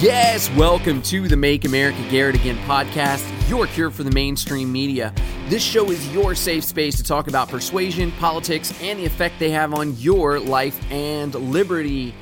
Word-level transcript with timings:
Yes, 0.00 0.48
welcome 0.52 1.02
to 1.02 1.28
the 1.28 1.36
Make 1.36 1.66
America 1.66 2.02
Garrett 2.08 2.34
Again 2.34 2.56
podcast, 2.66 3.22
your 3.50 3.66
cure 3.66 3.90
for 3.90 4.02
the 4.02 4.10
mainstream 4.10 4.72
media. 4.72 5.12
This 5.48 5.62
show 5.62 5.90
is 5.90 6.10
your 6.10 6.34
safe 6.34 6.64
space 6.64 6.96
to 6.96 7.02
talk 7.02 7.28
about 7.28 7.50
persuasion, 7.50 8.10
politics, 8.12 8.72
and 8.80 8.98
the 8.98 9.04
effect 9.04 9.38
they 9.38 9.50
have 9.50 9.74
on 9.74 9.94
your 9.98 10.40
life 10.40 10.80
and 10.90 11.34
liberty. 11.34 12.14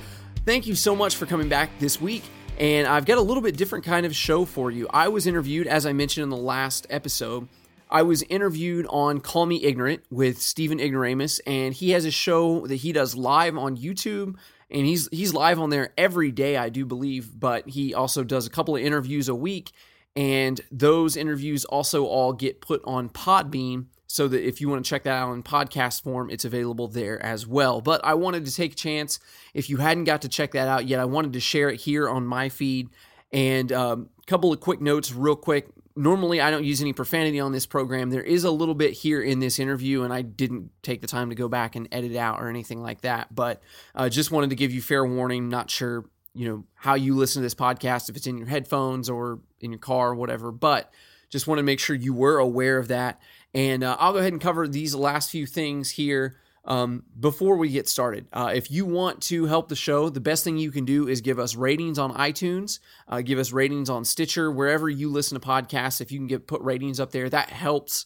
Thank 0.44 0.66
you 0.66 0.74
so 0.74 0.96
much 0.96 1.14
for 1.14 1.24
coming 1.24 1.48
back 1.48 1.70
this 1.78 2.00
week. 2.00 2.24
And 2.58 2.88
I've 2.88 3.06
got 3.06 3.16
a 3.16 3.22
little 3.22 3.44
bit 3.44 3.56
different 3.56 3.84
kind 3.84 4.04
of 4.04 4.16
show 4.16 4.44
for 4.44 4.72
you. 4.72 4.88
I 4.90 5.06
was 5.06 5.28
interviewed, 5.28 5.68
as 5.68 5.86
I 5.86 5.92
mentioned 5.92 6.24
in 6.24 6.30
the 6.30 6.36
last 6.36 6.84
episode, 6.90 7.46
I 7.88 8.02
was 8.02 8.24
interviewed 8.24 8.88
on 8.90 9.20
Call 9.20 9.46
Me 9.46 9.62
Ignorant 9.62 10.02
with 10.10 10.42
Stephen 10.42 10.80
Ignoramus, 10.80 11.40
and 11.46 11.72
he 11.72 11.90
has 11.90 12.04
a 12.04 12.10
show 12.10 12.66
that 12.66 12.74
he 12.74 12.92
does 12.92 13.14
live 13.14 13.56
on 13.56 13.76
YouTube 13.76 14.34
and 14.70 14.86
he's 14.86 15.08
he's 15.10 15.32
live 15.32 15.58
on 15.58 15.70
there 15.70 15.92
every 15.96 16.30
day, 16.30 16.56
I 16.56 16.68
do 16.68 16.84
believe. 16.84 17.38
But 17.38 17.68
he 17.68 17.94
also 17.94 18.24
does 18.24 18.46
a 18.46 18.50
couple 18.50 18.76
of 18.76 18.82
interviews 18.82 19.28
a 19.28 19.34
week, 19.34 19.72
and 20.14 20.60
those 20.70 21.16
interviews 21.16 21.64
also 21.64 22.04
all 22.04 22.32
get 22.32 22.60
put 22.60 22.82
on 22.84 23.08
Podbean. 23.08 23.86
So 24.10 24.26
that 24.26 24.42
if 24.42 24.62
you 24.62 24.70
want 24.70 24.82
to 24.82 24.88
check 24.88 25.02
that 25.02 25.12
out 25.12 25.34
in 25.34 25.42
podcast 25.42 26.02
form, 26.02 26.30
it's 26.30 26.46
available 26.46 26.88
there 26.88 27.22
as 27.22 27.46
well. 27.46 27.82
But 27.82 28.02
I 28.04 28.14
wanted 28.14 28.46
to 28.46 28.54
take 28.54 28.72
a 28.72 28.74
chance. 28.74 29.20
If 29.52 29.68
you 29.68 29.76
hadn't 29.76 30.04
got 30.04 30.22
to 30.22 30.30
check 30.30 30.52
that 30.52 30.66
out 30.66 30.88
yet, 30.88 30.98
I 30.98 31.04
wanted 31.04 31.34
to 31.34 31.40
share 31.40 31.68
it 31.68 31.82
here 31.82 32.08
on 32.08 32.26
my 32.26 32.48
feed. 32.48 32.88
And 33.34 33.70
a 33.70 33.80
um, 33.80 34.08
couple 34.26 34.50
of 34.50 34.60
quick 34.60 34.80
notes, 34.80 35.12
real 35.12 35.36
quick 35.36 35.68
normally 35.98 36.40
I 36.40 36.50
don't 36.50 36.64
use 36.64 36.80
any 36.80 36.92
profanity 36.92 37.40
on 37.40 37.52
this 37.52 37.66
program. 37.66 38.10
There 38.10 38.22
is 38.22 38.44
a 38.44 38.50
little 38.50 38.74
bit 38.74 38.92
here 38.92 39.20
in 39.20 39.40
this 39.40 39.58
interview, 39.58 40.04
and 40.04 40.12
I 40.12 40.22
didn't 40.22 40.70
take 40.82 41.00
the 41.00 41.06
time 41.06 41.28
to 41.30 41.34
go 41.34 41.48
back 41.48 41.74
and 41.76 41.88
edit 41.90 42.16
out 42.16 42.40
or 42.40 42.48
anything 42.48 42.80
like 42.80 43.00
that. 43.02 43.34
But 43.34 43.62
uh, 43.94 44.08
just 44.08 44.30
wanted 44.30 44.50
to 44.50 44.56
give 44.56 44.72
you 44.72 44.80
fair 44.80 45.04
warning. 45.04 45.48
Not 45.48 45.70
sure, 45.70 46.04
you 46.34 46.48
know, 46.48 46.64
how 46.74 46.94
you 46.94 47.16
listen 47.16 47.40
to 47.40 47.44
this 47.44 47.54
podcast, 47.54 48.08
if 48.08 48.16
it's 48.16 48.26
in 48.26 48.38
your 48.38 48.46
headphones 48.46 49.10
or 49.10 49.40
in 49.60 49.72
your 49.72 49.80
car 49.80 50.10
or 50.10 50.14
whatever. 50.14 50.52
But 50.52 50.92
just 51.30 51.46
want 51.46 51.58
to 51.58 51.64
make 51.64 51.80
sure 51.80 51.96
you 51.96 52.14
were 52.14 52.38
aware 52.38 52.78
of 52.78 52.88
that. 52.88 53.20
And 53.52 53.82
uh, 53.82 53.96
I'll 53.98 54.12
go 54.12 54.18
ahead 54.18 54.32
and 54.32 54.40
cover 54.40 54.68
these 54.68 54.94
last 54.94 55.30
few 55.30 55.46
things 55.46 55.90
here 55.90 56.36
um, 56.68 57.04
before 57.18 57.56
we 57.56 57.70
get 57.70 57.88
started, 57.88 58.28
uh, 58.32 58.52
if 58.54 58.70
you 58.70 58.84
want 58.84 59.22
to 59.22 59.46
help 59.46 59.70
the 59.70 59.74
show, 59.74 60.10
the 60.10 60.20
best 60.20 60.44
thing 60.44 60.58
you 60.58 60.70
can 60.70 60.84
do 60.84 61.08
is 61.08 61.22
give 61.22 61.38
us 61.38 61.56
ratings 61.56 61.98
on 61.98 62.12
iTunes, 62.12 62.78
uh, 63.08 63.22
give 63.22 63.38
us 63.38 63.52
ratings 63.52 63.88
on 63.88 64.04
Stitcher, 64.04 64.52
wherever 64.52 64.88
you 64.88 65.10
listen 65.10 65.40
to 65.40 65.46
podcasts. 65.46 66.02
If 66.02 66.12
you 66.12 66.18
can 66.18 66.26
get 66.26 66.46
put 66.46 66.60
ratings 66.60 67.00
up 67.00 67.10
there, 67.10 67.30
that 67.30 67.48
helps 67.48 68.04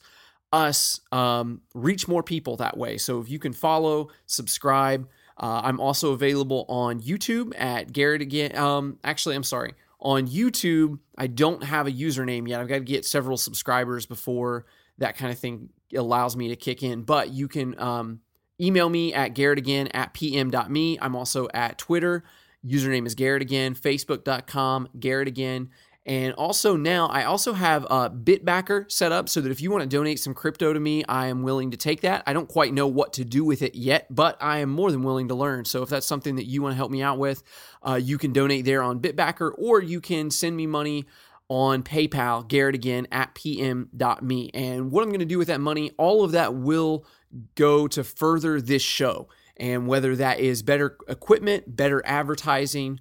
us 0.52 1.00
um, 1.10 1.62
reach 1.74 2.06
more 2.06 2.22
people 2.22 2.56
that 2.58 2.78
way. 2.78 2.98
So 2.98 3.20
if 3.20 3.28
you 3.28 3.40
can 3.40 3.52
follow, 3.52 4.10
subscribe. 4.27 5.08
Uh, 5.36 5.62
I'm 5.64 5.80
also 5.80 6.12
available 6.12 6.64
on 6.68 7.00
YouTube 7.00 7.58
at 7.58 7.92
Garrett 7.92 8.22
again. 8.22 8.56
Um, 8.56 8.98
actually, 9.02 9.34
I'm 9.34 9.42
sorry. 9.42 9.74
On 9.98 10.28
YouTube, 10.28 11.00
I 11.18 11.27
don't 11.27 11.64
have 11.64 11.88
a 11.88 11.92
username 11.92 12.46
yet. 12.46 12.60
I've 12.60 12.68
got 12.68 12.77
to 12.77 12.80
get 12.84 13.05
several 13.05 13.36
subscribers 13.36 14.06
before 14.06 14.66
that 14.98 15.16
kind 15.16 15.33
of 15.33 15.38
thing 15.38 15.70
allows 15.96 16.36
me 16.36 16.48
to 16.48 16.56
kick 16.56 16.84
in. 16.84 17.02
But 17.02 17.30
you 17.30 17.48
can 17.48 17.78
um, 17.80 18.20
Email 18.62 18.88
me 18.88 19.12
at 19.12 19.34
garrettagain 19.34 19.91
at 19.92 20.14
pm.me. 20.14 20.98
I'm 21.00 21.16
also 21.16 21.48
at 21.52 21.78
Twitter. 21.78 22.22
Username 22.64 23.06
is 23.06 23.16
Garrett 23.16 23.42
again, 23.42 23.74
facebook.com, 23.74 24.89
Garrett 25.00 25.27
again. 25.27 25.70
And 26.05 26.34
also 26.34 26.77
now 26.77 27.06
I 27.06 27.24
also 27.24 27.52
have 27.52 27.84
a 27.84 28.11
Bitbacker 28.11 28.90
set 28.90 29.12
up 29.12 29.28
so 29.28 29.40
that 29.40 29.52
if 29.52 29.61
you 29.61 29.70
want 29.70 29.83
to 29.83 29.89
donate 29.89 30.18
some 30.18 30.34
crypto 30.34 30.73
to 30.73 30.80
me, 30.80 31.05
I 31.08 31.28
am 31.28 31.42
willing 31.42 31.70
to 31.73 31.77
take 31.77 32.00
that. 32.00 32.24
I 32.27 32.33
don't 32.33 32.48
quite 32.48 32.74
know 32.74 32.89
what 32.89 33.12
to 33.14 33.24
do 33.24 33.45
with 33.45 33.62
it 33.62 33.77
yet, 33.77 34.06
but 34.11 34.36
I 34.40 34.58
am 34.58 34.70
more 34.70 34.90
than 34.90 35.02
willing 35.02 35.29
to 35.29 35.34
learn. 35.34 35.64
So 35.64 35.83
if 35.83 35.89
that's 35.89 36.06
something 36.06 36.36
that 36.36 36.46
you 36.46 36.61
want 36.61 36.73
to 36.73 36.77
help 36.77 36.90
me 36.90 37.02
out 37.02 37.18
with, 37.18 37.44
uh, 37.86 38.00
you 38.02 38.18
can 38.18 38.33
donate 38.33 38.64
there 38.64 38.83
on 38.83 39.00
Bitbacker 39.00 39.52
or 39.58 39.80
you 39.80 40.00
can 40.00 40.30
send 40.30 40.56
me 40.56 40.67
money 40.67 41.06
on 41.48 41.83
PayPal, 41.83 42.48
Garrett 42.48 42.74
again 42.74 43.06
at 43.12 43.34
pm.me. 43.34 44.50
And 44.55 44.90
what 44.90 45.02
I'm 45.02 45.11
going 45.11 45.20
to 45.20 45.27
do 45.27 45.39
with 45.39 45.48
that 45.48 45.61
money, 45.61 45.92
all 45.98 46.24
of 46.24 46.33
that 46.33 46.55
will 46.55 47.05
go 47.54 47.88
to 47.88 48.04
further 48.04 48.60
this 48.60 48.82
show. 48.82 49.28
And 49.56 49.86
whether 49.86 50.16
that 50.16 50.40
is 50.40 50.62
better 50.62 50.96
equipment, 51.08 51.76
better 51.76 52.02
advertising, 52.04 53.00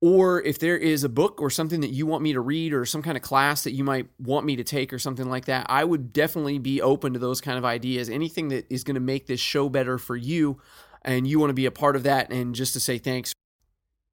or 0.00 0.42
if 0.42 0.58
there 0.58 0.76
is 0.76 1.04
a 1.04 1.08
book 1.08 1.40
or 1.40 1.48
something 1.48 1.80
that 1.80 1.90
you 1.90 2.06
want 2.06 2.22
me 2.22 2.34
to 2.34 2.40
read 2.40 2.72
or 2.72 2.84
some 2.84 3.02
kind 3.02 3.16
of 3.16 3.22
class 3.22 3.64
that 3.64 3.72
you 3.72 3.82
might 3.82 4.08
want 4.18 4.44
me 4.44 4.56
to 4.56 4.64
take 4.64 4.92
or 4.92 4.98
something 4.98 5.28
like 5.28 5.46
that, 5.46 5.66
I 5.68 5.84
would 5.84 6.12
definitely 6.12 6.58
be 6.58 6.82
open 6.82 7.14
to 7.14 7.18
those 7.18 7.40
kind 7.40 7.56
of 7.56 7.64
ideas. 7.64 8.10
Anything 8.10 8.48
that 8.48 8.66
is 8.70 8.84
going 8.84 8.94
to 8.94 9.00
make 9.00 9.26
this 9.26 9.40
show 9.40 9.68
better 9.68 9.96
for 9.96 10.14
you 10.14 10.60
and 11.02 11.26
you 11.26 11.38
want 11.38 11.50
to 11.50 11.54
be 11.54 11.66
a 11.66 11.70
part 11.70 11.96
of 11.96 12.02
that 12.02 12.30
and 12.30 12.54
just 12.54 12.74
to 12.74 12.80
say 12.80 12.98
thanks, 12.98 13.32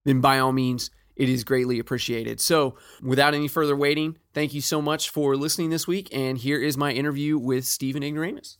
then 0.05 0.21
by 0.21 0.39
all 0.39 0.53
means, 0.53 0.89
it 1.15 1.29
is 1.29 1.43
greatly 1.43 1.79
appreciated. 1.79 2.39
So, 2.39 2.75
without 3.01 3.35
any 3.35 3.47
further 3.47 3.75
waiting, 3.75 4.17
thank 4.33 4.53
you 4.53 4.61
so 4.61 4.81
much 4.81 5.09
for 5.09 5.35
listening 5.35 5.69
this 5.69 5.87
week. 5.87 6.09
And 6.11 6.37
here 6.37 6.59
is 6.61 6.75
my 6.75 6.91
interview 6.91 7.37
with 7.37 7.65
Stephen 7.65 8.01
Ignoramus. 8.03 8.57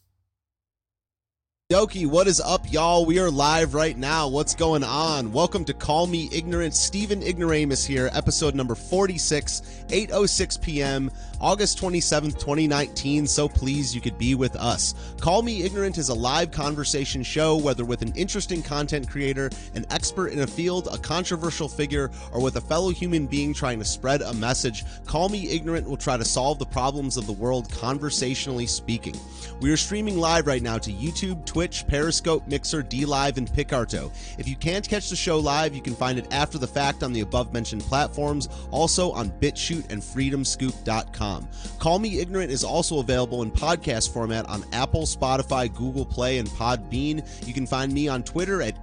Doki, 1.72 2.06
what 2.06 2.28
is 2.28 2.42
up, 2.42 2.70
y'all? 2.72 3.06
We 3.06 3.20
are 3.20 3.32
live 3.32 3.74
right 3.74 3.98
now. 3.98 4.28
What's 4.28 4.54
going 4.54 4.84
on? 4.84 5.32
Welcome 5.32 5.64
to 5.66 5.74
Call 5.74 6.08
Me 6.08 6.28
Ignorant. 6.34 6.76
Stephen 6.76 7.22
Ignoramus 7.22 7.86
here, 7.86 8.10
episode 8.12 8.54
number 8.54 8.76
46, 8.76 9.86
8.06 9.88 10.62
p.m., 10.62 11.10
August 11.44 11.78
27th, 11.78 12.40
2019. 12.40 13.28
So 13.28 13.50
please, 13.50 13.94
you 13.94 14.00
could 14.00 14.18
be 14.18 14.34
with 14.34 14.56
us. 14.56 14.96
Call 15.20 15.42
Me 15.42 15.64
Ignorant 15.64 15.98
is 15.98 16.08
a 16.08 16.14
live 16.14 16.52
conversation 16.52 17.22
show, 17.22 17.58
whether 17.58 17.84
with 17.84 18.02
an 18.02 18.14
interesting 18.16 18.64
content 18.64 19.10
creator, 19.10 19.50
an 19.76 19.86
expert 19.90 20.28
in 20.28 20.40
a 20.40 20.48
field, 20.48 20.88
a 20.90 20.98
controversial 20.98 21.68
figure, 21.68 22.10
or 22.32 22.42
with 22.42 22.56
a 22.56 22.62
fellow 22.62 22.92
human 22.92 23.28
being 23.28 23.54
trying 23.54 23.78
to 23.78 23.84
spread 23.84 24.22
a 24.22 24.34
message. 24.36 24.86
Call 25.06 25.28
Me 25.28 25.50
Ignorant 25.50 25.86
will 25.86 25.98
try 25.98 26.16
to 26.16 26.24
solve 26.24 26.60
the 26.60 26.66
problems 26.66 27.18
of 27.18 27.28
the 27.28 27.34
world 27.34 27.70
conversationally 27.70 28.66
speaking. 28.66 29.16
We 29.60 29.70
are 29.70 29.78
streaming 29.78 30.18
live 30.18 30.48
right 30.48 30.62
now 30.62 30.78
to 30.78 30.94
YouTube, 30.94 31.46
Twitch, 31.46 31.86
Periscope, 31.88 32.48
Mixer, 32.48 32.84
DLive, 32.84 33.36
and 33.36 33.52
Picarto. 33.54 34.14
If 34.38 34.48
you 34.48 34.56
can't 34.56 34.88
catch 34.88 35.10
the 35.10 35.18
show 35.18 35.40
live, 35.40 35.76
you 35.76 35.82
can 35.82 35.94
find 35.94 36.18
it 36.18 36.34
after 36.34 36.58
the 36.58 36.68
fact 36.68 37.04
on 37.04 37.12
the 37.12 37.20
above 37.20 37.52
mentioned 37.52 37.82
platforms, 37.82 38.48
also 38.72 39.12
on 39.12 39.30
BitChute 39.42 39.92
and 39.92 40.02
FreedomScoop.com. 40.02 41.33
Call 41.80 42.00
Me 42.00 42.20
Ignorant 42.20 42.52
is 42.52 42.64
also 42.64 43.00
available 43.00 43.44
in 43.44 43.52
podcast 43.52 44.14
format 44.14 44.48
on 44.48 44.64
Apple, 44.74 45.04
Spotify, 45.04 45.74
Google 45.74 46.06
Play, 46.06 46.38
and 46.38 46.48
Podbean. 46.50 47.26
You 47.48 47.54
can 47.54 47.68
find 47.68 47.94
me 47.94 48.08
on 48.08 48.24
Twitter 48.24 48.62
at 48.62 48.76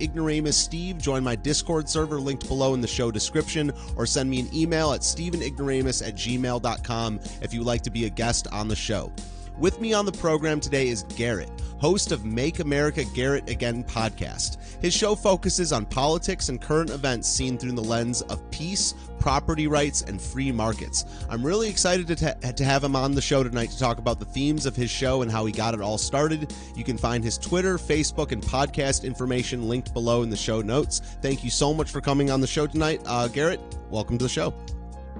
Steve. 0.53 0.99
Join 0.99 1.23
my 1.25 1.37
Discord 1.37 1.89
server 1.89 2.21
linked 2.21 2.47
below 2.49 2.75
in 2.75 2.81
the 2.81 2.89
show 2.89 3.11
description, 3.11 3.73
or 3.97 4.07
send 4.07 4.31
me 4.31 4.41
an 4.41 4.55
email 4.55 4.93
at 4.93 5.01
StephenIgnoramus 5.01 6.07
at 6.07 6.15
gmail.com 6.15 7.21
if 7.43 7.55
you'd 7.55 7.67
like 7.67 7.83
to 7.83 7.91
be 7.91 8.05
a 8.05 8.11
guest 8.11 8.47
on 8.53 8.69
the 8.69 8.77
show. 8.77 9.13
With 9.61 9.79
me 9.79 9.93
on 9.93 10.07
the 10.07 10.13
program 10.13 10.59
today 10.59 10.89
is 10.89 11.03
Garrett, 11.17 11.51
host 11.79 12.13
of 12.13 12.25
Make 12.25 12.61
America 12.61 13.05
Garrett 13.15 13.51
Again 13.51 13.85
podcast. 13.85 14.57
His 14.81 14.95
show 14.95 15.15
focuses 15.15 15.71
on 15.71 15.85
politics 15.85 16.49
and 16.49 16.59
current 16.59 16.89
events 16.89 17.29
seen 17.29 17.59
through 17.59 17.73
the 17.73 17.83
lens 17.83 18.23
of 18.23 18.51
peace, 18.51 18.95
property 19.19 19.67
rights, 19.67 20.01
and 20.01 20.19
free 20.19 20.51
markets. 20.51 21.05
I'm 21.29 21.45
really 21.45 21.69
excited 21.69 22.07
to, 22.07 22.17
t- 22.17 22.53
to 22.53 22.65
have 22.65 22.83
him 22.83 22.97
on 22.97 23.15
the 23.15 23.21
show 23.21 23.43
tonight 23.43 23.69
to 23.73 23.79
talk 23.79 23.99
about 23.99 24.19
the 24.19 24.25
themes 24.25 24.65
of 24.65 24.75
his 24.75 24.91
show 24.91 25.21
and 25.21 25.31
how 25.31 25.45
he 25.45 25.53
got 25.53 25.75
it 25.75 25.83
all 25.83 25.99
started. 25.99 26.55
You 26.75 26.83
can 26.83 26.97
find 26.97 27.23
his 27.23 27.37
Twitter, 27.37 27.77
Facebook, 27.77 28.33
and 28.33 28.43
podcast 28.43 29.05
information 29.05 29.69
linked 29.69 29.93
below 29.93 30.23
in 30.23 30.31
the 30.31 30.39
show 30.39 30.63
notes. 30.63 31.01
Thank 31.21 31.45
you 31.45 31.51
so 31.51 31.75
much 31.75 31.91
for 31.91 32.01
coming 32.01 32.31
on 32.31 32.41
the 32.41 32.47
show 32.47 32.67
tonight. 32.67 33.03
Uh, 33.05 33.29
Garrett, 33.29 33.61
welcome 33.91 34.17
to 34.17 34.25
the 34.25 34.29
show. 34.31 34.55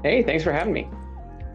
Hey, 0.03 0.23
thanks 0.23 0.43
for 0.43 0.53
having 0.53 0.73
me. 0.73 0.89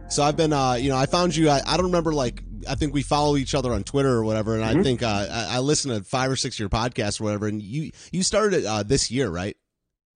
So 0.07 0.21
I've 0.21 0.37
been, 0.37 0.53
uh, 0.53 0.73
you 0.73 0.89
know, 0.89 0.97
I 0.97 1.07
found 1.07 1.35
you. 1.35 1.49
I, 1.49 1.61
I 1.65 1.77
don't 1.77 1.87
remember 1.87 2.13
like 2.13 2.43
I 2.67 2.75
think 2.75 2.93
we 2.93 3.03
follow 3.03 3.37
each 3.37 3.55
other 3.55 3.73
on 3.73 3.83
Twitter 3.83 4.09
or 4.09 4.23
whatever, 4.23 4.55
and 4.55 4.63
mm-hmm. 4.63 4.79
I 4.79 4.83
think 4.83 5.03
uh, 5.03 5.27
I, 5.29 5.57
I 5.57 5.59
listen 5.59 5.91
to 5.91 6.03
five 6.03 6.31
or 6.31 6.35
six 6.35 6.55
of 6.55 6.59
your 6.59 6.69
podcasts 6.69 7.19
or 7.19 7.25
whatever. 7.25 7.47
And 7.47 7.61
you 7.61 7.91
you 8.11 8.23
started 8.23 8.65
uh, 8.65 8.83
this 8.83 9.11
year, 9.11 9.29
right? 9.29 9.55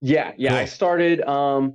Yeah, 0.00 0.32
yeah. 0.36 0.50
Cool. 0.50 0.58
I 0.58 0.64
started. 0.66 1.20
Um, 1.22 1.74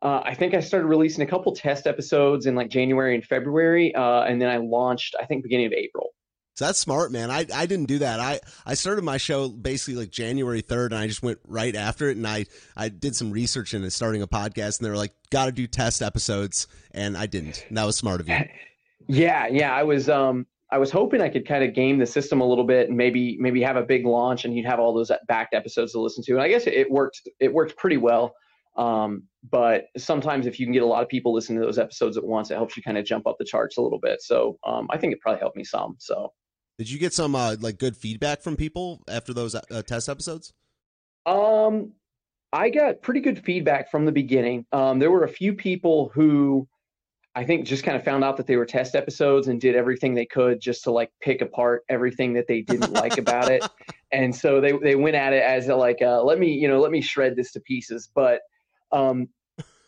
uh, 0.00 0.20
I 0.24 0.34
think 0.34 0.54
I 0.54 0.60
started 0.60 0.86
releasing 0.86 1.22
a 1.22 1.26
couple 1.26 1.54
test 1.54 1.86
episodes 1.86 2.46
in 2.46 2.54
like 2.54 2.68
January 2.70 3.14
and 3.14 3.24
February, 3.24 3.94
uh, 3.94 4.22
and 4.22 4.40
then 4.40 4.48
I 4.48 4.58
launched. 4.58 5.16
I 5.20 5.26
think 5.26 5.42
beginning 5.42 5.66
of 5.66 5.72
April. 5.72 6.10
So 6.58 6.64
that's 6.64 6.80
smart, 6.80 7.12
man. 7.12 7.30
I, 7.30 7.46
I 7.54 7.66
didn't 7.66 7.86
do 7.86 8.00
that. 8.00 8.18
I, 8.18 8.40
I 8.66 8.74
started 8.74 9.04
my 9.04 9.16
show 9.16 9.48
basically 9.48 9.94
like 9.94 10.10
January 10.10 10.60
3rd 10.60 10.86
and 10.86 10.96
I 10.96 11.06
just 11.06 11.22
went 11.22 11.38
right 11.46 11.72
after 11.76 12.08
it. 12.08 12.16
And 12.16 12.26
I, 12.26 12.46
I 12.76 12.88
did 12.88 13.14
some 13.14 13.30
research 13.30 13.74
into 13.74 13.92
starting 13.92 14.22
a 14.22 14.26
podcast 14.26 14.80
and 14.80 14.84
they 14.84 14.90
were 14.90 14.96
like, 14.96 15.14
got 15.30 15.46
to 15.46 15.52
do 15.52 15.68
test 15.68 16.02
episodes. 16.02 16.66
And 16.90 17.16
I 17.16 17.26
didn't. 17.26 17.64
And 17.68 17.78
that 17.78 17.84
was 17.84 17.94
smart 17.94 18.20
of 18.20 18.28
you. 18.28 18.36
Yeah, 19.08 19.46
yeah. 19.48 19.74
I 19.74 19.82
was 19.82 20.08
um 20.08 20.46
I 20.70 20.78
was 20.78 20.90
hoping 20.90 21.22
I 21.22 21.28
could 21.28 21.46
kind 21.46 21.64
of 21.64 21.74
game 21.74 21.98
the 21.98 22.06
system 22.06 22.40
a 22.40 22.46
little 22.46 22.64
bit 22.64 22.88
and 22.88 22.96
maybe 22.96 23.36
maybe 23.40 23.62
have 23.62 23.76
a 23.76 23.82
big 23.82 24.04
launch 24.04 24.44
and 24.44 24.54
you'd 24.54 24.66
have 24.66 24.78
all 24.78 24.92
those 24.92 25.10
backed 25.26 25.54
episodes 25.54 25.92
to 25.92 26.00
listen 26.00 26.22
to. 26.24 26.32
And 26.32 26.42
I 26.42 26.48
guess 26.48 26.66
it 26.66 26.90
worked 26.90 27.22
it 27.40 27.52
worked 27.52 27.76
pretty 27.76 27.96
well. 27.96 28.34
Um, 28.76 29.24
but 29.50 29.86
sometimes 29.96 30.46
if 30.46 30.60
you 30.60 30.66
can 30.66 30.72
get 30.72 30.82
a 30.82 30.86
lot 30.86 31.02
of 31.02 31.08
people 31.08 31.34
listening 31.34 31.58
to 31.58 31.66
those 31.66 31.78
episodes 31.78 32.16
at 32.16 32.24
once, 32.24 32.50
it 32.50 32.54
helps 32.54 32.76
you 32.76 32.82
kind 32.82 32.96
of 32.96 33.04
jump 33.04 33.26
up 33.26 33.36
the 33.38 33.44
charts 33.44 33.76
a 33.76 33.82
little 33.82 33.98
bit. 33.98 34.22
So 34.22 34.58
um, 34.64 34.86
I 34.90 34.98
think 34.98 35.12
it 35.12 35.20
probably 35.20 35.40
helped 35.40 35.56
me 35.56 35.64
some. 35.64 35.96
So 35.98 36.32
did 36.78 36.88
you 36.88 36.98
get 36.98 37.12
some 37.12 37.34
uh, 37.34 37.56
like 37.60 37.78
good 37.78 37.96
feedback 37.96 38.42
from 38.42 38.56
people 38.56 39.02
after 39.08 39.32
those 39.32 39.54
uh, 39.54 39.82
test 39.82 40.08
episodes? 40.08 40.52
Um, 41.26 41.92
I 42.52 42.70
got 42.70 43.02
pretty 43.02 43.20
good 43.20 43.44
feedback 43.44 43.90
from 43.90 44.04
the 44.04 44.12
beginning. 44.12 44.64
Um, 44.72 44.98
there 44.98 45.10
were 45.10 45.24
a 45.24 45.28
few 45.28 45.54
people 45.54 46.10
who 46.14 46.68
I 47.38 47.44
think 47.44 47.66
just 47.66 47.84
kind 47.84 47.96
of 47.96 48.02
found 48.02 48.24
out 48.24 48.36
that 48.38 48.48
they 48.48 48.56
were 48.56 48.66
test 48.66 48.96
episodes 48.96 49.46
and 49.46 49.60
did 49.60 49.76
everything 49.76 50.12
they 50.12 50.26
could 50.26 50.60
just 50.60 50.82
to 50.82 50.90
like 50.90 51.12
pick 51.20 51.40
apart 51.40 51.84
everything 51.88 52.32
that 52.32 52.48
they 52.48 52.62
didn't 52.62 52.92
like 52.92 53.16
about 53.16 53.48
it. 53.48 53.64
And 54.10 54.34
so 54.34 54.58
they 54.58 54.72
they 54.72 54.94
went 54.94 55.16
at 55.16 55.34
it 55.34 55.42
as 55.42 55.68
a, 55.68 55.76
like 55.76 55.98
uh, 56.00 56.22
let 56.22 56.38
me 56.38 56.50
you 56.50 56.66
know 56.66 56.80
let 56.80 56.90
me 56.90 57.02
shred 57.02 57.36
this 57.36 57.52
to 57.52 57.60
pieces. 57.60 58.08
But 58.14 58.40
um, 58.90 59.28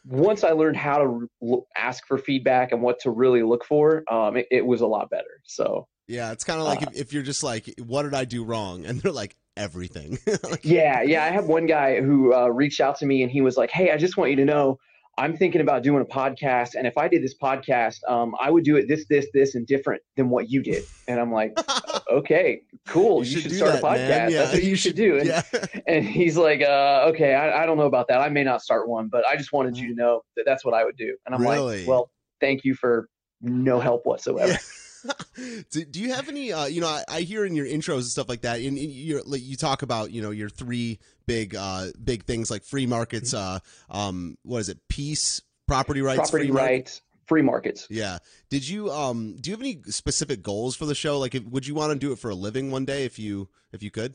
once 0.05 0.45
I 0.45 0.51
learned 0.51 0.77
how 0.77 0.99
to 0.99 1.29
re- 1.41 1.63
ask 1.75 2.07
for 2.07 2.19
feedback 2.19 2.73
and 2.73 2.83
what 2.83 2.99
to 3.01 3.11
really 3.11 3.43
look 3.43 3.65
for, 3.65 4.05
um, 4.13 4.37
it, 4.37 4.47
it 4.51 4.67
was 4.67 4.83
a 4.83 4.87
lot 4.87 5.09
better. 5.09 5.41
So 5.45 5.89
yeah, 6.07 6.33
it's 6.33 6.45
kind 6.45 6.61
of 6.61 6.67
like 6.67 6.83
uh, 6.83 6.91
if, 6.93 7.01
if, 7.01 7.13
you're 7.15 7.23
just 7.23 7.43
like, 7.43 7.75
what 7.83 8.03
did 8.03 8.13
I 8.13 8.27
do 8.27 8.45
wrong? 8.45 8.85
And 8.87 9.01
they're 9.01 9.11
like, 9.11 9.37
everything. 9.57 10.19
like, 10.43 10.65
yeah, 10.65 11.01
yeah. 11.01 11.25
I 11.25 11.29
have 11.29 11.47
one 11.47 11.65
guy 11.65 12.03
who 12.03 12.35
uh, 12.35 12.49
reached 12.49 12.83
out 12.83 12.99
to 12.99 13.07
me 13.07 13.23
and 13.23 13.33
he 13.33 13.41
was 13.41 13.57
like, 13.57 13.71
hey, 13.71 13.91
I 13.91 13.97
just 13.97 14.19
want 14.19 14.31
you 14.31 14.37
to 14.37 14.45
know 14.45 14.79
I'm 15.21 15.37
thinking 15.37 15.61
about 15.61 15.83
doing 15.83 16.01
a 16.01 16.07
podcast, 16.07 16.77
and 16.77 16.87
if 16.87 16.97
I 16.97 17.07
did 17.07 17.23
this 17.23 17.37
podcast, 17.37 17.99
um, 18.09 18.35
I 18.41 18.51
would 18.51 18.65
do 18.65 18.77
it 18.77 18.89
this, 18.89 19.05
this, 19.11 19.27
this, 19.35 19.55
and 19.55 19.67
different 19.67 20.01
than 20.17 20.31
what 20.31 20.49
you 20.49 20.63
did. 20.63 20.83
And 21.09 21.21
I'm 21.21 21.31
like, 21.31 21.59
okay, 22.11 22.63
cool. 22.89 23.23
You, 23.23 23.31
you 23.31 23.41
should, 23.41 23.43
should 23.43 23.57
start 23.59 23.73
that, 23.73 23.85
a 23.85 23.87
podcast. 23.87 24.31
Yeah, 24.31 24.39
That's 24.39 24.53
what 24.55 24.63
you, 24.63 24.71
you 24.71 24.77
should, 24.77 24.97
should, 24.97 24.97
do. 24.97 25.19
And, 25.19 25.27
yeah. 25.27 25.43
and 25.87 26.07
he's 26.07 26.39
like, 26.39 26.63
uh, 26.63 27.11
okay, 27.11 27.35
I, 27.35 27.63
I, 27.63 27.67
don't 27.67 27.77
know 27.77 27.85
about 27.85 28.09
that. 28.09 28.23
I 28.23 28.31
may 28.31 28.45
not 28.45 28.63
start 28.63 28.89
one, 28.89 29.09
but 29.09 29.27
I 29.29 29.37
just 29.37 29.53
wanted 29.53 29.77
you 29.77 29.89
to 29.89 29.95
know 29.95 30.23
that 30.37 30.45
that's 30.47 30.65
what 30.65 30.73
I 30.73 30.87
would 30.87 30.97
do. 30.97 31.15
And 31.27 31.35
I'm 31.35 31.43
really? 31.43 31.81
like, 31.81 31.87
well, 31.87 32.11
thank 32.41 32.65
you 32.65 32.75
for 32.75 33.07
no 33.43 33.79
help 33.79 34.07
whatsoever. 34.07 34.53
Yeah. 34.53 34.59
do, 35.71 35.85
do, 35.85 36.01
you 36.01 36.13
have 36.13 36.29
any 36.29 36.53
uh, 36.53 36.67
you 36.67 36.81
know 36.81 36.89
I, 36.89 37.05
I, 37.09 37.21
hear 37.21 37.45
in 37.45 37.55
your 37.55 37.67
intros 37.67 37.99
and 37.99 38.05
stuff 38.05 38.29
like 38.29 38.43
that 38.43 38.61
and 38.61 38.79
you 38.79 39.23
like, 39.25 39.43
you 39.43 39.57
talk 39.57 39.83
about 39.83 40.11
you 40.11 40.23
know 40.23 40.31
your 40.31 40.49
three 40.49 40.99
big 41.27 41.55
uh 41.55 41.87
big 42.03 42.25
things 42.25 42.51
like 42.51 42.65
free 42.65 42.87
markets 42.87 43.33
uh 43.35 43.61
um 43.89 44.37
what 44.43 44.59
is 44.59 44.69
it 44.69 44.79
peace 44.89 45.41
property 45.67 46.03
rights 46.03 46.19
property 46.19 46.49
free 46.49 46.57
rights 46.57 47.01
market? 47.01 47.27
free 47.27 47.43
markets 47.43 47.87
yeah 47.89 48.19
did 48.51 48.69
you 48.69 48.91
um 48.91 49.37
do 49.41 49.51
you 49.51 49.55
have 49.55 49.63
any 49.63 49.81
specific 49.87 50.43
goals 50.43 50.77
for 50.77 50.87
the 50.87 50.95
show 50.95 51.19
like 51.19 51.35
if, 51.35 51.45
would 51.45 51.67
you 51.67 51.75
want 51.75 51.93
to 51.93 51.99
do 51.99 52.13
it 52.13 52.19
for 52.19 52.31
a 52.31 52.35
living 52.35 52.71
one 52.71 52.85
day 52.85 53.05
if 53.05 53.19
you 53.19 53.49
if 53.73 53.83
you 53.83 53.91
could 53.91 54.15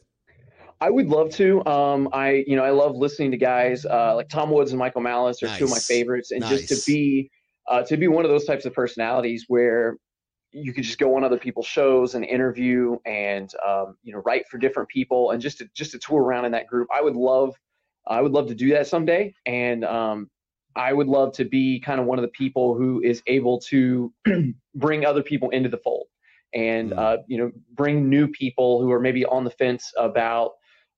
I 0.82 0.90
would 0.90 1.08
love 1.08 1.30
to. 1.32 1.66
Um, 1.66 2.10
I, 2.12 2.44
you 2.46 2.56
know, 2.56 2.64
I 2.64 2.72
love 2.72 2.96
listening 2.96 3.32
to 3.32 3.38
guys 3.38 3.86
uh, 3.86 4.16
like 4.16 4.30
Tom 4.30 4.50
Woods 4.50 4.72
and 4.72 4.80
Michael 4.80 5.02
Malice 5.02 5.42
are 5.42 5.48
nice. 5.48 5.58
two 5.58 5.64
of 5.66 5.70
my 5.72 5.80
favorites, 5.80 6.32
and 6.32 6.42
nice. 6.42 6.68
just 6.68 6.86
to 6.86 6.92
be, 6.92 7.32
uh, 7.70 7.84
to 7.84 7.98
be 7.98 8.08
one 8.08 8.26
of 8.26 8.32
those 8.32 8.46
types 8.46 8.66
of 8.66 8.74
personalities 8.74 9.46
where 9.48 9.98
you 10.56 10.74
could 10.74 10.86
just 10.86 10.98
go 10.98 11.16
on 11.18 11.24
other 11.24 11.38
people's 11.38 11.66
shows 11.66 12.16
and 12.16 12.24
interview 12.24 12.98
and 13.06 13.52
um, 13.68 13.98
you 14.04 14.14
know 14.14 14.22
write 14.26 14.48
for 14.50 14.58
different 14.58 14.88
people 14.90 15.32
and 15.32 15.42
just 15.42 15.58
to 15.58 15.70
just 15.74 15.92
to 15.92 16.00
tour 16.00 16.22
around 16.22 16.46
in 16.46 16.52
that 16.54 16.68
group. 16.68 16.88
I 16.96 17.02
would 17.02 17.16
love 17.16 17.56
I 18.08 18.22
would 18.22 18.32
love 18.32 18.48
to 18.48 18.56
do 18.56 18.70
that 18.70 18.88
someday, 18.88 19.34
and 19.46 19.84
um, 19.84 20.30
I 20.76 20.94
would 20.94 21.08
love 21.08 21.34
to 21.34 21.46
be 21.46 21.80
kind 21.80 22.00
of 22.00 22.06
one 22.06 22.18
of 22.18 22.22
the 22.22 22.30
people 22.30 22.76
who 22.76 23.02
is 23.02 23.22
able 23.28 23.60
to 23.62 24.14
bring 24.76 25.06
other 25.06 25.24
people 25.24 25.50
into 25.50 25.70
the 25.70 25.78
fold 25.78 26.08
and 26.54 26.92
mm. 26.92 26.98
uh, 26.98 27.18
you 27.28 27.38
know 27.38 27.52
bring 27.74 28.10
new 28.10 28.28
people 28.28 28.82
who 28.82 28.92
are 28.92 29.00
maybe 29.00 29.26
on 29.26 29.44
the 29.44 29.52
fence 29.52 29.92
about 29.98 30.52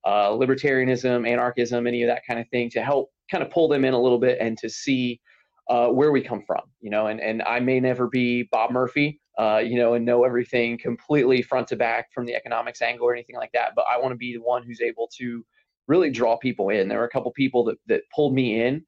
uh, 0.04 0.28
libertarianism, 0.30 1.28
anarchism, 1.28 1.86
any 1.86 2.02
of 2.02 2.08
that 2.08 2.22
kind 2.26 2.38
of 2.38 2.48
thing 2.50 2.70
to 2.70 2.82
help 2.82 3.10
kind 3.30 3.42
of 3.42 3.50
pull 3.50 3.68
them 3.68 3.84
in 3.84 3.92
a 3.92 4.00
little 4.00 4.18
bit 4.18 4.38
and 4.40 4.56
to 4.56 4.68
see 4.68 5.20
uh, 5.68 5.88
where 5.88 6.10
we 6.10 6.22
come 6.22 6.42
from, 6.46 6.62
you 6.80 6.90
know, 6.90 7.08
and, 7.08 7.20
and 7.20 7.42
I 7.42 7.60
may 7.60 7.78
never 7.80 8.08
be 8.08 8.48
Bob 8.50 8.70
Murphy, 8.70 9.20
uh, 9.38 9.58
you 9.58 9.76
know, 9.76 9.94
and 9.94 10.04
know 10.04 10.24
everything 10.24 10.78
completely 10.78 11.42
front 11.42 11.68
to 11.68 11.76
back 11.76 12.06
from 12.12 12.24
the 12.24 12.34
economics 12.34 12.80
angle 12.80 13.06
or 13.06 13.14
anything 13.14 13.36
like 13.36 13.52
that. 13.52 13.72
But 13.76 13.84
I 13.92 13.98
want 13.98 14.12
to 14.12 14.16
be 14.16 14.34
the 14.34 14.42
one 14.42 14.62
who's 14.62 14.80
able 14.80 15.10
to 15.18 15.44
really 15.86 16.10
draw 16.10 16.36
people 16.38 16.70
in. 16.70 16.88
There 16.88 16.98
were 16.98 17.04
a 17.04 17.10
couple 17.10 17.30
people 17.32 17.64
that, 17.64 17.76
that 17.86 18.02
pulled 18.14 18.34
me 18.34 18.62
in 18.62 18.84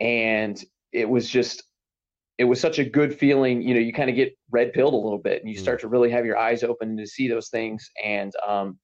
and 0.00 0.62
it 0.92 1.08
was 1.08 1.28
just, 1.28 1.64
it 2.38 2.44
was 2.44 2.60
such 2.60 2.78
a 2.78 2.84
good 2.84 3.16
feeling. 3.16 3.62
You 3.62 3.74
know, 3.74 3.80
you 3.80 3.92
kind 3.92 4.10
of 4.10 4.16
get 4.16 4.32
red 4.50 4.72
pilled 4.72 4.94
a 4.94 4.96
little 4.96 5.18
bit 5.18 5.42
and 5.42 5.50
you 5.50 5.58
mm. 5.58 5.62
start 5.62 5.80
to 5.80 5.88
really 5.88 6.10
have 6.10 6.24
your 6.24 6.38
eyes 6.38 6.62
open 6.62 6.96
to 6.96 7.06
see 7.06 7.28
those 7.28 7.48
things. 7.48 7.88
And, 8.02 8.32
um, 8.46 8.78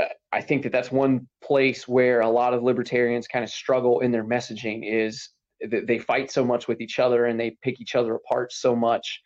uh, 0.00 0.04
I 0.32 0.40
think 0.40 0.62
that 0.62 0.72
that's 0.72 0.92
one 0.92 1.26
place 1.42 1.88
where 1.88 2.20
a 2.20 2.28
lot 2.28 2.54
of 2.54 2.62
libertarians 2.62 3.26
kind 3.26 3.42
of 3.42 3.50
struggle 3.50 4.00
in 4.00 4.12
their 4.12 4.24
messaging 4.24 4.82
is 4.84 5.30
they 5.68 5.98
fight 5.98 6.30
so 6.30 6.44
much 6.44 6.68
with 6.68 6.80
each 6.80 6.98
other 6.98 7.26
and 7.26 7.38
they 7.38 7.56
pick 7.62 7.80
each 7.80 7.94
other 7.94 8.14
apart 8.14 8.52
so 8.52 8.74
much 8.74 9.20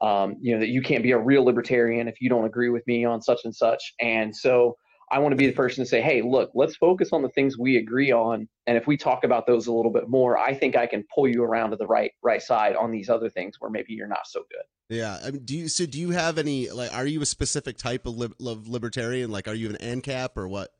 um, 0.00 0.36
you 0.40 0.54
know 0.54 0.60
that 0.60 0.68
you 0.68 0.82
can't 0.82 1.02
be 1.02 1.12
a 1.12 1.18
real 1.18 1.44
libertarian 1.44 2.08
if 2.08 2.20
you 2.20 2.28
don't 2.28 2.44
agree 2.44 2.70
with 2.70 2.86
me 2.86 3.04
on 3.04 3.20
such 3.20 3.40
and 3.44 3.54
such. 3.54 3.94
And 4.00 4.34
so 4.34 4.76
i 5.10 5.18
want 5.18 5.32
to 5.32 5.36
be 5.36 5.46
the 5.46 5.54
person 5.54 5.82
to 5.82 5.88
say 5.88 6.02
hey 6.02 6.20
look 6.20 6.50
let's 6.54 6.76
focus 6.76 7.14
on 7.14 7.22
the 7.22 7.30
things 7.30 7.56
we 7.56 7.78
agree 7.78 8.12
on. 8.12 8.46
And 8.66 8.76
if 8.76 8.86
we 8.86 8.98
talk 8.98 9.24
about 9.24 9.46
those 9.46 9.66
a 9.66 9.72
little 9.72 9.90
bit 9.90 10.06
more 10.08 10.36
i 10.36 10.52
think 10.52 10.76
i 10.76 10.86
can 10.86 11.02
pull 11.14 11.26
you 11.26 11.42
around 11.42 11.70
to 11.70 11.76
the 11.76 11.86
right 11.86 12.12
right 12.22 12.42
side 12.42 12.76
on 12.76 12.90
these 12.90 13.08
other 13.08 13.30
things 13.30 13.56
where 13.58 13.70
maybe 13.70 13.94
you're 13.94 14.06
not 14.06 14.26
so 14.26 14.40
good. 14.50 14.96
Yeah 14.96 15.18
I 15.24 15.30
mean, 15.30 15.46
do 15.46 15.56
you 15.56 15.68
so 15.68 15.86
do 15.86 15.98
you 15.98 16.10
have 16.10 16.36
any 16.36 16.68
like 16.68 16.92
are 16.94 17.06
you 17.06 17.22
a 17.22 17.26
specific 17.26 17.78
type 17.78 18.06
of, 18.06 18.20
of 18.44 18.68
libertarian? 18.68 19.30
Like 19.30 19.48
are 19.48 19.54
you 19.54 19.70
an 19.70 19.76
ancap 19.76 20.36
or 20.36 20.46
what 20.46 20.72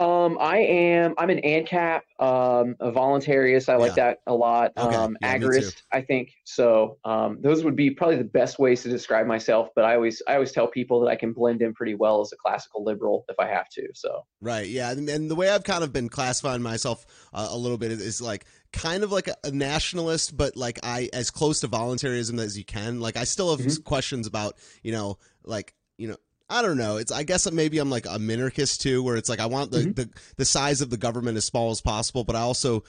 um, 0.00 0.38
I 0.40 0.58
am. 0.58 1.14
I'm 1.18 1.28
an 1.28 1.42
ANCAP, 1.42 2.00
um, 2.18 2.74
a 2.80 2.90
voluntarist. 2.90 3.68
I 3.68 3.76
like 3.76 3.96
yeah. 3.96 4.06
that 4.06 4.18
a 4.26 4.34
lot. 4.34 4.72
Okay. 4.76 4.96
Um, 4.96 5.16
yeah, 5.20 5.36
agorist, 5.36 5.82
I 5.92 6.00
think. 6.00 6.32
So 6.44 6.96
um, 7.04 7.38
those 7.42 7.62
would 7.64 7.76
be 7.76 7.90
probably 7.90 8.16
the 8.16 8.24
best 8.24 8.58
ways 8.58 8.82
to 8.84 8.88
describe 8.88 9.26
myself. 9.26 9.68
But 9.76 9.84
I 9.84 9.96
always, 9.96 10.22
I 10.26 10.34
always 10.34 10.52
tell 10.52 10.66
people 10.66 11.00
that 11.00 11.08
I 11.08 11.16
can 11.16 11.34
blend 11.34 11.60
in 11.60 11.74
pretty 11.74 11.94
well 11.94 12.22
as 12.22 12.32
a 12.32 12.36
classical 12.36 12.82
liberal 12.82 13.26
if 13.28 13.38
I 13.38 13.46
have 13.48 13.68
to. 13.70 13.88
So 13.94 14.24
right, 14.40 14.66
yeah, 14.66 14.90
and, 14.90 15.06
and 15.10 15.30
the 15.30 15.34
way 15.36 15.50
I've 15.50 15.64
kind 15.64 15.84
of 15.84 15.92
been 15.92 16.08
classifying 16.08 16.62
myself 16.62 17.04
uh, 17.34 17.48
a 17.50 17.58
little 17.58 17.78
bit 17.78 17.92
is, 17.92 18.00
is 18.00 18.22
like 18.22 18.46
kind 18.72 19.04
of 19.04 19.12
like 19.12 19.28
a, 19.28 19.50
nationalist, 19.50 20.34
but 20.34 20.56
like 20.56 20.78
I 20.82 21.10
as 21.12 21.30
close 21.30 21.60
to 21.60 21.66
voluntarism 21.66 22.38
as 22.38 22.56
you 22.56 22.64
can. 22.64 23.00
Like 23.00 23.18
I 23.18 23.24
still 23.24 23.54
have 23.54 23.66
mm-hmm. 23.66 23.82
questions 23.82 24.26
about 24.26 24.56
you 24.82 24.92
know 24.92 25.18
like 25.44 25.74
you 25.98 26.08
know 26.08 26.16
I 26.50 26.62
don't 26.62 26.76
know. 26.76 26.96
It's 26.96 27.12
I 27.12 27.22
guess 27.22 27.50
maybe 27.50 27.78
I'm 27.78 27.90
like 27.90 28.06
a 28.06 28.18
minarchist 28.18 28.80
too, 28.80 29.04
where 29.04 29.16
it's 29.16 29.28
like 29.28 29.38
I 29.38 29.46
want 29.46 29.70
the, 29.70 29.78
mm-hmm. 29.78 29.92
the 29.92 30.10
the 30.36 30.44
size 30.44 30.80
of 30.80 30.90
the 30.90 30.96
government 30.96 31.36
as 31.36 31.44
small 31.44 31.70
as 31.70 31.80
possible, 31.80 32.24
but 32.24 32.34
I 32.34 32.40
also 32.40 32.82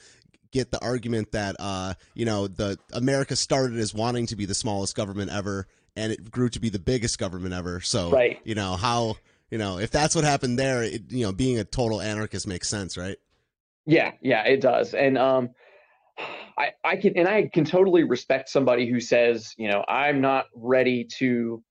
get 0.50 0.70
the 0.70 0.82
argument 0.84 1.32
that 1.32 1.56
uh 1.60 1.94
you 2.14 2.26
know 2.26 2.48
the 2.48 2.76
America 2.92 3.36
started 3.36 3.78
as 3.78 3.94
wanting 3.94 4.26
to 4.26 4.36
be 4.36 4.44
the 4.46 4.54
smallest 4.54 4.96
government 4.96 5.30
ever, 5.30 5.68
and 5.94 6.12
it 6.12 6.28
grew 6.30 6.48
to 6.48 6.60
be 6.60 6.70
the 6.70 6.80
biggest 6.80 7.18
government 7.18 7.54
ever. 7.54 7.80
So 7.80 8.10
right. 8.10 8.40
you 8.44 8.56
know 8.56 8.74
how 8.74 9.14
you 9.48 9.58
know 9.58 9.78
if 9.78 9.92
that's 9.92 10.16
what 10.16 10.24
happened 10.24 10.58
there, 10.58 10.82
it, 10.82 11.10
you 11.10 11.24
know 11.24 11.32
being 11.32 11.60
a 11.60 11.64
total 11.64 12.00
anarchist 12.00 12.48
makes 12.48 12.68
sense, 12.68 12.98
right? 12.98 13.16
Yeah, 13.86 14.12
yeah, 14.20 14.42
it 14.44 14.60
does, 14.60 14.92
and 14.92 15.16
um. 15.16 15.50
I, 16.58 16.72
I 16.84 16.96
can 16.96 17.16
and 17.16 17.26
I 17.26 17.48
can 17.48 17.64
totally 17.64 18.04
respect 18.04 18.50
somebody 18.50 18.86
who 18.88 19.00
says, 19.00 19.54
you 19.56 19.70
know, 19.70 19.82
I'm 19.88 20.20
not 20.20 20.44
ready 20.54 21.04
to 21.16 21.64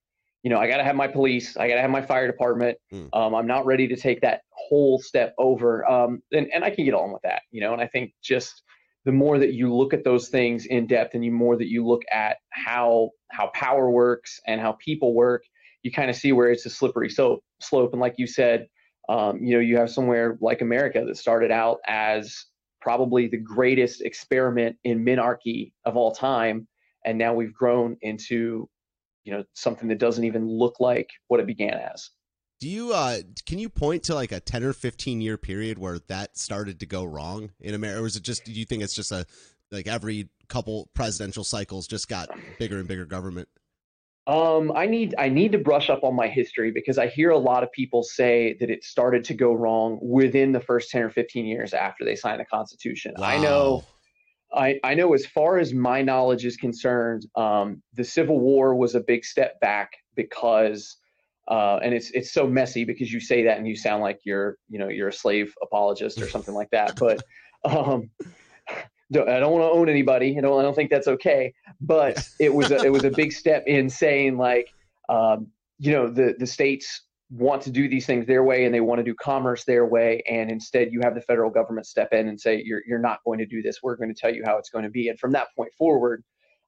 you 0.43 0.49
know, 0.49 0.57
I 0.57 0.67
got 0.67 0.77
to 0.77 0.83
have 0.83 0.95
my 0.95 1.07
police, 1.07 1.55
I 1.55 1.67
got 1.67 1.75
to 1.75 1.81
have 1.81 1.91
my 1.91 2.01
fire 2.01 2.27
department. 2.27 2.77
Mm. 2.91 3.09
Um, 3.13 3.35
I'm 3.35 3.47
not 3.47 3.65
ready 3.65 3.87
to 3.87 3.95
take 3.95 4.21
that 4.21 4.41
whole 4.51 4.99
step 4.99 5.35
over. 5.37 5.89
Um, 5.89 6.21
and, 6.31 6.47
and 6.53 6.63
I 6.63 6.71
can 6.71 6.85
get 6.85 6.93
on 6.93 7.11
with 7.11 7.21
that, 7.23 7.43
you 7.51 7.61
know, 7.61 7.73
and 7.73 7.81
I 7.81 7.87
think 7.87 8.13
just 8.23 8.63
the 9.05 9.11
more 9.11 9.37
that 9.39 9.53
you 9.53 9.73
look 9.73 9.93
at 9.93 10.03
those 10.03 10.29
things 10.29 10.65
in 10.65 10.87
depth 10.87 11.13
and 11.13 11.23
the 11.23 11.29
more 11.29 11.57
that 11.57 11.67
you 11.67 11.85
look 11.85 12.01
at 12.11 12.37
how, 12.49 13.09
how 13.31 13.51
power 13.53 13.89
works 13.89 14.39
and 14.47 14.59
how 14.59 14.73
people 14.73 15.13
work, 15.13 15.43
you 15.83 15.91
kind 15.91 16.09
of 16.09 16.15
see 16.15 16.31
where 16.31 16.49
it's 16.49 16.65
a 16.65 16.69
slippery 16.69 17.09
so, 17.09 17.41
slope. 17.59 17.91
And 17.93 18.01
like 18.01 18.15
you 18.17 18.27
said, 18.27 18.67
um, 19.09 19.43
you 19.43 19.55
know, 19.55 19.59
you 19.59 19.77
have 19.77 19.89
somewhere 19.89 20.37
like 20.41 20.61
America 20.61 21.03
that 21.05 21.17
started 21.17 21.51
out 21.51 21.79
as 21.87 22.45
probably 22.81 23.27
the 23.27 23.37
greatest 23.37 24.01
experiment 24.01 24.75
in 24.83 25.03
minarchy 25.03 25.71
of 25.85 25.95
all 25.95 26.11
time. 26.11 26.67
And 27.05 27.17
now 27.17 27.33
we've 27.33 27.53
grown 27.53 27.97
into 28.01 28.69
you 29.23 29.31
know 29.31 29.43
something 29.53 29.87
that 29.89 29.99
doesn't 29.99 30.23
even 30.23 30.47
look 30.47 30.79
like 30.79 31.09
what 31.27 31.39
it 31.39 31.47
began 31.47 31.73
as 31.73 32.09
do 32.59 32.69
you 32.69 32.93
uh 32.93 33.17
can 33.45 33.59
you 33.59 33.69
point 33.69 34.03
to 34.03 34.15
like 34.15 34.31
a 34.31 34.39
10 34.39 34.63
or 34.63 34.73
15 34.73 35.21
year 35.21 35.37
period 35.37 35.77
where 35.77 35.99
that 36.07 36.37
started 36.37 36.79
to 36.79 36.85
go 36.85 37.03
wrong 37.03 37.51
in 37.59 37.73
america 37.73 38.01
or 38.01 38.05
is 38.05 38.15
it 38.15 38.23
just 38.23 38.45
do 38.45 38.51
you 38.51 38.65
think 38.65 38.83
it's 38.83 38.95
just 38.95 39.11
a 39.11 39.25
like 39.71 39.87
every 39.87 40.29
couple 40.47 40.89
presidential 40.93 41.43
cycles 41.43 41.87
just 41.87 42.07
got 42.07 42.29
bigger 42.59 42.77
and 42.77 42.87
bigger 42.87 43.05
government 43.05 43.47
um, 44.27 44.71
I 44.75 44.85
need 44.85 45.15
I 45.17 45.29
need 45.29 45.51
to 45.53 45.57
brush 45.57 45.89
up 45.89 46.03
on 46.03 46.15
my 46.15 46.27
history 46.27 46.71
because 46.71 46.99
I 46.99 47.07
hear 47.07 47.31
a 47.31 47.37
lot 47.39 47.63
of 47.63 47.71
people 47.71 48.03
say 48.03 48.55
that 48.59 48.69
it 48.69 48.83
started 48.83 49.23
to 49.25 49.33
go 49.33 49.51
wrong 49.51 49.97
within 49.99 50.51
the 50.51 50.59
first 50.59 50.91
ten 50.91 51.01
or 51.01 51.09
fifteen 51.09 51.45
years 51.45 51.73
after 51.73 52.05
they 52.05 52.15
signed 52.15 52.39
the 52.39 52.45
Constitution. 52.45 53.15
Wow. 53.17 53.27
I 53.27 53.39
know 53.39 53.83
I, 54.53 54.79
I 54.83 54.93
know 54.95 55.13
as 55.13 55.25
far 55.25 55.57
as 55.57 55.73
my 55.73 56.01
knowledge 56.01 56.45
is 56.45 56.57
concerned, 56.57 57.25
um, 57.35 57.81
the 57.93 58.03
Civil 58.03 58.39
War 58.39 58.75
was 58.75 58.95
a 58.95 58.99
big 58.99 59.23
step 59.23 59.59
back 59.61 59.93
because, 60.15 60.97
uh, 61.47 61.77
and 61.77 61.93
it's 61.93 62.11
it's 62.11 62.31
so 62.31 62.47
messy 62.47 62.83
because 62.83 63.11
you 63.11 63.19
say 63.19 63.43
that 63.43 63.57
and 63.57 63.67
you 63.67 63.75
sound 63.75 64.01
like 64.01 64.19
you're 64.23 64.57
you 64.69 64.77
know 64.77 64.89
you're 64.89 65.07
a 65.07 65.13
slave 65.13 65.53
apologist 65.61 66.21
or 66.21 66.29
something 66.29 66.53
like 66.53 66.69
that. 66.71 66.97
But 66.99 67.23
um, 67.65 68.09
I 68.69 69.39
don't 69.39 69.51
want 69.51 69.63
to 69.63 69.77
own 69.77 69.89
anybody. 69.89 70.37
I 70.37 70.41
don't 70.41 70.59
I 70.59 70.63
don't 70.63 70.75
think 70.75 70.89
that's 70.89 71.07
okay. 71.07 71.53
But 71.79 72.23
it 72.39 72.53
was 72.53 72.71
a, 72.71 72.83
it 72.83 72.89
was 72.89 73.03
a 73.03 73.11
big 73.11 73.31
step 73.31 73.63
in 73.67 73.89
saying 73.89 74.37
like 74.37 74.73
um, 75.09 75.47
you 75.79 75.91
know 75.91 76.09
the 76.09 76.35
the 76.37 76.47
states 76.47 77.01
want 77.31 77.61
to 77.61 77.71
do 77.71 77.87
these 77.87 78.05
things 78.05 78.27
their 78.27 78.43
way 78.43 78.65
and 78.65 78.75
they 78.75 78.81
want 78.81 78.99
to 78.99 79.03
do 79.03 79.15
commerce 79.15 79.63
their 79.63 79.85
way 79.85 80.21
and 80.29 80.51
instead 80.51 80.91
you 80.91 80.99
have 81.01 81.15
the 81.15 81.21
federal 81.21 81.49
government 81.49 81.87
step 81.87 82.11
in 82.11 82.27
and 82.27 82.39
say 82.39 82.61
you're, 82.65 82.81
you're 82.85 82.99
not 82.99 83.19
going 83.25 83.39
to 83.39 83.45
do 83.45 83.61
this. 83.61 83.79
We're 83.81 83.95
going 83.95 84.13
to 84.13 84.19
tell 84.19 84.33
you 84.33 84.43
how 84.45 84.57
it's 84.57 84.69
going 84.69 84.83
to 84.83 84.89
be. 84.89 85.07
And 85.07 85.19
from 85.19 85.31
that 85.31 85.47
point 85.55 85.71
forward 85.77 86.23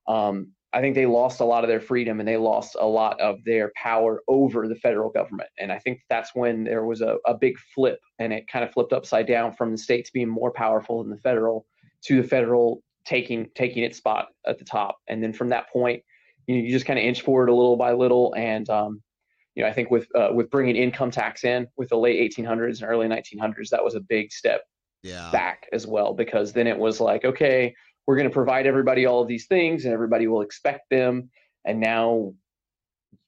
um, 0.08 0.48
i 0.72 0.80
think 0.80 0.94
they 0.94 1.06
lost 1.06 1.40
a 1.40 1.44
lot 1.44 1.64
of 1.64 1.68
their 1.68 1.80
freedom 1.80 2.18
and 2.18 2.28
they 2.28 2.36
lost 2.36 2.76
a 2.80 2.86
lot 2.86 3.20
of 3.20 3.36
their 3.44 3.72
power 3.76 4.22
over 4.28 4.66
the 4.68 4.74
federal 4.76 5.10
government. 5.10 5.48
And 5.58 5.70
i 5.70 5.78
think 5.78 6.00
that's 6.08 6.34
when 6.34 6.64
there 6.64 6.84
was 6.84 7.00
a, 7.02 7.16
a 7.26 7.34
big 7.34 7.58
flip 7.74 8.00
and 8.18 8.32
it 8.32 8.48
kind 8.48 8.64
of 8.64 8.72
flipped 8.72 8.92
upside 8.92 9.26
down 9.26 9.52
from 9.54 9.70
the 9.70 9.78
states 9.78 10.10
being 10.10 10.28
more 10.28 10.50
powerful 10.50 11.02
than 11.02 11.10
the 11.10 11.20
federal 11.20 11.66
to 12.04 12.22
the 12.22 12.28
federal 12.28 12.82
taking 13.04 13.48
taking 13.54 13.82
its 13.82 13.98
spot 13.98 14.28
at 14.46 14.58
the 14.58 14.64
top. 14.64 14.96
And 15.08 15.22
then 15.22 15.32
from 15.32 15.50
that 15.50 15.70
point 15.70 16.02
you, 16.46 16.56
know, 16.56 16.62
you 16.62 16.70
just 16.70 16.86
kind 16.86 16.98
of 16.98 17.04
inch 17.04 17.22
forward 17.22 17.48
a 17.48 17.54
little 17.54 17.76
by 17.76 17.92
little 17.92 18.34
and 18.34 18.68
um, 18.70 19.02
you 19.54 19.62
know, 19.62 19.68
I 19.68 19.72
think 19.72 19.90
with 19.90 20.08
uh, 20.14 20.30
with 20.32 20.50
bringing 20.50 20.76
income 20.76 21.10
tax 21.10 21.44
in 21.44 21.68
with 21.76 21.88
the 21.88 21.96
late 21.96 22.34
1800s 22.36 22.80
and 22.80 22.90
early 22.90 23.06
1900s, 23.06 23.68
that 23.70 23.84
was 23.84 23.94
a 23.94 24.00
big 24.00 24.32
step 24.32 24.62
yeah. 25.02 25.30
back 25.30 25.68
as 25.72 25.86
well 25.86 26.14
because 26.14 26.52
then 26.52 26.66
it 26.66 26.76
was 26.76 27.00
like, 27.00 27.24
okay, 27.24 27.74
we're 28.06 28.16
going 28.16 28.28
to 28.28 28.34
provide 28.34 28.66
everybody 28.66 29.06
all 29.06 29.22
of 29.22 29.28
these 29.28 29.46
things 29.46 29.84
and 29.84 29.94
everybody 29.94 30.26
will 30.26 30.42
expect 30.42 30.90
them, 30.90 31.30
and 31.64 31.80
now, 31.80 32.34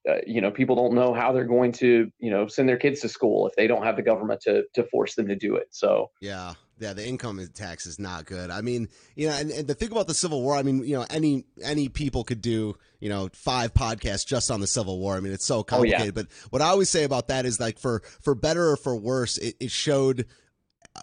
uh, 0.09 0.16
you 0.26 0.40
know, 0.40 0.50
people 0.50 0.75
don't 0.75 0.95
know 0.95 1.14
how 1.14 1.33
they're 1.33 1.45
going 1.45 1.73
to, 1.73 2.11
you 2.18 2.30
know, 2.30 2.47
send 2.49 2.68
their 2.68 2.76
kids 2.76 3.00
to 3.00 3.09
school 3.09 3.47
if 3.47 3.54
they 3.54 3.66
don't 3.66 3.85
have 3.85 3.97
the 3.97 4.02
government 4.02 4.40
to 4.42 4.64
to 4.75 4.83
force 4.85 5.14
them 5.14 5.28
to 5.28 5.37
do 5.37 5.54
it. 5.56 5.68
So 5.71 6.11
yeah, 6.21 6.54
yeah, 6.78 6.92
the 6.92 7.06
income 7.06 7.40
tax 7.54 7.87
is 7.87 7.99
not 7.99 8.26
good. 8.26 8.50
I 8.50 8.61
mean, 8.61 8.88
you 9.14 9.28
know, 9.28 9.35
and, 9.35 9.50
and 9.50 9.66
the 9.66 9.75
thing 9.75 9.90
about 9.90 10.06
the 10.06 10.14
Civil 10.14 10.42
War, 10.42 10.56
I 10.56 10.62
mean, 10.62 10.85
you 10.85 10.97
know, 10.97 11.06
any 11.09 11.45
any 11.62 11.88
people 11.88 12.23
could 12.23 12.42
do, 12.42 12.76
you 13.00 13.09
know, 13.09 13.30
five 13.33 13.73
podcasts 13.73 14.26
just 14.26 14.50
on 14.50 14.61
the 14.61 14.66
Civil 14.66 14.99
War. 14.99 15.16
I 15.16 15.21
mean, 15.21 15.33
it's 15.33 15.47
so 15.47 15.62
complicated. 15.62 16.00
Oh, 16.00 16.04
yeah. 16.04 16.11
But 16.11 16.26
what 16.50 16.62
I 16.62 16.66
always 16.66 16.90
say 16.90 17.04
about 17.04 17.28
that 17.28 17.47
is 17.47 17.59
like 17.59 17.78
for 17.78 18.02
for 18.21 18.35
better 18.35 18.71
or 18.71 18.76
for 18.76 18.95
worse, 18.95 19.38
it, 19.38 19.56
it 19.59 19.71
showed 19.71 20.26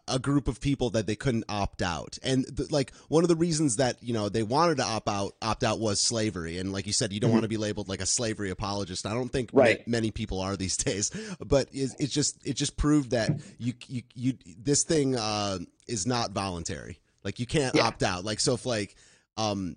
a 0.07 0.19
group 0.19 0.47
of 0.47 0.59
people 0.59 0.89
that 0.91 1.07
they 1.07 1.15
couldn't 1.15 1.45
opt 1.49 1.81
out. 1.81 2.17
And 2.23 2.45
like 2.71 2.93
one 3.07 3.23
of 3.23 3.27
the 3.27 3.35
reasons 3.35 3.77
that 3.77 4.01
you 4.01 4.13
know 4.13 4.29
they 4.29 4.43
wanted 4.43 4.77
to 4.77 4.83
opt 4.83 5.07
out 5.07 5.35
opt 5.41 5.63
out 5.63 5.79
was 5.79 6.01
slavery. 6.01 6.57
And 6.57 6.71
like 6.71 6.87
you 6.87 6.93
said 6.93 7.13
you 7.13 7.19
don't 7.19 7.29
mm-hmm. 7.29 7.35
want 7.35 7.43
to 7.43 7.49
be 7.49 7.57
labeled 7.57 7.89
like 7.89 8.01
a 8.01 8.05
slavery 8.05 8.49
apologist. 8.49 9.05
I 9.05 9.13
don't 9.13 9.29
think 9.29 9.49
right. 9.53 9.85
ma- 9.87 9.91
many 9.91 10.11
people 10.11 10.39
are 10.39 10.55
these 10.55 10.77
days. 10.83 11.11
But 11.39 11.69
it's, 11.71 11.95
it's, 11.99 12.13
just 12.13 12.45
it 12.45 12.53
just 12.53 12.77
proved 12.77 13.11
that 13.11 13.31
you 13.57 13.73
you, 13.87 14.03
you 14.13 14.33
this 14.57 14.83
thing 14.83 15.15
uh, 15.15 15.59
is 15.87 16.05
not 16.07 16.31
voluntary. 16.31 16.99
Like 17.23 17.39
you 17.39 17.45
can't 17.45 17.75
yeah. 17.75 17.87
opt 17.87 18.03
out. 18.03 18.25
Like 18.25 18.39
so 18.39 18.53
if 18.53 18.65
like 18.65 18.95
um 19.37 19.75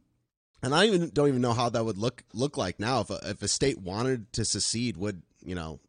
and 0.62 0.75
i 0.75 0.85
even 0.85 1.08
don't 1.11 1.28
even 1.28 1.40
know 1.40 1.54
how 1.54 1.68
that 1.68 1.85
would 1.85 1.99
look 1.99 2.23
look 2.32 2.56
like 2.56 2.80
now. 2.80 3.00
If 3.00 3.11
a, 3.11 3.20
if 3.23 3.42
a 3.42 3.49
state 3.49 3.78
wanted 3.78 4.32
to 4.35 4.44
secede 4.44 4.96
would 4.96 5.23
you 5.44 5.54
know 5.54 5.80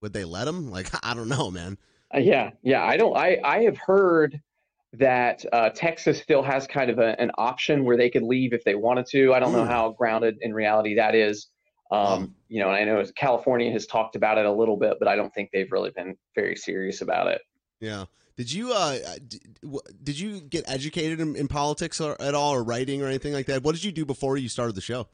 would 0.00 0.12
they 0.12 0.24
let 0.24 0.44
them 0.44 0.70
like 0.70 0.90
i 1.02 1.14
don't 1.14 1.28
know 1.28 1.50
man 1.50 1.78
yeah, 2.16 2.50
yeah. 2.62 2.84
I 2.84 2.96
don't. 2.96 3.16
I 3.16 3.38
I 3.44 3.62
have 3.64 3.78
heard 3.78 4.40
that 4.94 5.44
uh, 5.52 5.70
Texas 5.70 6.20
still 6.20 6.42
has 6.42 6.66
kind 6.66 6.90
of 6.90 6.98
a, 6.98 7.20
an 7.20 7.30
option 7.36 7.84
where 7.84 7.96
they 7.96 8.08
could 8.08 8.22
leave 8.22 8.52
if 8.52 8.64
they 8.64 8.74
wanted 8.74 9.06
to. 9.06 9.34
I 9.34 9.40
don't 9.40 9.52
know 9.52 9.64
hmm. 9.64 9.70
how 9.70 9.90
grounded 9.90 10.38
in 10.40 10.54
reality 10.54 10.96
that 10.96 11.14
is. 11.14 11.48
Um, 11.90 12.34
you 12.48 12.60
know, 12.60 12.70
and 12.70 12.78
I 12.78 12.84
know 12.84 13.04
California 13.14 13.70
has 13.70 13.86
talked 13.86 14.16
about 14.16 14.38
it 14.38 14.46
a 14.46 14.52
little 14.52 14.76
bit, 14.76 14.94
but 14.98 15.06
I 15.06 15.14
don't 15.14 15.32
think 15.32 15.50
they've 15.52 15.70
really 15.70 15.90
been 15.90 16.16
very 16.34 16.56
serious 16.56 17.00
about 17.00 17.28
it. 17.28 17.42
Yeah. 17.78 18.06
Did 18.36 18.52
you 18.52 18.72
uh 18.72 18.98
did, 19.26 19.58
did 20.02 20.18
you 20.18 20.40
get 20.40 20.64
educated 20.68 21.20
in, 21.20 21.36
in 21.36 21.48
politics 21.48 22.00
or, 22.00 22.20
at 22.20 22.34
all, 22.34 22.52
or 22.52 22.62
writing 22.62 23.02
or 23.02 23.06
anything 23.06 23.32
like 23.32 23.46
that? 23.46 23.62
What 23.62 23.74
did 23.74 23.84
you 23.84 23.92
do 23.92 24.04
before 24.04 24.36
you 24.36 24.48
started 24.48 24.74
the 24.74 24.80
show? 24.80 25.08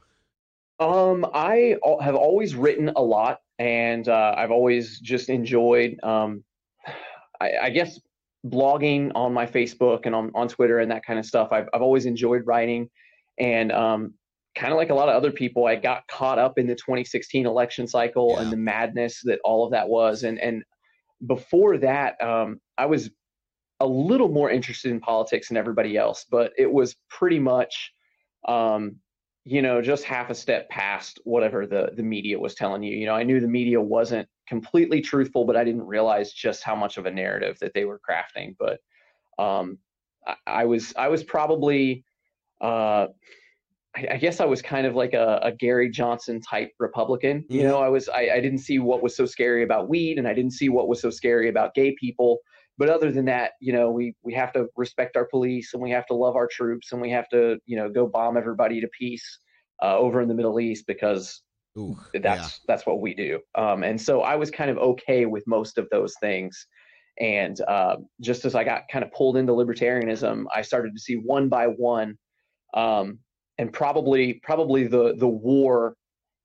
Um, 0.79 1.25
I 1.33 1.77
have 2.01 2.15
always 2.15 2.55
written 2.55 2.89
a 2.95 3.01
lot, 3.01 3.41
and 3.59 4.07
uh, 4.09 4.33
I've 4.35 4.51
always 4.51 4.99
just 4.99 5.29
enjoyed 5.29 5.99
um, 6.03 6.43
I, 7.43 7.65
I, 7.65 7.69
guess 7.69 7.99
blogging 8.45 9.11
on 9.15 9.33
my 9.33 9.45
Facebook 9.45 10.05
and 10.05 10.15
on, 10.15 10.31
on 10.35 10.47
Twitter 10.47 10.79
and 10.79 10.91
that 10.91 11.05
kind 11.05 11.19
of 11.19 11.25
stuff. 11.25 11.49
I've, 11.51 11.67
I've 11.73 11.81
always 11.81 12.05
enjoyed 12.05 12.43
writing 12.45 12.89
and 13.39 13.71
um, 13.71 14.13
kind 14.55 14.71
of 14.71 14.77
like 14.77 14.89
a 14.89 14.93
lot 14.93 15.09
of 15.09 15.15
other 15.15 15.31
people, 15.31 15.65
I 15.65 15.75
got 15.75 16.07
caught 16.07 16.39
up 16.39 16.57
in 16.57 16.67
the 16.67 16.75
2016 16.75 17.45
election 17.45 17.87
cycle 17.87 18.33
yeah. 18.33 18.43
and 18.43 18.51
the 18.51 18.57
madness 18.57 19.21
that 19.23 19.39
all 19.43 19.65
of 19.65 19.71
that 19.71 19.87
was. 19.87 20.23
And, 20.23 20.39
and 20.39 20.63
before 21.25 21.77
that, 21.79 22.21
um, 22.21 22.59
I 22.77 22.85
was 22.85 23.09
a 23.79 23.87
little 23.87 24.29
more 24.29 24.49
interested 24.49 24.91
in 24.91 24.99
politics 24.99 25.47
than 25.47 25.57
everybody 25.57 25.97
else, 25.97 26.25
but 26.29 26.53
it 26.57 26.71
was 26.71 26.95
pretty 27.09 27.39
much, 27.39 27.91
um, 28.47 28.97
you 29.45 29.61
know, 29.61 29.81
just 29.81 30.03
half 30.05 30.29
a 30.29 30.35
step 30.35 30.69
past 30.69 31.19
whatever 31.25 31.67
the 31.67 31.91
the 31.95 32.03
media 32.03 32.39
was 32.39 32.55
telling 32.55 32.81
you. 32.83 32.95
You 32.95 33.05
know, 33.05 33.15
I 33.15 33.23
knew 33.23 33.39
the 33.39 33.47
media 33.47 33.79
wasn't 33.79 34.27
completely 34.47 35.01
truthful, 35.01 35.45
but 35.45 35.57
I 35.57 35.63
didn't 35.63 35.85
realize 35.85 36.31
just 36.31 36.63
how 36.63 36.75
much 36.75 36.97
of 36.97 37.05
a 37.05 37.11
narrative 37.11 37.57
that 37.59 37.73
they 37.73 37.85
were 37.85 37.99
crafting. 37.99 38.55
But 38.57 38.79
um, 39.43 39.79
I, 40.25 40.35
I, 40.47 40.65
was 40.65 40.93
I 40.95 41.09
was 41.09 41.23
probably 41.23 42.05
uh, 42.61 43.07
I, 43.95 44.07
I, 44.11 44.17
guess 44.17 44.39
I 44.39 44.45
was 44.45 44.61
kind 44.61 44.87
of 44.87 44.95
like 44.95 45.13
a, 45.13 45.39
a 45.43 45.51
Gary 45.51 45.89
Johnson 45.89 46.39
type 46.39 46.71
Republican. 46.79 47.45
You 47.49 47.63
know, 47.63 47.79
I 47.79 47.89
was 47.89 48.07
I, 48.07 48.29
I 48.35 48.39
didn't 48.39 48.59
see 48.59 48.79
what 48.79 49.03
was 49.03 49.15
so 49.15 49.25
scary 49.25 49.63
about 49.63 49.89
weed, 49.89 50.17
and 50.17 50.27
I 50.27 50.33
didn't 50.33 50.53
see 50.53 50.69
what 50.69 50.87
was 50.87 51.01
so 51.01 51.09
scary 51.09 51.49
about 51.49 51.73
gay 51.73 51.95
people. 51.99 52.39
But 52.77 52.89
other 52.89 53.11
than 53.11 53.25
that, 53.25 53.51
you 53.59 53.71
know, 53.73 53.91
we 53.91 54.15
we 54.23 54.33
have 54.33 54.51
to 54.53 54.67
respect 54.75 55.15
our 55.15 55.25
police, 55.25 55.73
and 55.73 55.81
we 55.81 55.91
have 55.91 56.05
to 56.07 56.15
love 56.15 56.35
our 56.35 56.47
troops, 56.47 56.91
and 56.91 57.01
we 57.01 57.11
have 57.11 57.29
to 57.29 57.57
you 57.65 57.77
know 57.77 57.89
go 57.89 58.07
bomb 58.07 58.37
everybody 58.37 58.81
to 58.81 58.87
peace 58.97 59.39
uh, 59.81 59.97
over 59.97 60.21
in 60.21 60.27
the 60.27 60.33
Middle 60.33 60.59
East 60.59 60.85
because 60.87 61.41
Ooh, 61.77 61.97
that's 62.13 62.41
yeah. 62.41 62.47
that's 62.67 62.85
what 62.85 63.01
we 63.01 63.13
do. 63.13 63.39
Um, 63.55 63.83
and 63.83 63.99
so 63.99 64.21
I 64.21 64.35
was 64.35 64.51
kind 64.51 64.71
of 64.71 64.77
okay 64.77 65.25
with 65.25 65.43
most 65.47 65.77
of 65.77 65.87
those 65.91 66.15
things. 66.19 66.67
And 67.19 67.59
uh, 67.67 67.97
just 68.21 68.43
as 68.43 68.55
I 68.55 68.63
got 68.63 68.83
kind 68.91 69.05
of 69.05 69.11
pulled 69.11 69.37
into 69.37 69.53
libertarianism, 69.53 70.45
I 70.53 70.63
started 70.63 70.93
to 70.95 70.99
see 70.99 71.15
one 71.15 71.47
by 71.47 71.67
one, 71.67 72.17
um, 72.73 73.19
and 73.59 73.71
probably 73.71 74.41
probably 74.43 74.87
the 74.87 75.15
the 75.17 75.27
war 75.27 75.95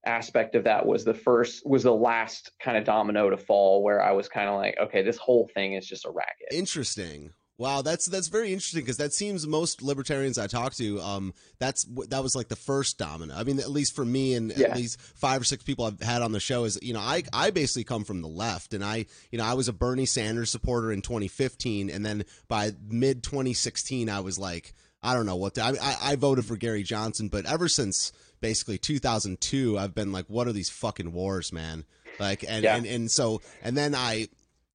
aspect 0.06 0.54
of 0.54 0.64
that 0.64 0.86
was 0.86 1.04
the 1.04 1.14
first 1.14 1.66
was 1.66 1.82
the 1.82 1.94
last 1.94 2.52
kind 2.60 2.76
of 2.76 2.84
domino 2.84 3.30
to 3.30 3.36
fall 3.36 3.82
where 3.82 4.02
I 4.02 4.12
was 4.12 4.28
kind 4.28 4.48
of 4.48 4.56
like, 4.56 4.76
okay, 4.80 5.02
this 5.02 5.18
whole 5.18 5.48
thing 5.54 5.74
is 5.74 5.86
just 5.86 6.06
a 6.06 6.10
racket. 6.10 6.48
Interesting. 6.50 7.32
Wow, 7.58 7.82
that's 7.82 8.06
that's 8.06 8.28
very 8.28 8.52
interesting 8.52 8.82
because 8.82 8.98
that 8.98 9.12
seems 9.12 9.44
most 9.44 9.82
libertarians 9.82 10.38
I 10.38 10.46
talk 10.46 10.74
to, 10.74 11.00
um, 11.00 11.34
that's 11.58 11.84
that 12.08 12.22
was 12.22 12.36
like 12.36 12.46
the 12.46 12.54
first 12.54 12.98
domino. 12.98 13.34
I 13.34 13.42
mean, 13.42 13.58
at 13.58 13.68
least 13.68 13.96
for 13.96 14.04
me 14.04 14.34
and 14.34 14.56
yeah. 14.56 14.68
at 14.68 14.76
least 14.76 15.00
five 15.00 15.40
or 15.40 15.44
six 15.44 15.64
people 15.64 15.84
I've 15.84 16.00
had 16.00 16.22
on 16.22 16.30
the 16.30 16.38
show 16.38 16.62
is, 16.62 16.78
you 16.82 16.94
know, 16.94 17.00
I 17.00 17.24
I 17.32 17.50
basically 17.50 17.82
come 17.82 18.04
from 18.04 18.22
the 18.22 18.28
left, 18.28 18.74
and 18.74 18.84
I, 18.84 19.06
you 19.32 19.38
know, 19.38 19.44
I 19.44 19.54
was 19.54 19.66
a 19.66 19.72
Bernie 19.72 20.06
Sanders 20.06 20.50
supporter 20.50 20.92
in 20.92 21.02
2015, 21.02 21.90
and 21.90 22.06
then 22.06 22.24
by 22.46 22.70
mid 22.88 23.24
2016, 23.24 24.08
I 24.08 24.20
was 24.20 24.38
like, 24.38 24.72
I 25.02 25.14
don't 25.14 25.26
know 25.26 25.34
what 25.34 25.54
to, 25.54 25.64
I, 25.64 25.70
I 25.82 25.96
I 26.12 26.16
voted 26.16 26.44
for 26.44 26.56
Gary 26.56 26.84
Johnson, 26.84 27.26
but 27.26 27.44
ever 27.44 27.68
since 27.68 28.12
basically 28.40 28.78
2002, 28.78 29.78
I've 29.78 29.94
been 29.94 30.12
like, 30.12 30.26
what 30.28 30.46
are 30.46 30.52
these 30.52 30.70
fucking 30.70 31.12
wars, 31.12 31.52
man? 31.52 31.84
Like, 32.18 32.44
and 32.46 32.64
yeah. 32.64 32.76
and 32.76 32.86
and 32.86 33.10
so, 33.10 33.40
and 33.62 33.76
then 33.76 33.94
I, 33.94 34.28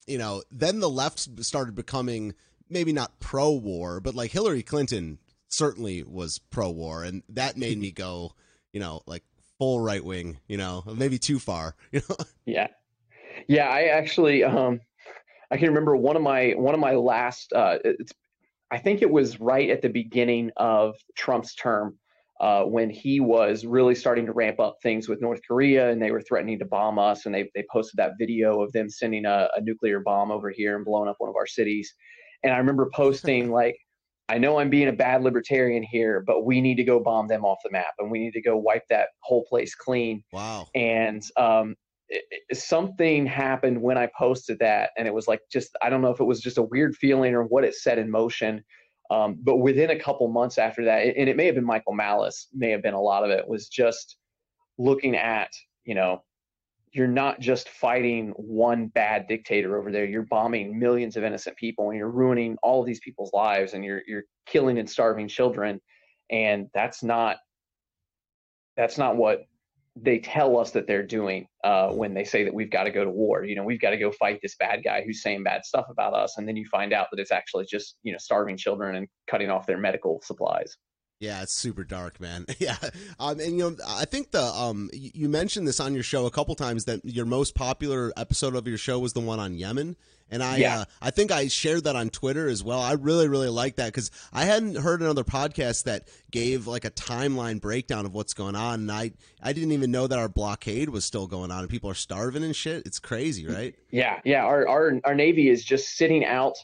you 0.08 0.18
know, 0.18 0.44
then 0.52 0.80
the 0.80 0.90
left 0.90 1.20
started 1.44 1.76
becoming 1.76 2.34
maybe 2.70 2.94
not 2.94 3.20
pro 3.20 3.52
war, 3.52 4.00
but 4.00 4.16
like 4.16 4.32
Hillary 4.32 4.64
Clinton 4.64 5.20
certainly 5.50 6.04
was 6.04 6.40
pro 6.50 6.70
war, 6.70 7.04
and 7.04 7.24
that 7.30 7.58
made 7.58 7.78
me 7.78 7.92
go, 7.92 8.34
you 8.72 8.80
know, 8.80 9.02
like 9.06 9.24
full 9.58 9.80
right 9.80 10.04
wing, 10.04 10.40
you 10.48 10.58
know, 10.58 10.84
maybe 10.96 11.18
too 11.18 11.40
far, 11.40 11.76
you 11.92 12.02
know. 12.10 12.16
Yeah, 12.46 12.68
yeah. 13.48 13.68
I 13.68 13.84
actually, 13.86 14.44
um, 14.44 14.82
I 15.52 15.58
can 15.58 15.70
remember 15.70 15.96
one 15.96 16.16
of 16.16 16.22
my 16.22 16.52
one 16.52 16.74
of 16.74 16.80
my 16.80 16.96
last. 16.96 17.54
Uh, 17.54 17.78
it's, 17.84 18.14
I 18.72 18.80
think 18.80 19.04
it 19.04 19.10
was 19.10 19.40
right 19.40 19.70
at 19.70 19.84
the 19.84 19.90
beginning 19.90 20.52
of 20.58 20.96
Trump's 21.16 21.54
term. 21.54 22.00
Uh, 22.44 22.66
when 22.66 22.90
he 22.90 23.22
was 23.22 23.66
really 23.66 23.96
starting 23.96 24.26
to 24.26 24.34
ramp 24.34 24.60
up 24.60 24.76
things 24.84 25.08
with 25.08 25.22
North 25.22 25.40
Korea 25.48 25.90
and 25.92 26.02
they 26.02 26.12
were 26.12 26.20
threatening 26.20 26.60
to 26.60 26.66
bomb 26.66 27.00
us, 27.00 27.26
and 27.26 27.34
they, 27.34 27.50
they 27.56 27.64
posted 27.72 27.96
that 27.96 28.16
video 28.20 28.62
of 28.62 28.70
them 28.74 28.90
sending 28.90 29.26
a, 29.26 29.48
a 29.56 29.62
nuclear 29.62 30.02
bomb 30.02 30.30
over 30.30 30.50
here 30.50 30.76
and 30.76 30.84
blowing 30.84 31.08
up 31.08 31.16
one 31.20 31.30
of 31.30 31.38
our 31.38 31.48
cities. 31.48 31.94
And 32.44 32.52
I 32.52 32.58
remember 32.58 32.92
posting 32.94 33.50
like, 33.62 33.78
I 34.28 34.40
know 34.40 34.60
I'm 34.60 34.70
being 34.70 34.90
a 34.90 34.94
bad 34.94 35.24
libertarian 35.24 35.84
here, 35.84 36.22
but 36.28 36.44
we 36.44 36.60
need 36.60 36.76
to 36.76 36.84
go 36.84 37.00
bomb 37.00 37.30
them 37.30 37.46
off 37.46 37.60
the 37.64 37.72
map 37.72 37.94
and 37.98 38.12
we 38.12 38.20
need 38.20 38.34
to 38.34 38.42
go 38.42 38.58
wipe 38.58 38.84
that 38.90 39.08
whole 39.22 39.46
place 39.48 39.74
clean. 39.74 40.22
Wow. 40.34 40.68
And 40.76 41.24
um, 41.38 41.76
it, 42.10 42.26
it, 42.50 42.58
something 42.58 43.26
happened 43.26 43.82
when 43.82 43.98
I 43.98 44.10
posted 44.18 44.60
that. 44.60 44.90
And 44.98 45.08
it 45.08 45.14
was 45.14 45.30
like, 45.30 45.40
just, 45.50 45.78
I 45.82 45.90
don't 45.90 46.02
know 46.02 46.12
if 46.12 46.20
it 46.20 46.26
was 46.26 46.42
just 46.42 46.58
a 46.58 46.64
weird 46.64 46.94
feeling 46.98 47.36
or 47.36 47.44
what 47.44 47.64
it 47.64 47.74
set 47.74 47.98
in 47.98 48.12
motion. 48.12 48.66
Um, 49.10 49.38
but 49.42 49.58
within 49.58 49.92
a 49.92 50.00
couple 50.00 50.28
months 50.28 50.58
after 50.58 50.86
that, 50.86 51.06
and 51.06 51.30
it 51.30 51.36
may 51.36 51.46
have 51.46 51.56
been 51.56 51.66
Michael 51.66 51.94
Malice, 51.94 52.48
may 52.54 52.70
have 52.72 52.82
been 52.82 52.94
a 52.94 53.02
lot 53.02 53.24
of 53.24 53.32
it, 53.32 53.48
was 53.48 53.68
just 53.68 54.18
looking 54.78 55.16
at, 55.16 55.52
you 55.86 55.96
know, 55.96 56.24
you're 56.94 57.08
not 57.08 57.40
just 57.40 57.70
fighting 57.70 58.30
one 58.38 58.88
bad 58.88 59.28
dictator 59.28 59.78
over 59.78 59.92
there. 59.92 60.06
You're 60.06 60.24
bombing 60.24 60.78
millions 60.78 61.18
of 61.18 61.24
innocent 61.24 61.58
people 61.58 61.90
and 61.90 61.98
you're 61.98 62.10
ruining 62.10 62.56
all 62.62 62.82
of 62.82 62.86
these 62.86 63.00
people's 63.00 63.34
lives 63.34 63.74
and 63.74 63.84
you're 63.84 64.02
you're 64.08 64.26
killing 64.46 64.78
and 64.78 64.90
starving 64.90 65.28
children. 65.28 65.82
And 66.30 66.68
that's 66.74 67.02
not 67.02 67.38
that's 68.78 69.00
not 69.00 69.18
what 69.18 69.46
they 69.96 70.18
tell 70.20 70.58
us 70.58 70.72
that 70.72 70.88
they're 70.88 71.06
doing 71.06 71.48
uh, 71.64 71.90
when 71.90 72.14
they 72.14 72.24
say 72.24 72.44
that 72.44 72.54
we've 72.54 72.72
got 72.72 72.86
to 72.86 72.92
go 72.92 73.04
to 73.04 73.12
war. 73.12 73.44
You 73.44 73.56
know, 73.56 73.64
we've 73.64 73.80
got 73.80 73.92
to 73.92 73.98
go 73.98 74.12
fight 74.12 74.40
this 74.42 74.56
bad 74.56 74.84
guy 74.84 75.04
who's 75.04 75.22
saying 75.22 75.44
bad 75.44 75.66
stuff 75.66 75.86
about 75.90 76.14
us, 76.14 76.38
and 76.38 76.48
then 76.48 76.56
you 76.56 76.66
find 76.72 76.94
out 76.94 77.08
that 77.12 77.20
it's 77.20 77.32
actually 77.32 77.66
just 77.70 77.98
you 78.04 78.12
know 78.12 78.18
starving 78.18 78.58
children 78.58 78.96
and 78.96 79.08
cutting 79.28 79.50
off 79.50 79.68
their 79.68 79.78
medical 79.78 80.22
supplies. 80.24 80.78
Yeah, 81.20 81.42
it's 81.42 81.54
super 81.54 81.84
dark, 81.84 82.20
man. 82.20 82.46
Yeah, 82.60 82.78
um, 83.20 83.40
and 83.40 83.58
you 83.58 83.70
know, 83.70 83.76
I 83.88 84.06
think 84.06 84.32
the 84.32 84.44
um, 84.44 84.90
you 84.94 85.28
mentioned 85.28 85.68
this 85.68 85.80
on 85.80 85.94
your 85.94 86.04
show 86.04 86.26
a 86.26 86.32
couple 86.32 86.56
times 86.56 86.86
that 86.86 87.04
your 87.04 87.26
most 87.26 87.56
popular 87.56 88.14
episode 88.16 88.56
of 88.56 88.68
your 88.68 88.78
show 88.78 89.00
was 89.00 89.14
the 89.14 89.20
one 89.20 89.40
on 89.40 89.56
Yemen, 89.56 89.98
and 90.30 90.42
I 90.42 90.58
yeah. 90.58 90.80
uh, 90.80 90.86
I 91.02 91.12
think 91.12 91.32
I 91.32 91.48
shared 91.48 91.84
that 91.86 91.96
on 91.96 92.10
Twitter 92.10 92.48
as 92.48 92.64
well. 92.64 92.80
I 92.80 92.94
really 92.94 93.28
really 93.28 93.50
like 93.50 93.76
that 93.78 93.88
because 93.88 94.12
I 94.32 94.46
hadn't 94.46 94.78
heard 94.78 95.02
another 95.02 95.24
podcast 95.24 95.84
that 95.84 96.08
gave 96.32 96.68
like 96.68 96.86
a 96.86 96.92
timeline 96.92 97.60
breakdown 97.60 98.06
of 98.06 98.14
what's 98.14 98.34
going 98.34 98.56
on, 98.56 98.82
and 98.82 98.92
I 98.92 99.12
I 99.42 99.52
didn't 99.52 99.74
even 99.74 99.92
know 99.92 100.08
that 100.08 100.20
our 100.20 100.30
blockade 100.30 100.90
was 100.90 101.04
still 101.04 101.28
going 101.28 101.52
on 101.52 101.62
and 101.62 101.70
people 101.70 101.90
are 101.90 101.96
starving 101.96 102.44
and 102.44 102.56
shit. 102.56 102.86
It's 102.86 103.00
crazy, 103.00 103.46
right? 103.46 103.76
Yeah, 103.92 104.20
yeah. 104.24 104.44
Our 104.44 104.68
our 104.68 105.00
our 105.04 105.16
navy 105.16 105.50
is 105.50 105.64
just 105.64 105.98
sitting 105.98 106.24
out. 106.26 106.56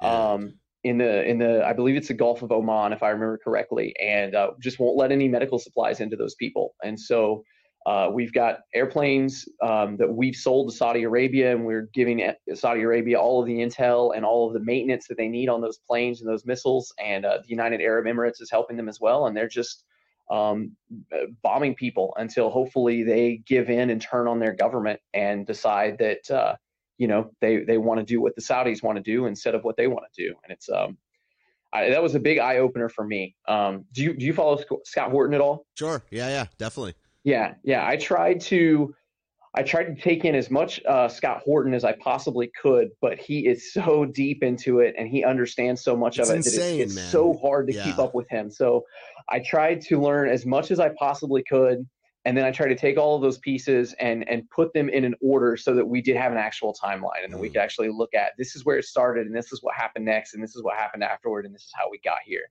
Um, 0.00 0.54
in 0.84 0.98
the 0.98 1.24
in 1.24 1.38
the 1.38 1.66
I 1.66 1.72
believe 1.72 1.96
it's 1.96 2.08
the 2.08 2.14
Gulf 2.14 2.42
of 2.42 2.52
Oman 2.52 2.92
if 2.92 3.02
I 3.02 3.08
remember 3.08 3.38
correctly, 3.42 3.94
and 4.00 4.34
uh, 4.34 4.50
just 4.60 4.78
won't 4.78 4.96
let 4.96 5.10
any 5.10 5.28
medical 5.28 5.58
supplies 5.58 6.00
into 6.00 6.16
those 6.16 6.34
people. 6.34 6.74
And 6.84 6.98
so 6.98 7.42
uh, 7.86 8.08
we've 8.12 8.32
got 8.32 8.60
airplanes 8.74 9.46
um, 9.62 9.96
that 9.96 10.10
we've 10.10 10.36
sold 10.36 10.70
to 10.70 10.76
Saudi 10.76 11.02
Arabia, 11.02 11.52
and 11.52 11.64
we're 11.66 11.88
giving 11.92 12.30
Saudi 12.54 12.82
Arabia 12.82 13.18
all 13.18 13.40
of 13.40 13.46
the 13.46 13.54
intel 13.54 14.16
and 14.16 14.24
all 14.24 14.46
of 14.46 14.54
the 14.54 14.60
maintenance 14.60 15.06
that 15.08 15.16
they 15.16 15.28
need 15.28 15.48
on 15.48 15.60
those 15.60 15.78
planes 15.86 16.20
and 16.20 16.30
those 16.30 16.46
missiles. 16.46 16.92
And 17.02 17.26
uh, 17.26 17.38
the 17.38 17.48
United 17.48 17.80
Arab 17.80 18.06
Emirates 18.06 18.40
is 18.40 18.50
helping 18.50 18.76
them 18.76 18.88
as 18.88 19.00
well, 19.00 19.26
and 19.26 19.36
they're 19.36 19.48
just 19.48 19.84
um, 20.30 20.76
bombing 21.42 21.74
people 21.74 22.14
until 22.16 22.50
hopefully 22.50 23.02
they 23.02 23.42
give 23.46 23.68
in 23.68 23.90
and 23.90 24.00
turn 24.00 24.28
on 24.28 24.38
their 24.38 24.54
government 24.54 25.00
and 25.12 25.46
decide 25.46 25.98
that 25.98 26.30
uh, 26.30 26.54
you 26.98 27.08
know 27.08 27.30
they 27.40 27.64
they 27.64 27.78
want 27.78 28.00
to 28.00 28.06
do 28.06 28.20
what 28.20 28.34
the 28.34 28.42
Saudis 28.42 28.82
want 28.82 28.96
to 28.96 29.02
do 29.02 29.26
instead 29.26 29.54
of 29.54 29.64
what 29.64 29.76
they 29.76 29.86
want 29.86 30.04
to 30.12 30.22
do, 30.22 30.34
and 30.44 30.52
it's 30.52 30.68
um 30.68 30.96
I, 31.74 31.90
that 31.90 32.02
was 32.02 32.14
a 32.14 32.20
big 32.20 32.38
eye 32.38 32.58
opener 32.58 32.88
for 32.88 33.04
me. 33.04 33.34
Um, 33.48 33.84
do 33.92 34.02
you 34.02 34.14
do 34.14 34.24
you 34.24 34.32
follow 34.32 34.62
Scott 34.84 35.10
Horton 35.10 35.34
at 35.34 35.40
all? 35.40 35.66
Sure. 35.74 36.02
Yeah. 36.10 36.28
Yeah. 36.28 36.46
Definitely. 36.56 36.94
Yeah. 37.24 37.54
Yeah. 37.64 37.86
I 37.86 37.96
tried 37.96 38.40
to. 38.42 38.94
I 39.56 39.62
tried 39.62 39.84
to 39.84 39.94
take 39.94 40.24
in 40.24 40.34
as 40.34 40.50
much 40.50 40.80
uh, 40.84 41.06
Scott 41.06 41.42
Horton 41.44 41.74
as 41.74 41.84
I 41.84 41.92
possibly 41.92 42.50
could, 42.60 42.88
but 43.00 43.20
he 43.20 43.46
is 43.46 43.72
so 43.72 44.04
deep 44.04 44.42
into 44.42 44.80
it 44.80 44.96
and 44.98 45.06
he 45.08 45.22
understands 45.22 45.84
so 45.84 45.96
much 45.96 46.18
it's 46.18 46.28
of 46.28 46.34
it 46.34 46.38
insane, 46.38 46.78
that 46.78 46.84
it's, 46.84 46.96
it's 46.96 47.10
so 47.12 47.38
hard 47.40 47.68
to 47.68 47.74
yeah. 47.74 47.84
keep 47.84 48.00
up 48.00 48.16
with 48.16 48.28
him. 48.28 48.50
So 48.50 48.84
I 49.28 49.38
tried 49.38 49.80
to 49.82 50.00
learn 50.00 50.28
as 50.28 50.44
much 50.44 50.72
as 50.72 50.80
I 50.80 50.88
possibly 50.98 51.44
could 51.48 51.86
and 52.24 52.36
then 52.36 52.44
I 52.44 52.50
tried 52.50 52.68
to 52.68 52.74
take 52.74 52.96
all 52.96 53.16
of 53.16 53.22
those 53.22 53.38
pieces 53.38 53.94
and 54.00 54.28
and 54.28 54.48
put 54.50 54.72
them 54.72 54.88
in 54.88 55.04
an 55.04 55.14
order 55.20 55.56
so 55.56 55.74
that 55.74 55.86
we 55.86 56.00
did 56.00 56.16
have 56.16 56.32
an 56.32 56.38
actual 56.38 56.74
timeline, 56.74 57.22
and 57.22 57.32
then 57.32 57.40
we 57.40 57.48
mm. 57.48 57.52
could 57.52 57.60
actually 57.60 57.90
look 57.90 58.14
at 58.14 58.32
this 58.38 58.56
is 58.56 58.64
where 58.64 58.78
it 58.78 58.84
started, 58.84 59.26
and 59.26 59.36
this 59.36 59.52
is 59.52 59.62
what 59.62 59.74
happened 59.74 60.04
next, 60.04 60.34
and 60.34 60.42
this 60.42 60.56
is 60.56 60.62
what 60.62 60.76
happened 60.76 61.02
afterward, 61.02 61.44
and 61.44 61.54
this 61.54 61.62
is 61.62 61.72
how 61.74 61.90
we 61.90 62.00
got 62.04 62.18
here. 62.24 62.44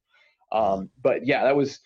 Um, 0.52 0.90
but 1.02 1.26
yeah, 1.26 1.44
that 1.44 1.56
was 1.56 1.80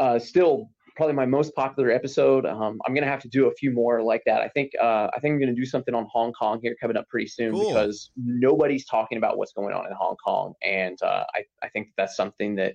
uh, 0.00 0.18
still 0.18 0.70
probably 0.96 1.14
my 1.14 1.26
most 1.26 1.54
popular 1.54 1.92
episode. 1.92 2.44
Um, 2.44 2.80
I'm 2.84 2.92
gonna 2.92 3.06
have 3.06 3.22
to 3.22 3.28
do 3.28 3.46
a 3.46 3.54
few 3.54 3.70
more 3.70 4.02
like 4.02 4.22
that. 4.26 4.42
I 4.42 4.48
think 4.48 4.72
uh, 4.82 5.08
I 5.14 5.20
think 5.20 5.34
I'm 5.34 5.40
gonna 5.40 5.54
do 5.54 5.64
something 5.64 5.94
on 5.94 6.08
Hong 6.12 6.32
Kong 6.32 6.58
here 6.60 6.74
coming 6.80 6.96
up 6.96 7.08
pretty 7.08 7.28
soon 7.28 7.52
cool. 7.52 7.68
because 7.68 8.10
nobody's 8.16 8.84
talking 8.84 9.16
about 9.16 9.38
what's 9.38 9.52
going 9.52 9.74
on 9.74 9.86
in 9.86 9.92
Hong 9.92 10.16
Kong, 10.16 10.54
and 10.64 11.00
uh, 11.02 11.24
I 11.34 11.44
I 11.62 11.68
think 11.68 11.90
that's 11.96 12.16
something 12.16 12.56
that 12.56 12.74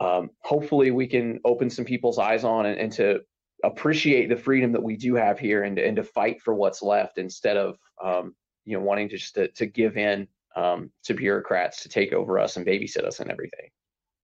um, 0.00 0.30
hopefully 0.40 0.90
we 0.90 1.06
can 1.06 1.38
open 1.44 1.68
some 1.68 1.84
people's 1.84 2.18
eyes 2.18 2.44
on 2.44 2.66
and, 2.66 2.80
and 2.80 2.92
to 2.92 3.20
appreciate 3.62 4.28
the 4.28 4.36
freedom 4.36 4.72
that 4.72 4.82
we 4.82 4.96
do 4.96 5.14
have 5.14 5.38
here 5.38 5.62
and, 5.62 5.78
and 5.78 5.96
to 5.96 6.02
fight 6.02 6.42
for 6.42 6.54
what's 6.54 6.82
left 6.82 7.18
instead 7.18 7.56
of 7.56 7.78
um, 8.02 8.34
you 8.64 8.76
know 8.76 8.82
wanting 8.82 9.08
to 9.08 9.16
just 9.16 9.34
to, 9.34 9.48
to 9.48 9.66
give 9.66 9.96
in 9.96 10.26
um, 10.56 10.90
to 11.04 11.14
bureaucrats 11.14 11.82
to 11.82 11.88
take 11.88 12.12
over 12.12 12.38
us 12.38 12.56
and 12.56 12.66
babysit 12.66 13.04
us 13.04 13.20
and 13.20 13.30
everything. 13.30 13.68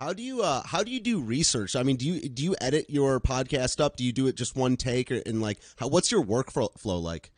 How 0.01 0.15
do 0.15 0.23
you 0.23 0.43
uh, 0.43 0.63
how 0.65 0.83
do 0.83 0.91
you 0.91 1.01
do 1.01 1.21
research? 1.21 1.77
I 1.77 1.83
mean, 1.83 1.97
do 1.97 2.07
you 2.07 2.29
do 2.29 2.43
you 2.43 2.57
edit 2.61 2.87
your 2.89 3.21
podcast 3.21 3.81
up? 3.81 3.97
Do 3.97 4.05
you 4.05 4.13
do 4.13 4.27
it 4.29 4.35
just 4.35 4.57
one 4.57 4.77
take, 4.77 5.11
or, 5.13 5.21
and 5.27 5.43
like, 5.43 5.59
how, 5.77 5.89
what's 5.89 6.11
your 6.11 6.25
workflow 6.25 7.03
like? 7.03 7.31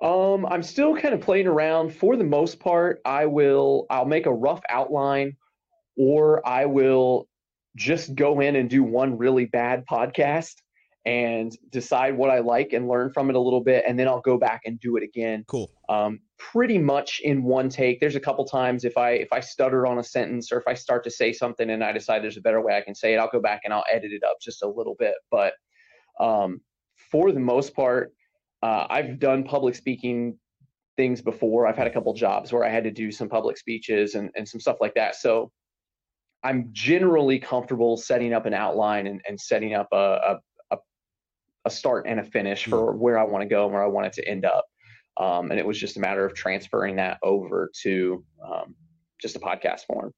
Um, 0.00 0.46
I'm 0.46 0.62
still 0.62 0.96
kind 0.96 1.12
of 1.12 1.20
playing 1.20 1.46
around. 1.46 1.94
For 1.94 2.16
the 2.16 2.24
most 2.24 2.60
part, 2.60 3.00
I 3.04 3.26
will 3.26 3.86
I'll 3.90 4.04
make 4.04 4.26
a 4.26 4.32
rough 4.32 4.62
outline, 4.70 5.36
or 5.96 6.46
I 6.46 6.66
will 6.66 7.28
just 7.76 8.14
go 8.14 8.40
in 8.40 8.56
and 8.56 8.70
do 8.70 8.84
one 8.84 9.18
really 9.18 9.46
bad 9.46 9.84
podcast 9.84 10.54
and 11.06 11.56
decide 11.70 12.16
what 12.16 12.30
I 12.30 12.40
like 12.40 12.72
and 12.72 12.86
learn 12.86 13.10
from 13.12 13.30
it 13.30 13.36
a 13.36 13.40
little 13.40 13.62
bit, 13.62 13.84
and 13.86 13.98
then 13.98 14.06
I'll 14.06 14.20
go 14.20 14.36
back 14.36 14.62
and 14.66 14.78
do 14.80 14.96
it 14.96 15.02
again. 15.02 15.44
Cool. 15.46 15.70
Um, 15.88 16.20
pretty 16.38 16.78
much 16.78 17.20
in 17.20 17.42
one 17.42 17.68
take. 17.68 18.00
There's 18.00 18.16
a 18.16 18.20
couple 18.20 18.44
times 18.44 18.84
if 18.84 18.96
I 18.98 19.12
if 19.12 19.32
I 19.32 19.40
stutter 19.40 19.86
on 19.86 19.98
a 19.98 20.04
sentence 20.04 20.52
or 20.52 20.58
if 20.58 20.66
I 20.66 20.74
start 20.74 21.02
to 21.04 21.10
say 21.10 21.32
something 21.32 21.70
and 21.70 21.82
I 21.82 21.92
decide 21.92 22.22
there's 22.22 22.36
a 22.36 22.42
better 22.42 22.60
way 22.60 22.76
I 22.76 22.82
can 22.82 22.94
say 22.94 23.14
it, 23.14 23.18
I'll 23.18 23.30
go 23.30 23.40
back 23.40 23.62
and 23.64 23.72
I'll 23.72 23.84
edit 23.90 24.12
it 24.12 24.22
up 24.24 24.36
just 24.42 24.62
a 24.62 24.68
little 24.68 24.96
bit. 24.98 25.14
But 25.30 25.54
um, 26.18 26.60
for 27.10 27.32
the 27.32 27.40
most 27.40 27.74
part, 27.74 28.12
uh, 28.62 28.86
I've 28.90 29.18
done 29.18 29.42
public 29.42 29.74
speaking 29.74 30.38
things 30.96 31.22
before. 31.22 31.66
I've 31.66 31.76
had 31.76 31.86
a 31.86 31.90
couple 31.90 32.12
jobs 32.12 32.52
where 32.52 32.64
I 32.64 32.68
had 32.68 32.84
to 32.84 32.90
do 32.90 33.10
some 33.10 33.28
public 33.28 33.56
speeches 33.56 34.16
and, 34.16 34.30
and 34.36 34.46
some 34.46 34.60
stuff 34.60 34.76
like 34.82 34.94
that. 34.94 35.16
So 35.16 35.50
I'm 36.42 36.68
generally 36.72 37.38
comfortable 37.38 37.96
setting 37.96 38.34
up 38.34 38.46
an 38.46 38.54
outline 38.54 39.06
and, 39.06 39.20
and 39.26 39.40
setting 39.40 39.74
up 39.74 39.88
a, 39.92 39.96
a 39.96 40.38
a 41.64 41.70
start 41.70 42.06
and 42.06 42.20
a 42.20 42.24
finish 42.24 42.66
for 42.66 42.92
where 42.92 43.18
I 43.18 43.24
want 43.24 43.42
to 43.42 43.48
go 43.48 43.64
and 43.64 43.74
where 43.74 43.82
I 43.82 43.88
want 43.88 44.06
it 44.06 44.12
to 44.14 44.28
end 44.28 44.44
up. 44.44 44.64
Um, 45.16 45.50
and 45.50 45.58
it 45.58 45.66
was 45.66 45.78
just 45.78 45.96
a 45.96 46.00
matter 46.00 46.24
of 46.24 46.34
transferring 46.34 46.96
that 46.96 47.18
over 47.22 47.70
to 47.82 48.24
um, 48.42 48.74
just 49.20 49.36
a 49.36 49.40
podcast 49.40 49.84
form. 49.86 50.12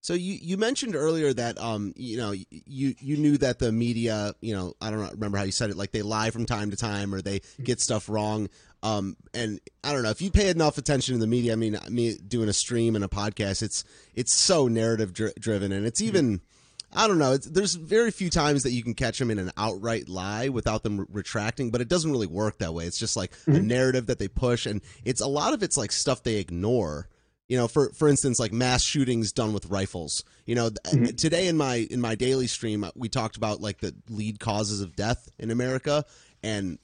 So 0.00 0.14
you, 0.14 0.36
you 0.42 0.56
mentioned 0.56 0.96
earlier 0.96 1.32
that 1.32 1.60
um 1.60 1.92
you 1.94 2.16
know 2.16 2.32
you 2.32 2.94
you 2.98 3.16
knew 3.16 3.38
that 3.38 3.60
the 3.60 3.70
media 3.70 4.34
you 4.40 4.52
know 4.52 4.74
I 4.80 4.90
don't 4.90 5.12
remember 5.12 5.38
how 5.38 5.44
you 5.44 5.52
said 5.52 5.70
it 5.70 5.76
like 5.76 5.92
they 5.92 6.02
lie 6.02 6.30
from 6.30 6.44
time 6.44 6.72
to 6.72 6.76
time 6.76 7.14
or 7.14 7.22
they 7.22 7.38
mm-hmm. 7.38 7.62
get 7.62 7.80
stuff 7.80 8.08
wrong 8.08 8.48
um 8.82 9.16
and 9.32 9.60
I 9.84 9.92
don't 9.92 10.02
know 10.02 10.10
if 10.10 10.20
you 10.20 10.32
pay 10.32 10.48
enough 10.48 10.76
attention 10.76 11.14
to 11.14 11.20
the 11.20 11.28
media 11.28 11.52
I 11.52 11.56
mean 11.56 11.78
me 11.88 12.16
doing 12.16 12.48
a 12.48 12.52
stream 12.52 12.96
and 12.96 13.04
a 13.04 13.08
podcast 13.08 13.62
it's 13.62 13.84
it's 14.16 14.34
so 14.34 14.66
narrative 14.66 15.12
dri- 15.12 15.34
driven 15.38 15.70
and 15.70 15.86
it's 15.86 16.00
mm-hmm. 16.00 16.08
even 16.08 16.26
mm-hmm 16.38 16.44
I 16.94 17.08
don't 17.08 17.18
know. 17.18 17.32
It's, 17.32 17.46
there's 17.46 17.74
very 17.74 18.10
few 18.10 18.30
times 18.30 18.64
that 18.64 18.72
you 18.72 18.82
can 18.82 18.94
catch 18.94 19.18
them 19.18 19.30
in 19.30 19.38
an 19.38 19.50
outright 19.56 20.08
lie 20.08 20.48
without 20.48 20.82
them 20.82 21.00
re- 21.00 21.06
retracting, 21.10 21.70
but 21.70 21.80
it 21.80 21.88
doesn't 21.88 22.10
really 22.10 22.26
work 22.26 22.58
that 22.58 22.74
way. 22.74 22.86
It's 22.86 22.98
just 22.98 23.16
like 23.16 23.32
mm-hmm. 23.32 23.56
a 23.56 23.60
narrative 23.60 24.06
that 24.06 24.18
they 24.18 24.28
push, 24.28 24.66
and 24.66 24.82
it's 25.04 25.20
a 25.20 25.26
lot 25.26 25.54
of 25.54 25.62
it's 25.62 25.76
like 25.76 25.92
stuff 25.92 26.22
they 26.22 26.36
ignore. 26.36 27.08
You 27.48 27.58
know, 27.58 27.68
for 27.68 27.90
for 27.90 28.08
instance, 28.08 28.38
like 28.38 28.52
mass 28.52 28.82
shootings 28.82 29.32
done 29.32 29.52
with 29.52 29.66
rifles. 29.66 30.24
You 30.46 30.54
know, 30.54 30.70
mm-hmm. 30.70 31.16
today 31.16 31.48
in 31.48 31.56
my 31.56 31.86
in 31.90 32.00
my 32.00 32.14
daily 32.14 32.46
stream, 32.46 32.84
we 32.94 33.08
talked 33.08 33.36
about 33.36 33.60
like 33.60 33.78
the 33.78 33.94
lead 34.08 34.38
causes 34.40 34.80
of 34.80 34.96
death 34.96 35.28
in 35.38 35.50
America, 35.50 36.04
and 36.42 36.78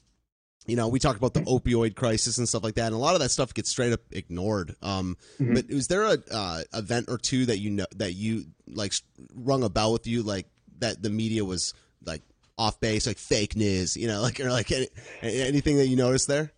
you 0.68 0.76
know, 0.76 0.86
we 0.86 0.98
talk 0.98 1.16
about 1.16 1.32
the 1.32 1.40
opioid 1.40 1.96
crisis 1.96 2.36
and 2.36 2.46
stuff 2.46 2.62
like 2.62 2.74
that, 2.74 2.86
and 2.86 2.94
a 2.94 2.98
lot 2.98 3.14
of 3.14 3.20
that 3.20 3.30
stuff 3.30 3.54
gets 3.54 3.70
straight 3.70 3.92
up 3.92 4.00
ignored. 4.12 4.76
Um, 4.82 5.16
mm-hmm. 5.40 5.54
But 5.54 5.68
was 5.70 5.88
there 5.88 6.04
a 6.04 6.18
uh, 6.30 6.62
event 6.74 7.06
or 7.08 7.16
two 7.16 7.46
that 7.46 7.58
you 7.58 7.70
know 7.70 7.86
that 7.96 8.12
you 8.12 8.44
like 8.68 8.92
rung 9.34 9.64
a 9.64 9.70
bell 9.70 9.94
with 9.94 10.06
you, 10.06 10.22
like 10.22 10.46
that 10.80 11.02
the 11.02 11.08
media 11.08 11.42
was 11.42 11.72
like 12.04 12.22
off 12.58 12.78
base, 12.80 13.06
like 13.06 13.16
fake 13.16 13.56
news, 13.56 13.96
you 13.96 14.08
know, 14.08 14.20
like 14.22 14.38
or 14.40 14.50
like 14.50 14.70
any, 14.70 14.88
anything 15.22 15.78
that 15.78 15.86
you 15.86 15.96
noticed 15.96 16.28
there? 16.28 16.52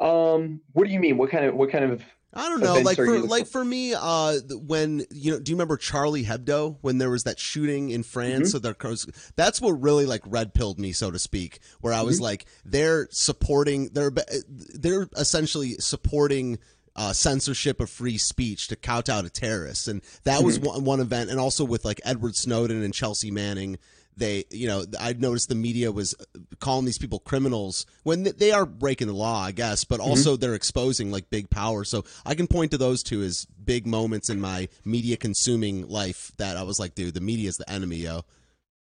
Um, 0.00 0.62
what 0.72 0.86
do 0.86 0.92
you 0.92 0.98
mean? 0.98 1.18
What 1.18 1.30
kind 1.30 1.44
of 1.44 1.54
what 1.54 1.70
kind 1.70 1.84
of 1.84 2.02
I 2.34 2.48
don't 2.48 2.60
know. 2.60 2.80
Like 2.80 2.96
for 2.96 3.18
like 3.20 3.46
for 3.46 3.62
me, 3.64 3.94
uh, 3.94 4.38
when 4.66 5.04
you 5.10 5.32
know, 5.32 5.38
do 5.38 5.50
you 5.50 5.56
remember 5.56 5.76
Charlie 5.76 6.24
Hebdo 6.24 6.78
when 6.80 6.96
there 6.98 7.10
was 7.10 7.24
that 7.24 7.38
shooting 7.38 7.90
in 7.90 8.02
France? 8.02 8.54
Mm-hmm. 8.54 8.94
So 8.94 9.12
that's 9.36 9.60
what 9.60 9.72
really 9.72 10.06
like 10.06 10.22
red 10.24 10.54
pilled 10.54 10.78
me, 10.78 10.92
so 10.92 11.10
to 11.10 11.18
speak. 11.18 11.60
Where 11.80 11.92
I 11.92 12.00
was 12.02 12.16
mm-hmm. 12.16 12.24
like, 12.24 12.46
they're 12.64 13.08
supporting, 13.10 13.90
they're 13.92 14.12
they're 14.48 15.08
essentially 15.16 15.74
supporting 15.74 16.58
uh, 16.96 17.12
censorship 17.12 17.80
of 17.80 17.90
free 17.90 18.16
speech 18.16 18.68
to 18.68 18.76
kowtow 18.76 19.22
to 19.22 19.30
terrorists, 19.30 19.86
and 19.86 20.00
that 20.24 20.38
mm-hmm. 20.38 20.46
was 20.46 20.58
one, 20.58 20.84
one 20.84 21.00
event. 21.00 21.28
And 21.28 21.38
also 21.38 21.64
with 21.64 21.84
like 21.84 22.00
Edward 22.02 22.34
Snowden 22.34 22.82
and 22.82 22.94
Chelsea 22.94 23.30
Manning 23.30 23.78
they 24.16 24.44
you 24.50 24.66
know 24.66 24.84
i 25.00 25.12
noticed 25.12 25.48
the 25.48 25.54
media 25.54 25.90
was 25.90 26.14
calling 26.58 26.84
these 26.84 26.98
people 26.98 27.18
criminals 27.18 27.86
when 28.02 28.22
they 28.22 28.52
are 28.52 28.66
breaking 28.66 29.06
the 29.06 29.14
law 29.14 29.42
i 29.42 29.52
guess 29.52 29.84
but 29.84 30.00
mm-hmm. 30.00 30.10
also 30.10 30.32
mm-hmm. 30.32 30.40
they're 30.40 30.54
exposing 30.54 31.10
like 31.10 31.30
big 31.30 31.48
power 31.50 31.84
so 31.84 32.04
i 32.26 32.34
can 32.34 32.46
point 32.46 32.70
to 32.70 32.78
those 32.78 33.02
two 33.02 33.22
as 33.22 33.46
big 33.64 33.86
moments 33.86 34.28
in 34.28 34.40
my 34.40 34.68
media 34.84 35.16
consuming 35.16 35.86
life 35.88 36.32
that 36.36 36.56
i 36.56 36.62
was 36.62 36.78
like 36.78 36.94
dude 36.94 37.14
the 37.14 37.20
media 37.20 37.48
is 37.48 37.56
the 37.56 37.70
enemy 37.70 37.96
yo 37.96 38.22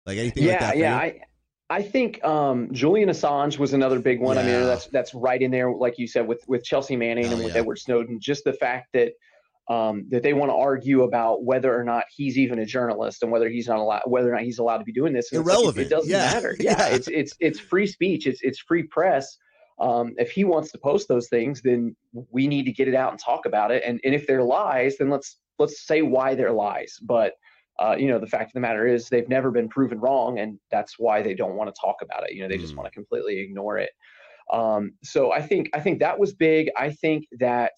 like 0.05 0.17
anything 0.17 0.43
yeah 0.43 0.51
like 0.51 0.59
that 0.59 0.77
yeah 0.77 0.95
i 0.95 1.21
I 1.71 1.83
think 1.83 2.23
um, 2.25 2.73
Julian 2.73 3.09
Assange 3.09 3.59
was 3.59 3.73
another 3.73 3.99
big 3.99 4.19
one. 4.19 4.37
Yeah. 4.37 4.41
I 4.41 4.45
mean, 4.45 4.65
that's 4.65 4.87
that's 4.87 5.13
right 5.13 5.39
in 5.39 5.51
there, 5.51 5.71
like 5.71 5.99
you 5.99 6.07
said, 6.07 6.27
with 6.27 6.43
with 6.47 6.63
Chelsea 6.63 6.95
Manning 6.95 7.27
oh, 7.27 7.33
and 7.33 7.43
with 7.43 7.53
yeah. 7.53 7.59
Edward 7.59 7.77
Snowden. 7.77 8.19
Just 8.19 8.43
the 8.43 8.53
fact 8.53 8.89
that 8.93 9.13
um, 9.69 10.05
that 10.09 10.23
they 10.23 10.33
want 10.33 10.49
to 10.49 10.55
argue 10.55 11.03
about 11.03 11.43
whether 11.43 11.77
or 11.77 11.83
not 11.83 12.05
he's 12.09 12.37
even 12.37 12.59
a 12.59 12.65
journalist 12.65 13.21
and 13.21 13.31
whether 13.31 13.47
he's 13.47 13.67
not 13.67 13.77
allowed, 13.77 14.01
whether 14.05 14.29
or 14.29 14.33
not 14.33 14.41
he's 14.41 14.57
allowed 14.57 14.79
to 14.79 14.83
be 14.83 14.91
doing 14.91 15.13
this. 15.13 15.31
And 15.31 15.41
Irrelevant. 15.41 15.77
Like, 15.77 15.85
it, 15.85 15.89
doesn't 15.89 16.09
yeah. 16.09 16.33
matter. 16.33 16.55
Yeah, 16.59 16.75
yeah, 16.77 16.95
it's 16.95 17.07
it's 17.07 17.33
it's 17.39 17.59
free 17.59 17.85
speech. 17.85 18.25
It's 18.25 18.41
it's 18.41 18.59
free 18.59 18.83
press. 18.83 19.37
Um, 19.79 20.13
if 20.17 20.31
he 20.31 20.43
wants 20.43 20.71
to 20.71 20.77
post 20.77 21.07
those 21.07 21.29
things, 21.29 21.61
then 21.61 21.95
we 22.31 22.47
need 22.47 22.65
to 22.65 22.71
get 22.71 22.87
it 22.87 22.95
out 22.95 23.11
and 23.11 23.19
talk 23.19 23.45
about 23.45 23.71
it. 23.71 23.83
And 23.85 23.99
and 24.03 24.15
if 24.15 24.25
they're 24.25 24.43
lies, 24.43 24.97
then 24.97 25.09
let's 25.09 25.37
let's 25.59 25.85
say 25.85 26.01
why 26.01 26.33
they're 26.33 26.51
lies. 26.51 26.97
But 27.03 27.33
uh, 27.79 27.95
you 27.97 28.07
know, 28.07 28.19
the 28.19 28.27
fact 28.27 28.49
of 28.49 28.53
the 28.53 28.59
matter 28.59 28.87
is 28.87 29.07
they've 29.07 29.29
never 29.29 29.51
been 29.51 29.69
proven 29.69 29.99
wrong, 29.99 30.39
and 30.39 30.59
that's 30.71 30.97
why 30.97 31.21
they 31.21 31.35
don't 31.35 31.55
want 31.55 31.73
to 31.73 31.79
talk 31.79 31.97
about 32.01 32.27
it. 32.27 32.33
You 32.33 32.41
know, 32.41 32.49
they 32.49 32.57
mm. 32.57 32.61
just 32.61 32.75
want 32.75 32.87
to 32.87 32.91
completely 32.91 33.39
ignore 33.39 33.77
it. 33.77 33.91
Um, 34.51 34.93
so 35.03 35.31
I 35.31 35.43
think 35.43 35.69
I 35.75 35.79
think 35.79 35.99
that 35.99 36.17
was 36.17 36.33
big. 36.33 36.71
I 36.75 36.89
think 36.89 37.25
that 37.39 37.73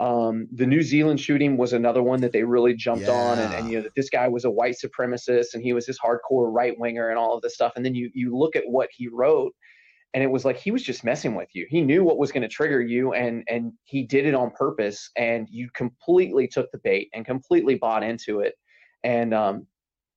um, 0.00 0.46
the 0.52 0.66
New 0.66 0.82
Zealand 0.82 1.20
shooting 1.20 1.56
was 1.56 1.72
another 1.72 2.02
one 2.02 2.20
that 2.20 2.32
they 2.32 2.44
really 2.44 2.74
jumped 2.74 3.06
yeah. 3.06 3.12
on, 3.12 3.38
and, 3.38 3.54
and, 3.54 3.70
you 3.70 3.78
know 3.78 3.82
that 3.82 3.94
this 3.96 4.08
guy 4.08 4.28
was 4.28 4.44
a 4.44 4.50
white 4.50 4.76
supremacist 4.76 5.54
and 5.54 5.62
he 5.62 5.72
was 5.72 5.86
this 5.86 5.98
hardcore 5.98 6.52
right 6.52 6.78
winger 6.78 7.08
and 7.08 7.18
all 7.18 7.34
of 7.34 7.42
this 7.42 7.54
stuff. 7.54 7.72
And 7.74 7.84
then 7.84 7.94
you 7.94 8.10
you 8.14 8.36
look 8.36 8.54
at 8.54 8.62
what 8.66 8.88
he 8.96 9.08
wrote, 9.08 9.52
and 10.14 10.22
it 10.22 10.28
was 10.28 10.44
like 10.44 10.56
he 10.56 10.70
was 10.70 10.82
just 10.84 11.02
messing 11.02 11.34
with 11.34 11.48
you. 11.52 11.66
He 11.68 11.80
knew 11.80 12.04
what 12.04 12.18
was 12.18 12.30
going 12.30 12.42
to 12.42 12.48
trigger 12.48 12.80
you, 12.80 13.12
and 13.12 13.42
and 13.48 13.72
he 13.84 14.04
did 14.04 14.24
it 14.24 14.34
on 14.34 14.52
purpose. 14.52 15.10
And 15.16 15.48
you 15.50 15.68
completely 15.74 16.46
took 16.46 16.70
the 16.70 16.78
bait 16.78 17.08
and 17.12 17.26
completely 17.26 17.74
bought 17.74 18.04
into 18.04 18.38
it, 18.40 18.54
and 19.02 19.34
um, 19.34 19.66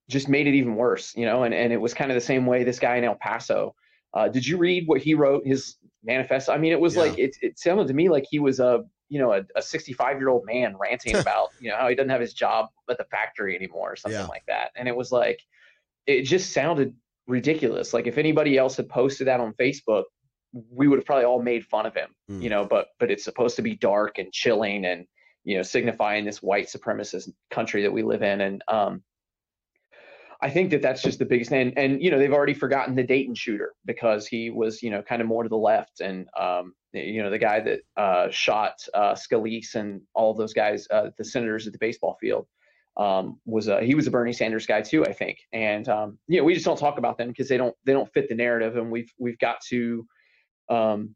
just 0.09 0.29
made 0.29 0.45
it 0.45 0.53
even 0.53 0.75
worse. 0.75 1.15
You 1.15 1.25
know, 1.25 1.43
and 1.43 1.55
and 1.55 1.73
it 1.73 1.81
was 1.81 1.95
kind 1.95 2.11
of 2.11 2.15
the 2.15 2.21
same 2.21 2.45
way 2.45 2.63
this 2.63 2.79
guy 2.79 2.97
in 2.97 3.03
El 3.03 3.15
Paso. 3.15 3.73
Uh, 4.13 4.27
did 4.27 4.45
you 4.45 4.57
read 4.57 4.83
what 4.87 5.01
he 5.01 5.15
wrote? 5.15 5.41
His 5.45 5.77
manifesto. 6.03 6.51
I 6.51 6.59
mean, 6.59 6.71
it 6.71 6.79
was 6.79 6.95
yeah. 6.95 7.01
like 7.01 7.17
it, 7.17 7.35
it 7.41 7.57
sounded 7.57 7.87
to 7.87 7.93
me 7.95 8.09
like 8.09 8.25
he 8.29 8.39
was 8.39 8.59
a 8.59 8.83
you 9.11 9.19
know 9.19 9.33
a, 9.33 9.41
a 9.55 9.61
65 9.61 10.17
year 10.17 10.29
old 10.29 10.45
man 10.45 10.75
ranting 10.79 11.15
about 11.17 11.49
you 11.59 11.69
know 11.69 11.77
how 11.77 11.87
he 11.89 11.93
doesn't 11.93 12.09
have 12.09 12.21
his 12.21 12.33
job 12.33 12.67
at 12.89 12.97
the 12.97 13.03
factory 13.05 13.55
anymore 13.55 13.91
or 13.91 13.95
something 13.95 14.19
yeah. 14.19 14.27
like 14.27 14.43
that 14.47 14.71
and 14.75 14.87
it 14.87 14.95
was 14.95 15.11
like 15.11 15.39
it 16.07 16.23
just 16.23 16.53
sounded 16.53 16.95
ridiculous 17.27 17.93
like 17.93 18.07
if 18.07 18.17
anybody 18.17 18.57
else 18.57 18.77
had 18.77 18.89
posted 18.89 19.27
that 19.27 19.39
on 19.39 19.53
facebook 19.53 20.03
we 20.71 20.87
would 20.87 20.97
have 20.97 21.05
probably 21.05 21.25
all 21.25 21.41
made 21.41 21.65
fun 21.65 21.85
of 21.85 21.93
him 21.93 22.09
mm. 22.29 22.41
you 22.41 22.49
know 22.49 22.65
but 22.65 22.87
but 22.99 23.11
it's 23.11 23.23
supposed 23.23 23.55
to 23.55 23.61
be 23.61 23.75
dark 23.75 24.17
and 24.17 24.31
chilling 24.31 24.85
and 24.85 25.05
you 25.43 25.55
know 25.55 25.61
signifying 25.61 26.25
this 26.25 26.41
white 26.41 26.67
supremacist 26.67 27.29
country 27.51 27.83
that 27.83 27.91
we 27.91 28.03
live 28.03 28.23
in 28.23 28.41
and 28.41 28.63
um 28.69 29.03
I 30.41 30.49
think 30.49 30.71
that 30.71 30.81
that's 30.81 31.03
just 31.03 31.19
the 31.19 31.25
biggest 31.25 31.51
and 31.51 31.77
and 31.77 32.01
you 32.01 32.09
know 32.09 32.17
they've 32.17 32.33
already 32.33 32.55
forgotten 32.55 32.95
the 32.95 33.03
Dayton 33.03 33.35
shooter 33.35 33.73
because 33.85 34.25
he 34.25 34.49
was 34.49 34.81
you 34.81 34.89
know 34.89 35.01
kind 35.03 35.21
of 35.21 35.27
more 35.27 35.43
to 35.43 35.49
the 35.49 35.57
left. 35.57 36.01
And 36.01 36.27
um, 36.39 36.73
you 36.93 37.21
know 37.21 37.29
the 37.29 37.37
guy 37.37 37.59
that 37.59 37.81
uh, 37.95 38.29
shot 38.31 38.73
uh, 38.93 39.13
Scalise 39.13 39.75
and 39.75 40.01
all 40.15 40.33
those 40.33 40.53
guys 40.53 40.87
uh, 40.89 41.11
the 41.17 41.23
senators 41.23 41.67
at 41.67 41.73
the 41.73 41.79
baseball 41.79 42.17
field 42.19 42.47
um, 42.97 43.39
was 43.45 43.67
a, 43.67 43.81
he 43.83 43.93
was 43.93 44.07
a 44.07 44.11
Bernie 44.11 44.33
Sanders 44.33 44.65
guy 44.65 44.81
too 44.81 45.05
I 45.05 45.13
think. 45.13 45.37
And 45.53 45.87
um, 45.87 46.17
you 46.27 46.39
know 46.39 46.43
we 46.43 46.55
just 46.55 46.65
don't 46.65 46.79
talk 46.79 46.97
about 46.97 47.17
them 47.17 47.27
because 47.27 47.47
they 47.47 47.57
don't 47.57 47.75
they 47.85 47.93
don't 47.93 48.11
fit 48.11 48.27
the 48.27 48.35
narrative. 48.35 48.77
And 48.77 48.91
we've 48.91 49.11
we've 49.19 49.39
got 49.39 49.61
to 49.69 50.07
um, 50.69 51.15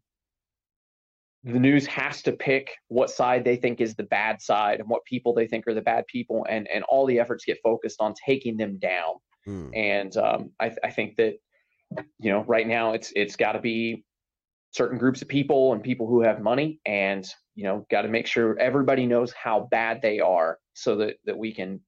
the 1.45 1.59
news 1.59 1.85
has 1.85 2.23
to 2.23 2.31
pick 2.31 2.71
what 2.87 3.11
side 3.11 3.43
they 3.43 3.55
think 3.55 3.79
is 3.79 3.95
the 3.95 4.03
bad 4.03 4.41
side 4.41 4.79
and 4.79 4.89
what 4.89 5.05
people 5.05 5.33
they 5.33 5.45
think 5.45 5.67
are 5.67 5.75
the 5.75 5.81
bad 5.81 6.05
people, 6.07 6.45
and 6.49 6.67
and 6.73 6.83
all 6.89 7.05
the 7.05 7.19
efforts 7.19 7.45
get 7.45 7.59
focused 7.63 8.01
on 8.01 8.15
taking 8.25 8.57
them 8.57 8.79
down. 8.79 9.13
Mm. 9.47 9.69
And 9.75 10.17
um, 10.17 10.51
I, 10.59 10.71
I 10.83 10.89
think 10.89 11.15
that 11.17 11.35
you 12.19 12.31
know 12.31 12.43
right 12.45 12.67
now 12.67 12.93
it's 12.93 13.13
it's 13.15 13.35
got 13.35 13.51
to 13.51 13.61
be 13.61 14.03
certain 14.71 14.97
groups 14.97 15.21
of 15.21 15.27
people 15.27 15.73
and 15.73 15.83
people 15.83 16.07
who 16.07 16.21
have 16.21 16.41
money, 16.41 16.79
and 16.87 17.27
you 17.53 17.63
know 17.63 17.85
got 17.91 18.01
to 18.01 18.07
make 18.07 18.25
sure 18.25 18.57
everybody 18.59 19.05
knows 19.05 19.31
how 19.31 19.67
bad 19.69 20.01
they 20.01 20.19
are, 20.19 20.57
so 20.73 20.95
that 20.97 21.17
that 21.25 21.37
we 21.37 21.53
can 21.53 21.79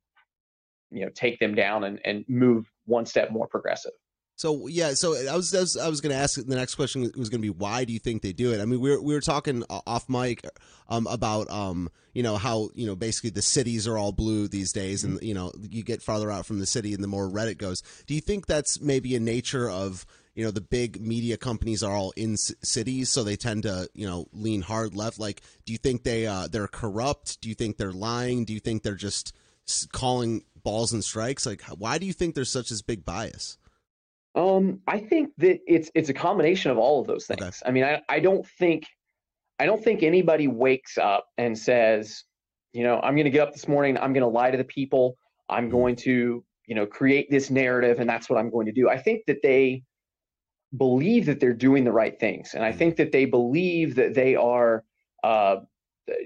you 0.91 1.03
know 1.03 1.11
take 1.15 1.39
them 1.39 1.55
down 1.55 1.83
and 1.83 1.99
and 2.05 2.23
move 2.27 2.71
one 2.85 3.07
step 3.07 3.31
more 3.31 3.47
progressive. 3.47 3.93
So 4.37 4.67
yeah, 4.67 4.93
so 4.93 5.15
I 5.15 5.35
was 5.35 5.53
I 5.53 5.59
was, 5.61 5.75
was 5.75 5.99
going 5.99 6.13
to 6.15 6.21
ask 6.21 6.39
the 6.39 6.55
next 6.55 6.75
question 6.75 7.01
was 7.17 7.29
going 7.29 7.41
to 7.41 7.45
be 7.45 7.49
why 7.49 7.85
do 7.85 7.91
you 7.91 7.97
think 7.97 8.21
they 8.21 8.33
do 8.33 8.53
it? 8.53 8.61
I 8.61 8.65
mean, 8.65 8.79
we 8.79 8.91
were 8.91 9.01
we 9.01 9.15
were 9.15 9.19
talking 9.19 9.63
off 9.67 10.07
mic 10.07 10.47
um, 10.89 11.07
about 11.07 11.49
um, 11.49 11.89
you 12.13 12.21
know 12.21 12.37
how 12.37 12.69
you 12.75 12.85
know 12.85 12.95
basically 12.95 13.31
the 13.31 13.41
cities 13.41 13.87
are 13.87 13.97
all 13.97 14.11
blue 14.11 14.47
these 14.47 14.71
days, 14.71 15.03
and 15.03 15.19
you 15.23 15.33
know 15.33 15.51
you 15.59 15.83
get 15.83 16.03
farther 16.03 16.29
out 16.29 16.45
from 16.45 16.59
the 16.59 16.67
city, 16.67 16.93
and 16.93 17.03
the 17.03 17.07
more 17.07 17.27
red 17.27 17.47
it 17.47 17.57
goes. 17.57 17.81
Do 18.05 18.13
you 18.13 18.21
think 18.21 18.45
that's 18.45 18.79
maybe 18.79 19.15
a 19.15 19.19
nature 19.19 19.67
of 19.71 20.05
you 20.35 20.45
know 20.45 20.51
the 20.51 20.61
big 20.61 21.01
media 21.01 21.35
companies 21.35 21.81
are 21.81 21.95
all 21.95 22.13
in 22.15 22.37
c- 22.37 22.53
cities, 22.61 23.09
so 23.09 23.23
they 23.23 23.37
tend 23.37 23.63
to 23.63 23.89
you 23.95 24.07
know 24.07 24.27
lean 24.33 24.61
hard 24.61 24.95
left? 24.95 25.17
Like, 25.17 25.41
do 25.65 25.71
you 25.73 25.79
think 25.79 26.03
they 26.03 26.27
uh, 26.27 26.47
they're 26.47 26.67
corrupt? 26.67 27.41
Do 27.41 27.49
you 27.49 27.55
think 27.55 27.77
they're 27.77 27.91
lying? 27.91 28.45
Do 28.45 28.53
you 28.53 28.59
think 28.59 28.83
they're 28.83 28.93
just 28.93 29.33
calling 29.91 30.43
balls 30.61 30.93
and 30.93 31.03
strikes? 31.03 31.47
Like, 31.47 31.63
why 31.63 31.97
do 31.97 32.05
you 32.05 32.13
think 32.13 32.35
there's 32.35 32.51
such 32.51 32.69
this 32.69 32.83
big 32.83 33.03
bias? 33.03 33.57
Um, 34.37 34.81
I 34.87 34.99
think 34.99 35.31
that 35.39 35.59
it's 35.65 35.89
it's 35.95 36.09
a 36.09 36.13
combination 36.13 36.69
of 36.69 36.77
all 36.77 37.01
of 37.01 37.07
those 37.07 37.25
things. 37.25 37.41
Okay. 37.41 37.57
I 37.65 37.71
mean, 37.71 37.83
I, 37.83 38.01
I 38.07 38.19
don't 38.19 38.45
think 38.45 38.85
I 39.59 39.65
don't 39.65 39.83
think 39.83 40.03
anybody 40.03 40.47
wakes 40.47 40.99
up 40.99 41.25
and 41.39 41.57
says, 41.57 42.23
you 42.71 42.83
know, 42.83 42.99
I'm 43.01 43.15
going 43.15 43.25
to 43.25 43.31
get 43.31 43.41
up 43.41 43.51
this 43.51 43.67
morning, 43.67 43.97
I'm 43.97 44.13
going 44.13 44.21
to 44.21 44.27
lie 44.29 44.51
to 44.51 44.57
the 44.57 44.63
people, 44.63 45.17
I'm 45.49 45.63
mm-hmm. 45.63 45.71
going 45.71 45.95
to, 45.97 46.43
you 46.67 46.75
know, 46.75 46.85
create 46.85 47.31
this 47.31 47.49
narrative, 47.49 47.99
and 47.99 48.07
that's 48.07 48.29
what 48.29 48.37
I'm 48.37 48.51
going 48.51 48.67
to 48.67 48.71
do. 48.71 48.87
I 48.87 48.99
think 48.99 49.23
that 49.25 49.41
they 49.41 49.83
believe 50.77 51.25
that 51.25 51.39
they're 51.39 51.53
doing 51.53 51.83
the 51.83 51.91
right 51.91 52.19
things, 52.19 52.53
and 52.53 52.63
I 52.63 52.69
mm-hmm. 52.69 52.77
think 52.77 52.97
that 52.97 53.11
they 53.11 53.25
believe 53.25 53.95
that 53.95 54.13
they 54.13 54.35
are, 54.35 54.83
uh, 55.23 55.57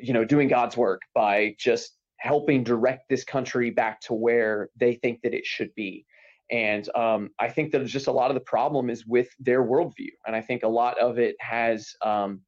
you 0.02 0.12
know, 0.12 0.26
doing 0.26 0.50
God's 0.50 0.76
work 0.76 1.02
by 1.16 1.56
just 1.58 1.96
helping 2.18 2.64
direct 2.66 3.08
this 3.08 3.24
country 3.24 3.70
back 3.70 4.02
to 4.02 4.14
where 4.14 4.70
they 4.76 4.96
think 4.96 5.22
that 5.22 5.34
it 5.34 5.46
should 5.46 5.74
be. 5.76 6.06
And 6.52 6.88
um, 6.96 7.30
I 7.40 7.48
think 7.50 7.72
that 7.72 7.86
just 7.86 8.08
a 8.08 8.12
lot 8.12 8.30
of 8.30 8.36
the 8.36 8.42
problem 8.42 8.90
is 8.90 9.06
with 9.06 9.30
their 9.40 9.64
worldview. 9.64 10.12
And 10.28 10.36
I 10.36 10.42
think 10.42 10.64
a 10.64 10.68
lot 10.68 11.00
of 11.00 11.18
it 11.18 11.36
has 11.40 11.96
um, 12.02 12.42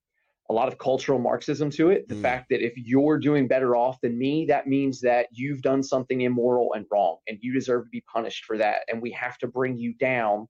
a 0.49 0.53
lot 0.53 0.67
of 0.67 0.77
cultural 0.77 1.19
Marxism 1.19 1.69
to 1.71 1.89
it. 1.89 2.09
The 2.09 2.15
mm. 2.15 2.21
fact 2.21 2.47
that 2.49 2.63
if 2.63 2.73
you're 2.75 3.17
doing 3.17 3.47
better 3.47 3.77
off 3.77 4.01
than 4.01 4.17
me, 4.17 4.45
that 4.47 4.67
means 4.67 4.99
that 5.01 5.27
you've 5.31 5.61
done 5.61 5.81
something 5.81 6.21
immoral 6.21 6.73
and 6.73 6.85
wrong, 6.91 7.17
and 7.27 7.37
you 7.41 7.53
deserve 7.53 7.85
to 7.85 7.89
be 7.89 8.03
punished 8.13 8.43
for 8.43 8.57
that. 8.57 8.81
And 8.89 9.01
we 9.01 9.11
have 9.11 9.37
to 9.37 9.47
bring 9.47 9.77
you 9.77 9.93
down 9.93 10.47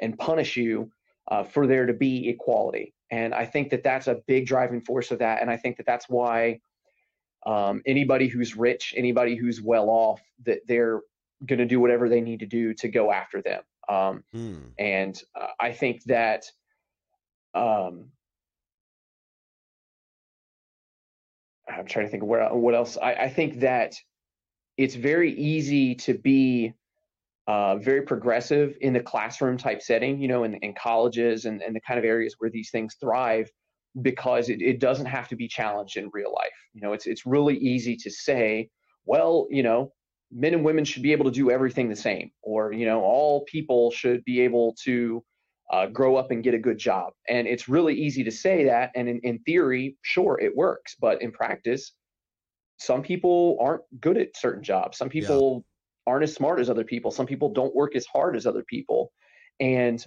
and 0.00 0.18
punish 0.18 0.56
you 0.56 0.90
uh, 1.30 1.44
for 1.44 1.68
there 1.68 1.86
to 1.86 1.92
be 1.92 2.28
equality. 2.28 2.92
And 3.12 3.34
I 3.34 3.46
think 3.46 3.70
that 3.70 3.84
that's 3.84 4.08
a 4.08 4.20
big 4.26 4.46
driving 4.46 4.80
force 4.80 5.12
of 5.12 5.20
that. 5.20 5.42
And 5.42 5.50
I 5.50 5.56
think 5.56 5.76
that 5.76 5.86
that's 5.86 6.08
why 6.08 6.60
um, 7.46 7.82
anybody 7.86 8.26
who's 8.26 8.56
rich, 8.56 8.94
anybody 8.96 9.36
who's 9.36 9.62
well 9.62 9.88
off, 9.88 10.20
that 10.44 10.60
they're 10.66 11.00
going 11.46 11.58
to 11.58 11.66
do 11.66 11.80
whatever 11.80 12.08
they 12.08 12.20
need 12.20 12.40
to 12.40 12.46
do 12.46 12.74
to 12.74 12.88
go 12.88 13.12
after 13.12 13.42
them. 13.42 13.62
Um, 13.88 14.24
mm. 14.34 14.62
And 14.78 15.20
uh, 15.38 15.48
I 15.58 15.72
think 15.72 16.02
that 16.04 16.44
um, 17.54 18.06
I'm 21.68 21.86
trying 21.86 22.06
to 22.06 22.10
think 22.10 22.22
of 22.22 22.28
where 22.28 22.48
what 22.54 22.74
else. 22.74 22.96
I, 23.00 23.14
I 23.14 23.28
think 23.28 23.60
that 23.60 23.94
it's 24.76 24.94
very 24.94 25.32
easy 25.34 25.94
to 25.94 26.14
be 26.14 26.72
uh, 27.46 27.76
very 27.76 28.02
progressive 28.02 28.76
in 28.80 28.92
the 28.92 29.00
classroom 29.00 29.56
type 29.56 29.82
setting, 29.82 30.20
you 30.20 30.28
know, 30.28 30.44
in, 30.44 30.54
in 30.62 30.74
colleges 30.74 31.46
and, 31.46 31.62
and 31.62 31.74
the 31.74 31.80
kind 31.80 31.98
of 31.98 32.04
areas 32.04 32.36
where 32.38 32.50
these 32.50 32.70
things 32.70 32.96
thrive 33.00 33.50
because 34.02 34.48
it, 34.48 34.62
it 34.62 34.78
doesn't 34.78 35.06
have 35.06 35.26
to 35.28 35.36
be 35.36 35.48
challenged 35.48 35.96
in 35.96 36.10
real 36.12 36.32
life. 36.32 36.48
You 36.72 36.80
know, 36.80 36.92
it's 36.92 37.06
it's 37.06 37.26
really 37.26 37.56
easy 37.58 37.96
to 37.96 38.10
say, 38.10 38.68
well, 39.04 39.48
you 39.50 39.62
know, 39.62 39.92
men 40.32 40.54
and 40.54 40.64
women 40.64 40.84
should 40.84 41.02
be 41.02 41.12
able 41.12 41.24
to 41.24 41.30
do 41.30 41.50
everything 41.50 41.88
the 41.88 41.96
same, 41.96 42.30
or 42.42 42.72
you 42.72 42.86
know, 42.86 43.02
all 43.02 43.44
people 43.44 43.90
should 43.90 44.24
be 44.24 44.40
able 44.40 44.74
to 44.84 45.24
uh, 45.72 45.86
grow 45.86 46.16
up 46.16 46.30
and 46.30 46.42
get 46.42 46.54
a 46.54 46.58
good 46.58 46.78
job. 46.78 47.12
And 47.28 47.46
it's 47.46 47.68
really 47.68 47.94
easy 47.94 48.24
to 48.24 48.30
say 48.30 48.64
that, 48.64 48.90
and 48.94 49.08
in, 49.08 49.20
in 49.22 49.38
theory, 49.40 49.96
sure, 50.02 50.38
it 50.40 50.54
works, 50.54 50.96
but 51.00 51.22
in 51.22 51.32
practice, 51.32 51.92
some 52.78 53.02
people 53.02 53.58
aren't 53.60 53.82
good 54.00 54.16
at 54.16 54.36
certain 54.36 54.62
jobs. 54.62 54.98
Some 54.98 55.08
people 55.08 55.64
yeah. 56.06 56.12
aren't 56.12 56.24
as 56.24 56.34
smart 56.34 56.60
as 56.60 56.70
other 56.70 56.84
people. 56.84 57.10
Some 57.10 57.26
people 57.26 57.52
don't 57.52 57.74
work 57.74 57.94
as 57.94 58.06
hard 58.06 58.36
as 58.36 58.46
other 58.46 58.64
people, 58.68 59.12
and 59.58 60.04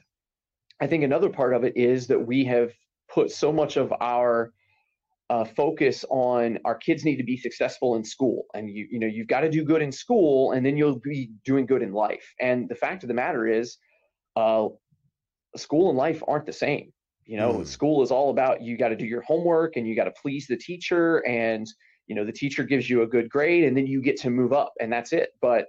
I 0.81 0.87
think 0.87 1.03
another 1.03 1.29
part 1.29 1.53
of 1.53 1.63
it 1.63 1.77
is 1.77 2.07
that 2.07 2.19
we 2.19 2.43
have 2.45 2.71
put 3.13 3.31
so 3.31 3.51
much 3.51 3.77
of 3.77 3.93
our 4.01 4.53
uh, 5.33 5.43
focus 5.43 6.05
on 6.11 6.59
our 6.63 6.75
kids 6.75 7.03
need 7.03 7.15
to 7.15 7.23
be 7.23 7.37
successful 7.37 7.95
in 7.95 8.03
school. 8.03 8.45
And 8.53 8.69
you 8.69 8.87
you 8.91 8.99
know 8.99 9.07
you've 9.07 9.27
got 9.27 9.41
to 9.41 9.49
do 9.49 9.63
good 9.63 9.81
in 9.81 9.91
school 9.91 10.51
and 10.51 10.63
then 10.63 10.77
you'll 10.77 10.99
be 10.99 11.31
doing 11.43 11.65
good 11.65 11.81
in 11.81 11.91
life. 11.91 12.23
And 12.39 12.69
the 12.69 12.75
fact 12.75 13.03
of 13.03 13.07
the 13.07 13.15
matter 13.15 13.47
is 13.47 13.77
uh, 14.35 14.67
school 15.55 15.89
and 15.89 15.97
life 15.97 16.21
aren't 16.27 16.45
the 16.45 16.53
same. 16.53 16.93
You 17.25 17.37
know 17.37 17.53
mm. 17.53 17.65
school 17.65 18.03
is 18.03 18.11
all 18.11 18.29
about 18.29 18.61
you 18.61 18.77
got 18.77 18.89
to 18.89 18.95
do 18.95 19.05
your 19.05 19.21
homework 19.21 19.75
and 19.75 19.87
you 19.87 19.95
got 19.95 20.03
to 20.03 20.13
please 20.21 20.45
the 20.47 20.57
teacher 20.57 21.25
and 21.25 21.65
you 22.05 22.13
know 22.13 22.25
the 22.25 22.31
teacher 22.31 22.63
gives 22.63 22.87
you 22.87 23.01
a 23.01 23.07
good 23.07 23.27
grade 23.27 23.63
and 23.63 23.75
then 23.75 23.87
you 23.87 24.03
get 24.03 24.17
to 24.17 24.29
move 24.29 24.53
up 24.53 24.73
and 24.79 24.93
that's 24.93 25.13
it. 25.13 25.29
But 25.41 25.65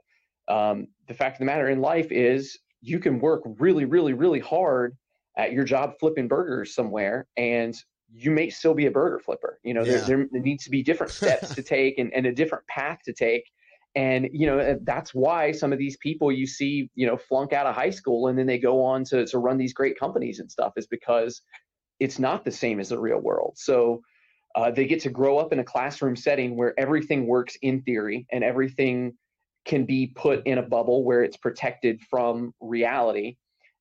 um, 0.48 0.88
the 1.08 1.14
fact 1.14 1.36
of 1.36 1.38
the 1.38 1.46
matter 1.46 1.70
in 1.70 1.80
life 1.80 2.12
is 2.12 2.58
you 2.82 2.98
can 2.98 3.18
work 3.18 3.40
really 3.58 3.86
really 3.86 4.12
really 4.12 4.40
hard 4.40 4.94
at 5.38 5.52
your 5.52 5.64
job 5.64 5.94
flipping 5.98 6.28
burgers 6.28 6.74
somewhere 6.74 7.26
and 7.38 7.74
you 8.12 8.30
may 8.30 8.50
still 8.50 8.74
be 8.74 8.86
a 8.86 8.90
burger 8.90 9.18
flipper. 9.18 9.58
You 9.62 9.74
know, 9.74 9.84
yeah. 9.84 9.98
there, 9.98 10.00
there, 10.00 10.26
there 10.32 10.42
needs 10.42 10.64
to 10.64 10.70
be 10.70 10.82
different 10.82 11.12
steps 11.12 11.54
to 11.54 11.62
take 11.74 11.98
and, 11.98 12.12
and 12.12 12.26
a 12.26 12.32
different 12.32 12.66
path 12.66 13.00
to 13.04 13.12
take. 13.12 13.44
And, 13.96 14.28
you 14.32 14.46
know, 14.46 14.78
that's 14.82 15.14
why 15.14 15.52
some 15.52 15.72
of 15.72 15.78
these 15.78 15.96
people 15.98 16.32
you 16.32 16.46
see, 16.46 16.90
you 16.94 17.06
know, 17.06 17.16
flunk 17.16 17.52
out 17.52 17.66
of 17.66 17.76
high 17.76 17.90
school 17.90 18.26
and 18.26 18.36
then 18.36 18.46
they 18.46 18.58
go 18.58 18.82
on 18.82 19.04
to, 19.04 19.24
to 19.26 19.38
run 19.38 19.56
these 19.56 19.72
great 19.72 19.98
companies 19.98 20.40
and 20.40 20.50
stuff 20.50 20.72
is 20.76 20.86
because 20.88 21.42
it's 22.00 22.18
not 22.18 22.44
the 22.44 22.50
same 22.50 22.80
as 22.80 22.88
the 22.88 22.98
real 22.98 23.20
world. 23.20 23.54
So 23.56 24.00
uh, 24.56 24.70
they 24.70 24.86
get 24.86 25.00
to 25.00 25.10
grow 25.10 25.38
up 25.38 25.52
in 25.52 25.60
a 25.60 25.64
classroom 25.64 26.16
setting 26.16 26.56
where 26.56 26.78
everything 26.78 27.26
works 27.26 27.56
in 27.62 27.82
theory 27.82 28.26
and 28.32 28.42
everything 28.42 29.14
can 29.64 29.84
be 29.84 30.12
put 30.16 30.44
in 30.46 30.58
a 30.58 30.62
bubble 30.62 31.04
where 31.04 31.22
it's 31.22 31.36
protected 31.36 32.00
from 32.10 32.52
reality 32.60 33.36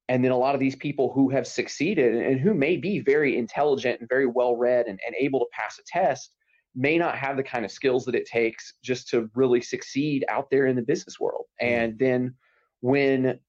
and 0.10 0.24
then 0.24 0.32
a 0.32 0.38
lot 0.38 0.54
of 0.54 0.60
these 0.60 0.76
people 0.76 1.12
who 1.13 1.30
have 1.30 1.48
succeeded 1.48 2.16
and 2.16 2.39
who 2.39 2.54
may 2.54 2.78
be 2.78 3.00
very 3.00 3.38
intelligent 3.38 4.00
and 4.00 4.10
very 4.10 4.26
well 4.26 4.56
read 4.56 4.88
and, 4.88 5.00
and 5.06 5.16
able 5.18 5.39
to 5.39 5.46
pass 5.54 5.80
a 5.80 5.84
test 5.86 6.34
may 6.76 6.98
not 6.98 7.18
have 7.18 7.38
the 7.38 7.44
kind 7.44 7.63
of 7.63 7.72
skills 7.72 8.04
that 8.06 8.16
it 8.16 8.26
takes 8.26 8.74
just 8.84 9.08
to 9.10 9.30
really 9.36 9.62
succeed 9.62 10.26
out 10.28 10.50
there 10.50 10.66
in 10.66 10.76
the 10.76 10.82
business 10.82 11.20
world. 11.20 11.46
Mm. 11.62 11.68
And 11.68 12.00
then 12.00 12.36
when 12.82 13.39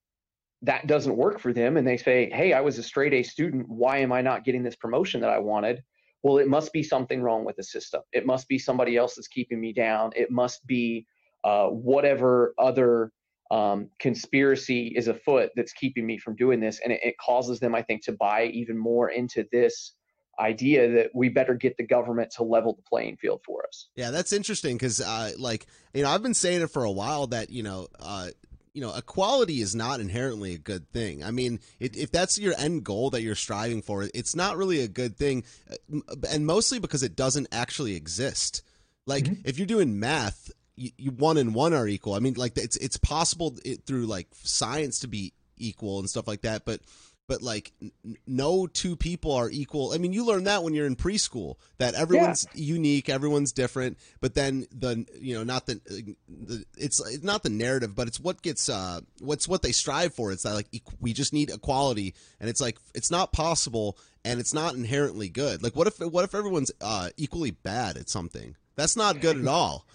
that 0.62 0.87
doesn't 0.87 1.17
work 1.17 1.40
for 1.40 1.53
them 1.53 1.77
and 1.77 1.87
they 1.87 1.97
say, 1.97 2.31
Hey, 2.31 2.53
I 2.53 2.61
was 2.61 2.79
a 2.79 2.83
straight 2.83 3.12
A 3.12 3.23
student. 3.23 3.69
Why 3.69 3.99
am 3.99 4.12
I 4.12 4.21
not 4.21 4.45
getting 4.45 4.62
this 4.62 4.77
promotion 4.77 5.21
that 5.23 5.31
I 5.31 5.38
wanted? 5.38 5.83
Well, 6.23 6.38
it 6.38 6.49
must 6.49 6.73
be 6.73 6.83
something 6.83 7.21
wrong 7.21 7.45
with 7.45 7.57
the 7.57 7.62
system. 7.62 8.01
It 8.12 8.25
must 8.25 8.49
be 8.49 8.59
somebody 8.59 8.97
else 8.97 9.14
that's 9.14 9.29
keeping 9.29 9.61
me 9.61 9.73
down. 9.73 10.11
It 10.17 10.31
must 10.31 10.67
be 10.67 11.07
uh, 11.45 11.67
whatever 11.67 12.55
other 12.59 13.12
um, 13.50 13.90
conspiracy 13.98 14.92
is 14.96 15.09
afoot 15.09 15.50
that's 15.57 15.72
keeping 15.72 16.07
me 16.07 16.18
from 16.18 16.35
doing 16.37 16.61
this. 16.61 16.80
And 16.83 16.92
it, 16.92 17.00
it 17.02 17.14
causes 17.18 17.61
them, 17.61 17.74
I 17.74 17.83
think, 17.83 18.04
to 18.04 18.12
buy 18.12 18.46
even 18.46 18.78
more 18.78 19.11
into 19.11 19.46
this 19.52 19.92
idea 20.38 20.90
that 20.90 21.11
we 21.14 21.28
better 21.28 21.54
get 21.54 21.76
the 21.76 21.87
government 21.87 22.33
to 22.37 22.42
level 22.42 22.74
the 22.74 22.83
playing 22.83 23.16
field 23.16 23.40
for 23.44 23.64
us. 23.66 23.88
Yeah, 23.94 24.11
that's 24.11 24.33
interesting 24.33 24.76
because, 24.76 25.00
uh, 25.00 25.33
like, 25.38 25.66
you 25.92 26.02
know, 26.02 26.11
I've 26.11 26.22
been 26.22 26.35
saying 26.35 26.62
it 26.62 26.70
for 26.70 26.85
a 26.85 26.90
while 26.90 27.28
that 27.28 27.50
you 27.50 27.62
know, 27.62 27.88
uh, 28.00 28.28
you 28.72 28.80
know, 28.80 28.94
equality 28.94 29.61
is 29.61 29.74
not 29.74 30.00
inherently 30.00 30.54
a 30.54 30.59
good 30.59 30.90
thing. 30.90 31.22
I 31.22 31.30
mean, 31.30 31.61
it, 31.78 31.96
if 31.96 32.11
that's 32.11 32.38
your 32.38 32.54
end 32.59 32.85
goal 32.85 33.11
that 33.11 33.22
you're 33.22 33.37
striving 33.37 33.83
for, 33.83 34.09
it's 34.12 34.35
not 34.35 34.57
really 34.57 34.80
a 34.80 34.88
good 34.88 35.16
thing, 35.16 35.44
uh, 35.70 36.00
and 36.30 36.46
mostly 36.46 36.80
because 36.80 37.02
it 37.02 37.14
doesn't 37.14 37.48
actually 37.52 37.94
exist. 37.94 38.62
Like, 39.07 39.24
mm-hmm. 39.24 39.42
if 39.44 39.59
you're 39.59 39.66
doing 39.66 40.00
math, 40.00 40.50
you, 40.76 40.90
you, 40.96 41.10
one 41.10 41.37
and 41.37 41.54
one 41.54 41.74
are 41.74 41.87
equal. 41.87 42.14
I 42.14 42.18
mean, 42.18 42.34
like 42.34 42.56
it's 42.56 42.76
it's 42.76 42.96
possible 42.96 43.56
it, 43.64 43.84
through 43.87 44.06
like 44.06 44.28
science 44.42 45.00
to 45.00 45.08
be 45.08 45.32
equal 45.56 45.98
and 45.98 46.08
stuff 46.08 46.26
like 46.26 46.42
that, 46.42 46.64
but 46.64 46.80
but 47.26 47.42
like 47.42 47.72
n- 47.80 47.92
no 48.26 48.66
two 48.66 48.96
people 48.96 49.32
are 49.32 49.48
equal. 49.50 49.92
I 49.92 49.98
mean, 49.98 50.12
you 50.12 50.24
learn 50.24 50.44
that 50.44 50.62
when 50.62 50.74
you're 50.74 50.87
in 50.87 50.96
preschool 50.96 51.56
that 51.78 51.94
everyone's 51.94 52.46
yeah. 52.54 52.74
unique, 52.74 53.08
everyone's 53.08 53.52
different. 53.52 53.98
But 54.20 54.34
then 54.34 54.66
the 54.72 55.06
you 55.20 55.34
know 55.34 55.44
not 55.44 55.66
the, 55.66 55.80
the 56.28 56.64
it's 56.76 57.00
it's 57.08 57.24
not 57.24 57.42
the 57.42 57.50
narrative, 57.50 57.94
but 57.94 58.08
it's 58.08 58.20
what 58.20 58.42
gets 58.42 58.68
uh 58.68 59.00
what's 59.20 59.48
what 59.48 59.62
they 59.62 59.72
strive 59.72 60.14
for. 60.14 60.32
It's 60.32 60.42
that 60.42 60.54
like 60.54 60.68
we 61.00 61.12
just 61.12 61.32
need 61.32 61.50
equality, 61.50 62.14
and 62.40 62.48
it's 62.50 62.60
like 62.60 62.78
it's 62.94 63.10
not 63.10 63.32
possible, 63.32 63.96
and 64.24 64.40
it's 64.40 64.54
not 64.54 64.74
inherently 64.74 65.28
good. 65.28 65.62
Like 65.62 65.76
what 65.76 65.87
if 65.87 65.98
what 66.00 66.24
if 66.24 66.34
everyone's 66.34 66.72
uh 66.80 67.10
equally 67.16 67.52
bad 67.52 67.96
at 67.96 68.10
something? 68.10 68.56
That's 68.76 68.96
not 68.96 69.20
good 69.20 69.38
at 69.38 69.46
all. 69.46 69.87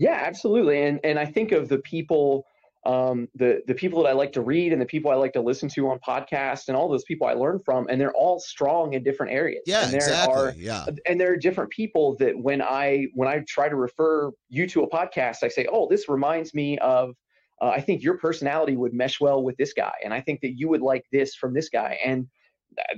Yeah, 0.00 0.18
absolutely. 0.24 0.82
And 0.82 0.98
and 1.04 1.18
I 1.18 1.26
think 1.26 1.52
of 1.52 1.68
the 1.68 1.78
people 1.78 2.46
um, 2.86 3.28
the 3.34 3.60
the 3.66 3.74
people 3.74 4.02
that 4.02 4.08
I 4.08 4.12
like 4.12 4.32
to 4.32 4.40
read 4.40 4.72
and 4.72 4.80
the 4.80 4.86
people 4.86 5.10
I 5.10 5.14
like 5.14 5.34
to 5.34 5.42
listen 5.42 5.68
to 5.70 5.90
on 5.90 5.98
podcasts 5.98 6.68
and 6.68 6.76
all 6.76 6.88
those 6.88 7.04
people 7.04 7.26
I 7.26 7.34
learn 7.34 7.60
from, 7.62 7.86
and 7.90 8.00
they're 8.00 8.14
all 8.14 8.40
strong 8.40 8.94
in 8.94 9.02
different 9.02 9.32
areas. 9.32 9.62
Yeah, 9.66 9.84
and 9.84 9.92
there 9.92 9.98
exactly. 9.98 10.34
Are, 10.34 10.54
yeah, 10.56 10.86
and 11.06 11.20
there 11.20 11.30
are 11.30 11.36
different 11.36 11.70
people 11.70 12.16
that 12.18 12.32
when 12.34 12.62
I 12.62 13.08
when 13.14 13.28
I 13.28 13.44
try 13.46 13.68
to 13.68 13.76
refer 13.76 14.30
you 14.48 14.66
to 14.68 14.84
a 14.84 14.88
podcast, 14.88 15.42
I 15.42 15.48
say, 15.48 15.66
oh, 15.70 15.86
this 15.88 16.08
reminds 16.08 16.54
me 16.54 16.78
of. 16.78 17.14
Uh, 17.62 17.68
I 17.68 17.82
think 17.82 18.02
your 18.02 18.16
personality 18.16 18.74
would 18.74 18.94
mesh 18.94 19.20
well 19.20 19.42
with 19.42 19.54
this 19.58 19.74
guy, 19.74 19.92
and 20.02 20.14
I 20.14 20.22
think 20.22 20.40
that 20.40 20.54
you 20.56 20.70
would 20.70 20.80
like 20.80 21.04
this 21.12 21.34
from 21.34 21.52
this 21.52 21.68
guy, 21.68 21.98
and 22.02 22.26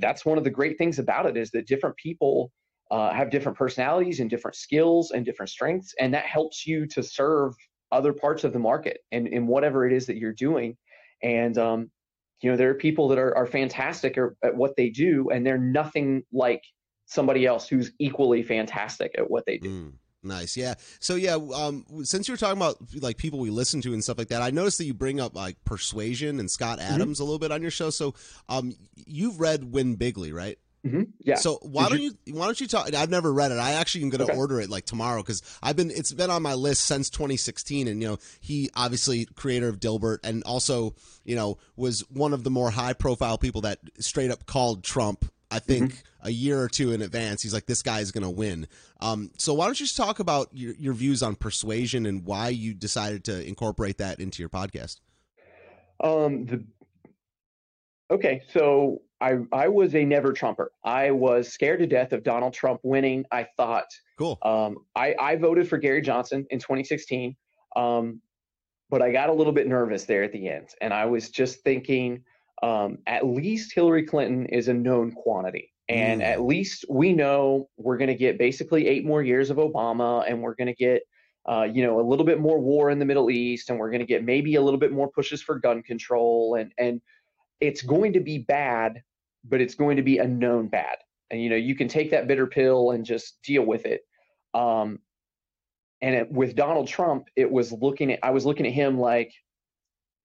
that's 0.00 0.24
one 0.24 0.38
of 0.38 0.44
the 0.44 0.50
great 0.50 0.78
things 0.78 1.00
about 1.00 1.26
it 1.26 1.36
is 1.36 1.50
that 1.50 1.66
different 1.66 1.96
people 1.96 2.52
uh, 2.92 3.12
have 3.12 3.31
different 3.31 3.57
personalities 3.57 4.20
and 4.20 4.28
different 4.28 4.55
skills 4.55 5.11
and 5.11 5.24
different 5.24 5.48
strengths, 5.48 5.94
and 5.98 6.12
that 6.12 6.26
helps 6.26 6.66
you 6.66 6.87
to 6.87 7.02
serve 7.02 7.55
other 7.90 8.12
parts 8.12 8.44
of 8.44 8.52
the 8.52 8.59
market 8.59 8.98
and 9.11 9.26
in 9.26 9.46
whatever 9.46 9.87
it 9.87 9.92
is 9.92 10.07
that 10.07 10.18
you're 10.18 10.33
doing. 10.35 10.76
And 11.22 11.57
um, 11.57 11.90
you 12.42 12.50
know, 12.50 12.57
there 12.57 12.68
are 12.68 12.74
people 12.74 13.09
that 13.09 13.18
are, 13.18 13.35
are 13.35 13.46
fantastic 13.46 14.18
at 14.44 14.55
what 14.55 14.76
they 14.76 14.90
do, 14.90 15.31
and 15.31 15.44
they're 15.46 15.57
nothing 15.57 16.22
like 16.33 16.62
somebody 17.07 17.46
else 17.46 17.66
who's 17.66 17.92
equally 17.98 18.42
fantastic 18.42 19.14
at 19.16 19.31
what 19.31 19.46
they 19.46 19.57
do. 19.57 19.70
Mm. 19.70 19.92
Nice, 20.24 20.57
yeah. 20.57 20.74
So 21.00 21.16
yeah, 21.16 21.35
um, 21.35 21.85
since 22.05 22.28
you 22.28 22.33
were 22.33 22.38
talking 22.38 22.57
about 22.57 22.76
like 23.00 23.16
people 23.16 23.40
we 23.40 23.50
listen 23.50 23.81
to 23.81 23.92
and 23.92 24.05
stuff 24.05 24.18
like 24.18 24.28
that, 24.28 24.40
I 24.40 24.50
noticed 24.50 24.78
that 24.78 24.85
you 24.85 24.94
bring 24.94 25.18
up 25.18 25.35
like 25.35 25.57
Persuasion 25.64 26.38
and 26.38 26.48
Scott 26.48 26.78
mm-hmm. 26.78 26.94
Adams 26.94 27.16
mm-hmm. 27.16 27.22
a 27.22 27.24
little 27.24 27.38
bit 27.40 27.50
on 27.50 27.62
your 27.62 27.72
show. 27.72 27.90
So, 27.90 28.14
um, 28.48 28.74
you've 28.94 29.40
read 29.40 29.72
Win 29.72 29.96
Bigly, 29.96 30.33
right? 30.33 30.59
Mm-hmm. 30.86 31.02
Yeah. 31.20 31.36
So 31.36 31.58
why 31.62 31.84
Did 31.84 31.90
don't 31.90 32.02
you, 32.02 32.12
you, 32.26 32.34
why 32.34 32.46
don't 32.46 32.60
you 32.60 32.66
talk? 32.66 32.92
I've 32.92 33.10
never 33.10 33.32
read 33.32 33.52
it. 33.52 33.58
I 33.58 33.72
actually 33.74 34.02
am 34.02 34.10
going 34.10 34.26
to 34.26 34.32
okay. 34.32 34.36
order 34.36 34.60
it 34.60 34.68
like 34.68 34.84
tomorrow 34.84 35.22
because 35.22 35.40
I've 35.62 35.76
been 35.76 35.90
it's 35.90 36.12
been 36.12 36.30
on 36.30 36.42
my 36.42 36.54
list 36.54 36.84
since 36.84 37.08
2016, 37.08 37.86
and 37.86 38.02
you 38.02 38.08
know 38.08 38.18
he 38.40 38.68
obviously 38.74 39.26
creator 39.36 39.68
of 39.68 39.78
Dilbert 39.78 40.18
and 40.24 40.42
also 40.42 40.94
you 41.24 41.36
know 41.36 41.58
was 41.76 42.00
one 42.10 42.32
of 42.32 42.42
the 42.42 42.50
more 42.50 42.70
high 42.70 42.94
profile 42.94 43.38
people 43.38 43.60
that 43.60 43.78
straight 44.00 44.30
up 44.30 44.46
called 44.46 44.82
Trump. 44.82 45.30
I 45.52 45.58
think 45.60 45.92
mm-hmm. 45.92 46.26
a 46.26 46.30
year 46.30 46.60
or 46.60 46.68
two 46.68 46.92
in 46.92 47.02
advance, 47.02 47.42
he's 47.42 47.54
like, 47.54 47.66
"This 47.66 47.82
guy 47.82 48.00
is 48.00 48.10
going 48.10 48.24
to 48.24 48.30
win." 48.30 48.66
Um, 49.00 49.30
so 49.36 49.54
why 49.54 49.66
don't 49.66 49.78
you 49.78 49.86
just 49.86 49.96
talk 49.96 50.18
about 50.18 50.48
your, 50.52 50.74
your 50.74 50.94
views 50.94 51.22
on 51.22 51.36
persuasion 51.36 52.06
and 52.06 52.24
why 52.24 52.48
you 52.48 52.74
decided 52.74 53.24
to 53.24 53.46
incorporate 53.46 53.98
that 53.98 54.18
into 54.18 54.42
your 54.42 54.48
podcast? 54.48 54.98
Um, 56.02 56.46
the 56.46 56.64
okay, 58.10 58.42
so 58.52 59.02
I, 59.22 59.38
I 59.52 59.68
was 59.68 59.94
a 59.94 60.04
never 60.04 60.32
Trumper. 60.32 60.72
I 60.85 61.12
was 61.12 61.48
scared 61.48 61.78
to 61.78 61.87
death 61.87 62.12
of 62.12 62.24
Donald 62.24 62.52
Trump 62.52 62.80
winning. 62.82 63.24
I 63.30 63.46
thought, 63.56 63.87
cool. 64.18 64.37
Um, 64.42 64.78
I, 64.96 65.14
I 65.18 65.37
voted 65.37 65.68
for 65.68 65.78
Gary 65.78 66.02
Johnson 66.02 66.44
in 66.50 66.58
2016, 66.58 67.37
um, 67.76 68.20
but 68.90 69.00
I 69.00 69.12
got 69.12 69.28
a 69.28 69.32
little 69.32 69.52
bit 69.52 69.68
nervous 69.68 70.04
there 70.04 70.24
at 70.24 70.32
the 70.32 70.48
end. 70.48 70.70
And 70.80 70.92
I 70.92 71.06
was 71.06 71.30
just 71.30 71.62
thinking, 71.62 72.24
um, 72.64 72.98
at 73.06 73.24
least 73.24 73.72
Hillary 73.72 74.04
Clinton 74.04 74.46
is 74.46 74.66
a 74.66 74.74
known 74.74 75.12
quantity. 75.12 75.72
And 75.88 76.20
mm. 76.20 76.24
at 76.24 76.42
least 76.42 76.85
we 76.90 77.12
know 77.12 77.68
we're 77.76 77.98
going 77.98 78.08
to 78.08 78.16
get 78.16 78.38
basically 78.38 78.88
eight 78.88 79.04
more 79.04 79.22
years 79.22 79.50
of 79.50 79.56
Obama 79.56 80.28
and 80.28 80.42
we're 80.42 80.56
going 80.56 80.66
to 80.66 80.74
get, 80.74 81.02
uh, 81.48 81.62
you 81.62 81.85
know, 81.85 82.00
a 82.00 82.06
little 82.06 82.26
bit 82.26 82.40
more 82.40 82.58
war 82.58 82.90
in 82.90 82.98
the 82.98 83.04
Middle 83.04 83.30
East 83.30 83.70
and 83.70 83.78
we're 83.78 83.90
going 83.90 84.00
to 84.00 84.06
get 84.06 84.24
maybe 84.24 84.56
a 84.56 84.61
little 84.61 84.80
bit 84.80 84.90
more 84.90 85.08
pushes 85.08 85.40
for 85.40 85.61
gun 85.61 85.80
control. 85.82 86.56
And, 86.56 86.72
and 86.76 87.00
it's 87.61 87.82
going 87.82 88.12
to 88.14 88.20
be 88.20 88.38
bad 88.38 89.00
but 89.44 89.61
it's 89.61 89.74
going 89.74 89.96
to 89.96 90.02
be 90.02 90.18
a 90.18 90.26
known 90.26 90.68
bad. 90.68 90.96
And 91.31 91.42
you 91.42 91.48
know, 91.48 91.57
you 91.57 91.74
can 91.74 91.88
take 91.88 92.11
that 92.11 92.28
bitter 92.28 92.46
pill 92.46 92.90
and 92.90 93.05
just 93.05 93.38
deal 93.42 93.64
with 93.64 93.87
it. 93.87 94.02
Um, 94.55 94.98
and 96.00 96.14
it, 96.14 96.33
with 96.33 96.57
Donald 96.57 96.88
Trump, 96.88 97.28
it 97.37 97.50
was 97.50 97.72
looking 97.72 98.12
at 98.12 98.18
I 98.22 98.31
was 98.31 98.44
looking 98.44 98.66
at 98.66 98.72
him 98.72 98.98
like 98.98 99.33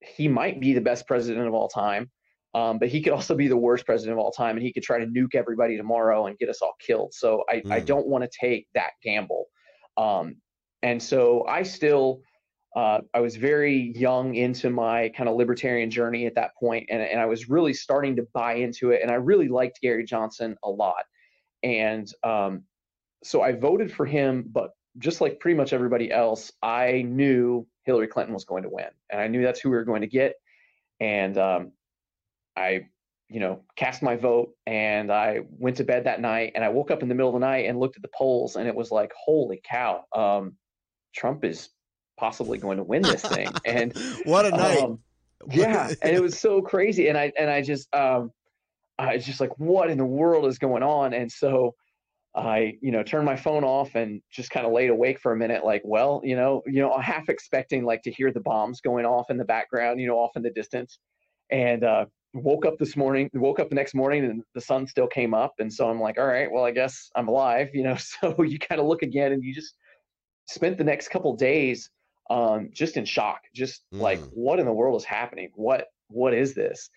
he 0.00 0.28
might 0.28 0.60
be 0.60 0.72
the 0.72 0.80
best 0.80 1.06
president 1.06 1.46
of 1.46 1.54
all 1.54 1.68
time, 1.68 2.10
um, 2.54 2.78
but 2.78 2.88
he 2.88 3.00
could 3.00 3.12
also 3.12 3.34
be 3.34 3.48
the 3.48 3.56
worst 3.56 3.86
president 3.86 4.18
of 4.18 4.24
all 4.24 4.32
time, 4.32 4.56
and 4.56 4.64
he 4.64 4.72
could 4.72 4.82
try 4.82 4.98
to 4.98 5.06
nuke 5.06 5.34
everybody 5.34 5.76
tomorrow 5.76 6.26
and 6.26 6.38
get 6.38 6.48
us 6.48 6.60
all 6.62 6.74
killed. 6.84 7.14
So 7.14 7.44
I, 7.48 7.56
mm. 7.56 7.72
I 7.72 7.80
don't 7.80 8.06
want 8.06 8.24
to 8.24 8.30
take 8.40 8.66
that 8.74 8.90
gamble. 9.02 9.46
Um, 9.96 10.36
and 10.82 11.02
so 11.02 11.44
I 11.48 11.62
still 11.62 12.22
uh, 12.76 13.00
I 13.14 13.20
was 13.20 13.36
very 13.36 13.92
young 13.96 14.34
into 14.34 14.70
my 14.70 15.08
kind 15.16 15.28
of 15.28 15.36
libertarian 15.36 15.90
journey 15.90 16.26
at 16.26 16.34
that 16.34 16.54
point, 16.58 16.86
and, 16.90 17.02
and 17.02 17.20
I 17.20 17.26
was 17.26 17.48
really 17.48 17.72
starting 17.72 18.16
to 18.16 18.26
buy 18.34 18.54
into 18.54 18.90
it. 18.90 19.00
And 19.02 19.10
I 19.10 19.14
really 19.14 19.48
liked 19.48 19.80
Gary 19.80 20.04
Johnson 20.04 20.56
a 20.62 20.70
lot. 20.70 21.04
And 21.62 22.10
um, 22.22 22.64
so 23.24 23.42
I 23.42 23.52
voted 23.52 23.92
for 23.92 24.06
him, 24.06 24.44
but 24.52 24.70
just 24.98 25.20
like 25.20 25.40
pretty 25.40 25.56
much 25.56 25.72
everybody 25.72 26.12
else, 26.12 26.52
I 26.62 27.02
knew 27.02 27.66
Hillary 27.84 28.08
Clinton 28.08 28.34
was 28.34 28.44
going 28.44 28.62
to 28.64 28.68
win. 28.68 28.88
And 29.10 29.20
I 29.20 29.28
knew 29.28 29.42
that's 29.42 29.60
who 29.60 29.70
we 29.70 29.76
were 29.76 29.84
going 29.84 30.02
to 30.02 30.06
get. 30.06 30.34
And 31.00 31.38
um, 31.38 31.72
I, 32.56 32.86
you 33.28 33.40
know, 33.40 33.62
cast 33.76 34.02
my 34.02 34.16
vote 34.16 34.50
and 34.66 35.12
I 35.12 35.40
went 35.50 35.76
to 35.76 35.84
bed 35.84 36.04
that 36.04 36.20
night 36.20 36.52
and 36.54 36.64
I 36.64 36.68
woke 36.68 36.90
up 36.90 37.02
in 37.02 37.08
the 37.08 37.14
middle 37.14 37.34
of 37.34 37.40
the 37.40 37.46
night 37.46 37.66
and 37.66 37.78
looked 37.78 37.96
at 37.96 38.02
the 38.02 38.10
polls 38.16 38.56
and 38.56 38.66
it 38.66 38.74
was 38.74 38.90
like, 38.90 39.12
holy 39.16 39.60
cow, 39.64 40.04
um, 40.14 40.56
Trump 41.14 41.44
is 41.44 41.70
possibly 42.18 42.58
going 42.58 42.76
to 42.78 42.84
win 42.84 43.02
this 43.02 43.22
thing. 43.22 43.48
And 43.64 43.96
what 44.24 44.46
a 44.46 44.50
night! 44.50 44.82
Um, 44.82 44.98
yeah, 45.50 45.92
and 46.02 46.14
it 46.14 46.20
was 46.20 46.38
so 46.38 46.60
crazy. 46.60 47.08
And 47.08 47.16
I 47.16 47.32
and 47.38 47.50
I 47.50 47.62
just 47.62 47.94
um, 47.94 48.30
I 48.98 49.14
was 49.16 49.24
just 49.24 49.40
like, 49.40 49.58
what 49.58 49.90
in 49.90 49.98
the 49.98 50.04
world 50.04 50.46
is 50.46 50.58
going 50.58 50.82
on? 50.82 51.14
And 51.14 51.30
so 51.30 51.74
I, 52.34 52.76
you 52.80 52.90
know, 52.90 53.02
turned 53.02 53.24
my 53.24 53.36
phone 53.36 53.64
off 53.64 53.94
and 53.94 54.20
just 54.30 54.50
kind 54.50 54.66
of 54.66 54.72
laid 54.72 54.90
awake 54.90 55.20
for 55.20 55.32
a 55.32 55.36
minute, 55.36 55.64
like, 55.64 55.82
well, 55.84 56.20
you 56.24 56.36
know, 56.36 56.62
you 56.66 56.80
know, 56.80 56.96
half 56.98 57.28
expecting 57.28 57.84
like 57.84 58.02
to 58.02 58.10
hear 58.10 58.32
the 58.32 58.40
bombs 58.40 58.80
going 58.80 59.06
off 59.06 59.30
in 59.30 59.38
the 59.38 59.44
background, 59.44 60.00
you 60.00 60.06
know, 60.06 60.18
off 60.18 60.36
in 60.36 60.42
the 60.42 60.50
distance. 60.50 60.98
And 61.50 61.84
uh, 61.84 62.06
woke 62.34 62.66
up 62.66 62.78
this 62.78 62.96
morning, 62.96 63.30
woke 63.34 63.58
up 63.58 63.70
the 63.70 63.74
next 63.74 63.94
morning, 63.94 64.24
and 64.24 64.42
the 64.54 64.60
sun 64.60 64.86
still 64.86 65.06
came 65.06 65.32
up, 65.32 65.54
and 65.58 65.72
so 65.72 65.88
I'm 65.88 66.00
like, 66.00 66.18
all 66.18 66.26
right, 66.26 66.50
well, 66.50 66.64
I 66.64 66.72
guess 66.72 67.10
I'm 67.16 67.28
alive, 67.28 67.70
you 67.72 67.82
know. 67.82 67.96
So 68.20 68.42
you 68.42 68.58
kind 68.58 68.80
of 68.80 68.86
look 68.86 69.02
again, 69.02 69.32
and 69.32 69.42
you 69.42 69.54
just 69.54 69.74
spent 70.46 70.76
the 70.76 70.84
next 70.84 71.08
couple 71.08 71.34
days 71.36 71.88
um, 72.30 72.70
just 72.72 72.96
in 72.96 73.04
shock, 73.04 73.40
just 73.54 73.82
mm. 73.94 74.00
like, 74.00 74.20
what 74.32 74.58
in 74.58 74.66
the 74.66 74.72
world 74.72 75.00
is 75.00 75.04
happening? 75.04 75.50
What 75.54 75.86
what 76.08 76.34
is 76.34 76.54
this? 76.54 76.90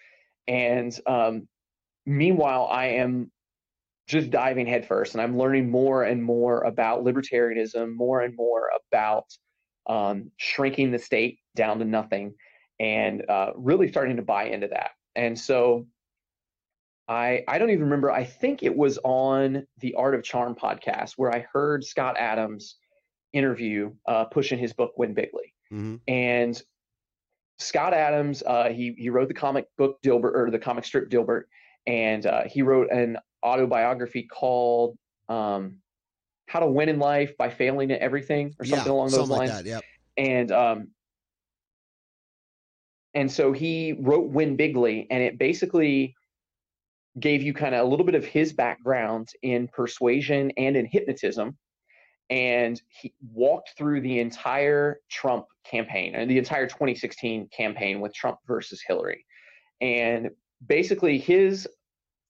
And 0.47 0.97
um, 1.05 1.47
meanwhile, 2.05 2.67
I 2.71 2.87
am 2.87 3.31
just 4.07 4.29
diving 4.29 4.67
headfirst, 4.67 5.13
and 5.13 5.21
I'm 5.21 5.37
learning 5.37 5.69
more 5.69 6.03
and 6.03 6.23
more 6.23 6.61
about 6.61 7.03
libertarianism, 7.03 7.95
more 7.95 8.21
and 8.21 8.35
more 8.35 8.69
about 8.91 9.25
um, 9.87 10.31
shrinking 10.37 10.91
the 10.91 10.99
state 10.99 11.39
down 11.55 11.79
to 11.79 11.85
nothing, 11.85 12.33
and 12.79 13.23
uh, 13.29 13.51
really 13.55 13.87
starting 13.87 14.17
to 14.17 14.23
buy 14.23 14.45
into 14.45 14.67
that. 14.67 14.91
And 15.15 15.37
so, 15.39 15.87
I 17.07 17.43
I 17.47 17.57
don't 17.57 17.69
even 17.69 17.83
remember. 17.85 18.11
I 18.11 18.25
think 18.25 18.63
it 18.63 18.75
was 18.75 18.99
on 19.03 19.65
the 19.79 19.93
Art 19.95 20.15
of 20.15 20.23
Charm 20.23 20.55
podcast 20.55 21.13
where 21.17 21.33
I 21.33 21.45
heard 21.53 21.83
Scott 21.83 22.15
Adams 22.17 22.77
interview 23.33 23.91
uh, 24.07 24.25
pushing 24.25 24.59
his 24.59 24.73
book 24.73 24.93
Win 24.97 25.13
Bigly, 25.13 25.53
mm-hmm. 25.71 25.95
and 26.07 26.61
Scott 27.59 27.93
Adams 27.93 28.43
uh, 28.43 28.69
he 28.69 28.95
he 28.97 29.09
wrote 29.09 29.27
the 29.27 29.33
comic 29.33 29.65
book 29.77 30.01
Dilbert 30.03 30.35
or 30.35 30.49
the 30.51 30.59
comic 30.59 30.85
strip 30.85 31.09
Dilbert, 31.09 31.43
and 31.87 32.25
uh, 32.25 32.43
he 32.45 32.61
wrote 32.61 32.91
an 32.91 33.17
autobiography 33.43 34.23
called 34.23 34.97
um, 35.29 35.77
"How 36.47 36.59
to 36.59 36.67
Win 36.67 36.89
in 36.89 36.99
Life 36.99 37.35
by 37.37 37.49
Failing 37.49 37.91
at 37.91 37.99
Everything" 37.99 38.53
or 38.59 38.65
something 38.65 38.87
yeah, 38.87 38.91
along 38.91 39.11
those 39.11 39.29
lines. 39.29 39.51
Like 39.51 39.63
that, 39.63 39.65
yep. 39.65 39.83
And 40.17 40.51
um, 40.51 40.87
and 43.13 43.31
so 43.31 43.51
he 43.51 43.93
wrote 43.99 44.29
Win 44.29 44.57
Bigly, 44.57 45.07
and 45.09 45.21
it 45.21 45.37
basically 45.37 46.15
gave 47.19 47.41
you 47.41 47.53
kind 47.53 47.75
of 47.75 47.85
a 47.85 47.89
little 47.89 48.05
bit 48.05 48.15
of 48.15 48.25
his 48.25 48.53
background 48.53 49.29
in 49.41 49.67
persuasion 49.67 50.51
and 50.57 50.77
in 50.77 50.85
hypnotism 50.85 51.57
and 52.31 52.81
he 52.87 53.13
walked 53.33 53.73
through 53.77 53.99
the 53.99 54.19
entire 54.19 55.01
Trump 55.09 55.45
campaign 55.65 56.15
and 56.15 56.31
the 56.31 56.37
entire 56.37 56.65
2016 56.65 57.49
campaign 57.55 57.99
with 57.99 58.13
Trump 58.15 58.39
versus 58.47 58.81
Hillary. 58.87 59.25
And 59.81 60.29
basically 60.65 61.19
his 61.19 61.67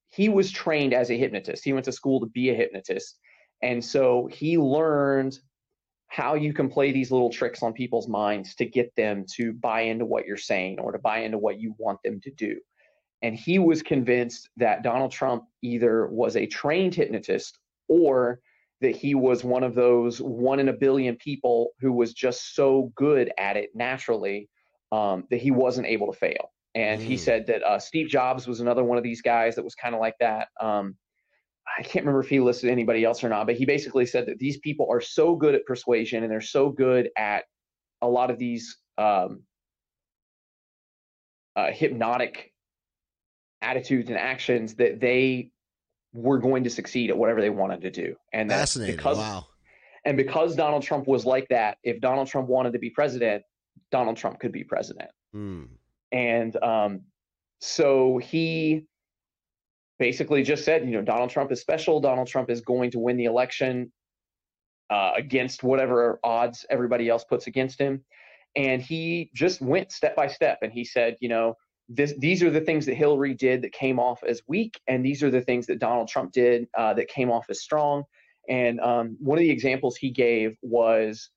he 0.10 0.28
was 0.28 0.52
trained 0.52 0.94
as 0.94 1.10
a 1.10 1.18
hypnotist. 1.18 1.64
He 1.64 1.72
went 1.72 1.86
to 1.86 1.92
school 1.94 2.20
to 2.20 2.26
be 2.26 2.50
a 2.50 2.56
hypnotist. 2.56 3.18
And 3.62 3.84
so 3.84 4.28
he 4.30 4.58
learned 4.58 5.40
how 6.08 6.34
you 6.34 6.52
can 6.52 6.68
play 6.68 6.92
these 6.92 7.12
little 7.12 7.30
tricks 7.30 7.64
on 7.64 7.72
people's 7.72 8.10
minds 8.10 8.56
to 8.56 8.66
get 8.66 8.94
them 8.98 9.24
to 9.36 9.54
buy 9.54 9.82
into 9.82 10.06
what 10.06 10.26
you're 10.26 10.36
saying 10.36 10.80
or 10.80 10.92
to 10.92 11.00
buy 11.00 11.20
into 11.20 11.38
what 11.38 11.62
you 11.62 11.74
want 11.78 12.00
them 12.04 12.20
to 12.22 12.32
do. 12.32 12.60
And 13.22 13.36
he 13.36 13.60
was 13.60 13.82
convinced 13.82 14.50
that 14.58 14.84
Donald 14.84 15.12
Trump 15.12 15.46
either 15.62 16.08
was 16.08 16.36
a 16.36 16.46
trained 16.46 16.96
hypnotist 16.96 17.60
or 17.88 18.42
that 18.82 18.96
he 18.96 19.16
was 19.16 19.44
one 19.44 19.64
of 19.64 19.76
those 19.76 20.20
one 20.20 20.60
in 20.60 20.70
a 20.70 20.74
billion 20.74 21.16
people 21.16 21.70
who 21.80 21.92
was 21.94 22.14
just 22.14 22.56
so 22.56 22.92
good 22.96 23.32
at 23.38 23.56
it 23.58 23.70
naturally 23.76 24.50
um, 24.92 25.24
that 25.30 25.42
he 25.42 25.52
wasn't 25.52 25.88
able 25.88 26.12
to 26.12 26.18
fail. 26.18 26.52
And 26.74 27.02
mm. 27.02 27.06
he 27.06 27.18
said 27.18 27.48
that 27.48 27.64
uh, 27.64 27.80
Steve 27.80 28.08
Jobs 28.10 28.48
was 28.48 28.60
another 28.60 28.84
one 28.84 28.98
of 28.98 29.04
these 29.04 29.22
guys 29.22 29.56
that 29.56 29.64
was 29.64 29.76
kind 29.76 29.94
of 29.94 30.02
like 30.02 30.16
that. 30.20 30.48
Um, 30.60 30.96
I 31.78 31.84
can't 31.84 32.06
remember 32.06 32.22
if 32.22 32.30
he 32.30 32.40
listed 32.40 32.70
anybody 32.70 33.04
else 33.04 33.24
or 33.24 33.30
not, 33.30 33.46
but 33.46 33.56
he 33.56 33.66
basically 33.66 34.06
said 34.06 34.26
that 34.26 34.40
these 34.40 34.58
people 34.60 34.88
are 34.90 35.02
so 35.02 35.36
good 35.36 35.56
at 35.56 35.66
persuasion 35.66 36.24
and 36.24 36.32
they're 36.32 36.42
so 36.42 36.70
good 36.70 37.10
at 37.18 37.44
a 38.02 38.08
lot 38.08 38.32
of 38.32 38.40
these 38.40 38.78
um, 38.98 39.44
uh, 41.56 41.72
hypnotic 41.72 42.52
attitudes 43.62 44.10
and 44.10 44.18
actions 44.18 44.76
that 44.76 45.00
they 45.00 45.52
were 46.14 46.40
going 46.40 46.64
to 46.64 46.70
succeed 46.70 47.10
at 47.10 47.18
whatever 47.18 47.42
they 47.42 47.50
wanted 47.50 47.82
to 47.82 47.92
do. 47.92 48.16
And 48.34 48.50
that's 48.50 48.76
because 48.78 49.18
wow. 49.18 49.46
And 50.04 50.18
because 50.18 50.56
Donald 50.56 50.84
Trump 50.84 51.08
was 51.08 51.26
like 51.26 51.48
that, 51.50 51.78
if 51.84 52.02
Donald 52.02 52.28
Trump 52.28 52.48
wanted 52.50 52.74
to 52.74 52.80
be 52.80 52.90
president, 52.90 53.44
Donald 53.92 54.18
Trump 54.18 54.40
could 54.40 54.52
be 54.52 54.64
president. 54.64 55.12
Mm. 55.36 55.68
And 56.12 56.64
um, 56.64 57.02
so 57.60 58.18
he 58.18 58.88
basically 60.00 60.42
just 60.42 60.66
said, 60.66 60.86
you 60.86 60.92
know, 60.92 61.04
Donald 61.04 61.30
Trump 61.30 61.52
is 61.52 61.62
special. 61.62 62.00
Donald 62.00 62.28
Trump 62.28 62.50
is 62.50 62.62
going 62.62 62.90
to 62.92 63.00
win 63.00 63.18
the 63.18 63.26
election 63.26 63.92
uh, 64.90 65.12
against 65.16 65.64
whatever 65.64 66.20
odds 66.24 66.66
everybody 66.70 67.08
else 67.08 67.24
puts 67.24 67.46
against 67.48 67.80
him. 67.80 68.04
And 68.56 68.82
he 68.82 69.30
just 69.34 69.62
went 69.62 69.92
step 69.92 70.16
by 70.16 70.28
step. 70.28 70.60
And 70.64 70.74
he 70.74 70.84
said, 70.84 71.16
you 71.22 71.30
know, 71.30 71.56
this, 71.90 72.14
these 72.18 72.42
are 72.44 72.50
the 72.50 72.62
things 72.62 72.86
that 72.86 72.96
Hillary 72.96 73.34
did 73.34 73.62
that 73.64 73.74
came 73.74 74.00
off 74.00 74.24
as 74.24 74.42
weak, 74.48 74.80
and 74.88 75.06
these 75.06 75.24
are 75.24 75.30
the 75.30 75.42
things 75.42 75.68
that 75.68 75.80
Donald 75.80 76.08
Trump 76.08 76.32
did 76.32 76.68
uh, 76.78 76.94
that 76.94 77.08
came 77.08 77.32
off 77.32 77.46
as 77.50 77.62
strong. 77.62 78.04
And 78.50 78.80
um, 78.80 79.18
one 79.20 79.38
of 79.38 79.42
the 79.42 79.50
examples 79.50 79.98
he 79.98 80.10
gave 80.10 80.56
was 80.62 81.30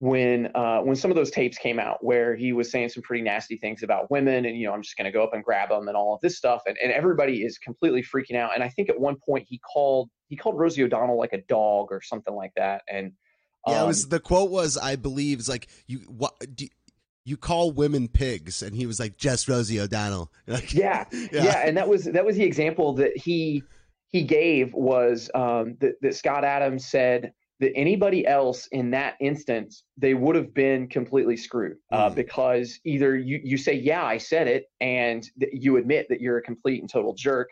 when 0.00 0.50
uh, 0.54 0.80
when 0.80 0.96
some 0.96 1.10
of 1.10 1.14
those 1.14 1.30
tapes 1.30 1.58
came 1.58 1.78
out, 1.78 2.02
where 2.02 2.34
he 2.34 2.52
was 2.52 2.70
saying 2.70 2.88
some 2.88 3.02
pretty 3.02 3.22
nasty 3.22 3.58
things 3.58 3.82
about 3.82 4.10
women, 4.10 4.46
and 4.46 4.56
you 4.56 4.66
know, 4.66 4.72
I'm 4.72 4.82
just 4.82 4.96
going 4.96 5.04
to 5.04 5.12
go 5.12 5.22
up 5.22 5.34
and 5.34 5.44
grab 5.44 5.68
them 5.68 5.88
and 5.88 5.96
all 5.96 6.14
of 6.14 6.20
this 6.22 6.38
stuff, 6.38 6.62
and, 6.66 6.76
and 6.82 6.90
everybody 6.90 7.44
is 7.44 7.58
completely 7.58 8.02
freaking 8.02 8.36
out. 8.36 8.54
And 8.54 8.64
I 8.64 8.68
think 8.70 8.88
at 8.88 8.98
one 8.98 9.16
point 9.24 9.46
he 9.48 9.58
called 9.58 10.08
he 10.28 10.36
called 10.36 10.58
Rosie 10.58 10.82
O'Donnell 10.82 11.18
like 11.18 11.34
a 11.34 11.42
dog 11.42 11.88
or 11.90 12.00
something 12.02 12.34
like 12.34 12.52
that, 12.56 12.82
and 12.88 13.12
yeah, 13.66 13.84
it 13.84 13.86
was 13.86 14.04
um, 14.04 14.10
the 14.10 14.20
quote 14.20 14.50
was 14.50 14.78
I 14.78 14.96
believe 14.96 15.38
is 15.38 15.48
like 15.48 15.68
you 15.86 15.98
what 16.08 16.32
do, 16.54 16.66
you 17.30 17.36
call 17.36 17.70
women 17.70 18.08
pigs. 18.08 18.62
And 18.62 18.74
he 18.74 18.86
was 18.86 18.98
like 18.98 19.16
just 19.16 19.48
rosie 19.48 19.80
o'donnell. 19.80 20.30
Like, 20.46 20.74
yeah, 20.74 21.04
yeah, 21.12 21.28
yeah. 21.30 21.62
And 21.64 21.76
that 21.76 21.88
was 21.88 22.04
that 22.04 22.24
was 22.24 22.36
the 22.36 22.42
example 22.42 22.94
that 22.94 23.16
he 23.16 23.62
he 24.08 24.22
gave 24.22 24.74
was 24.74 25.30
um, 25.34 25.76
that, 25.80 25.94
that 26.02 26.16
scott 26.16 26.44
adams 26.44 26.86
said 26.86 27.32
that 27.60 27.72
anybody 27.76 28.26
else 28.26 28.66
in 28.72 28.90
that 28.90 29.14
instance 29.20 29.84
they 29.96 30.14
would 30.14 30.34
have 30.34 30.52
been 30.52 30.88
completely 30.88 31.36
screwed 31.36 31.76
uh, 31.92 32.10
mm. 32.10 32.14
because 32.16 32.80
either 32.84 33.16
you 33.16 33.38
you 33.44 33.56
say 33.56 33.74
yeah 33.74 34.04
i 34.04 34.16
said 34.18 34.48
it 34.48 34.64
and 34.80 35.28
you 35.52 35.76
admit 35.76 36.06
that 36.08 36.20
you're 36.20 36.38
a 36.38 36.42
complete 36.42 36.80
and 36.80 36.90
total 36.90 37.14
jerk 37.14 37.48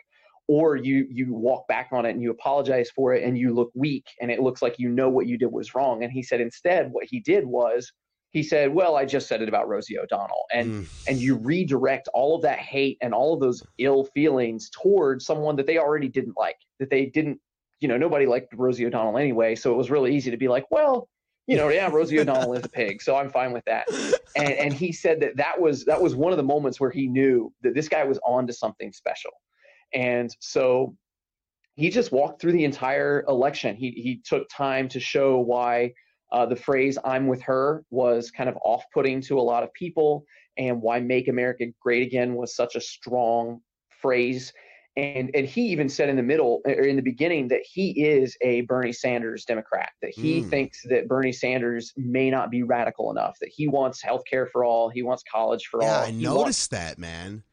or 0.49 0.75
you 0.75 1.07
you 1.11 1.27
walk 1.29 1.67
back 1.67 1.89
on 1.91 2.07
it 2.07 2.09
and 2.09 2.23
you 2.23 2.31
apologize 2.31 2.89
for 2.89 3.13
it 3.13 3.23
and 3.23 3.37
you 3.37 3.53
look 3.53 3.71
weak 3.75 4.07
and 4.19 4.31
it 4.31 4.41
looks 4.41 4.63
like 4.63 4.79
you 4.79 4.89
know 4.89 5.07
what 5.07 5.27
you 5.27 5.37
did 5.37 5.51
was 5.51 5.75
wrong. 5.75 6.03
And 6.03 6.11
he 6.11 6.23
said 6.23 6.41
instead 6.41 6.91
what 6.91 7.05
he 7.05 7.19
did 7.19 7.45
was 7.45 7.93
he 8.31 8.43
said, 8.43 8.73
"Well, 8.73 8.95
I 8.95 9.05
just 9.05 9.27
said 9.27 9.41
it 9.41 9.49
about 9.49 9.67
Rosie 9.67 9.97
O'Donnell," 9.97 10.45
and 10.53 10.85
mm. 10.85 11.07
and 11.07 11.17
you 11.17 11.35
redirect 11.35 12.07
all 12.13 12.35
of 12.35 12.41
that 12.43 12.59
hate 12.59 12.97
and 13.01 13.13
all 13.13 13.33
of 13.33 13.39
those 13.39 13.63
ill 13.77 14.05
feelings 14.05 14.69
towards 14.69 15.25
someone 15.25 15.55
that 15.55 15.65
they 15.65 15.77
already 15.77 16.07
didn't 16.07 16.37
like, 16.37 16.57
that 16.79 16.89
they 16.89 17.07
didn't, 17.07 17.39
you 17.79 17.87
know, 17.87 17.97
nobody 17.97 18.25
liked 18.25 18.53
Rosie 18.55 18.85
O'Donnell 18.85 19.17
anyway, 19.17 19.55
so 19.55 19.73
it 19.73 19.77
was 19.77 19.89
really 19.89 20.15
easy 20.15 20.29
to 20.29 20.37
be 20.37 20.47
like, 20.47 20.65
"Well, 20.69 21.09
you 21.47 21.57
know, 21.57 21.69
yeah, 21.69 21.89
Rosie 21.91 22.19
O'Donnell 22.21 22.53
is 22.53 22.63
a 22.65 22.69
pig, 22.69 23.01
so 23.01 23.15
I'm 23.15 23.31
fine 23.31 23.51
with 23.51 23.65
that." 23.65 23.87
And 24.35 24.53
and 24.53 24.73
he 24.73 24.91
said 24.91 25.19
that 25.21 25.37
that 25.37 25.59
was 25.59 25.85
that 25.85 25.99
was 25.99 26.15
one 26.15 26.31
of 26.31 26.37
the 26.37 26.43
moments 26.43 26.79
where 26.79 26.91
he 26.91 27.07
knew 27.07 27.51
that 27.63 27.73
this 27.73 27.89
guy 27.89 28.03
was 28.03 28.19
on 28.25 28.45
to 28.45 28.53
something 28.53 28.91
special, 28.91 29.31
and 29.93 30.29
so 30.39 30.95
he 31.75 31.89
just 31.89 32.11
walked 32.11 32.41
through 32.41 32.51
the 32.51 32.65
entire 32.65 33.23
election. 33.27 33.75
He 33.75 33.89
he 33.91 34.21
took 34.23 34.47
time 34.49 34.87
to 34.89 34.99
show 34.99 35.39
why 35.39 35.93
uh, 36.31 36.45
the 36.45 36.55
phrase 36.55 36.97
I'm 37.03 37.27
with 37.27 37.41
her 37.43 37.83
was 37.89 38.31
kind 38.31 38.49
of 38.49 38.57
off 38.63 38.83
putting 38.93 39.21
to 39.21 39.39
a 39.39 39.41
lot 39.41 39.63
of 39.63 39.73
people, 39.73 40.25
and 40.57 40.81
why 40.81 40.99
Make 40.99 41.27
America 41.27 41.65
Great 41.81 42.05
Again 42.05 42.35
was 42.35 42.55
such 42.55 42.75
a 42.75 42.81
strong 42.81 43.61
phrase. 43.89 44.53
And, 44.97 45.29
and 45.33 45.45
he 45.45 45.61
even 45.67 45.87
said 45.87 46.09
in 46.09 46.17
the 46.17 46.23
middle 46.23 46.61
or 46.65 46.71
in 46.71 46.97
the 46.97 47.01
beginning 47.01 47.47
that 47.49 47.61
he 47.63 48.03
is 48.03 48.35
a 48.41 48.61
Bernie 48.61 48.91
Sanders 48.91 49.45
Democrat, 49.45 49.89
that 50.01 50.11
he 50.13 50.41
mm. 50.41 50.49
thinks 50.49 50.81
that 50.89 51.07
Bernie 51.07 51.31
Sanders 51.31 51.93
may 51.95 52.29
not 52.29 52.51
be 52.51 52.63
radical 52.63 53.11
enough, 53.11 53.37
that 53.39 53.49
he 53.55 53.67
wants 53.67 54.01
health 54.01 54.23
care 54.29 54.47
for 54.47 54.65
all, 54.65 54.89
he 54.89 55.03
wants 55.03 55.23
college 55.31 55.67
for 55.67 55.81
yeah, 55.81 55.99
all. 55.99 56.05
I 56.05 56.11
noticed 56.11 56.35
wants, 56.35 56.67
that, 56.67 56.97
man. 56.97 57.43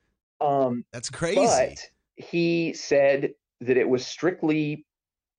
Um, 0.40 0.84
That's 0.92 1.10
crazy. 1.10 1.36
But 1.36 1.78
he 2.16 2.72
said 2.72 3.32
that 3.60 3.76
it 3.76 3.88
was 3.88 4.04
strictly 4.04 4.85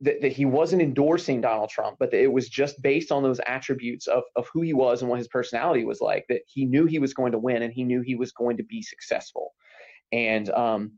that, 0.02 0.22
that 0.22 0.32
he 0.32 0.46
wasn't 0.46 0.82
endorsing 0.82 1.42
Donald 1.42 1.70
Trump, 1.70 1.98
but 2.00 2.12
that 2.12 2.22
it 2.22 2.32
was 2.32 2.50
just 2.50 2.82
based 2.82 3.12
on 3.12 3.24
those 3.24 3.40
attributes 3.48 4.08
of, 4.08 4.24
of 4.36 4.48
who 4.54 4.62
he 4.62 4.74
was 4.74 5.02
and 5.02 5.10
what 5.10 5.18
his 5.18 5.28
personality 5.28 5.86
was 5.86 6.02
like, 6.02 6.26
that 6.30 6.42
he 6.48 6.66
knew 6.66 6.86
he 6.86 7.00
was 7.00 7.14
going 7.14 7.32
to 7.32 7.40
win 7.40 7.64
and 7.64 7.74
he 7.74 7.84
knew 7.84 8.02
he 8.02 8.16
was 8.16 8.32
going 8.32 8.58
to 8.58 8.64
be 8.64 8.82
successful. 8.82 9.54
And 10.12 10.50
um, 10.52 10.92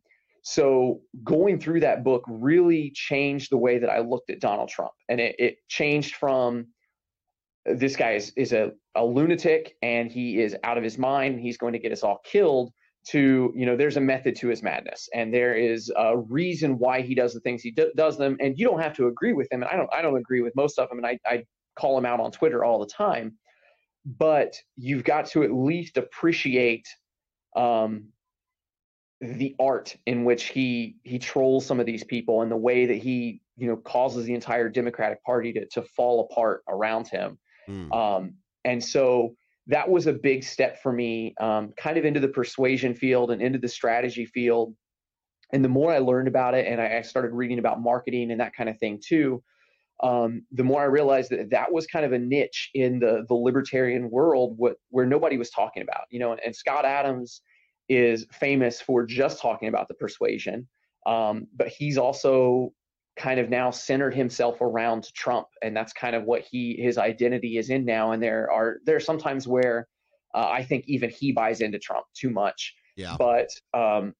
so 0.43 1.01
going 1.23 1.59
through 1.59 1.79
that 1.81 2.03
book 2.03 2.23
really 2.27 2.91
changed 2.93 3.51
the 3.51 3.57
way 3.57 3.79
that 3.79 3.89
I 3.89 3.99
looked 3.99 4.29
at 4.29 4.41
Donald 4.41 4.69
Trump. 4.69 4.91
And 5.07 5.21
it, 5.21 5.35
it 5.39 5.57
changed 5.69 6.15
from 6.15 6.67
this 7.65 7.95
guy 7.95 8.13
is, 8.13 8.33
is 8.35 8.51
a, 8.51 8.71
a 8.95 9.05
lunatic 9.05 9.75
and 9.81 10.11
he 10.11 10.39
is 10.41 10.55
out 10.63 10.77
of 10.77 10.83
his 10.83 10.97
mind 10.97 11.35
and 11.35 11.43
he's 11.43 11.57
going 11.57 11.73
to 11.73 11.79
get 11.79 11.91
us 11.91 12.03
all 12.03 12.19
killed 12.25 12.71
to 13.11 13.51
you 13.55 13.65
know 13.65 13.75
there's 13.75 13.97
a 13.97 14.01
method 14.01 14.35
to 14.35 14.47
his 14.47 14.61
madness 14.61 15.09
and 15.13 15.33
there 15.33 15.55
is 15.55 15.91
a 15.95 16.17
reason 16.17 16.77
why 16.77 17.01
he 17.01 17.15
does 17.15 17.33
the 17.33 17.39
things 17.39 17.61
he 17.61 17.71
do, 17.71 17.91
does 17.95 18.17
them 18.17 18.37
and 18.39 18.57
you 18.57 18.65
don't 18.65 18.81
have 18.81 18.95
to 18.95 19.07
agree 19.07 19.33
with 19.33 19.51
him 19.51 19.61
and 19.61 19.71
i 19.71 19.75
don't 19.75 19.89
i 19.93 20.01
don't 20.01 20.17
agree 20.17 20.41
with 20.41 20.55
most 20.55 20.77
of 20.77 20.89
them 20.89 20.97
and 20.97 21.07
I, 21.07 21.19
I 21.25 21.43
call 21.77 21.97
him 21.97 22.05
out 22.05 22.19
on 22.19 22.31
twitter 22.31 22.63
all 22.63 22.79
the 22.79 22.91
time 22.91 23.37
but 24.05 24.55
you've 24.75 25.03
got 25.03 25.27
to 25.27 25.43
at 25.43 25.51
least 25.51 25.97
appreciate 25.97 26.87
um, 27.55 28.05
the 29.21 29.55
art 29.59 29.95
in 30.05 30.23
which 30.23 30.45
he 30.45 30.95
he 31.03 31.19
trolls 31.19 31.65
some 31.65 31.79
of 31.79 31.85
these 31.85 32.03
people 32.03 32.41
and 32.41 32.51
the 32.51 32.57
way 32.57 32.85
that 32.85 32.97
he 32.97 33.41
you 33.57 33.67
know 33.67 33.75
causes 33.75 34.25
the 34.25 34.33
entire 34.33 34.69
Democratic 34.69 35.21
Party 35.23 35.51
to 35.53 35.65
to 35.67 35.81
fall 35.81 36.21
apart 36.21 36.63
around 36.69 37.07
him. 37.07 37.37
Mm. 37.67 37.93
Um, 37.93 38.33
and 38.63 38.83
so 38.83 39.35
that 39.69 39.87
was 39.87 40.07
a 40.07 40.13
big 40.13 40.43
step 40.43 40.81
for 40.81 40.91
me, 40.91 41.35
um, 41.39 41.73
kind 41.77 41.97
of 41.97 42.03
into 42.03 42.19
the 42.19 42.27
persuasion 42.27 42.95
field 42.95 43.29
and 43.29 43.41
into 43.41 43.59
the 43.59 43.67
strategy 43.67 44.25
field. 44.25 44.75
And 45.53 45.63
the 45.63 45.69
more 45.69 45.93
I 45.93 45.99
learned 45.99 46.27
about 46.27 46.55
it, 46.55 46.65
and 46.67 46.81
I, 46.81 46.97
I 46.97 47.01
started 47.01 47.31
reading 47.33 47.59
about 47.59 47.79
marketing 47.79 48.31
and 48.31 48.39
that 48.41 48.55
kind 48.55 48.67
of 48.67 48.77
thing 48.79 48.99
too, 49.03 49.43
um, 50.01 50.43
the 50.51 50.63
more 50.63 50.81
I 50.81 50.85
realized 50.85 51.29
that 51.31 51.51
that 51.51 51.71
was 51.71 51.85
kind 51.85 52.03
of 52.03 52.13
a 52.13 52.19
niche 52.19 52.71
in 52.73 52.99
the 52.99 53.25
the 53.27 53.35
libertarian 53.35 54.09
world, 54.09 54.55
what, 54.57 54.77
where 54.89 55.05
nobody 55.05 55.37
was 55.37 55.51
talking 55.51 55.83
about. 55.83 56.05
You 56.09 56.19
know, 56.19 56.31
and, 56.31 56.41
and 56.43 56.55
Scott 56.55 56.85
Adams 56.85 57.41
is 57.89 58.25
famous 58.31 58.81
for 58.81 59.05
just 59.05 59.41
talking 59.41 59.67
about 59.67 59.87
the 59.87 59.93
persuasion, 59.95 60.67
um, 61.05 61.47
but 61.55 61.67
he's 61.67 61.97
also 61.97 62.71
kind 63.19 63.39
of 63.39 63.49
now 63.49 63.69
centered 63.69 64.13
himself 64.13 64.61
around 64.61 65.13
Trump, 65.13 65.47
and 65.61 65.75
that's 65.75 65.93
kind 65.93 66.15
of 66.15 66.23
what 66.23 66.41
he 66.49 66.79
his 66.79 66.97
identity 66.97 67.57
is 67.57 67.69
in 67.69 67.85
now. 67.85 68.13
And 68.13 68.23
there 68.23 68.49
are 68.51 68.77
there 68.85 68.95
are 68.95 69.01
sometimes 69.01 69.47
where 69.47 69.87
uh, 70.33 70.47
I 70.49 70.63
think 70.63 70.85
even 70.87 71.09
he 71.09 71.31
buys 71.31 71.61
into 71.61 71.79
Trump 71.79 72.05
too 72.15 72.29
much. 72.29 72.73
Yeah. 72.95 73.15
But 73.17 73.49
um, 73.73 74.13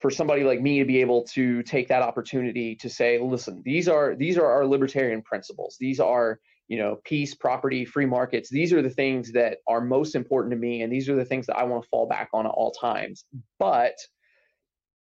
for 0.00 0.10
somebody 0.10 0.44
like 0.44 0.60
me 0.60 0.78
to 0.78 0.84
be 0.84 1.00
able 1.00 1.24
to 1.34 1.62
take 1.62 1.88
that 1.88 2.02
opportunity 2.02 2.74
to 2.76 2.88
say, 2.88 3.18
listen, 3.20 3.62
these 3.64 3.88
are 3.88 4.14
these 4.16 4.38
are 4.38 4.46
our 4.46 4.66
libertarian 4.66 5.22
principles. 5.22 5.76
These 5.78 6.00
are 6.00 6.40
you 6.68 6.78
know 6.78 7.00
peace, 7.04 7.34
property, 7.34 7.84
free 7.84 8.06
markets. 8.06 8.48
These 8.48 8.72
are 8.72 8.82
the 8.82 8.90
things 8.90 9.30
that 9.32 9.58
are 9.68 9.82
most 9.82 10.14
important 10.14 10.52
to 10.52 10.58
me, 10.58 10.82
and 10.82 10.92
these 10.92 11.08
are 11.08 11.16
the 11.16 11.24
things 11.24 11.46
that 11.46 11.56
I 11.56 11.64
want 11.64 11.84
to 11.84 11.88
fall 11.90 12.08
back 12.08 12.30
on 12.32 12.46
at 12.46 12.50
all 12.50 12.72
times. 12.72 13.26
But 13.58 13.94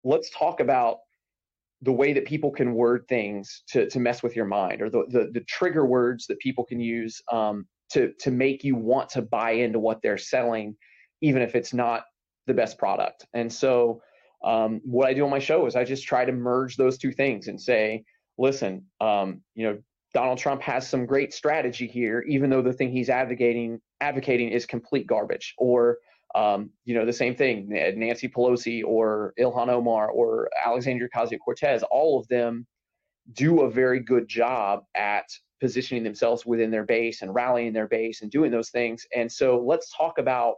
let's 0.03 0.29
talk 0.29 0.59
about 0.59 0.97
the 1.81 1.91
way 1.91 2.13
that 2.13 2.25
people 2.25 2.51
can 2.51 2.73
word 2.73 3.05
things 3.07 3.63
to, 3.69 3.89
to 3.89 3.99
mess 3.99 4.21
with 4.21 4.35
your 4.35 4.45
mind 4.45 4.81
or 4.81 4.89
the, 4.89 5.03
the, 5.09 5.29
the 5.33 5.41
trigger 5.41 5.85
words 5.85 6.27
that 6.27 6.39
people 6.39 6.65
can 6.65 6.79
use 6.79 7.21
um, 7.31 7.65
to, 7.91 8.11
to 8.19 8.31
make 8.31 8.63
you 8.63 8.75
want 8.75 9.09
to 9.09 9.21
buy 9.21 9.51
into 9.51 9.79
what 9.79 10.01
they're 10.01 10.17
selling, 10.17 10.75
even 11.21 11.41
if 11.41 11.55
it's 11.55 11.73
not 11.73 12.03
the 12.47 12.53
best 12.53 12.77
product. 12.77 13.25
And 13.33 13.51
so 13.51 14.01
um, 14.43 14.81
what 14.83 15.07
I 15.07 15.13
do 15.13 15.23
on 15.23 15.29
my 15.29 15.39
show 15.39 15.65
is 15.65 15.75
I 15.75 15.83
just 15.83 16.05
try 16.05 16.25
to 16.25 16.31
merge 16.31 16.75
those 16.75 16.97
two 16.97 17.11
things 17.11 17.47
and 17.47 17.59
say, 17.59 18.03
listen, 18.37 18.85
um, 18.99 19.41
you 19.55 19.65
know, 19.65 19.77
Donald 20.13 20.39
Trump 20.39 20.61
has 20.61 20.89
some 20.89 21.05
great 21.05 21.33
strategy 21.33 21.87
here, 21.87 22.25
even 22.27 22.49
though 22.49 22.61
the 22.61 22.73
thing 22.73 22.91
he's 22.91 23.09
advocating 23.09 23.79
advocating 24.01 24.49
is 24.49 24.65
complete 24.65 25.05
garbage. 25.05 25.53
Or 25.57 25.99
um, 26.35 26.69
you 26.85 26.93
know, 26.93 27.05
the 27.05 27.13
same 27.13 27.35
thing, 27.35 27.67
Nancy 27.69 28.27
Pelosi 28.27 28.83
or 28.85 29.33
Ilhan 29.39 29.69
Omar 29.69 30.09
or 30.09 30.49
Alexandria 30.65 31.09
Ocasio-Cortez, 31.15 31.83
all 31.89 32.19
of 32.19 32.27
them 32.27 32.67
do 33.33 33.61
a 33.61 33.71
very 33.71 33.99
good 33.99 34.27
job 34.27 34.83
at 34.95 35.25
positioning 35.59 36.03
themselves 36.03 36.45
within 36.45 36.71
their 36.71 36.85
base 36.85 37.21
and 37.21 37.33
rallying 37.33 37.73
their 37.73 37.87
base 37.87 38.21
and 38.21 38.31
doing 38.31 38.51
those 38.51 38.69
things. 38.69 39.05
And 39.15 39.31
so 39.31 39.59
let's 39.59 39.95
talk 39.95 40.17
about 40.17 40.55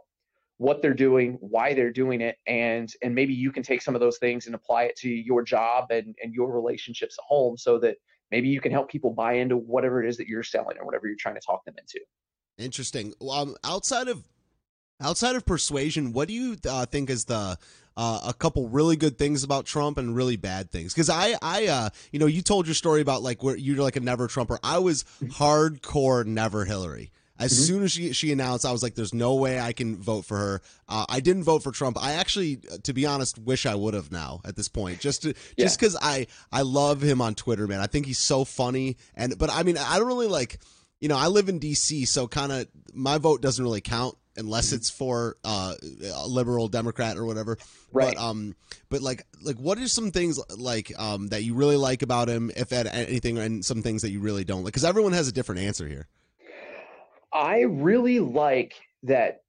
what 0.58 0.80
they're 0.80 0.94
doing, 0.94 1.38
why 1.40 1.74
they're 1.74 1.92
doing 1.92 2.20
it, 2.20 2.36
and 2.46 2.92
and 3.02 3.14
maybe 3.14 3.34
you 3.34 3.50
can 3.50 3.64
take 3.64 3.82
some 3.82 3.96
of 3.96 4.00
those 4.00 4.18
things 4.18 4.46
and 4.46 4.54
apply 4.54 4.84
it 4.84 4.96
to 4.96 5.08
your 5.08 5.42
job 5.42 5.90
and, 5.90 6.14
and 6.22 6.32
your 6.32 6.52
relationships 6.52 7.16
at 7.18 7.24
home 7.26 7.56
so 7.56 7.78
that 7.80 7.96
maybe 8.30 8.48
you 8.48 8.60
can 8.60 8.70
help 8.70 8.88
people 8.88 9.10
buy 9.10 9.34
into 9.34 9.56
whatever 9.56 10.02
it 10.02 10.08
is 10.08 10.16
that 10.18 10.28
you're 10.28 10.44
selling 10.44 10.78
or 10.78 10.84
whatever 10.84 11.08
you're 11.08 11.16
trying 11.18 11.34
to 11.34 11.40
talk 11.44 11.64
them 11.64 11.74
into. 11.78 11.98
Interesting. 12.58 13.12
Um, 13.28 13.56
outside 13.64 14.06
of 14.06 14.22
Outside 15.02 15.36
of 15.36 15.44
persuasion, 15.44 16.12
what 16.12 16.28
do 16.28 16.34
you 16.34 16.56
uh, 16.68 16.86
think 16.86 17.10
is 17.10 17.24
the 17.24 17.58
uh, 17.96 18.20
a 18.26 18.32
couple 18.32 18.68
really 18.68 18.96
good 18.96 19.18
things 19.18 19.44
about 19.44 19.66
Trump 19.66 19.98
and 19.98 20.14
really 20.16 20.36
bad 20.36 20.70
things? 20.70 20.94
Because 20.94 21.10
I, 21.10 21.34
I, 21.42 21.66
uh, 21.66 21.90
you 22.10 22.18
know, 22.18 22.26
you 22.26 22.40
told 22.42 22.66
your 22.66 22.74
story 22.74 23.00
about 23.00 23.22
like 23.22 23.42
where 23.42 23.56
you're 23.56 23.82
like 23.82 23.96
a 23.96 24.00
never 24.00 24.28
Trumper. 24.28 24.58
I 24.62 24.78
was 24.78 25.04
hardcore 25.22 26.24
never 26.24 26.64
Hillary. 26.64 27.10
As 27.38 27.52
mm-hmm. 27.52 27.62
soon 27.62 27.82
as 27.82 27.92
she 27.92 28.12
she 28.12 28.30
announced, 28.30 28.64
I 28.64 28.70
was 28.70 28.82
like, 28.82 28.94
"There's 28.94 29.14
no 29.14 29.34
way 29.34 29.58
I 29.58 29.72
can 29.72 29.96
vote 29.96 30.24
for 30.24 30.36
her." 30.36 30.62
Uh, 30.88 31.06
I 31.08 31.20
didn't 31.20 31.44
vote 31.44 31.62
for 31.62 31.72
Trump. 31.72 31.96
I 32.00 32.12
actually, 32.12 32.60
to 32.84 32.92
be 32.92 33.04
honest, 33.04 33.38
wish 33.38 33.66
I 33.66 33.74
would 33.74 33.94
have 33.94 34.12
now 34.12 34.42
at 34.44 34.54
this 34.54 34.68
point, 34.68 35.00
just 35.00 35.22
to, 35.22 35.28
yeah. 35.56 35.64
just 35.64 35.80
because 35.80 35.96
I 36.00 36.28
I 36.52 36.62
love 36.62 37.02
him 37.02 37.20
on 37.20 37.34
Twitter, 37.34 37.66
man. 37.66 37.80
I 37.80 37.86
think 37.86 38.06
he's 38.06 38.18
so 38.18 38.44
funny, 38.44 38.96
and 39.16 39.36
but 39.38 39.50
I 39.50 39.64
mean, 39.64 39.76
I 39.76 39.98
don't 39.98 40.06
really 40.06 40.28
like, 40.28 40.60
you 41.00 41.08
know, 41.08 41.16
I 41.16 41.28
live 41.28 41.48
in 41.48 41.58
D.C., 41.58 42.04
so 42.04 42.28
kind 42.28 42.52
of 42.52 42.68
my 42.92 43.18
vote 43.18 43.40
doesn't 43.40 43.64
really 43.64 43.80
count 43.80 44.16
unless 44.36 44.68
mm-hmm. 44.68 44.76
it's 44.76 44.90
for 44.90 45.36
uh, 45.44 45.74
a 46.14 46.26
liberal 46.26 46.68
Democrat 46.68 47.16
or 47.16 47.24
whatever. 47.24 47.58
Right. 47.92 48.14
But 48.14 48.22
um, 48.22 48.54
but 48.88 49.02
like 49.02 49.26
like 49.42 49.56
what 49.56 49.78
are 49.78 49.88
some 49.88 50.10
things 50.10 50.40
like 50.56 50.92
um 50.98 51.28
that 51.28 51.44
you 51.44 51.54
really 51.54 51.76
like 51.76 52.02
about 52.02 52.28
him, 52.28 52.50
if 52.56 52.72
at 52.72 52.86
anything, 52.86 53.38
and 53.38 53.64
some 53.64 53.82
things 53.82 54.02
that 54.02 54.10
you 54.10 54.20
really 54.20 54.44
don't 54.44 54.64
like? 54.64 54.72
Because 54.72 54.84
everyone 54.84 55.12
has 55.12 55.28
a 55.28 55.32
different 55.32 55.60
answer 55.60 55.86
here. 55.88 56.08
I 57.32 57.60
really 57.60 58.20
like 58.20 58.74
that. 59.04 59.42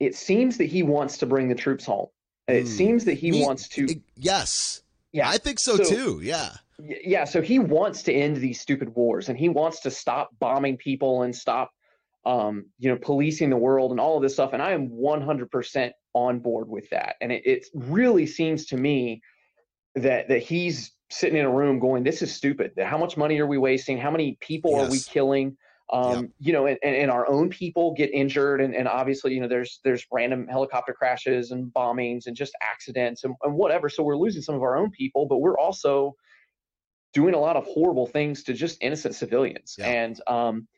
It 0.00 0.14
seems 0.14 0.58
that 0.58 0.66
he 0.66 0.82
wants 0.82 1.18
to 1.18 1.26
bring 1.26 1.48
the 1.48 1.54
troops 1.54 1.84
home. 1.84 2.06
It 2.46 2.64
mm. 2.64 2.68
seems 2.68 3.04
that 3.04 3.14
he 3.14 3.30
Me, 3.30 3.44
wants 3.44 3.68
to. 3.70 3.88
Yes. 4.16 4.82
Yeah. 5.12 5.28
I 5.28 5.38
think 5.38 5.58
so, 5.58 5.76
so 5.76 5.84
too. 5.84 6.20
Yeah. 6.22 6.50
Yeah. 6.78 7.24
So 7.24 7.42
he 7.42 7.58
wants 7.58 8.02
to 8.04 8.12
end 8.12 8.36
these 8.36 8.60
stupid 8.60 8.94
wars, 8.94 9.28
and 9.28 9.38
he 9.38 9.48
wants 9.48 9.80
to 9.80 9.90
stop 9.90 10.30
bombing 10.38 10.76
people 10.76 11.22
and 11.22 11.34
stop 11.34 11.72
um, 12.28 12.66
you 12.78 12.90
know, 12.90 12.98
policing 13.00 13.48
the 13.48 13.56
world 13.56 13.90
and 13.90 13.98
all 13.98 14.16
of 14.16 14.22
this 14.22 14.34
stuff. 14.34 14.52
And 14.52 14.60
I 14.60 14.72
am 14.72 14.90
100% 14.90 15.90
on 16.12 16.38
board 16.40 16.68
with 16.68 16.88
that. 16.90 17.16
And 17.22 17.32
it, 17.32 17.42
it 17.46 17.66
really 17.72 18.26
seems 18.26 18.66
to 18.66 18.76
me 18.76 19.22
that 19.94 20.28
that 20.28 20.42
he's 20.42 20.92
sitting 21.10 21.38
in 21.38 21.46
a 21.46 21.50
room 21.50 21.78
going, 21.78 22.04
"This 22.04 22.20
is 22.20 22.32
stupid. 22.32 22.72
How 22.78 22.98
much 22.98 23.16
money 23.16 23.40
are 23.40 23.46
we 23.46 23.56
wasting? 23.56 23.96
How 23.96 24.10
many 24.10 24.36
people 24.40 24.72
yes. 24.72 24.86
are 24.86 24.90
we 24.90 25.00
killing?" 25.00 25.56
Um, 25.90 26.12
yep. 26.12 26.30
You 26.38 26.52
know, 26.52 26.66
and, 26.66 26.78
and 26.82 27.10
our 27.10 27.26
own 27.26 27.48
people 27.48 27.94
get 27.94 28.10
injured, 28.12 28.60
and, 28.60 28.74
and 28.74 28.86
obviously, 28.86 29.32
you 29.32 29.40
know, 29.40 29.48
there's 29.48 29.80
there's 29.84 30.06
random 30.12 30.46
helicopter 30.46 30.92
crashes 30.92 31.50
and 31.50 31.72
bombings 31.72 32.26
and 32.26 32.36
just 32.36 32.52
accidents 32.60 33.24
and, 33.24 33.34
and 33.42 33.54
whatever. 33.54 33.88
So 33.88 34.02
we're 34.02 34.18
losing 34.18 34.42
some 34.42 34.54
of 34.54 34.60
our 34.60 34.76
own 34.76 34.90
people, 34.90 35.24
but 35.26 35.38
we're 35.38 35.58
also 35.58 36.14
doing 37.14 37.32
a 37.32 37.40
lot 37.40 37.56
of 37.56 37.64
horrible 37.64 38.06
things 38.06 38.42
to 38.44 38.52
just 38.52 38.76
innocent 38.82 39.14
civilians. 39.14 39.76
Yep. 39.78 39.88
And 39.88 40.20
um, 40.26 40.68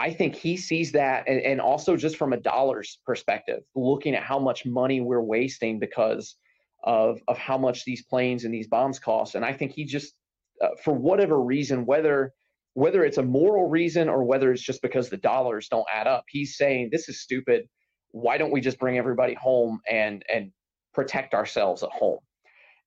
I 0.00 0.14
think 0.14 0.34
he 0.34 0.56
sees 0.56 0.92
that, 0.92 1.24
and, 1.28 1.42
and, 1.42 1.60
also 1.60 1.94
just 1.94 2.16
from 2.16 2.32
a 2.32 2.38
dollars 2.38 2.98
perspective, 3.04 3.60
looking 3.74 4.14
at 4.14 4.22
how 4.22 4.38
much 4.38 4.64
money 4.64 5.02
we're 5.02 5.20
wasting 5.20 5.78
because 5.78 6.36
of 6.84 7.20
of 7.28 7.36
how 7.36 7.58
much 7.58 7.84
these 7.84 8.02
planes 8.06 8.44
and 8.46 8.54
these 8.54 8.66
bombs 8.66 8.98
cost. 8.98 9.34
And 9.34 9.44
I 9.44 9.52
think 9.52 9.72
he 9.72 9.84
just, 9.84 10.14
uh, 10.62 10.68
for 10.82 10.94
whatever 10.94 11.42
reason, 11.42 11.84
whether 11.84 12.32
whether 12.72 13.04
it's 13.04 13.18
a 13.18 13.22
moral 13.22 13.68
reason 13.68 14.08
or 14.08 14.24
whether 14.24 14.50
it's 14.50 14.62
just 14.62 14.80
because 14.80 15.10
the 15.10 15.18
dollars 15.18 15.68
don't 15.68 15.86
add 15.92 16.06
up, 16.06 16.24
he's 16.28 16.56
saying 16.56 16.88
this 16.90 17.10
is 17.10 17.20
stupid. 17.20 17.68
Why 18.12 18.38
don't 18.38 18.52
we 18.52 18.62
just 18.62 18.78
bring 18.78 18.96
everybody 18.96 19.34
home 19.34 19.80
and 19.90 20.24
and 20.32 20.50
protect 20.94 21.34
ourselves 21.34 21.82
at 21.82 21.90
home? 21.90 22.20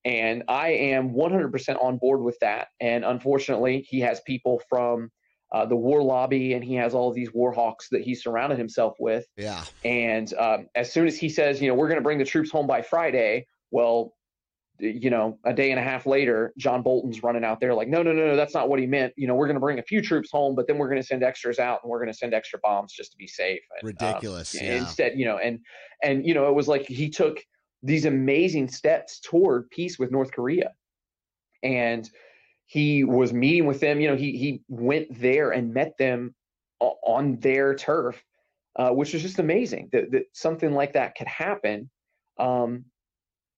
And 0.03 0.43
I 0.47 0.69
am 0.69 1.11
100% 1.11 1.81
on 1.81 1.97
board 1.99 2.23
with 2.23 2.39
that. 2.41 2.69
And 2.81 3.05
unfortunately, 3.05 3.85
he 3.87 3.99
has 3.99 4.19
people 4.21 4.59
from 4.67 5.11
uh, 5.53 5.65
the 5.65 5.75
war 5.75 6.01
lobby, 6.01 6.53
and 6.53 6.63
he 6.63 6.73
has 6.75 6.93
all 6.93 7.13
these 7.13 7.33
war 7.33 7.51
hawks 7.51 7.87
that 7.89 8.01
he 8.01 8.15
surrounded 8.15 8.57
himself 8.57 8.95
with. 8.99 9.25
Yeah. 9.37 9.63
And 9.85 10.33
um, 10.33 10.67
as 10.75 10.91
soon 10.91 11.05
as 11.05 11.17
he 11.17 11.29
says, 11.29 11.61
you 11.61 11.67
know, 11.67 11.75
we're 11.75 11.87
going 11.87 11.99
to 11.99 12.03
bring 12.03 12.17
the 12.17 12.25
troops 12.25 12.49
home 12.49 12.65
by 12.65 12.81
Friday, 12.81 13.45
well, 13.69 14.13
you 14.79 15.11
know, 15.11 15.37
a 15.45 15.53
day 15.53 15.69
and 15.69 15.79
a 15.79 15.83
half 15.83 16.07
later, 16.07 16.51
John 16.57 16.81
Bolton's 16.81 17.21
running 17.21 17.45
out 17.45 17.59
there 17.59 17.75
like, 17.75 17.87
no, 17.87 18.01
no, 18.01 18.11
no, 18.11 18.25
no, 18.25 18.35
that's 18.35 18.55
not 18.55 18.67
what 18.67 18.79
he 18.79 18.87
meant. 18.87 19.13
You 19.15 19.27
know, 19.27 19.35
we're 19.35 19.45
going 19.45 19.55
to 19.55 19.61
bring 19.61 19.77
a 19.77 19.83
few 19.83 20.01
troops 20.01 20.31
home, 20.31 20.55
but 20.55 20.67
then 20.67 20.79
we're 20.79 20.89
going 20.89 20.99
to 20.99 21.05
send 21.05 21.23
extras 21.23 21.59
out 21.59 21.79
and 21.83 21.91
we're 21.91 21.99
going 21.99 22.11
to 22.11 22.17
send 22.17 22.33
extra 22.33 22.59
bombs 22.63 22.91
just 22.91 23.11
to 23.11 23.17
be 23.17 23.27
safe. 23.27 23.61
And, 23.79 23.89
um, 24.01 24.07
Ridiculous. 24.07 24.55
Um, 24.55 24.65
yeah. 24.65 24.75
Instead, 24.77 25.19
you 25.19 25.25
know, 25.25 25.37
and 25.37 25.59
and 26.01 26.25
you 26.25 26.33
know, 26.33 26.49
it 26.49 26.55
was 26.55 26.67
like 26.67 26.87
he 26.87 27.09
took 27.09 27.39
these 27.83 28.05
amazing 28.05 28.67
steps 28.67 29.19
toward 29.19 29.69
peace 29.69 29.99
with 29.99 30.11
North 30.11 30.31
Korea, 30.31 30.71
and 31.61 32.09
he 32.65 33.03
was 33.03 33.33
meeting 33.33 33.65
with 33.65 33.79
them. 33.79 33.99
You 33.99 34.09
know, 34.09 34.15
he 34.15 34.37
he 34.37 34.61
went 34.67 35.19
there 35.19 35.51
and 35.51 35.73
met 35.73 35.97
them 35.97 36.35
on 36.79 37.37
their 37.39 37.75
turf, 37.75 38.21
uh, 38.75 38.89
which 38.89 39.13
was 39.13 39.21
just 39.21 39.39
amazing 39.39 39.89
that, 39.91 40.11
that 40.11 40.23
something 40.33 40.73
like 40.73 40.93
that 40.93 41.15
could 41.15 41.27
happen. 41.27 41.89
Um, 42.37 42.85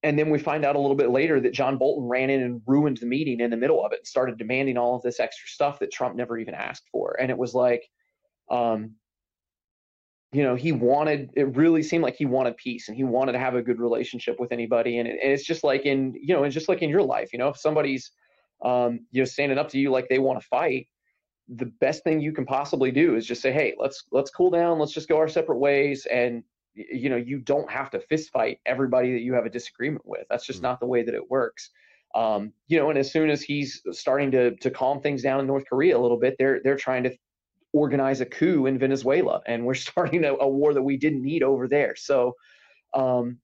and 0.02 0.16
then 0.16 0.30
we 0.30 0.38
find 0.38 0.64
out 0.64 0.76
a 0.76 0.78
little 0.78 0.96
bit 0.96 1.10
later 1.10 1.40
that 1.40 1.52
John 1.52 1.78
Bolton 1.78 2.08
ran 2.08 2.30
in 2.30 2.42
and 2.42 2.62
ruined 2.66 2.98
the 2.98 3.06
meeting 3.06 3.40
in 3.40 3.50
the 3.50 3.56
middle 3.56 3.84
of 3.84 3.92
it 3.92 4.00
and 4.00 4.06
started 4.06 4.38
demanding 4.38 4.76
all 4.76 4.94
of 4.94 5.02
this 5.02 5.18
extra 5.18 5.48
stuff 5.48 5.80
that 5.80 5.90
Trump 5.90 6.14
never 6.14 6.38
even 6.38 6.54
asked 6.54 6.84
for. 6.92 7.16
And 7.18 7.30
it 7.30 7.38
was 7.38 7.54
like, 7.54 7.82
um, 8.48 8.92
you 10.32 10.44
know, 10.44 10.54
he 10.54 10.70
wanted, 10.70 11.30
it 11.34 11.56
really 11.56 11.82
seemed 11.82 12.04
like 12.04 12.14
he 12.14 12.26
wanted 12.26 12.56
peace 12.56 12.88
and 12.88 12.96
he 12.96 13.02
wanted 13.02 13.32
to 13.32 13.38
have 13.38 13.56
a 13.56 13.62
good 13.62 13.80
relationship 13.80 14.38
with 14.38 14.52
anybody. 14.52 14.98
And, 14.98 15.08
it, 15.08 15.18
and 15.22 15.32
it's 15.32 15.44
just 15.44 15.64
like 15.64 15.86
in, 15.86 16.14
you 16.20 16.34
know, 16.34 16.44
it's 16.44 16.54
just 16.54 16.68
like 16.68 16.82
in 16.82 16.90
your 16.90 17.02
life, 17.02 17.32
you 17.32 17.38
know, 17.38 17.48
if 17.48 17.56
somebody's, 17.56 18.12
um, 18.62 19.00
you 19.10 19.20
know, 19.20 19.26
standing 19.26 19.58
up 19.58 19.68
to 19.70 19.78
you 19.78 19.90
like 19.90 20.08
they 20.08 20.18
want 20.18 20.40
to 20.40 20.46
fight, 20.46 20.88
the 21.48 21.66
best 21.80 22.02
thing 22.04 22.20
you 22.20 22.32
can 22.32 22.44
possibly 22.44 22.90
do 22.90 23.16
is 23.16 23.26
just 23.26 23.42
say, 23.42 23.52
"Hey, 23.52 23.74
let's 23.78 24.04
let's 24.12 24.30
cool 24.30 24.50
down. 24.50 24.78
Let's 24.78 24.92
just 24.92 25.08
go 25.08 25.18
our 25.18 25.28
separate 25.28 25.58
ways." 25.58 26.06
And 26.06 26.42
you 26.76 27.08
know 27.08 27.16
you 27.16 27.38
don't 27.38 27.70
have 27.70 27.90
to 27.90 28.00
fist 28.00 28.30
fight 28.30 28.60
everybody 28.66 29.12
that 29.12 29.22
you 29.22 29.32
have 29.32 29.46
a 29.46 29.50
disagreement 29.50 30.04
with 30.04 30.26
that's 30.28 30.46
just 30.46 30.58
mm-hmm. 30.58 30.66
not 30.66 30.80
the 30.80 30.86
way 30.86 31.02
that 31.02 31.14
it 31.14 31.30
works 31.30 31.70
um, 32.14 32.52
you 32.68 32.78
know 32.78 32.90
and 32.90 32.98
as 32.98 33.10
soon 33.10 33.30
as 33.30 33.42
he's 33.42 33.82
starting 33.92 34.30
to 34.30 34.54
to 34.56 34.70
calm 34.70 35.00
things 35.00 35.22
down 35.22 35.40
in 35.40 35.46
north 35.46 35.64
korea 35.68 35.96
a 35.96 36.00
little 36.00 36.18
bit 36.18 36.36
they're 36.38 36.60
they're 36.62 36.76
trying 36.76 37.02
to 37.02 37.10
organize 37.72 38.20
a 38.20 38.26
coup 38.26 38.66
in 38.66 38.78
venezuela 38.78 39.40
and 39.46 39.64
we're 39.64 39.74
starting 39.88 40.24
a, 40.24 40.34
a 40.34 40.48
war 40.48 40.74
that 40.74 40.82
we 40.82 40.96
didn't 40.96 41.22
need 41.22 41.42
over 41.42 41.66
there 41.66 41.96
so 41.96 42.34
um, 42.94 43.38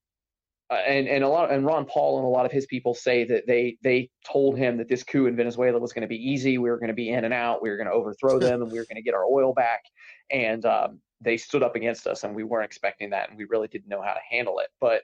and 0.70 1.08
and 1.08 1.24
a 1.24 1.28
lot 1.28 1.50
and 1.50 1.66
Ron 1.66 1.84
Paul 1.84 2.18
and 2.18 2.26
a 2.26 2.28
lot 2.28 2.46
of 2.46 2.52
his 2.52 2.66
people 2.66 2.94
say 2.94 3.24
that 3.24 3.46
they 3.46 3.76
they 3.82 4.10
told 4.24 4.56
him 4.56 4.76
that 4.78 4.88
this 4.88 5.02
coup 5.02 5.26
in 5.26 5.36
Venezuela 5.36 5.78
was 5.78 5.92
going 5.92 6.02
to 6.02 6.08
be 6.08 6.16
easy. 6.16 6.58
We 6.58 6.70
were 6.70 6.78
going 6.78 6.88
to 6.88 6.94
be 6.94 7.10
in 7.10 7.24
and 7.24 7.34
out. 7.34 7.62
We 7.62 7.70
were 7.70 7.76
going 7.76 7.88
to 7.88 7.92
overthrow 7.92 8.38
them, 8.38 8.62
and 8.62 8.70
we 8.70 8.78
were 8.78 8.86
going 8.86 8.96
to 8.96 9.02
get 9.02 9.14
our 9.14 9.24
oil 9.24 9.52
back. 9.52 9.82
And 10.30 10.64
um, 10.64 11.00
they 11.20 11.36
stood 11.36 11.62
up 11.62 11.76
against 11.76 12.06
us, 12.06 12.24
and 12.24 12.34
we 12.34 12.44
weren't 12.44 12.64
expecting 12.64 13.10
that, 13.10 13.28
and 13.28 13.38
we 13.38 13.44
really 13.44 13.68
didn't 13.68 13.88
know 13.88 14.02
how 14.02 14.14
to 14.14 14.20
handle 14.30 14.60
it. 14.60 14.68
But 14.80 15.02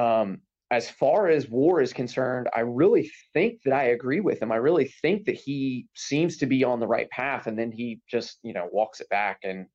um, 0.00 0.40
as 0.70 0.88
far 0.88 1.28
as 1.28 1.48
war 1.48 1.80
is 1.80 1.92
concerned, 1.92 2.48
I 2.54 2.60
really 2.60 3.10
think 3.32 3.62
that 3.64 3.74
I 3.74 3.84
agree 3.84 4.20
with 4.20 4.40
him. 4.40 4.52
I 4.52 4.56
really 4.56 4.92
think 5.02 5.24
that 5.26 5.36
he 5.36 5.86
seems 5.94 6.36
to 6.38 6.46
be 6.46 6.64
on 6.64 6.80
the 6.80 6.86
right 6.86 7.10
path, 7.10 7.46
and 7.46 7.58
then 7.58 7.72
he 7.72 8.00
just 8.08 8.38
you 8.42 8.52
know 8.52 8.68
walks 8.70 9.00
it 9.00 9.08
back 9.08 9.40
and. 9.42 9.66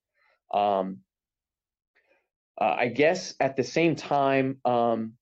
Um, 0.53 0.99
uh, 2.59 2.75
I 2.77 2.87
guess 2.87 3.33
at 3.39 3.55
the 3.55 3.63
same 3.63 3.95
time, 3.95 4.57
um, 4.65 5.13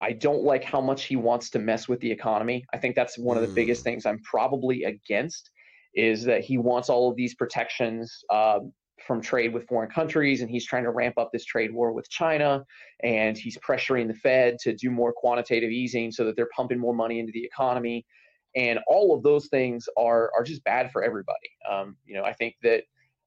I 0.00 0.12
don't 0.12 0.44
like 0.44 0.62
how 0.62 0.80
much 0.80 1.04
he 1.04 1.16
wants 1.16 1.50
to 1.50 1.58
mess 1.58 1.88
with 1.88 2.00
the 2.00 2.10
economy. 2.10 2.64
I 2.72 2.78
think 2.78 2.94
that's 2.94 3.18
one 3.18 3.36
of 3.36 3.46
the 3.46 3.52
biggest 3.52 3.80
mm. 3.80 3.84
things 3.84 4.06
I'm 4.06 4.20
probably 4.22 4.84
against 4.84 5.50
is 5.94 6.22
that 6.24 6.42
he 6.42 6.58
wants 6.58 6.88
all 6.88 7.10
of 7.10 7.16
these 7.16 7.34
protections 7.34 8.22
um, 8.30 8.72
from 9.04 9.20
trade 9.20 9.52
with 9.52 9.66
foreign 9.66 9.90
countries, 9.90 10.40
and 10.40 10.50
he's 10.50 10.64
trying 10.66 10.84
to 10.84 10.90
ramp 10.90 11.18
up 11.18 11.30
this 11.32 11.44
trade 11.44 11.72
war 11.72 11.92
with 11.92 12.08
China, 12.10 12.64
and 13.02 13.36
he's 13.36 13.58
pressuring 13.58 14.06
the 14.06 14.14
Fed 14.14 14.58
to 14.60 14.74
do 14.74 14.90
more 14.90 15.12
quantitative 15.12 15.70
easing 15.70 16.12
so 16.12 16.24
that 16.24 16.36
they're 16.36 16.48
pumping 16.54 16.78
more 16.78 16.94
money 16.94 17.18
into 17.18 17.32
the 17.32 17.44
economy, 17.44 18.06
and 18.54 18.78
all 18.86 19.14
of 19.16 19.22
those 19.22 19.48
things 19.48 19.88
are 19.96 20.30
are 20.36 20.44
just 20.44 20.62
bad 20.64 20.92
for 20.92 21.02
everybody. 21.02 21.50
Um, 21.68 21.96
you 22.04 22.14
know, 22.14 22.24
I 22.24 22.34
think 22.34 22.54
that 22.62 22.84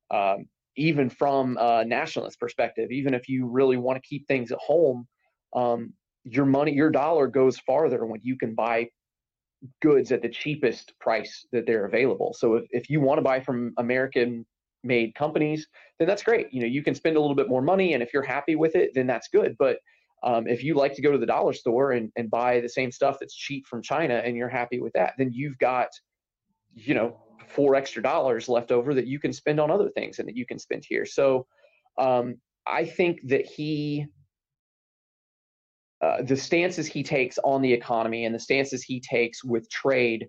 um, 0.09 0.45
even 0.77 1.09
from 1.09 1.57
a 1.59 1.83
nationalist 1.85 2.39
perspective, 2.39 2.91
even 2.91 3.13
if 3.13 3.27
you 3.27 3.47
really 3.47 3.77
want 3.77 4.01
to 4.01 4.07
keep 4.07 4.27
things 4.27 4.51
at 4.51 4.57
home, 4.59 5.07
um, 5.55 5.93
your 6.23 6.45
money, 6.45 6.73
your 6.73 6.89
dollar 6.89 7.27
goes 7.27 7.57
farther 7.59 8.05
when 8.05 8.19
you 8.23 8.37
can 8.37 8.55
buy 8.55 8.87
goods 9.81 10.11
at 10.11 10.21
the 10.21 10.29
cheapest 10.29 10.93
price 10.99 11.45
that 11.51 11.65
they're 11.65 11.85
available. 11.85 12.33
So 12.37 12.55
if, 12.55 12.65
if 12.71 12.89
you 12.89 13.01
want 13.01 13.17
to 13.17 13.23
buy 13.23 13.39
from 13.39 13.73
American 13.77 14.45
made 14.83 15.13
companies, 15.13 15.67
then 15.99 16.07
that's 16.07 16.23
great. 16.23 16.47
You 16.51 16.61
know, 16.61 16.67
you 16.67 16.83
can 16.83 16.95
spend 16.95 17.15
a 17.15 17.21
little 17.21 17.35
bit 17.35 17.49
more 17.49 17.61
money 17.61 17.93
and 17.93 18.01
if 18.01 18.13
you're 18.13 18.23
happy 18.23 18.55
with 18.55 18.75
it, 18.75 18.91
then 18.95 19.07
that's 19.07 19.27
good. 19.27 19.55
But 19.59 19.77
um, 20.23 20.47
if 20.47 20.63
you 20.63 20.75
like 20.75 20.93
to 20.95 21.01
go 21.01 21.11
to 21.11 21.17
the 21.17 21.25
dollar 21.25 21.53
store 21.53 21.91
and, 21.91 22.11
and 22.15 22.29
buy 22.29 22.59
the 22.59 22.69
same 22.69 22.91
stuff 22.91 23.17
that's 23.19 23.35
cheap 23.35 23.65
from 23.67 23.81
China 23.81 24.21
and 24.23 24.35
you're 24.35 24.49
happy 24.49 24.79
with 24.79 24.93
that, 24.93 25.13
then 25.17 25.31
you've 25.33 25.57
got, 25.57 25.89
you 26.73 26.93
know, 26.93 27.17
four 27.51 27.75
extra 27.75 28.01
dollars 28.01 28.49
left 28.49 28.71
over 28.71 28.93
that 28.93 29.07
you 29.07 29.19
can 29.19 29.33
spend 29.33 29.59
on 29.59 29.71
other 29.71 29.89
things 29.89 30.19
and 30.19 30.27
that 30.27 30.35
you 30.35 30.45
can 30.45 30.59
spend 30.59 30.83
here. 30.87 31.05
So 31.05 31.45
um, 31.97 32.35
I 32.67 32.85
think 32.85 33.19
that 33.27 33.45
he, 33.45 34.05
uh, 36.01 36.23
the 36.23 36.37
stances 36.37 36.87
he 36.87 37.03
takes 37.03 37.37
on 37.43 37.61
the 37.61 37.71
economy 37.71 38.25
and 38.25 38.33
the 38.33 38.39
stances 38.39 38.83
he 38.83 38.99
takes 38.99 39.43
with 39.43 39.69
trade, 39.69 40.27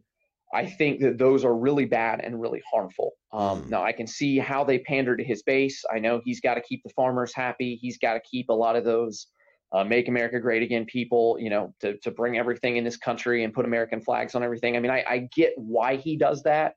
I 0.55 0.67
think 0.67 1.01
that 1.01 1.17
those 1.17 1.45
are 1.45 1.55
really 1.55 1.87
bad 1.87 2.21
and 2.21 2.41
really 2.41 2.61
harmful. 2.71 3.13
Um, 3.33 3.63
mm. 3.63 3.71
Now 3.71 3.83
I 3.83 3.93
can 3.93 4.07
see 4.07 4.39
how 4.39 4.65
they 4.65 4.81
pander 4.81 5.17
to 5.17 5.25
his 5.25 5.43
base. 5.43 5.83
I 5.95 5.99
know 5.99 6.21
he's 6.25 6.41
got 6.41 6.55
to 6.55 6.61
keep 6.61 6.83
the 6.83 6.91
farmers 6.91 7.33
happy. 7.35 7.79
He's 7.81 7.97
got 7.97 8.15
to 8.15 8.21
keep 8.21 8.51
a 8.51 8.55
lot 8.55 8.77
of 8.77 8.85
those 8.85 9.29
uh, 9.73 9.83
make 9.83 10.09
America 10.09 10.39
great 10.39 10.63
again 10.63 10.85
people, 10.85 11.39
you 11.41 11.49
know, 11.49 11.73
to, 11.81 11.97
to 11.99 12.11
bring 12.11 12.37
everything 12.37 12.77
in 12.77 12.85
this 12.85 12.99
country 12.99 13.43
and 13.45 13.55
put 13.55 13.65
American 13.65 14.03
flags 14.03 14.35
on 14.35 14.43
everything. 14.43 14.77
I 14.77 14.81
mean, 14.81 14.91
I, 14.91 15.03
I 15.09 15.29
get 15.35 15.55
why 15.57 15.97
he 15.97 16.19
does 16.19 16.43
that 16.43 16.75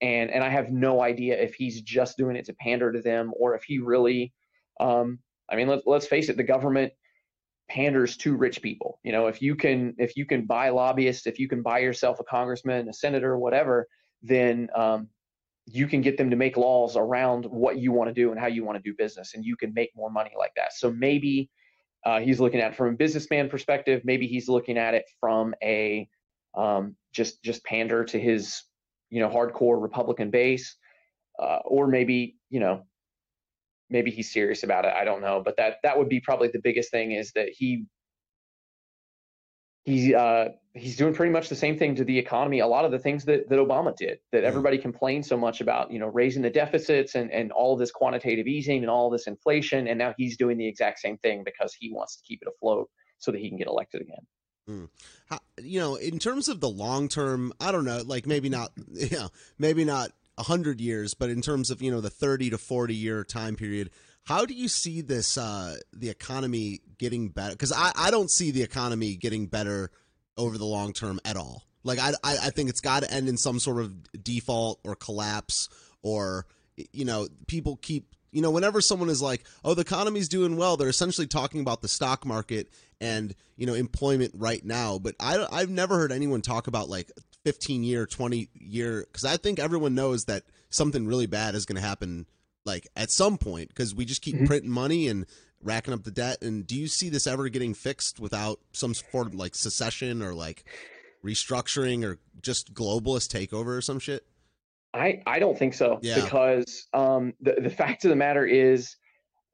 and 0.00 0.30
and 0.30 0.44
I 0.44 0.48
have 0.48 0.70
no 0.70 1.02
idea 1.02 1.40
if 1.40 1.54
he's 1.54 1.80
just 1.82 2.16
doing 2.16 2.36
it 2.36 2.44
to 2.46 2.54
pander 2.54 2.92
to 2.92 3.00
them 3.00 3.32
or 3.38 3.54
if 3.54 3.64
he 3.64 3.78
really. 3.78 4.32
Um, 4.78 5.18
I 5.50 5.56
mean, 5.56 5.68
let's 5.68 5.82
let's 5.86 6.06
face 6.06 6.28
it, 6.28 6.36
the 6.36 6.42
government 6.42 6.92
panders 7.68 8.16
to 8.18 8.36
rich 8.36 8.62
people. 8.62 9.00
You 9.02 9.12
know, 9.12 9.26
if 9.26 9.40
you 9.40 9.54
can 9.54 9.94
if 9.98 10.16
you 10.16 10.26
can 10.26 10.44
buy 10.46 10.68
lobbyists, 10.70 11.26
if 11.26 11.38
you 11.38 11.48
can 11.48 11.62
buy 11.62 11.78
yourself 11.80 12.20
a 12.20 12.24
congressman, 12.24 12.88
a 12.88 12.92
senator, 12.92 13.38
whatever, 13.38 13.88
then 14.22 14.68
um, 14.74 15.08
you 15.66 15.86
can 15.86 16.00
get 16.00 16.16
them 16.16 16.30
to 16.30 16.36
make 16.36 16.56
laws 16.56 16.96
around 16.96 17.44
what 17.46 17.78
you 17.78 17.92
want 17.92 18.08
to 18.08 18.14
do 18.14 18.30
and 18.30 18.40
how 18.40 18.46
you 18.46 18.64
want 18.64 18.76
to 18.76 18.82
do 18.82 18.94
business, 18.96 19.34
and 19.34 19.44
you 19.44 19.56
can 19.56 19.72
make 19.74 19.90
more 19.96 20.10
money 20.10 20.32
like 20.38 20.52
that. 20.56 20.72
So 20.72 20.92
maybe 20.92 21.50
uh, 22.04 22.20
he's 22.20 22.38
looking 22.38 22.60
at 22.60 22.72
it 22.72 22.76
from 22.76 22.94
a 22.94 22.96
businessman 22.96 23.48
perspective. 23.48 24.02
Maybe 24.04 24.26
he's 24.26 24.48
looking 24.48 24.78
at 24.78 24.94
it 24.94 25.04
from 25.20 25.54
a 25.62 26.08
um, 26.56 26.96
just 27.12 27.42
just 27.42 27.64
pander 27.64 28.04
to 28.04 28.18
his 28.18 28.62
you 29.10 29.20
know 29.20 29.28
hardcore 29.28 29.80
Republican 29.80 30.30
base, 30.30 30.76
uh, 31.38 31.58
or 31.64 31.86
maybe 31.86 32.36
you 32.50 32.60
know 32.60 32.82
maybe 33.90 34.10
he's 34.10 34.32
serious 34.32 34.62
about 34.62 34.84
it. 34.84 34.92
I 34.94 35.04
don't 35.04 35.20
know, 35.20 35.42
but 35.44 35.56
that 35.56 35.76
that 35.82 35.98
would 35.98 36.08
be 36.08 36.20
probably 36.20 36.48
the 36.48 36.60
biggest 36.62 36.90
thing 36.90 37.12
is 37.12 37.32
that 37.32 37.48
he 37.50 37.86
he 39.84 40.14
uh, 40.14 40.48
he's 40.74 40.96
doing 40.96 41.14
pretty 41.14 41.32
much 41.32 41.48
the 41.48 41.54
same 41.54 41.78
thing 41.78 41.94
to 41.94 42.04
the 42.04 42.18
economy. 42.18 42.58
A 42.58 42.66
lot 42.66 42.84
of 42.84 42.90
the 42.90 42.98
things 42.98 43.24
that 43.26 43.48
that 43.48 43.58
Obama 43.58 43.94
did, 43.96 44.18
that 44.32 44.42
everybody 44.42 44.78
complained 44.78 45.24
so 45.24 45.36
much 45.36 45.60
about, 45.60 45.92
you 45.92 46.00
know, 46.00 46.08
raising 46.08 46.42
the 46.42 46.50
deficits 46.50 47.14
and 47.14 47.30
and 47.30 47.52
all 47.52 47.76
this 47.76 47.92
quantitative 47.92 48.48
easing 48.48 48.82
and 48.82 48.90
all 48.90 49.08
this 49.08 49.28
inflation, 49.28 49.86
and 49.86 49.98
now 49.98 50.12
he's 50.18 50.36
doing 50.36 50.58
the 50.58 50.66
exact 50.66 50.98
same 50.98 51.16
thing 51.18 51.44
because 51.44 51.74
he 51.78 51.92
wants 51.92 52.16
to 52.16 52.22
keep 52.26 52.40
it 52.42 52.48
afloat 52.48 52.90
so 53.18 53.30
that 53.30 53.40
he 53.40 53.48
can 53.48 53.56
get 53.56 53.68
elected 53.68 54.00
again. 54.02 54.26
Mm. 54.68 54.88
How, 55.26 55.38
you 55.62 55.78
know, 55.78 55.94
in 55.96 56.18
terms 56.18 56.48
of 56.48 56.60
the 56.60 56.68
long 56.68 57.08
term, 57.08 57.52
I 57.60 57.72
don't 57.72 57.84
know, 57.84 58.02
like 58.04 58.26
maybe 58.26 58.48
not, 58.48 58.72
you 58.92 59.16
know, 59.16 59.28
maybe 59.58 59.84
not 59.84 60.10
a 60.38 60.42
hundred 60.42 60.80
years, 60.80 61.14
but 61.14 61.30
in 61.30 61.40
terms 61.40 61.70
of 61.70 61.80
you 61.80 61.90
know 61.90 62.00
the 62.00 62.10
thirty 62.10 62.50
to 62.50 62.58
forty 62.58 62.94
year 62.94 63.24
time 63.24 63.56
period, 63.56 63.90
how 64.24 64.44
do 64.44 64.54
you 64.54 64.68
see 64.68 65.00
this 65.00 65.38
uh, 65.38 65.76
the 65.92 66.10
economy 66.10 66.80
getting 66.98 67.28
better? 67.28 67.52
Because 67.52 67.72
I, 67.72 67.92
I 67.94 68.10
don't 68.10 68.30
see 68.30 68.50
the 68.50 68.62
economy 68.62 69.16
getting 69.16 69.46
better 69.46 69.90
over 70.36 70.58
the 70.58 70.66
long 70.66 70.92
term 70.92 71.20
at 71.24 71.36
all. 71.36 71.62
Like 71.84 71.98
I 71.98 72.10
I, 72.24 72.36
I 72.44 72.50
think 72.50 72.68
it's 72.68 72.80
got 72.80 73.02
to 73.02 73.12
end 73.12 73.28
in 73.28 73.36
some 73.36 73.60
sort 73.60 73.80
of 73.80 74.22
default 74.22 74.80
or 74.84 74.96
collapse 74.96 75.68
or 76.02 76.46
you 76.92 77.04
know 77.04 77.28
people 77.46 77.76
keep 77.76 78.16
you 78.32 78.42
know, 78.42 78.50
whenever 78.50 78.82
someone 78.82 79.08
is 79.08 79.22
like, 79.22 79.44
"Oh, 79.64 79.72
the 79.72 79.80
economy's 79.80 80.28
doing 80.28 80.58
well," 80.58 80.76
they're 80.76 80.90
essentially 80.90 81.26
talking 81.26 81.62
about 81.62 81.80
the 81.80 81.88
stock 81.88 82.26
market 82.26 82.68
and 83.00 83.34
you 83.56 83.66
know 83.66 83.74
employment 83.74 84.32
right 84.36 84.64
now. 84.64 84.98
But 84.98 85.14
I, 85.20 85.46
I've 85.50 85.70
never 85.70 85.96
heard 85.96 86.12
anyone 86.12 86.42
talk 86.42 86.66
about 86.66 86.88
like 86.88 87.10
15 87.44 87.84
year, 87.84 88.06
20 88.06 88.48
year, 88.54 89.06
because 89.06 89.24
I 89.24 89.36
think 89.36 89.58
everyone 89.58 89.94
knows 89.94 90.24
that 90.24 90.44
something 90.68 91.06
really 91.06 91.26
bad 91.26 91.54
is 91.54 91.64
going 91.64 91.80
to 91.80 91.86
happen 91.86 92.26
like 92.64 92.88
at 92.96 93.10
some 93.10 93.38
point 93.38 93.68
because 93.68 93.94
we 93.94 94.04
just 94.04 94.22
keep 94.22 94.34
mm-hmm. 94.34 94.46
printing 94.46 94.70
money 94.70 95.08
and 95.08 95.26
racking 95.62 95.94
up 95.94 96.02
the 96.02 96.10
debt. 96.10 96.42
And 96.42 96.66
do 96.66 96.76
you 96.76 96.88
see 96.88 97.08
this 97.08 97.26
ever 97.26 97.48
getting 97.48 97.74
fixed 97.74 98.20
without 98.20 98.60
some 98.72 98.94
sort 98.94 99.28
of 99.28 99.34
like 99.34 99.54
secession 99.54 100.22
or 100.22 100.34
like 100.34 100.64
restructuring 101.24 102.04
or 102.04 102.18
just 102.42 102.74
globalist 102.74 103.28
takeover 103.28 103.78
or 103.78 103.80
some 103.80 103.98
shit? 103.98 104.24
I, 104.92 105.22
I 105.26 105.38
don't 105.38 105.58
think 105.58 105.74
so 105.74 105.98
yeah. 106.02 106.22
because 106.22 106.86
um, 106.94 107.34
the, 107.40 107.56
the 107.60 107.70
fact 107.70 108.04
of 108.04 108.10
the 108.10 108.16
matter 108.16 108.46
is 108.46 108.96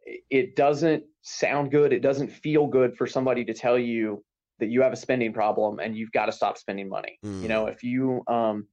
it 0.05 0.57
doesn't 0.57 1.05
sound 1.22 1.70
good. 1.70 1.92
It 1.92 2.00
doesn't 2.00 2.28
feel 2.28 2.66
good 2.66 2.96
for 2.96 3.07
somebody 3.07 3.44
to 3.44 3.55
tell 3.55 3.78
you 3.78 4.24
that 4.59 4.68
you 4.68 4.82
have 4.82 4.92
a 4.92 4.96
spending 4.96 5.32
problem 5.32 5.78
and 5.78 5.96
you've 5.96 6.12
got 6.12 6.26
to 6.26 6.32
stop 6.32 6.59
spending 6.59 6.88
money. 6.88 7.18
Mm. 7.24 7.42
You 7.42 7.48
know, 7.48 7.66
if 7.66 7.82
you, 7.82 8.22
um, 8.26 8.66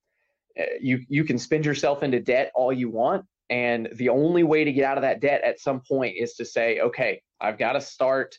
eh, 0.57 0.65
you, 0.81 0.99
you 1.07 1.23
can 1.23 1.37
spend 1.37 1.65
yourself 1.65 2.03
into 2.03 2.19
debt 2.19 2.51
all 2.55 2.73
you 2.73 2.89
want. 2.89 3.25
And 3.49 3.89
the 3.95 4.09
only 4.09 4.43
way 4.43 4.63
to 4.63 4.71
get 4.71 4.85
out 4.85 4.97
of 4.97 5.01
that 5.01 5.21
debt 5.21 5.41
at 5.43 5.59
some 5.59 5.81
point 5.87 6.15
is 6.19 6.35
to 6.35 6.45
say, 6.45 6.79
okay, 6.79 7.21
I've 7.41 7.57
got 7.57 7.73
to 7.73 7.81
start 7.81 8.37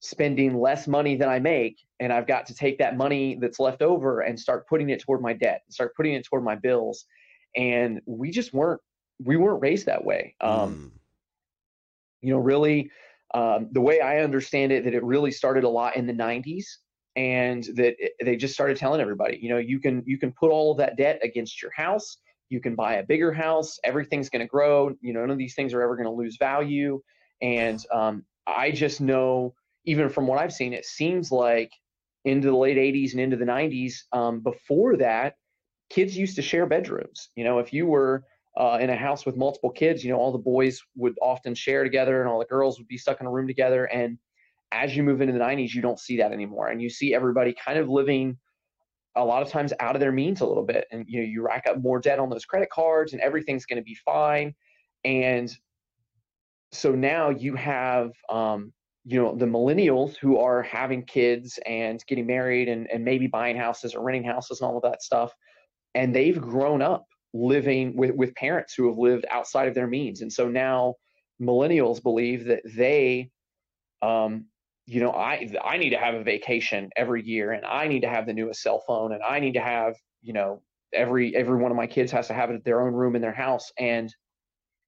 spending 0.00 0.58
less 0.58 0.86
money 0.86 1.16
than 1.16 1.28
I 1.28 1.38
make. 1.38 1.78
And 2.00 2.12
I've 2.12 2.26
got 2.26 2.46
to 2.46 2.54
take 2.54 2.78
that 2.78 2.96
money 2.96 3.38
that's 3.40 3.58
left 3.58 3.80
over 3.80 4.20
and 4.20 4.38
start 4.38 4.66
putting 4.68 4.90
it 4.90 5.00
toward 5.00 5.22
my 5.22 5.32
debt, 5.32 5.62
start 5.70 5.94
putting 5.96 6.14
it 6.14 6.24
toward 6.26 6.44
my 6.44 6.56
bills 6.56 7.06
and 7.56 8.00
we 8.06 8.30
just 8.30 8.52
weren't 8.52 8.80
we 9.22 9.36
weren't 9.36 9.60
raised 9.60 9.86
that 9.86 10.04
way. 10.04 10.34
Um, 10.40 10.92
mm. 10.94 10.99
You 12.22 12.32
know, 12.32 12.38
really, 12.38 12.90
um, 13.34 13.68
the 13.72 13.80
way 13.80 14.00
I 14.00 14.20
understand 14.20 14.72
it, 14.72 14.84
that 14.84 14.94
it 14.94 15.02
really 15.04 15.30
started 15.30 15.64
a 15.64 15.68
lot 15.68 15.96
in 15.96 16.06
the 16.06 16.12
'90s, 16.12 16.64
and 17.16 17.64
that 17.76 17.94
it, 17.98 18.12
they 18.24 18.36
just 18.36 18.54
started 18.54 18.76
telling 18.76 19.00
everybody, 19.00 19.38
you 19.40 19.48
know, 19.48 19.58
you 19.58 19.80
can 19.80 20.02
you 20.06 20.18
can 20.18 20.32
put 20.32 20.50
all 20.50 20.72
of 20.72 20.78
that 20.78 20.96
debt 20.96 21.20
against 21.22 21.62
your 21.62 21.72
house. 21.72 22.18
You 22.48 22.60
can 22.60 22.74
buy 22.74 22.94
a 22.94 23.02
bigger 23.04 23.32
house. 23.32 23.78
Everything's 23.84 24.28
going 24.28 24.40
to 24.40 24.48
grow. 24.48 24.94
You 25.00 25.12
know, 25.12 25.20
none 25.20 25.30
of 25.30 25.38
these 25.38 25.54
things 25.54 25.72
are 25.72 25.82
ever 25.82 25.96
going 25.96 26.06
to 26.06 26.12
lose 26.12 26.36
value. 26.36 27.00
And 27.40 27.82
um, 27.92 28.24
I 28.46 28.72
just 28.72 29.00
know, 29.00 29.54
even 29.84 30.08
from 30.08 30.26
what 30.26 30.38
I've 30.38 30.52
seen, 30.52 30.72
it 30.72 30.84
seems 30.84 31.30
like 31.30 31.70
into 32.24 32.48
the 32.48 32.56
late 32.56 32.76
80s 32.76 33.12
and 33.12 33.20
into 33.20 33.36
the 33.36 33.44
90s. 33.44 33.94
Um, 34.12 34.40
before 34.40 34.96
that, 34.96 35.36
kids 35.90 36.16
used 36.16 36.36
to 36.36 36.42
share 36.42 36.66
bedrooms. 36.66 37.30
You 37.36 37.44
know, 37.44 37.58
if 37.60 37.72
you 37.72 37.86
were 37.86 38.24
uh, 38.56 38.78
in 38.80 38.90
a 38.90 38.96
house 38.96 39.24
with 39.24 39.36
multiple 39.36 39.70
kids, 39.70 40.04
you 40.04 40.10
know, 40.10 40.18
all 40.18 40.32
the 40.32 40.38
boys 40.38 40.80
would 40.96 41.14
often 41.22 41.54
share 41.54 41.84
together 41.84 42.20
and 42.20 42.28
all 42.28 42.38
the 42.38 42.44
girls 42.46 42.78
would 42.78 42.88
be 42.88 42.98
stuck 42.98 43.20
in 43.20 43.26
a 43.26 43.30
room 43.30 43.46
together. 43.46 43.84
And 43.86 44.18
as 44.72 44.96
you 44.96 45.02
move 45.02 45.20
into 45.20 45.32
the 45.32 45.38
90s, 45.38 45.72
you 45.72 45.82
don't 45.82 45.98
see 45.98 46.16
that 46.18 46.32
anymore. 46.32 46.68
And 46.68 46.82
you 46.82 46.90
see 46.90 47.14
everybody 47.14 47.54
kind 47.64 47.78
of 47.78 47.88
living 47.88 48.36
a 49.16 49.24
lot 49.24 49.42
of 49.42 49.48
times 49.48 49.72
out 49.80 49.96
of 49.96 50.00
their 50.00 50.12
means 50.12 50.40
a 50.40 50.46
little 50.46 50.64
bit. 50.64 50.86
And, 50.90 51.04
you 51.08 51.20
know, 51.20 51.26
you 51.26 51.42
rack 51.42 51.64
up 51.68 51.80
more 51.80 52.00
debt 52.00 52.18
on 52.18 52.28
those 52.28 52.44
credit 52.44 52.70
cards 52.70 53.12
and 53.12 53.20
everything's 53.20 53.66
going 53.66 53.78
to 53.78 53.84
be 53.84 53.96
fine. 54.04 54.54
And 55.04 55.54
so 56.72 56.92
now 56.92 57.30
you 57.30 57.54
have, 57.56 58.10
um, 58.28 58.72
you 59.04 59.20
know, 59.20 59.34
the 59.34 59.46
millennials 59.46 60.16
who 60.16 60.38
are 60.38 60.62
having 60.62 61.02
kids 61.04 61.58
and 61.66 62.04
getting 62.06 62.26
married 62.26 62.68
and, 62.68 62.88
and 62.90 63.04
maybe 63.04 63.26
buying 63.26 63.56
houses 63.56 63.94
or 63.94 64.04
renting 64.04 64.24
houses 64.24 64.60
and 64.60 64.68
all 64.68 64.76
of 64.76 64.82
that 64.82 65.02
stuff. 65.02 65.32
And 65.94 66.14
they've 66.14 66.40
grown 66.40 66.82
up 66.82 67.06
living 67.32 67.96
with, 67.96 68.14
with 68.14 68.34
parents 68.34 68.74
who 68.74 68.88
have 68.88 68.98
lived 68.98 69.24
outside 69.30 69.68
of 69.68 69.74
their 69.74 69.86
means. 69.86 70.20
And 70.20 70.32
so 70.32 70.48
now 70.48 70.94
millennials 71.40 72.02
believe 72.02 72.46
that 72.46 72.62
they, 72.64 73.30
um, 74.02 74.46
you 74.86 75.00
know, 75.00 75.12
I, 75.12 75.48
I 75.64 75.76
need 75.76 75.90
to 75.90 75.98
have 75.98 76.14
a 76.14 76.24
vacation 76.24 76.90
every 76.96 77.22
year 77.22 77.52
and 77.52 77.64
I 77.64 77.86
need 77.86 78.00
to 78.00 78.08
have 78.08 78.26
the 78.26 78.32
newest 78.32 78.62
cell 78.62 78.82
phone 78.86 79.12
and 79.12 79.22
I 79.22 79.38
need 79.38 79.54
to 79.54 79.60
have, 79.60 79.94
you 80.22 80.32
know, 80.32 80.62
every, 80.92 81.34
every 81.36 81.56
one 81.56 81.70
of 81.70 81.76
my 81.76 81.86
kids 81.86 82.10
has 82.12 82.26
to 82.28 82.34
have 82.34 82.50
it 82.50 82.54
at 82.54 82.64
their 82.64 82.80
own 82.80 82.92
room 82.92 83.14
in 83.14 83.22
their 83.22 83.32
house. 83.32 83.70
And 83.78 84.12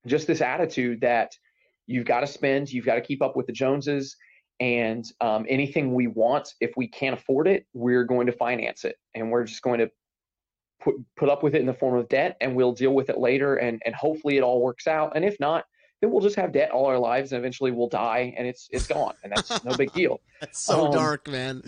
just 0.06 0.26
this 0.26 0.40
attitude 0.40 1.00
that 1.02 1.30
you've 1.86 2.06
got 2.06 2.20
to 2.20 2.26
spend, 2.26 2.72
you've 2.72 2.86
got 2.86 2.96
to 2.96 3.00
keep 3.00 3.22
up 3.22 3.36
with 3.36 3.46
the 3.46 3.52
Joneses 3.52 4.16
and 4.62 5.04
um, 5.20 5.44
anything 5.48 5.92
we 5.92 6.06
want, 6.06 6.54
if 6.60 6.70
we 6.76 6.86
can't 6.86 7.18
afford 7.18 7.48
it, 7.48 7.66
we're 7.72 8.04
going 8.04 8.26
to 8.26 8.32
finance 8.32 8.84
it. 8.84 8.96
And 9.14 9.30
we're 9.30 9.44
just 9.44 9.62
going 9.62 9.80
to 9.80 9.90
put 10.82 10.94
put 11.16 11.28
up 11.28 11.42
with 11.42 11.54
it 11.54 11.60
in 11.60 11.66
the 11.66 11.74
form 11.74 11.96
of 11.98 12.08
debt 12.08 12.36
and 12.40 12.54
we'll 12.54 12.72
deal 12.72 12.92
with 12.92 13.08
it 13.08 13.18
later 13.18 13.56
and 13.56 13.80
and 13.84 13.94
hopefully 13.94 14.36
it 14.36 14.42
all 14.42 14.60
works 14.60 14.86
out. 14.86 15.12
And 15.14 15.24
if 15.24 15.38
not 15.40 15.64
then 16.00 16.10
we'll 16.10 16.20
just 16.20 16.36
have 16.36 16.52
debt 16.52 16.70
all 16.70 16.86
our 16.86 16.98
lives 16.98 17.32
and 17.32 17.38
eventually 17.38 17.70
we'll 17.70 17.88
die 17.88 18.34
and 18.36 18.46
it's 18.46 18.68
it's 18.72 18.86
gone 18.86 19.14
and 19.22 19.32
that's 19.34 19.64
no 19.64 19.74
big 19.76 19.92
deal. 19.92 20.20
That's 20.40 20.64
so 20.64 20.86
um, 20.86 20.92
dark 20.92 21.28
man. 21.28 21.62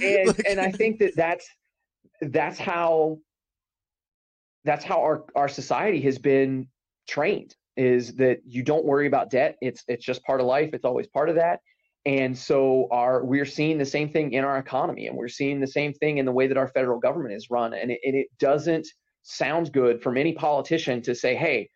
and 0.00 0.28
like... 0.28 0.42
and 0.48 0.58
i 0.58 0.72
think 0.72 0.98
that 1.00 1.14
that's 1.16 1.46
that's 2.22 2.58
how 2.58 3.18
that's 4.64 4.84
how 4.84 5.00
our 5.02 5.24
our 5.34 5.48
society 5.48 6.00
has 6.00 6.18
been 6.18 6.66
trained 7.06 7.54
is 7.76 8.14
that 8.16 8.38
you 8.46 8.62
don't 8.62 8.84
worry 8.84 9.06
about 9.06 9.30
debt. 9.30 9.56
It's 9.60 9.84
it's 9.86 10.04
just 10.04 10.24
part 10.24 10.40
of 10.40 10.46
life. 10.46 10.70
It's 10.72 10.84
always 10.84 11.06
part 11.06 11.28
of 11.28 11.36
that 11.36 11.60
and 12.06 12.38
so 12.38 12.86
our 12.92 13.24
we're 13.24 13.44
seeing 13.44 13.78
the 13.78 13.84
same 13.84 14.08
thing 14.08 14.32
in 14.32 14.44
our 14.44 14.58
economy 14.58 15.08
and 15.08 15.16
we're 15.16 15.28
seeing 15.28 15.60
the 15.60 15.66
same 15.66 15.92
thing 15.92 16.18
in 16.18 16.24
the 16.24 16.32
way 16.32 16.46
that 16.46 16.56
our 16.56 16.68
federal 16.68 17.00
government 17.00 17.34
is 17.34 17.50
run. 17.50 17.74
And 17.74 17.90
it, 17.90 17.98
and 18.04 18.14
it 18.14 18.28
doesn't 18.38 18.86
sound 19.22 19.72
good 19.72 20.00
from 20.00 20.16
any 20.16 20.32
politician 20.32 21.02
to 21.02 21.14
say 21.14 21.34
hey 21.34 21.68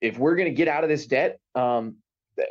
if 0.00 0.18
we're 0.18 0.34
going 0.34 0.48
to 0.48 0.54
get 0.54 0.66
out 0.66 0.82
of 0.82 0.90
this 0.90 1.06
debt 1.06 1.38
um, 1.54 1.94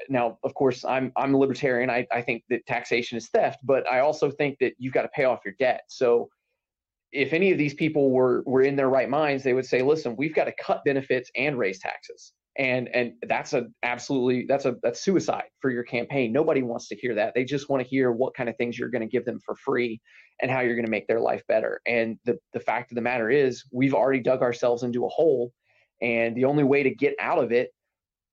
now 0.08 0.38
of 0.46 0.54
course 0.54 0.86
i'm 0.86 1.12
i'm 1.18 1.36
a 1.36 1.38
libertarian. 1.38 1.90
I, 1.90 2.08
I 2.14 2.22
think 2.22 2.44
that 2.50 2.66
taxation 2.66 3.18
is 3.18 3.28
theft 3.28 3.60
but 3.64 3.86
i 3.92 4.00
also 4.00 4.32
think 4.32 4.58
that 4.62 4.74
you've 4.78 4.94
got 4.94 5.02
to 5.02 5.10
pay 5.10 5.26
off 5.26 5.42
your 5.44 5.54
debt. 5.60 5.82
So 5.90 6.30
if 7.12 7.34
any 7.34 7.52
of 7.52 7.58
these 7.58 7.74
people 7.74 8.10
were 8.10 8.42
were 8.46 8.62
in 8.62 8.78
their 8.78 8.90
right 8.90 9.10
minds 9.10 9.44
they 9.44 9.54
would 9.54 9.66
say 9.66 9.82
listen 9.82 10.16
we've 10.16 10.34
got 10.34 10.46
to 10.46 10.54
cut 10.64 10.82
benefits 10.86 11.30
and 11.36 11.58
raise 11.58 11.80
taxes 11.80 12.32
and 12.58 12.88
and 12.94 13.14
that's 13.28 13.54
a 13.54 13.68
absolutely 13.84 14.46
that's 14.48 14.66
a 14.66 14.76
that's 14.82 15.02
suicide 15.02 15.46
for 15.60 15.70
your 15.70 15.84
campaign. 15.84 16.32
Nobody 16.32 16.62
wants 16.62 16.88
to 16.90 16.96
hear 16.96 17.14
that. 17.16 17.34
They 17.36 17.44
just 17.44 17.70
want 17.70 17.84
to 17.84 17.90
hear 17.90 18.12
what 18.12 18.34
kind 18.34 18.50
of 18.50 18.56
things 18.58 18.80
you're 18.80 18.90
going 18.90 19.02
to 19.02 19.08
give 19.08 19.26
them 19.26 19.40
for 19.46 19.56
free 19.56 20.00
and 20.42 20.50
how 20.50 20.62
you're 20.62 20.76
going 20.76 20.86
to 20.86 20.92
make 20.92 21.08
their 21.08 21.20
life 21.20 21.44
better. 21.48 21.82
And 21.86 22.18
the 22.26 22.38
the 22.54 22.60
fact 22.60 22.92
of 22.92 22.96
the 22.96 23.02
matter 23.02 23.30
is 23.30 23.64
we've 23.72 23.94
already 23.94 24.22
dug 24.22 24.42
ourselves 24.42 24.84
into 24.84 25.06
a 25.06 25.10
hole 25.10 25.52
and 26.02 26.36
the 26.36 26.46
only 26.46 26.64
way 26.64 26.84
to 26.84 26.94
get 26.94 27.16
out 27.20 27.44
of 27.44 27.52
it 27.52 27.72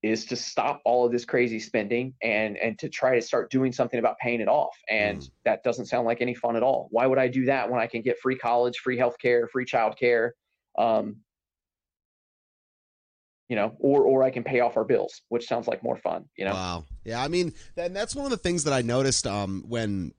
is 0.03 0.25
to 0.25 0.35
stop 0.35 0.81
all 0.83 1.05
of 1.05 1.13
this 1.13 1.23
crazy 1.23 1.59
spending 1.59 2.13
and 2.21 2.57
and 2.57 2.77
to 2.77 2.89
try 2.89 3.15
to 3.15 3.21
start 3.21 3.49
doing 3.49 3.71
something 3.71 3.99
about 3.99 4.17
paying 4.19 4.41
it 4.41 4.49
off. 4.49 4.75
And 4.89 5.19
mm. 5.19 5.31
that 5.45 5.63
doesn't 5.63 5.85
sound 5.85 6.05
like 6.05 6.21
any 6.21 6.35
fun 6.35 6.55
at 6.55 6.63
all. 6.63 6.87
Why 6.91 7.07
would 7.07 7.19
i 7.19 7.27
do 7.27 7.45
that 7.45 7.69
when 7.69 7.81
i 7.81 7.87
can 7.87 8.01
get 8.01 8.19
free 8.19 8.37
college 8.37 8.77
free 8.79 8.97
health 8.97 9.15
care 9.21 9.47
free 9.47 9.65
child 9.65 9.97
care 9.97 10.33
um, 10.77 11.17
you 13.49 13.55
know, 13.55 13.75
or 13.79 14.03
or 14.03 14.23
I 14.23 14.29
can 14.29 14.43
pay 14.43 14.59
off 14.59 14.77
our 14.77 14.83
bills, 14.83 15.21
which 15.29 15.47
sounds 15.47 15.67
like 15.67 15.83
more 15.83 15.97
fun, 15.97 16.25
you 16.37 16.45
know. 16.45 16.53
Wow. 16.53 16.85
Yeah, 17.03 17.21
I 17.21 17.27
mean, 17.27 17.53
and 17.77 17.95
that's 17.95 18.15
one 18.15 18.25
of 18.25 18.31
the 18.31 18.37
things 18.37 18.63
that 18.63 18.73
I 18.73 18.81
noticed 18.81 19.27
um 19.27 19.63
when 19.67 20.13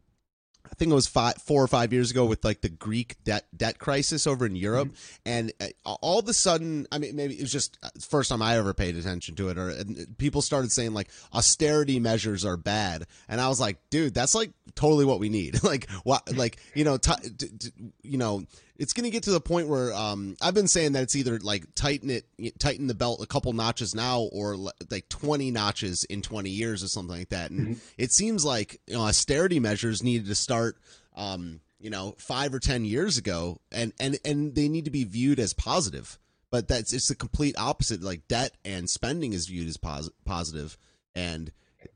I 0.71 0.75
think 0.77 0.91
it 0.91 0.95
was 0.95 1.07
five, 1.07 1.35
four 1.37 1.63
or 1.63 1.69
five 1.69 1.93
years 1.93 2.11
ago 2.11 2.25
with 2.25 2.43
like 2.45 2.63
the 2.63 2.71
Greek 2.71 3.23
debt 3.23 3.47
debt 3.55 3.79
crisis 3.79 4.27
over 4.27 4.47
in 4.47 4.57
Europe, 4.57 4.89
mm-hmm. 4.89 5.29
and 5.29 5.53
uh, 5.61 5.95
all 6.01 6.19
of 6.19 6.29
a 6.29 6.33
sudden, 6.33 6.87
I 6.91 6.99
mean, 6.99 7.15
maybe 7.15 7.35
it 7.35 7.43
was 7.43 7.53
just 7.53 7.79
uh, 7.83 7.91
first 8.01 8.31
time 8.31 8.41
I 8.41 8.57
ever 8.57 8.73
paid 8.73 8.97
attention 8.97 9.35
to 9.37 9.51
it, 9.51 9.59
or 9.59 9.75
people 10.17 10.41
started 10.41 10.73
saying 10.73 10.95
like 10.95 11.11
austerity 11.35 12.01
measures 12.01 12.47
are 12.47 12.57
bad, 12.57 13.07
and 13.29 13.43
I 13.43 13.49
was 13.49 13.61
like, 13.61 13.77
dude, 13.91 14.15
that's 14.15 14.35
like 14.35 14.53
totally 14.75 15.05
what 15.05 15.21
we 15.21 15.29
need. 15.29 15.63
like 15.63 15.91
what, 16.03 16.35
like 16.35 16.57
you 16.75 16.85
know, 16.85 16.97
t- 16.97 17.13
t- 17.37 17.49
t- 17.49 17.71
you 18.03 18.17
know, 18.17 18.43
it's 18.77 18.93
going 18.93 19.05
to 19.05 19.11
get 19.11 19.23
to 19.25 19.31
the 19.31 19.41
point 19.41 19.69
where 19.69 19.93
um, 19.93 20.37
I've 20.43 20.55
been 20.55 20.67
saying 20.67 20.93
that 20.93 21.05
it's 21.05 21.15
either 21.15 21.39
like 21.39 21.75
tighten 21.75 22.11
it, 22.11 22.27
tighten 22.59 22.87
the 22.89 22.95
belt 22.95 23.23
a 23.23 23.27
couple 23.27 23.53
notches 23.53 23.95
now, 23.95 24.23
or 24.33 24.57
like 24.57 25.09
twenty 25.09 25.51
notches 25.51 26.05
in 26.05 26.23
twenty 26.23 26.51
years 26.51 26.83
or 26.83 26.89
something 26.89 27.17
like 27.17 27.29
that. 27.29 27.51
And 27.51 27.61
mm-hmm. 27.61 27.73
it 27.97 28.13
seems 28.13 28.45
like 28.45 28.81
you 28.87 28.95
know 28.95 29.03
austerity 29.03 29.61
measures 29.61 30.03
needed 30.03 30.27
to 30.27 30.35
start, 30.35 30.77
um, 31.15 31.61
you 31.79 31.91
know, 31.91 32.15
five 32.19 32.53
or 32.53 32.59
ten 32.59 32.85
years 32.85 33.17
ago, 33.17 33.61
and 33.71 33.93
and 34.01 34.19
and 34.25 34.55
they 34.55 34.69
need 34.69 34.87
to 34.87 34.91
be 34.91 35.05
viewed 35.05 35.39
as 35.39 35.53
positive. 35.53 36.19
But 36.51 36.67
that's 36.69 36.93
it's 36.93 37.09
the 37.09 37.15
complete 37.15 37.55
opposite. 37.57 38.03
Like 38.03 38.27
debt 38.27 38.57
and 38.65 38.91
spending 38.91 39.33
is 39.33 39.47
viewed 39.47 39.69
as 39.69 39.77
pos- 39.77 40.11
positive, 40.25 40.77
and 41.15 41.53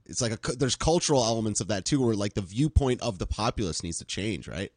it's 0.07 0.23
like 0.23 0.33
a, 0.33 0.53
there's 0.53 0.77
cultural 0.77 1.25
elements 1.25 1.61
of 1.61 1.69
that 1.69 1.85
too, 1.85 2.01
where 2.05 2.15
like 2.15 2.35
the 2.35 2.41
viewpoint 2.41 3.01
of 3.01 3.19
the 3.19 3.27
populace 3.27 3.83
needs 3.83 3.99
to 3.99 4.05
change, 4.05 4.47
right? 4.47 4.71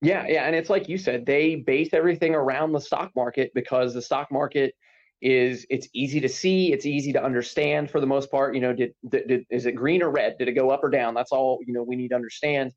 Yeah, 0.00 0.26
yeah, 0.28 0.44
and 0.44 0.54
it's 0.54 0.70
like 0.70 0.88
you 0.88 0.96
said, 0.96 1.26
they 1.26 1.56
base 1.56 1.90
everything 1.92 2.34
around 2.34 2.72
the 2.72 2.80
stock 2.80 3.10
market 3.16 3.50
because 3.54 3.94
the 3.94 4.02
stock 4.02 4.30
market 4.30 4.74
is 5.20 5.66
it's 5.70 5.88
easy 5.92 6.20
to 6.20 6.28
see, 6.28 6.72
it's 6.72 6.86
easy 6.86 7.12
to 7.12 7.22
understand 7.22 7.90
for 7.90 8.00
the 8.00 8.06
most 8.06 8.30
part. 8.30 8.54
You 8.54 8.60
know, 8.60 8.72
did, 8.72 8.94
did, 9.08 9.26
did 9.26 9.44
is 9.50 9.66
it 9.66 9.72
green 9.72 10.00
or 10.02 10.10
red? 10.10 10.38
Did 10.38 10.46
it 10.46 10.52
go 10.52 10.70
up 10.70 10.84
or 10.84 10.90
down? 10.90 11.14
That's 11.14 11.32
all 11.32 11.58
you 11.66 11.72
know 11.72 11.82
we 11.82 11.96
need 11.96 12.08
to 12.08 12.14
understand. 12.14 12.72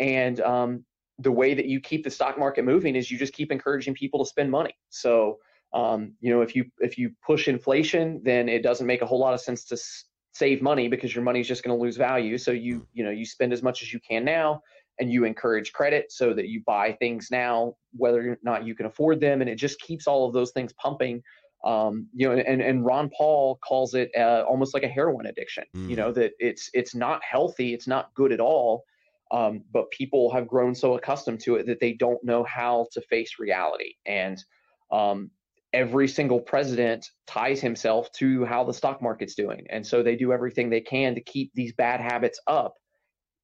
And 0.00 0.40
um, 0.40 0.84
the 1.18 1.32
way 1.32 1.54
that 1.54 1.66
you 1.66 1.80
keep 1.80 2.04
the 2.04 2.10
stock 2.10 2.38
market 2.38 2.64
moving 2.64 2.96
is 2.96 3.10
you 3.10 3.18
just 3.18 3.34
keep 3.34 3.52
encouraging 3.52 3.94
people 3.94 4.24
to 4.24 4.28
spend 4.28 4.50
money. 4.50 4.74
So 4.90 5.38
um, 5.72 6.14
you 6.20 6.30
know, 6.32 6.42
if 6.42 6.54
you 6.56 6.66
if 6.78 6.98
you 6.98 7.12
push 7.26 7.48
inflation, 7.48 8.20
then 8.24 8.48
it 8.48 8.62
doesn't 8.62 8.86
make 8.86 9.02
a 9.02 9.06
whole 9.06 9.20
lot 9.20 9.34
of 9.34 9.40
sense 9.40 9.64
to 9.66 9.74
s- 9.74 10.04
save 10.34 10.62
money 10.62 10.88
because 10.88 11.14
your 11.14 11.24
money 11.24 11.40
is 11.40 11.48
just 11.48 11.64
going 11.64 11.76
to 11.76 11.82
lose 11.82 11.96
value. 11.96 12.38
So 12.38 12.52
you 12.52 12.86
you 12.92 13.04
know 13.04 13.10
you 13.10 13.24
spend 13.24 13.52
as 13.52 13.62
much 13.62 13.82
as 13.82 13.92
you 13.92 14.00
can 14.00 14.24
now 14.24 14.62
and 15.00 15.10
you 15.10 15.24
encourage 15.24 15.72
credit 15.72 16.12
so 16.12 16.32
that 16.34 16.48
you 16.48 16.62
buy 16.66 16.92
things 16.92 17.28
now 17.30 17.74
whether 17.96 18.32
or 18.32 18.38
not 18.42 18.64
you 18.64 18.74
can 18.74 18.86
afford 18.86 19.20
them 19.20 19.40
and 19.40 19.50
it 19.50 19.56
just 19.56 19.80
keeps 19.80 20.06
all 20.06 20.26
of 20.26 20.34
those 20.34 20.52
things 20.52 20.72
pumping 20.74 21.22
um, 21.64 22.06
you 22.14 22.28
know 22.28 22.34
and, 22.34 22.62
and 22.62 22.84
ron 22.84 23.10
paul 23.16 23.58
calls 23.64 23.94
it 23.94 24.10
uh, 24.16 24.44
almost 24.48 24.74
like 24.74 24.82
a 24.82 24.88
heroin 24.88 25.26
addiction 25.26 25.64
mm. 25.76 25.88
you 25.88 25.96
know 25.96 26.12
that 26.12 26.32
it's 26.38 26.70
it's 26.74 26.94
not 26.94 27.20
healthy 27.24 27.74
it's 27.74 27.86
not 27.86 28.14
good 28.14 28.32
at 28.32 28.40
all 28.40 28.84
um, 29.32 29.62
but 29.72 29.90
people 29.92 30.30
have 30.32 30.48
grown 30.48 30.74
so 30.74 30.94
accustomed 30.94 31.40
to 31.40 31.54
it 31.54 31.66
that 31.66 31.78
they 31.80 31.92
don't 31.92 32.22
know 32.24 32.44
how 32.44 32.86
to 32.92 33.00
face 33.02 33.36
reality 33.38 33.94
and 34.06 34.42
um, 34.90 35.30
every 35.72 36.08
single 36.08 36.40
president 36.40 37.08
ties 37.28 37.60
himself 37.60 38.10
to 38.12 38.44
how 38.44 38.64
the 38.64 38.74
stock 38.74 39.00
market's 39.00 39.34
doing 39.34 39.64
and 39.70 39.86
so 39.86 40.02
they 40.02 40.16
do 40.16 40.32
everything 40.32 40.68
they 40.68 40.80
can 40.80 41.14
to 41.14 41.20
keep 41.20 41.52
these 41.54 41.72
bad 41.74 42.00
habits 42.00 42.40
up 42.46 42.74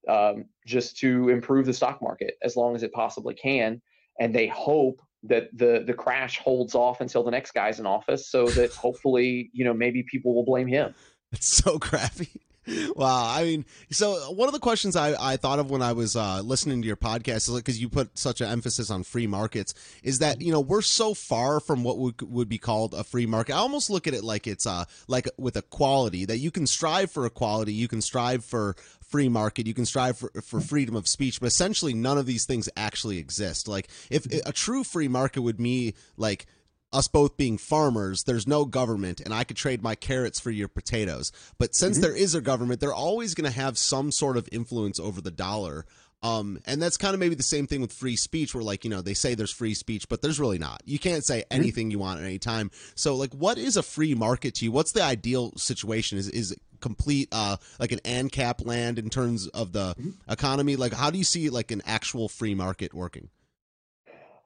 um, 0.09 0.47
just 0.67 0.99
to 0.99 1.29
improve 1.29 1.67
the 1.67 1.73
stock 1.73 2.01
market 2.03 2.35
as 2.43 2.57
long 2.57 2.75
as 2.75 2.83
it 2.83 2.93
possibly 2.93 3.35
can. 3.35 3.81
And 4.19 4.35
they 4.35 4.47
hope 4.47 5.01
that 5.25 5.49
the 5.57 5.83
the 5.87 5.95
crash 5.95 6.39
holds 6.39 6.75
off 6.75 7.01
until 7.01 7.23
the 7.23 7.31
next 7.31 7.53
guy's 7.53 7.81
in 7.81 7.87
office, 7.87 8.31
so 8.31 8.47
that 8.51 8.73
hopefully, 8.75 9.51
you 9.53 9.65
know, 9.65 9.75
maybe 9.75 10.03
people 10.05 10.35
will 10.35 10.45
blame 10.45 10.69
him. 10.69 10.95
It's 11.33 11.49
so 11.49 11.79
crappy. 11.81 12.47
Wow. 12.97 13.33
I 13.33 13.45
mean, 13.45 13.65
so 13.91 14.33
one 14.33 14.49
of 14.49 14.53
the 14.53 14.59
questions 14.59 14.97
I, 14.97 15.15
I 15.19 15.37
thought 15.37 15.59
of 15.59 15.71
when 15.71 15.83
I 15.83 15.93
was 15.93 16.17
uh, 16.17 16.41
listening 16.41 16.83
to 16.83 16.87
your 16.87 16.97
podcast 16.97 17.49
is 17.49 17.55
because 17.55 17.81
you 17.81 17.89
put 17.89 18.19
such 18.19 18.41
an 18.41 18.49
emphasis 18.49 18.91
on 18.91 19.05
free 19.05 19.27
markets 19.27 19.75
is 20.03 20.19
that, 20.19 20.41
you 20.41 20.51
know, 20.51 20.61
we're 20.61 20.83
so 20.83 21.15
far 21.15 21.61
from 21.61 21.85
what 21.85 21.99
would, 21.99 22.23
would 22.23 22.49
be 22.49 22.59
called 22.59 22.95
a 22.95 23.05
free 23.05 23.27
market. 23.27 23.55
I 23.55 23.59
almost 23.59 23.89
look 23.89 24.07
at 24.07 24.15
it 24.15 24.25
like 24.25 24.47
it's 24.47 24.67
uh, 24.67 24.85
like 25.07 25.29
with 25.39 25.57
equality 25.57 26.25
that 26.25 26.39
you 26.39 26.51
can 26.51 26.67
strive 26.67 27.11
for 27.11 27.25
equality. 27.25 27.73
You 27.73 27.89
can 27.89 28.03
strive 28.03 28.45
for 28.45 28.75
free 29.09 29.29
market. 29.29 29.67
You 29.67 29.75
can 29.75 29.87
strive 29.87 30.19
for, 30.19 30.31
for 30.43 30.61
freedom 30.61 30.97
of 30.97 31.09
speech, 31.09 31.41
but 31.41 31.47
essentially 31.47 31.95
none 31.95 32.19
of 32.19 32.27
these 32.27 32.45
things 32.45 32.69
actually 32.77 33.19
exist. 33.19 33.69
Like 33.69 33.89
if 34.11 34.27
a 34.47 34.53
true 34.53 34.85
free 34.85 35.09
market 35.09 35.43
would 35.43 35.59
be 35.59 35.95
like 36.17 36.47
us 36.93 37.09
both 37.09 37.37
being 37.37 37.59
farmers, 37.59 38.25
there's 38.25 38.47
no 38.47 38.65
government, 38.65 39.21
and 39.21 39.35
I 39.35 39.45
could 39.45 39.57
trade 39.57 39.83
my 39.83 39.95
carrots 39.95 40.41
for 40.41 40.51
your 40.51 40.69
potatoes. 40.69 41.33
But 41.59 41.75
since 41.75 41.97
mm-hmm. 41.97 42.03
there 42.03 42.17
is 42.17 42.35
a 42.35 42.41
government, 42.41 42.81
they're 42.81 42.95
always 42.95 43.35
going 43.35 43.51
to 43.51 43.59
have 43.59 43.77
some 43.77 44.11
sort 44.13 44.37
of 44.37 44.49
influence 44.53 44.99
over 44.99 45.21
the 45.21 45.31
dollar. 45.31 45.85
Um, 46.23 46.59
and 46.67 46.81
that's 46.81 46.97
kind 46.97 47.15
of 47.15 47.21
maybe 47.21 47.35
the 47.35 47.43
same 47.43 47.67
thing 47.67 47.81
with 47.81 47.93
free 47.93 48.17
speech, 48.17 48.55
where 48.55 48.65
like 48.65 48.85
you 48.85 48.91
know 48.91 49.03
they 49.03 49.15
say 49.15 49.35
there's 49.35 49.53
free 49.53 49.75
speech, 49.75 50.09
but 50.09 50.23
there's 50.23 50.41
really 50.41 50.59
not. 50.59 50.83
You 50.85 50.99
can't 50.99 51.25
say 51.25 51.45
anything 51.51 51.91
you 51.91 51.99
want 51.99 52.21
at 52.21 52.27
any 52.27 52.39
time. 52.39 52.71
So 52.95 53.15
like, 53.15 53.33
what 53.35 53.59
is 53.59 53.77
a 53.77 53.83
free 53.83 54.15
market 54.15 54.55
to 54.57 54.65
you? 54.65 54.73
What's 54.73 54.93
the 54.93 55.03
ideal 55.03 55.53
situation? 55.57 56.19
Is 56.19 56.29
is 56.29 56.57
complete 56.81 57.29
uh 57.33 57.57
like 57.81 57.91
an 57.91 58.01
ANCAP 58.01 58.67
land 58.67 58.99
in 58.99 59.09
terms 59.09 59.47
of 59.49 59.73
the 59.73 59.95
mm-hmm. 59.95 60.11
economy? 60.29 60.77
Like, 60.77 60.95
how 60.95 61.11
do 61.11 61.19
you 61.19 61.25
see 61.25 61.51
like 61.51 61.71
an 61.71 61.83
actual 61.87 62.29
free 62.29 62.55
market 62.55 62.95
working? 62.95 63.29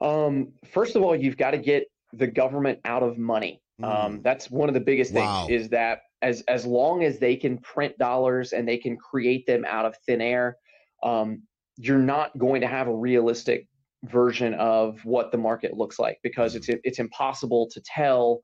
Um, 0.00 0.52
first 0.72 0.96
of 0.96 1.02
all, 1.02 1.14
you've 1.14 1.36
got 1.36 1.52
to 1.52 1.58
get 1.58 1.90
the 2.12 2.26
government 2.26 2.80
out 2.84 3.02
of 3.02 3.18
money. 3.18 3.62
Mm. 3.80 3.84
Um, 3.84 4.22
that's 4.22 4.50
one 4.50 4.68
of 4.68 4.74
the 4.74 4.80
biggest 4.80 5.12
things 5.12 5.26
wow. 5.26 5.46
is 5.48 5.68
that 5.70 6.02
as 6.22 6.42
as 6.42 6.66
long 6.66 7.04
as 7.04 7.18
they 7.18 7.36
can 7.36 7.58
print 7.58 7.96
dollars 7.98 8.52
and 8.52 8.68
they 8.68 8.76
can 8.76 8.96
create 8.96 9.46
them 9.46 9.64
out 9.66 9.86
of 9.86 9.96
thin 10.06 10.20
air, 10.20 10.56
um, 11.02 11.42
you're 11.81 11.99
not 11.99 12.37
going 12.37 12.61
to 12.61 12.66
have 12.66 12.89
a 12.89 12.95
realistic 12.95 13.66
version 14.05 14.55
of 14.55 15.03
what 15.05 15.33
the 15.33 15.39
market 15.39 15.74
looks 15.74 15.99
like 15.99 16.18
because 16.22 16.55
it's 16.55 16.68
it's 16.68 16.99
impossible 16.99 17.68
to 17.70 17.81
tell 17.81 18.41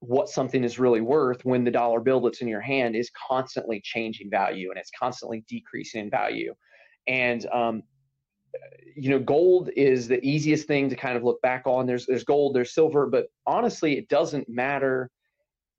what 0.00 0.28
something 0.28 0.64
is 0.64 0.80
really 0.80 1.00
worth 1.00 1.44
when 1.44 1.62
the 1.62 1.70
dollar 1.70 2.00
bill 2.00 2.20
that's 2.20 2.40
in 2.40 2.48
your 2.48 2.60
hand 2.60 2.96
is 2.96 3.10
constantly 3.28 3.80
changing 3.84 4.28
value 4.28 4.70
and 4.70 4.78
it's 4.78 4.90
constantly 4.98 5.44
decreasing 5.48 6.00
in 6.02 6.10
value. 6.10 6.52
And 7.06 7.46
um, 7.52 7.82
you 8.96 9.10
know 9.10 9.18
gold 9.20 9.70
is 9.76 10.08
the 10.08 10.24
easiest 10.26 10.66
thing 10.66 10.90
to 10.90 10.96
kind 10.96 11.16
of 11.16 11.22
look 11.22 11.40
back 11.40 11.62
on. 11.66 11.86
There's 11.86 12.06
there's 12.06 12.24
gold 12.24 12.54
there's 12.54 12.74
silver 12.74 13.06
but 13.06 13.26
honestly 13.46 13.96
it 13.96 14.08
doesn't 14.08 14.48
matter 14.48 15.08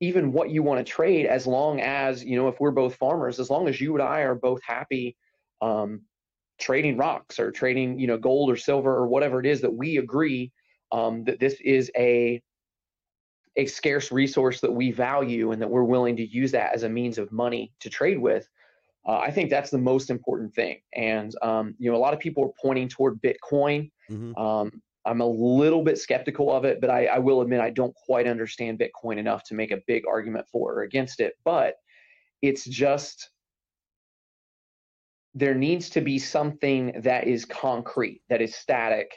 even 0.00 0.32
what 0.32 0.50
you 0.50 0.62
want 0.62 0.84
to 0.84 0.90
trade 0.90 1.26
as 1.26 1.46
long 1.46 1.80
as 1.80 2.24
you 2.24 2.36
know 2.36 2.48
if 2.48 2.60
we're 2.60 2.70
both 2.70 2.96
farmers 2.96 3.38
as 3.38 3.48
long 3.48 3.68
as 3.68 3.80
you 3.80 3.94
and 3.94 4.02
i 4.02 4.20
are 4.20 4.34
both 4.34 4.60
happy 4.66 5.16
um, 5.62 6.02
trading 6.58 6.96
rocks 6.96 7.38
or 7.38 7.50
trading 7.50 7.98
you 7.98 8.06
know 8.06 8.16
gold 8.16 8.50
or 8.50 8.56
silver 8.56 8.94
or 8.94 9.06
whatever 9.06 9.40
it 9.40 9.46
is 9.46 9.60
that 9.60 9.72
we 9.72 9.98
agree 9.98 10.52
um, 10.92 11.24
that 11.24 11.40
this 11.40 11.60
is 11.64 11.90
a 11.96 12.40
a 13.56 13.66
scarce 13.66 14.10
resource 14.10 14.60
that 14.60 14.72
we 14.72 14.90
value 14.90 15.52
and 15.52 15.62
that 15.62 15.68
we're 15.68 15.84
willing 15.84 16.16
to 16.16 16.26
use 16.26 16.50
that 16.52 16.74
as 16.74 16.82
a 16.82 16.88
means 16.88 17.18
of 17.18 17.30
money 17.32 17.72
to 17.80 17.90
trade 17.90 18.18
with 18.18 18.48
uh, 19.08 19.18
i 19.18 19.30
think 19.30 19.50
that's 19.50 19.70
the 19.70 19.78
most 19.78 20.10
important 20.10 20.52
thing. 20.54 20.80
And 20.94 21.34
um, 21.42 21.74
you 21.78 21.90
know 21.90 21.96
a 21.96 21.98
lot 21.98 22.14
of 22.14 22.20
people 22.20 22.44
are 22.44 22.52
pointing 22.60 22.88
toward 22.88 23.20
bitcoin. 23.22 23.90
Mm-hmm. 24.10 24.36
um, 24.36 24.70
i'm 25.06 25.20
a 25.20 25.26
little 25.26 25.82
bit 25.82 25.98
skeptical 25.98 26.52
of 26.52 26.64
it 26.64 26.80
but 26.80 26.90
I, 26.90 27.06
I 27.06 27.18
will 27.18 27.40
admit 27.40 27.60
i 27.60 27.70
don't 27.70 27.94
quite 27.94 28.26
understand 28.26 28.78
bitcoin 28.78 29.18
enough 29.18 29.42
to 29.44 29.54
make 29.54 29.70
a 29.70 29.80
big 29.86 30.04
argument 30.06 30.46
for 30.52 30.72
or 30.72 30.82
against 30.82 31.20
it. 31.20 31.34
But 31.44 31.74
it's 32.44 32.64
just 32.66 33.30
there 35.34 35.54
needs 35.54 35.90
to 35.90 36.00
be 36.00 36.18
something 36.18 37.00
that 37.02 37.26
is 37.26 37.44
concrete, 37.44 38.22
that 38.28 38.40
is 38.40 38.54
static, 38.54 39.10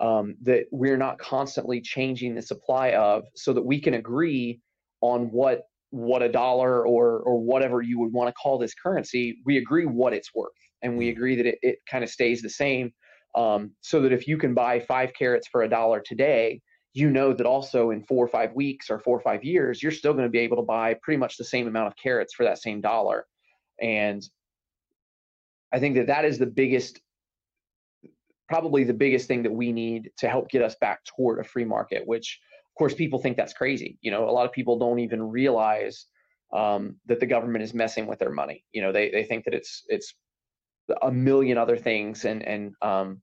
um, 0.00 0.34
that 0.42 0.64
we're 0.72 0.96
not 0.96 1.18
constantly 1.18 1.80
changing 1.80 2.34
the 2.34 2.42
supply 2.42 2.92
of, 2.92 3.24
so 3.36 3.52
that 3.52 3.64
we 3.64 3.80
can 3.80 3.94
agree 3.94 4.60
on 5.00 5.30
what 5.30 5.62
what 5.90 6.22
a 6.22 6.28
dollar 6.28 6.86
or 6.86 7.20
or 7.20 7.40
whatever 7.40 7.82
you 7.82 7.98
would 7.98 8.12
want 8.12 8.28
to 8.28 8.34
call 8.34 8.58
this 8.58 8.74
currency. 8.74 9.40
We 9.44 9.58
agree 9.58 9.86
what 9.86 10.12
it's 10.12 10.34
worth, 10.34 10.52
and 10.82 10.96
we 10.96 11.06
mm. 11.06 11.12
agree 11.12 11.36
that 11.36 11.46
it, 11.46 11.58
it 11.62 11.78
kind 11.90 12.02
of 12.02 12.10
stays 12.10 12.42
the 12.42 12.50
same. 12.50 12.92
Um, 13.36 13.70
so 13.80 14.00
that 14.00 14.12
if 14.12 14.26
you 14.26 14.36
can 14.38 14.54
buy 14.54 14.80
five 14.80 15.12
carrots 15.16 15.46
for 15.46 15.62
a 15.62 15.68
dollar 15.68 16.02
today, 16.04 16.60
you 16.94 17.10
know 17.10 17.32
that 17.32 17.46
also 17.46 17.90
in 17.90 18.02
four 18.02 18.24
or 18.24 18.28
five 18.28 18.52
weeks 18.54 18.90
or 18.90 18.98
four 18.98 19.16
or 19.16 19.20
five 19.20 19.44
years, 19.44 19.80
you're 19.80 19.92
still 19.92 20.12
going 20.12 20.24
to 20.24 20.30
be 20.30 20.40
able 20.40 20.56
to 20.56 20.64
buy 20.64 20.96
pretty 21.00 21.18
much 21.18 21.36
the 21.36 21.44
same 21.44 21.68
amount 21.68 21.86
of 21.86 21.94
carrots 22.02 22.34
for 22.34 22.44
that 22.44 22.58
same 22.58 22.80
dollar. 22.80 23.26
And 23.80 24.22
I 25.72 25.78
think 25.78 25.96
that 25.96 26.08
that 26.08 26.24
is 26.24 26.38
the 26.38 26.46
biggest, 26.46 27.00
probably 28.48 28.84
the 28.84 28.94
biggest 28.94 29.28
thing 29.28 29.42
that 29.44 29.52
we 29.52 29.72
need 29.72 30.10
to 30.18 30.28
help 30.28 30.50
get 30.50 30.62
us 30.62 30.74
back 30.80 31.00
toward 31.04 31.38
a 31.38 31.44
free 31.44 31.64
market. 31.64 32.02
Which, 32.06 32.40
of 32.66 32.78
course, 32.78 32.94
people 32.94 33.20
think 33.20 33.36
that's 33.36 33.52
crazy. 33.52 33.98
You 34.00 34.10
know, 34.10 34.28
a 34.28 34.32
lot 34.32 34.46
of 34.46 34.52
people 34.52 34.78
don't 34.78 34.98
even 34.98 35.22
realize 35.22 36.06
um, 36.52 36.96
that 37.06 37.20
the 37.20 37.26
government 37.26 37.62
is 37.64 37.74
messing 37.74 38.06
with 38.06 38.18
their 38.18 38.32
money. 38.32 38.64
You 38.72 38.82
know, 38.82 38.92
they 38.92 39.10
they 39.10 39.24
think 39.24 39.44
that 39.44 39.54
it's 39.54 39.84
it's 39.88 40.14
a 41.02 41.10
million 41.10 41.58
other 41.58 41.76
things, 41.76 42.24
and 42.24 42.42
and 42.42 42.74
um, 42.82 43.22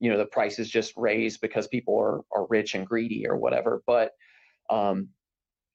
you 0.00 0.10
know 0.10 0.18
the 0.18 0.26
price 0.26 0.58
is 0.58 0.68
just 0.68 0.92
raised 0.96 1.40
because 1.40 1.66
people 1.68 1.98
are 1.98 2.20
are 2.32 2.46
rich 2.48 2.74
and 2.74 2.86
greedy 2.86 3.26
or 3.26 3.36
whatever. 3.36 3.82
But 3.86 4.12
um, 4.70 5.08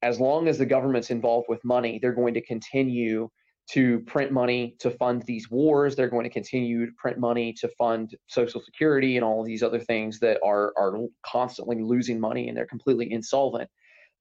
as 0.02 0.20
long 0.20 0.48
as 0.48 0.58
the 0.58 0.66
government's 0.66 1.10
involved 1.10 1.48
with 1.50 1.64
money, 1.64 2.00
they're 2.00 2.14
going 2.14 2.34
to 2.36 2.46
continue 2.46 3.30
to 3.72 4.00
print 4.02 4.32
money 4.32 4.76
to 4.80 4.92
fund 4.92 5.24
these 5.24 5.50
wars. 5.50 5.96
They're 5.96 6.10
going 6.10 6.26
to 6.26 6.30
continue 6.30 6.86
to 6.86 6.92
print 6.98 7.18
money 7.18 7.54
to 7.54 7.70
fund 7.78 8.16
Social 8.28 8.62
Security 8.62 9.16
and 9.16 9.24
all 9.24 9.44
these 9.44 9.64
other 9.64 9.80
things 9.80 10.20
that 10.20 10.40
are 10.44 10.74
are 10.78 10.98
constantly 11.26 11.82
losing 11.82 12.20
money 12.20 12.50
and 12.50 12.58
they're 12.58 12.66
completely 12.66 13.12
insolvent. 13.12 13.70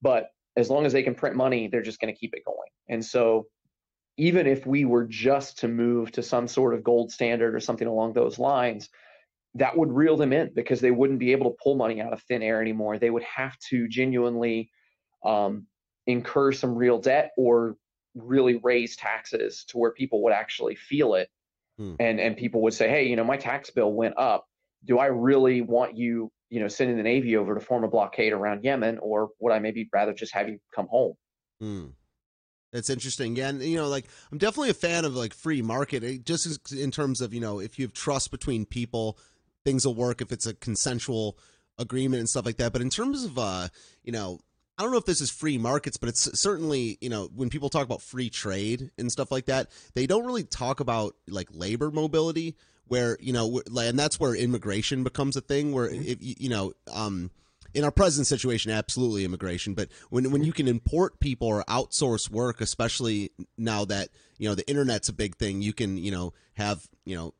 But 0.00 0.28
as 0.56 0.70
long 0.70 0.86
as 0.86 0.92
they 0.92 1.02
can 1.02 1.14
print 1.14 1.36
money, 1.36 1.68
they're 1.68 1.82
just 1.82 2.00
going 2.00 2.12
to 2.12 2.18
keep 2.18 2.34
it 2.34 2.44
going. 2.44 2.68
And 2.88 3.04
so, 3.04 3.46
even 4.18 4.46
if 4.46 4.66
we 4.66 4.84
were 4.84 5.04
just 5.04 5.58
to 5.60 5.68
move 5.68 6.12
to 6.12 6.22
some 6.22 6.46
sort 6.46 6.74
of 6.74 6.84
gold 6.84 7.10
standard 7.10 7.54
or 7.54 7.60
something 7.60 7.88
along 7.88 8.12
those 8.12 8.38
lines, 8.38 8.90
that 9.54 9.76
would 9.76 9.90
reel 9.90 10.16
them 10.16 10.32
in 10.32 10.50
because 10.54 10.80
they 10.80 10.90
wouldn't 10.90 11.18
be 11.18 11.32
able 11.32 11.50
to 11.50 11.56
pull 11.62 11.74
money 11.74 12.00
out 12.00 12.12
of 12.12 12.22
thin 12.22 12.42
air 12.42 12.60
anymore. 12.60 12.98
They 12.98 13.10
would 13.10 13.22
have 13.22 13.58
to 13.70 13.88
genuinely 13.88 14.70
um, 15.24 15.66
incur 16.06 16.52
some 16.52 16.74
real 16.74 16.98
debt 16.98 17.30
or 17.36 17.76
really 18.14 18.60
raise 18.62 18.96
taxes 18.96 19.64
to 19.68 19.78
where 19.78 19.92
people 19.92 20.22
would 20.22 20.32
actually 20.32 20.74
feel 20.74 21.14
it 21.14 21.28
hmm. 21.78 21.94
and 21.98 22.20
and 22.20 22.36
people 22.36 22.62
would 22.62 22.74
say 22.74 22.88
hey 22.88 23.04
you 23.04 23.16
know 23.16 23.24
my 23.24 23.36
tax 23.36 23.70
bill 23.70 23.92
went 23.92 24.16
up 24.18 24.46
do 24.84 24.98
i 24.98 25.06
really 25.06 25.60
want 25.60 25.96
you 25.96 26.30
you 26.50 26.60
know 26.60 26.68
sending 26.68 26.96
the 26.96 27.02
navy 27.02 27.36
over 27.36 27.54
to 27.54 27.60
form 27.60 27.84
a 27.84 27.88
blockade 27.88 28.32
around 28.32 28.64
yemen 28.64 28.98
or 28.98 29.30
would 29.40 29.52
i 29.52 29.58
maybe 29.58 29.88
rather 29.92 30.12
just 30.12 30.34
have 30.34 30.48
you 30.48 30.58
come 30.74 30.86
home 30.88 31.14
hmm. 31.60 31.86
That's 32.72 32.88
interesting. 32.88 33.36
Yeah, 33.36 33.48
and 33.48 33.62
you 33.62 33.76
know, 33.76 33.88
like 33.88 34.06
I'm 34.30 34.38
definitely 34.38 34.70
a 34.70 34.74
fan 34.74 35.04
of 35.04 35.14
like 35.14 35.34
free 35.34 35.60
market, 35.60 36.02
eh, 36.02 36.16
just 36.24 36.72
in 36.72 36.90
terms 36.90 37.20
of 37.20 37.34
you 37.34 37.40
know, 37.40 37.58
if 37.58 37.78
you 37.78 37.84
have 37.84 37.92
trust 37.92 38.30
between 38.30 38.64
people, 38.64 39.18
things 39.62 39.84
will 39.84 39.94
work. 39.94 40.22
If 40.22 40.32
it's 40.32 40.46
a 40.46 40.54
consensual 40.54 41.36
agreement 41.78 42.20
and 42.20 42.28
stuff 42.28 42.46
like 42.46 42.56
that. 42.56 42.72
But 42.72 42.80
in 42.80 42.88
terms 42.90 43.24
of 43.24 43.38
uh, 43.38 43.68
you 44.02 44.12
know, 44.12 44.40
I 44.78 44.82
don't 44.82 44.92
know 44.92 44.98
if 44.98 45.04
this 45.04 45.20
is 45.20 45.30
free 45.30 45.58
markets, 45.58 45.96
but 45.96 46.08
it's 46.08 46.40
certainly, 46.40 46.98
you 47.00 47.10
know, 47.10 47.28
when 47.34 47.50
people 47.50 47.68
talk 47.68 47.84
about 47.84 48.02
free 48.02 48.30
trade 48.30 48.90
and 48.98 49.12
stuff 49.12 49.30
like 49.30 49.46
that, 49.46 49.70
they 49.94 50.06
don't 50.06 50.24
really 50.24 50.44
talk 50.44 50.80
about 50.80 51.14
like 51.28 51.48
labor 51.52 51.90
mobility 51.90 52.56
where, 52.86 53.16
you 53.20 53.32
know, 53.32 53.62
and 53.76 53.98
that's 53.98 54.18
where 54.18 54.34
immigration 54.34 55.04
becomes 55.04 55.36
a 55.36 55.40
thing 55.40 55.72
where 55.72 55.88
mm-hmm. 55.88 56.02
if 56.04 56.18
you 56.20 56.48
know, 56.48 56.72
um 56.92 57.30
in 57.74 57.84
our 57.84 57.90
present 57.90 58.26
situation 58.26 58.70
absolutely 58.70 59.24
immigration, 59.24 59.74
but 59.74 59.88
when 60.10 60.30
when 60.30 60.42
you 60.42 60.52
can 60.52 60.68
import 60.68 61.20
people 61.20 61.48
or 61.48 61.64
outsource 61.64 62.30
work, 62.30 62.60
especially 62.60 63.30
now 63.56 63.84
that, 63.84 64.08
you 64.38 64.48
know, 64.48 64.54
the 64.54 64.68
internet's 64.68 65.08
a 65.08 65.12
big 65.12 65.36
thing, 65.36 65.62
you 65.62 65.72
can, 65.72 65.96
you 65.96 66.10
know, 66.10 66.32
have, 66.54 66.86
you 67.04 67.16
know, 67.16 67.34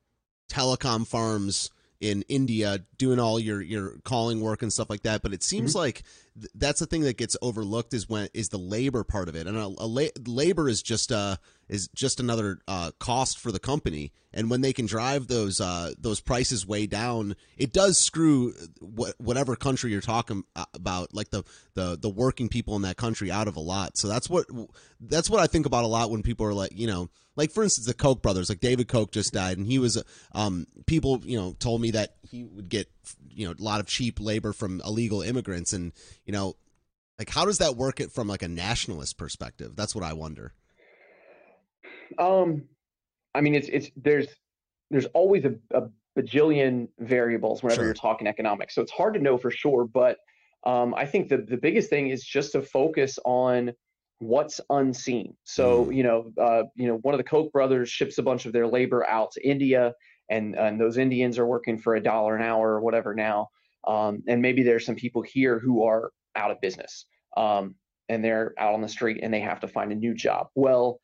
telecom 0.51 1.07
farms 1.07 1.71
in 2.03 2.23
India 2.29 2.81
doing 2.99 3.21
all 3.21 3.39
your 3.39 3.63
your 3.63 3.97
calling 4.05 4.41
work 4.41 4.63
and 4.63 4.73
stuff 4.73 4.91
like 4.91 5.03
that. 5.03 5.23
But 5.23 5.33
it 5.33 5.43
seems 5.43 5.71
mm-hmm. 5.71 5.79
like 5.79 6.03
th- 6.39 6.51
that's 6.55 6.81
the 6.81 6.87
thing 6.87 7.03
that 7.03 7.17
gets 7.17 7.37
overlooked 7.43 7.95
is 7.95 8.09
when 8.09 8.29
is 8.35 8.49
the 8.49 8.59
labor 8.59 9.05
part 9.05 9.29
of 9.29 9.35
it, 9.35 9.47
and 9.47 9.57
a, 9.57 9.65
a 9.65 9.87
la- 9.87 10.09
labor 10.27 10.69
is 10.69 10.83
just 10.83 11.13
uh 11.13 11.37
is 11.69 11.89
just 11.95 12.21
another 12.21 12.59
uh, 12.69 12.91
cost 12.99 13.39
for 13.39 13.51
the 13.51 13.59
company. 13.59 14.13
And 14.35 14.51
when 14.51 14.61
they 14.63 14.73
can 14.73 14.87
drive 14.87 15.29
those 15.29 15.61
uh, 15.61 15.93
those 15.99 16.21
prices 16.21 16.67
way 16.67 16.87
down, 16.87 17.37
it 17.57 17.73
does 17.73 17.99
screw 17.99 18.53
wh- 18.81 19.19
whatever 19.19 19.57
country 19.57 19.91
you're 19.91 20.01
talking 20.01 20.45
uh, 20.57 20.65
about, 20.75 21.15
like 21.15 21.31
the, 21.31 21.45
the 21.75 21.99
the 22.01 22.09
working 22.09 22.49
people 22.49 22.77
in 22.77 22.83
that 22.83 22.97
country, 22.97 23.31
out 23.31 23.49
of 23.49 23.57
a 23.57 23.61
lot. 23.61 23.99
So 23.99 24.09
that's 24.09 24.31
what 24.31 24.47
that's 25.01 25.29
what 25.29 25.41
I 25.41 25.47
think 25.47 25.67
about 25.67 25.85
a 25.85 25.89
lot 25.89 26.11
when 26.11 26.23
people 26.23 26.47
are 26.47 26.55
like, 26.55 26.73
you 26.75 26.87
know, 26.87 27.11
like 27.37 27.51
for 27.51 27.63
instance, 27.63 27.87
the 27.87 27.95
Koch 27.95 28.23
brothers, 28.23 28.49
like 28.49 28.61
David 28.61 28.89
Koch 28.89 29.13
just 29.13 29.33
died, 29.35 29.59
and 29.59 29.67
he 29.67 29.79
was 29.79 30.03
um, 30.35 30.67
people, 30.87 31.21
you 31.25 31.39
know, 31.39 31.55
told 31.59 31.81
me 31.83 31.91
that 31.91 32.17
he 32.23 32.45
would 32.45 32.71
get 32.71 32.89
you 33.29 33.47
know 33.47 33.55
a 33.59 33.63
lot 33.63 33.81
of 33.81 33.87
cheap 33.87 34.21
labor 34.21 34.53
from 34.53 34.81
illegal 34.85 35.23
immigrants, 35.23 35.73
and 35.73 35.93
you 36.25 36.33
know, 36.33 36.57
like 37.19 37.31
how 37.31 37.45
does 37.45 37.59
that 37.59 37.77
work 37.77 38.01
it 38.01 38.11
from 38.11 38.29
like 38.29 38.43
a 38.43 38.49
nationalist 38.49 39.19
perspective? 39.19 39.77
That's 39.77 39.95
what 39.95 40.05
I 40.05 40.13
wonder. 40.13 40.53
Um, 42.19 42.65
I 43.35 43.41
mean, 43.41 43.55
it's 43.55 43.69
it's 43.69 43.91
there's 43.97 44.29
there's 44.91 45.07
always 45.07 45.45
a, 45.45 45.55
a 45.73 45.89
bajillion 46.19 46.89
variables 46.99 47.63
whenever 47.63 47.81
sure. 47.81 47.85
you're 47.87 47.95
talking 47.95 48.27
economics, 48.27 48.75
so 48.75 48.83
it's 48.83 48.93
hard 48.93 49.15
to 49.15 49.21
know 49.21 49.39
for 49.39 49.51
sure. 49.51 49.85
But 49.85 50.19
um, 50.65 50.95
I 50.95 51.07
think 51.07 51.29
the 51.29 51.39
the 51.39 51.57
biggest 51.57 51.91
thing 51.91 52.09
is 52.09 52.25
just 52.25 52.53
to 52.53 52.63
focus 52.63 53.19
on 53.25 53.73
what's 54.19 54.61
unseen. 54.71 55.37
So 55.45 55.87
mm. 55.87 55.97
you 55.97 56.03
know, 56.03 56.33
uh, 56.41 56.65
you 56.77 56.87
know, 56.87 56.97
one 56.99 57.15
of 57.15 57.19
the 57.19 57.25
Koch 57.25 57.51
brothers 57.53 57.89
ships 57.89 58.19
a 58.19 58.23
bunch 58.23 58.47
of 58.47 58.53
their 58.53 58.67
labor 58.67 59.07
out 59.09 59.33
to 59.33 59.47
India, 59.47 59.93
and 60.33 60.57
and 60.57 60.81
those 60.81 60.99
Indians 60.99 61.39
are 61.39 61.47
working 61.47 61.79
for 61.79 61.95
a 61.95 62.03
dollar 62.03 62.37
an 62.37 62.43
hour 62.43 62.73
or 62.73 62.81
whatever 62.81 63.15
now. 63.15 63.49
Um, 63.87 64.23
and 64.29 64.41
maybe 64.41 64.63
there's 64.63 64.87
some 64.87 64.95
people 64.95 65.23
here 65.23 65.59
who 65.59 65.85
are 65.85 66.13
out 66.35 66.51
of 66.51 66.61
business, 66.61 67.07
um, 67.37 67.75
and 68.09 68.25
they're 68.25 68.55
out 68.59 68.75
on 68.75 68.81
the 68.81 68.89
street 68.89 69.21
and 69.23 69.33
they 69.33 69.41
have 69.41 69.61
to 69.61 69.69
find 69.69 69.93
a 69.93 69.97
new 69.97 70.15
job. 70.15 70.49
Well, 70.55 71.01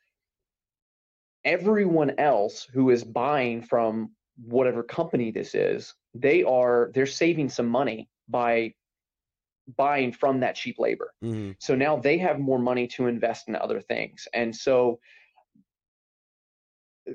everyone 1.45 2.15
else 2.19 2.67
who 2.73 2.91
is 2.91 3.05
buying 3.05 3.63
from 3.63 4.13
whatever 4.45 4.83
company 4.83 5.31
this 5.31 5.55
is, 5.55 5.95
they 6.15 6.43
are 6.45 6.91
they're 6.95 7.07
saving 7.07 7.49
some 7.49 7.69
money 7.69 8.09
by 8.29 8.75
buying 9.77 10.13
from 10.13 10.41
that 10.41 10.55
cheap 10.55 10.77
labor. 10.79 11.13
Mm-hmm. 11.23 11.53
So 11.59 11.75
now 11.75 11.97
they 11.97 12.19
have 12.19 12.39
more 12.39 12.59
money 12.59 12.87
to 12.89 13.07
invest 13.07 13.49
in 13.49 13.57
other 13.57 13.81
things. 13.81 14.27
And 14.33 14.55
so 14.55 14.99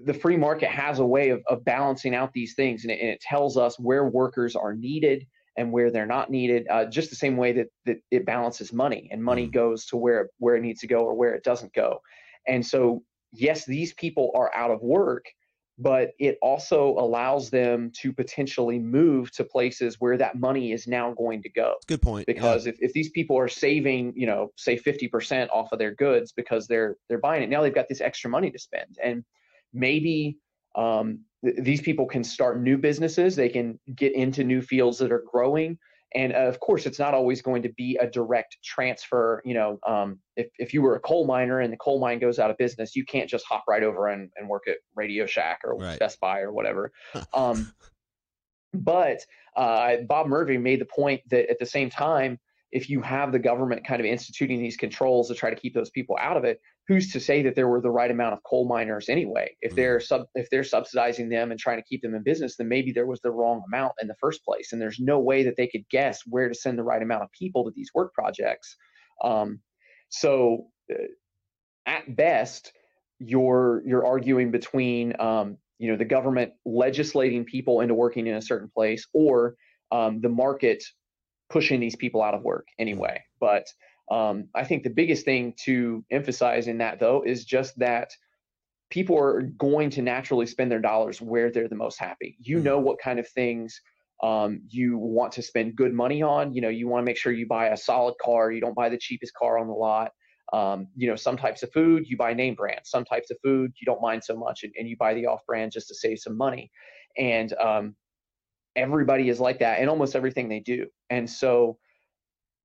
the 0.06 0.14
free 0.14 0.38
market 0.38 0.70
has 0.70 1.00
a 1.00 1.06
way 1.06 1.30
of, 1.30 1.42
of 1.48 1.64
balancing 1.66 2.16
out 2.16 2.32
these 2.34 2.54
things 2.56 2.84
and 2.84 2.92
it, 2.92 3.00
and 3.00 3.10
it 3.10 3.22
tells 3.22 3.58
us 3.58 3.78
where 3.80 4.06
workers 4.06 4.56
are 4.56 4.74
needed 4.74 5.26
and 5.58 5.72
where 5.72 5.92
they're 5.92 6.06
not 6.06 6.32
needed 6.32 6.66
uh, 6.70 6.86
just 6.86 7.10
the 7.10 7.16
same 7.16 7.38
way 7.38 7.52
that, 7.52 7.68
that 7.86 7.98
it 8.12 8.26
balances 8.26 8.74
money 8.74 9.10
and 9.12 9.24
money 9.24 9.44
mm-hmm. 9.44 9.52
goes 9.58 9.86
to 9.86 9.98
where 9.98 10.30
where 10.40 10.56
it 10.56 10.62
needs 10.62 10.82
to 10.82 10.88
go 10.88 11.00
or 11.00 11.14
where 11.14 11.34
it 11.34 11.44
doesn't 11.44 11.74
go 11.74 12.00
and 12.48 12.66
so 12.66 13.04
yes 13.32 13.66
these 13.66 13.94
people 13.94 14.32
are 14.36 14.54
out 14.56 14.72
of 14.72 14.82
work 14.82 15.26
but 15.80 16.12
it 16.20 16.38
also 16.42 16.96
allows 17.00 17.50
them 17.50 17.92
to 18.02 18.14
potentially 18.14 18.78
move 18.78 19.32
to 19.32 19.44
places 19.44 19.96
where 20.00 20.18
that 20.18 20.40
money 20.40 20.72
is 20.72 20.88
now 20.88 21.14
going 21.14 21.42
to 21.42 21.50
go. 21.50 21.76
Good 21.88 22.02
point. 22.02 22.28
Because 22.28 22.66
yeah. 22.66 22.74
if, 22.74 22.78
if 22.80 22.94
these 22.94 23.10
people 23.10 23.38
are 23.38 23.48
saving, 23.48 24.14
you 24.16 24.28
know, 24.28 24.52
say 24.56 24.78
50% 24.78 25.50
off 25.50 25.72
of 25.72 25.80
their 25.80 25.96
goods 25.96 26.32
because 26.32 26.68
they're 26.68 26.98
they're 27.10 27.20
buying 27.20 27.42
it, 27.42 27.50
now 27.50 27.62
they've 27.62 27.74
got 27.74 27.90
this 27.90 28.02
extra 28.02 28.30
money 28.30 28.52
to 28.52 28.60
spend. 28.60 28.98
And 29.04 29.24
maybe 29.74 30.38
um, 30.76 31.20
th- 31.44 31.58
these 31.60 31.82
people 31.82 32.06
can 32.06 32.24
start 32.24 32.62
new 32.62 32.78
businesses, 32.78 33.36
they 33.36 33.50
can 33.50 33.80
get 33.96 34.14
into 34.14 34.44
new 34.44 34.62
fields 34.62 34.98
that 35.00 35.12
are 35.12 35.24
growing. 35.32 35.78
And 36.16 36.34
uh, 36.34 36.42
of 36.42 36.60
course 36.60 36.86
it's 36.86 37.00
not 37.00 37.14
always 37.14 37.42
going 37.42 37.64
to 37.64 37.70
be 37.70 37.98
a 38.00 38.06
direct 38.06 38.58
transfer 38.64 39.42
you 39.44 39.56
know 39.56 39.80
um, 39.88 40.20
if, 40.36 40.48
if 40.60 40.72
you 40.72 40.84
were 40.84 40.96
a 40.96 41.00
coal 41.00 41.26
miner 41.26 41.62
and 41.62 41.74
the 41.74 41.78
coal 41.78 42.00
mine 42.00 42.20
goes 42.20 42.38
out 42.38 42.52
of 42.52 42.58
business 42.58 42.96
you 42.96 43.04
can't 43.04 43.28
just 43.28 43.44
hop 43.46 43.64
right 43.68 43.82
over 43.82 44.10
and, 44.10 44.30
and 44.36 44.48
work 44.48 44.68
at 44.68 44.78
radio 44.96 45.26
shack 45.26 45.62
or 45.64 45.76
right. 45.76 45.98
best 45.98 46.20
buy 46.20 46.42
or 46.42 46.52
whatever. 46.52 46.92
Um, 47.34 47.74
but 48.76 49.22
uh, 49.56 49.98
bob 50.08 50.28
murphy 50.28 50.58
made 50.58 50.82
the 50.82 50.86
point 50.86 51.22
that 51.30 51.50
at 51.50 51.58
the 51.58 51.66
same 51.66 51.90
time 51.90 52.40
if 52.74 52.90
you 52.90 53.02
have 53.02 53.32
the 53.32 53.40
government 53.40 53.86
kind 53.86 54.00
of 54.00 54.06
instituting 54.06 54.60
these 54.60 54.76
controls 54.76 55.28
to 55.28 55.36
try 55.36 55.50
to 55.50 55.56
keep 55.56 55.74
those 55.74 55.92
people 55.92 56.18
out 56.20 56.36
of 56.36 56.44
it 56.44 56.60
who's 56.88 57.12
to 57.14 57.20
say 57.20 57.42
that 57.44 57.56
there 57.56 57.68
were 57.68 57.80
the 57.80 57.90
right 57.90 58.12
amount 58.12 58.34
of 58.34 58.44
coal 58.44 58.68
miners 58.68 59.08
anyway? 59.08 59.56
If 59.62 59.72
mm-hmm. 59.72 59.76
they're 59.78 60.00
sub 60.00 60.26
if 60.36 60.50
they're 60.50 60.64
subsidizing 60.64 61.30
them 61.30 61.52
and 61.52 61.60
trying 61.60 61.78
to 61.78 61.88
keep 61.88 62.02
them 62.02 62.16
in 62.16 62.24
business, 62.24 62.58
then 62.58 62.68
maybe 62.68 62.92
there 62.92 63.06
was 63.06 63.22
the 63.22 63.32
wrong 63.32 63.64
amount 63.68 63.94
in 64.02 64.08
the 64.08 64.16
first 64.20 64.44
place, 64.44 64.74
and 64.74 64.82
there's 64.82 65.00
no 65.00 65.20
way 65.20 65.44
that 65.44 65.56
they 65.56 65.68
could 65.68 65.88
guess 65.90 66.22
where 66.26 66.50
to 66.50 66.56
send 66.56 66.78
the 66.78 66.84
right 66.84 67.02
amount 67.02 67.24
of 67.24 67.32
people 67.32 67.64
to 67.64 67.72
these 67.76 67.92
work 67.94 68.14
projects. 68.14 68.76
Um, 69.24 69.60
so, 70.10 70.68
uh, 70.92 71.04
at 71.86 72.16
best, 72.16 72.74
you're 73.20 73.84
you're 73.86 74.06
arguing 74.06 74.52
between 74.52 75.20
um, 75.22 75.58
you 75.80 75.90
know 75.90 75.98
the 75.98 76.06
government 76.06 76.52
legislating 76.66 77.46
people 77.46 77.82
into 77.82 77.94
working 77.94 78.28
in 78.28 78.36
a 78.36 78.42
certain 78.42 78.70
place 78.74 79.08
or 79.14 79.56
um, 79.92 80.20
the 80.22 80.30
market 80.30 80.84
pushing 81.54 81.80
these 81.80 81.96
people 81.96 82.24
out 82.24 82.34
of 82.34 82.42
work 82.42 82.66
anyway. 82.80 83.24
But 83.40 83.66
um, 84.12 84.50
I 84.56 84.64
think 84.66 84.82
the 84.84 84.90
biggest 84.90 85.24
thing 85.24 85.54
to 85.66 86.04
emphasize 86.12 86.68
in 86.68 86.80
that, 86.80 87.00
though, 87.00 87.24
is 87.24 87.46
just 87.46 87.78
that 87.78 88.10
people 88.90 89.18
are 89.18 89.44
going 89.58 89.92
to 89.92 90.02
naturally 90.02 90.48
spend 90.48 90.72
their 90.72 90.82
dollars 90.82 91.22
where 91.22 91.52
they're 91.52 91.70
the 91.70 91.76
most 91.76 92.00
happy. 92.00 92.36
You 92.40 92.58
mm-hmm. 92.58 92.66
know 92.66 92.80
what 92.80 92.98
kind 93.00 93.20
of 93.20 93.28
things 93.30 93.80
um, 94.24 94.62
you 94.68 94.98
want 94.98 95.32
to 95.34 95.44
spend 95.44 95.76
good 95.76 95.94
money 95.94 96.24
on. 96.24 96.54
You 96.54 96.62
know, 96.62 96.70
you 96.70 96.88
want 96.88 97.04
to 97.04 97.06
make 97.06 97.18
sure 97.18 97.32
you 97.32 97.48
buy 97.48 97.68
a 97.68 97.78
solid 97.78 98.16
car. 98.20 98.52
You 98.52 98.60
don't 98.60 98.76
buy 98.76 98.90
the 98.90 98.98
cheapest 98.98 99.34
car 99.36 99.60
on 99.60 99.68
the 99.68 99.74
lot. 99.74 100.12
Um, 100.52 100.88
you 100.96 101.08
know, 101.08 101.16
some 101.16 101.38
types 101.38 101.64
of 101.64 101.72
food 101.72 102.04
you 102.08 102.18
buy 102.18 102.34
name 102.34 102.56
brands. 102.56 102.90
Some 102.90 103.06
types 103.06 103.32
of 103.32 103.38
food 103.44 103.72
you 103.80 103.86
don't 103.86 104.02
mind 104.02 104.24
so 104.24 104.36
much, 104.36 104.64
and, 104.64 104.74
and 104.78 104.88
you 104.90 104.98
buy 104.98 105.14
the 105.14 105.28
off 105.28 105.42
brand 105.48 105.72
just 105.72 105.88
to 105.90 105.96
save 105.96 106.20
some 106.20 106.38
money. 106.38 106.72
And 107.18 107.54
um, 107.54 107.96
everybody 108.76 109.30
is 109.30 109.40
like 109.40 109.60
that 109.60 109.80
in 109.80 109.90
almost 109.90 110.16
everything 110.16 110.50
they 110.50 110.60
do. 110.60 110.88
And 111.10 111.30
so 111.30 111.78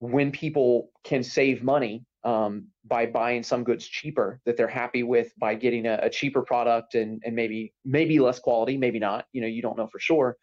when 0.00 0.30
people 0.30 0.90
can 1.04 1.22
save 1.22 1.62
money 1.62 2.04
um, 2.24 2.66
by 2.84 3.06
buying 3.06 3.42
some 3.42 3.64
goods 3.64 3.86
cheaper 3.86 4.40
that 4.44 4.56
they're 4.56 4.66
happy 4.66 5.02
with 5.02 5.32
by 5.38 5.54
getting 5.54 5.86
a, 5.86 5.98
a, 6.02 6.10
cheaper 6.10 6.42
product 6.42 6.94
and, 6.94 7.22
and 7.24 7.34
maybe 7.34 7.72
maybe 7.84 8.18
less 8.18 8.38
quality 8.38 8.76
maybe 8.76 8.98
not 8.98 9.26
you 9.32 9.40
know 9.40 9.46
you 9.46 9.62
don't 9.62 9.76
know 9.76 9.86
for 9.86 10.00
sure 10.00 10.36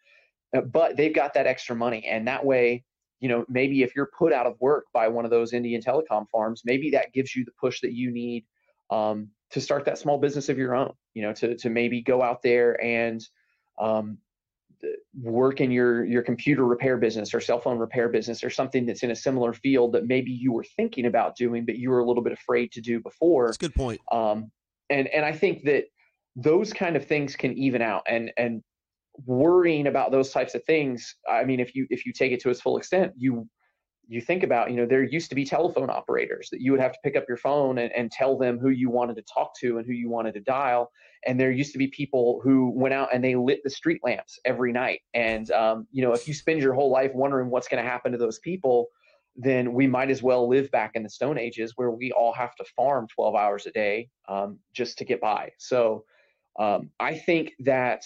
uh, 0.56 0.62
but 0.62 0.96
they've 0.96 1.14
got 1.14 1.34
that 1.34 1.46
extra 1.46 1.76
money 1.76 2.06
and 2.08 2.26
that 2.26 2.44
way 2.44 2.82
you 3.20 3.28
know 3.28 3.44
maybe 3.48 3.82
if 3.82 3.94
you're 3.94 4.10
put 4.18 4.32
out 4.32 4.46
of 4.46 4.54
work 4.58 4.86
by 4.94 5.06
one 5.06 5.24
of 5.24 5.30
those 5.30 5.52
indian 5.52 5.82
telecom 5.82 6.26
farms 6.30 6.62
maybe 6.64 6.90
that 6.90 7.12
gives 7.12 7.36
you 7.36 7.44
the 7.44 7.52
push 7.60 7.80
that 7.80 7.92
you 7.92 8.10
need 8.10 8.44
um, 8.90 9.28
to 9.50 9.60
start 9.60 9.84
that 9.84 9.98
small 9.98 10.18
business 10.18 10.48
of 10.48 10.56
your 10.56 10.74
own 10.74 10.92
you 11.12 11.22
know 11.22 11.32
to, 11.32 11.56
to 11.56 11.68
maybe 11.68 12.00
go 12.00 12.22
out 12.22 12.42
there 12.42 12.82
and 12.82 13.22
um, 13.78 14.16
work 15.20 15.60
in 15.60 15.70
your 15.70 16.04
your 16.04 16.22
computer 16.22 16.64
repair 16.64 16.96
business 16.96 17.34
or 17.34 17.40
cell 17.40 17.60
phone 17.60 17.78
repair 17.78 18.08
business 18.08 18.44
or 18.44 18.50
something 18.50 18.86
that's 18.86 19.02
in 19.02 19.10
a 19.10 19.16
similar 19.16 19.52
field 19.52 19.92
that 19.92 20.06
maybe 20.06 20.30
you 20.30 20.52
were 20.52 20.64
thinking 20.76 21.06
about 21.06 21.36
doing 21.36 21.64
but 21.64 21.76
you 21.76 21.90
were 21.90 22.00
a 22.00 22.04
little 22.04 22.22
bit 22.22 22.32
afraid 22.32 22.72
to 22.72 22.80
do 22.80 23.00
before. 23.00 23.46
That's 23.46 23.56
a 23.56 23.60
good 23.60 23.74
point. 23.74 24.00
Um, 24.10 24.50
and 24.90 25.08
and 25.08 25.24
i 25.24 25.32
think 25.32 25.64
that 25.64 25.84
those 26.36 26.72
kind 26.72 26.96
of 26.96 27.04
things 27.04 27.36
can 27.36 27.56
even 27.56 27.82
out 27.82 28.02
and 28.08 28.30
and 28.36 28.62
worrying 29.24 29.86
about 29.86 30.10
those 30.10 30.30
types 30.30 30.54
of 30.54 30.62
things 30.64 31.16
i 31.28 31.44
mean 31.44 31.60
if 31.60 31.74
you 31.74 31.86
if 31.90 32.04
you 32.04 32.12
take 32.12 32.32
it 32.32 32.40
to 32.40 32.50
its 32.50 32.60
full 32.60 32.76
extent 32.76 33.12
you 33.16 33.48
you 34.08 34.20
think 34.20 34.42
about, 34.42 34.70
you 34.70 34.76
know, 34.76 34.86
there 34.86 35.02
used 35.02 35.28
to 35.30 35.34
be 35.34 35.44
telephone 35.44 35.90
operators 35.90 36.48
that 36.50 36.60
you 36.60 36.70
would 36.70 36.80
have 36.80 36.92
to 36.92 36.98
pick 37.02 37.16
up 37.16 37.24
your 37.28 37.36
phone 37.36 37.78
and, 37.78 37.92
and 37.92 38.10
tell 38.10 38.38
them 38.38 38.58
who 38.58 38.70
you 38.70 38.88
wanted 38.88 39.16
to 39.16 39.22
talk 39.22 39.52
to 39.60 39.78
and 39.78 39.86
who 39.86 39.92
you 39.92 40.08
wanted 40.08 40.34
to 40.34 40.40
dial. 40.40 40.90
And 41.26 41.40
there 41.40 41.50
used 41.50 41.72
to 41.72 41.78
be 41.78 41.88
people 41.88 42.40
who 42.44 42.70
went 42.74 42.94
out 42.94 43.08
and 43.12 43.22
they 43.22 43.34
lit 43.34 43.60
the 43.64 43.70
street 43.70 44.00
lamps 44.04 44.38
every 44.44 44.72
night. 44.72 45.00
And, 45.14 45.50
um, 45.50 45.88
you 45.90 46.02
know, 46.02 46.12
if 46.12 46.28
you 46.28 46.34
spend 46.34 46.60
your 46.60 46.74
whole 46.74 46.90
life 46.90 47.10
wondering 47.14 47.50
what's 47.50 47.66
going 47.66 47.82
to 47.82 47.88
happen 47.88 48.12
to 48.12 48.18
those 48.18 48.38
people, 48.38 48.86
then 49.34 49.72
we 49.72 49.86
might 49.86 50.10
as 50.10 50.22
well 50.22 50.48
live 50.48 50.70
back 50.70 50.92
in 50.94 51.02
the 51.02 51.10
Stone 51.10 51.38
Ages 51.38 51.72
where 51.76 51.90
we 51.90 52.12
all 52.12 52.32
have 52.32 52.54
to 52.56 52.64
farm 52.76 53.06
12 53.14 53.34
hours 53.34 53.66
a 53.66 53.72
day 53.72 54.08
um, 54.28 54.58
just 54.72 54.98
to 54.98 55.04
get 55.04 55.20
by. 55.20 55.50
So 55.58 56.04
um, 56.58 56.90
I 57.00 57.14
think 57.14 57.52
that 57.60 58.02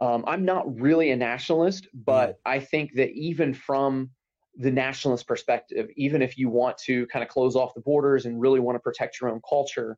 um, 0.00 0.24
I'm 0.26 0.44
not 0.44 0.80
really 0.80 1.10
a 1.10 1.16
nationalist, 1.16 1.86
but 1.92 2.38
I 2.46 2.60
think 2.60 2.94
that 2.94 3.10
even 3.10 3.52
from 3.52 4.10
the 4.58 4.70
nationalist 4.70 5.26
perspective, 5.26 5.88
even 5.96 6.20
if 6.20 6.36
you 6.36 6.48
want 6.48 6.76
to 6.78 7.06
kind 7.06 7.22
of 7.22 7.28
close 7.28 7.54
off 7.54 7.74
the 7.74 7.80
borders 7.80 8.26
and 8.26 8.40
really 8.40 8.60
want 8.60 8.74
to 8.76 8.80
protect 8.80 9.20
your 9.20 9.30
own 9.30 9.40
culture, 9.48 9.96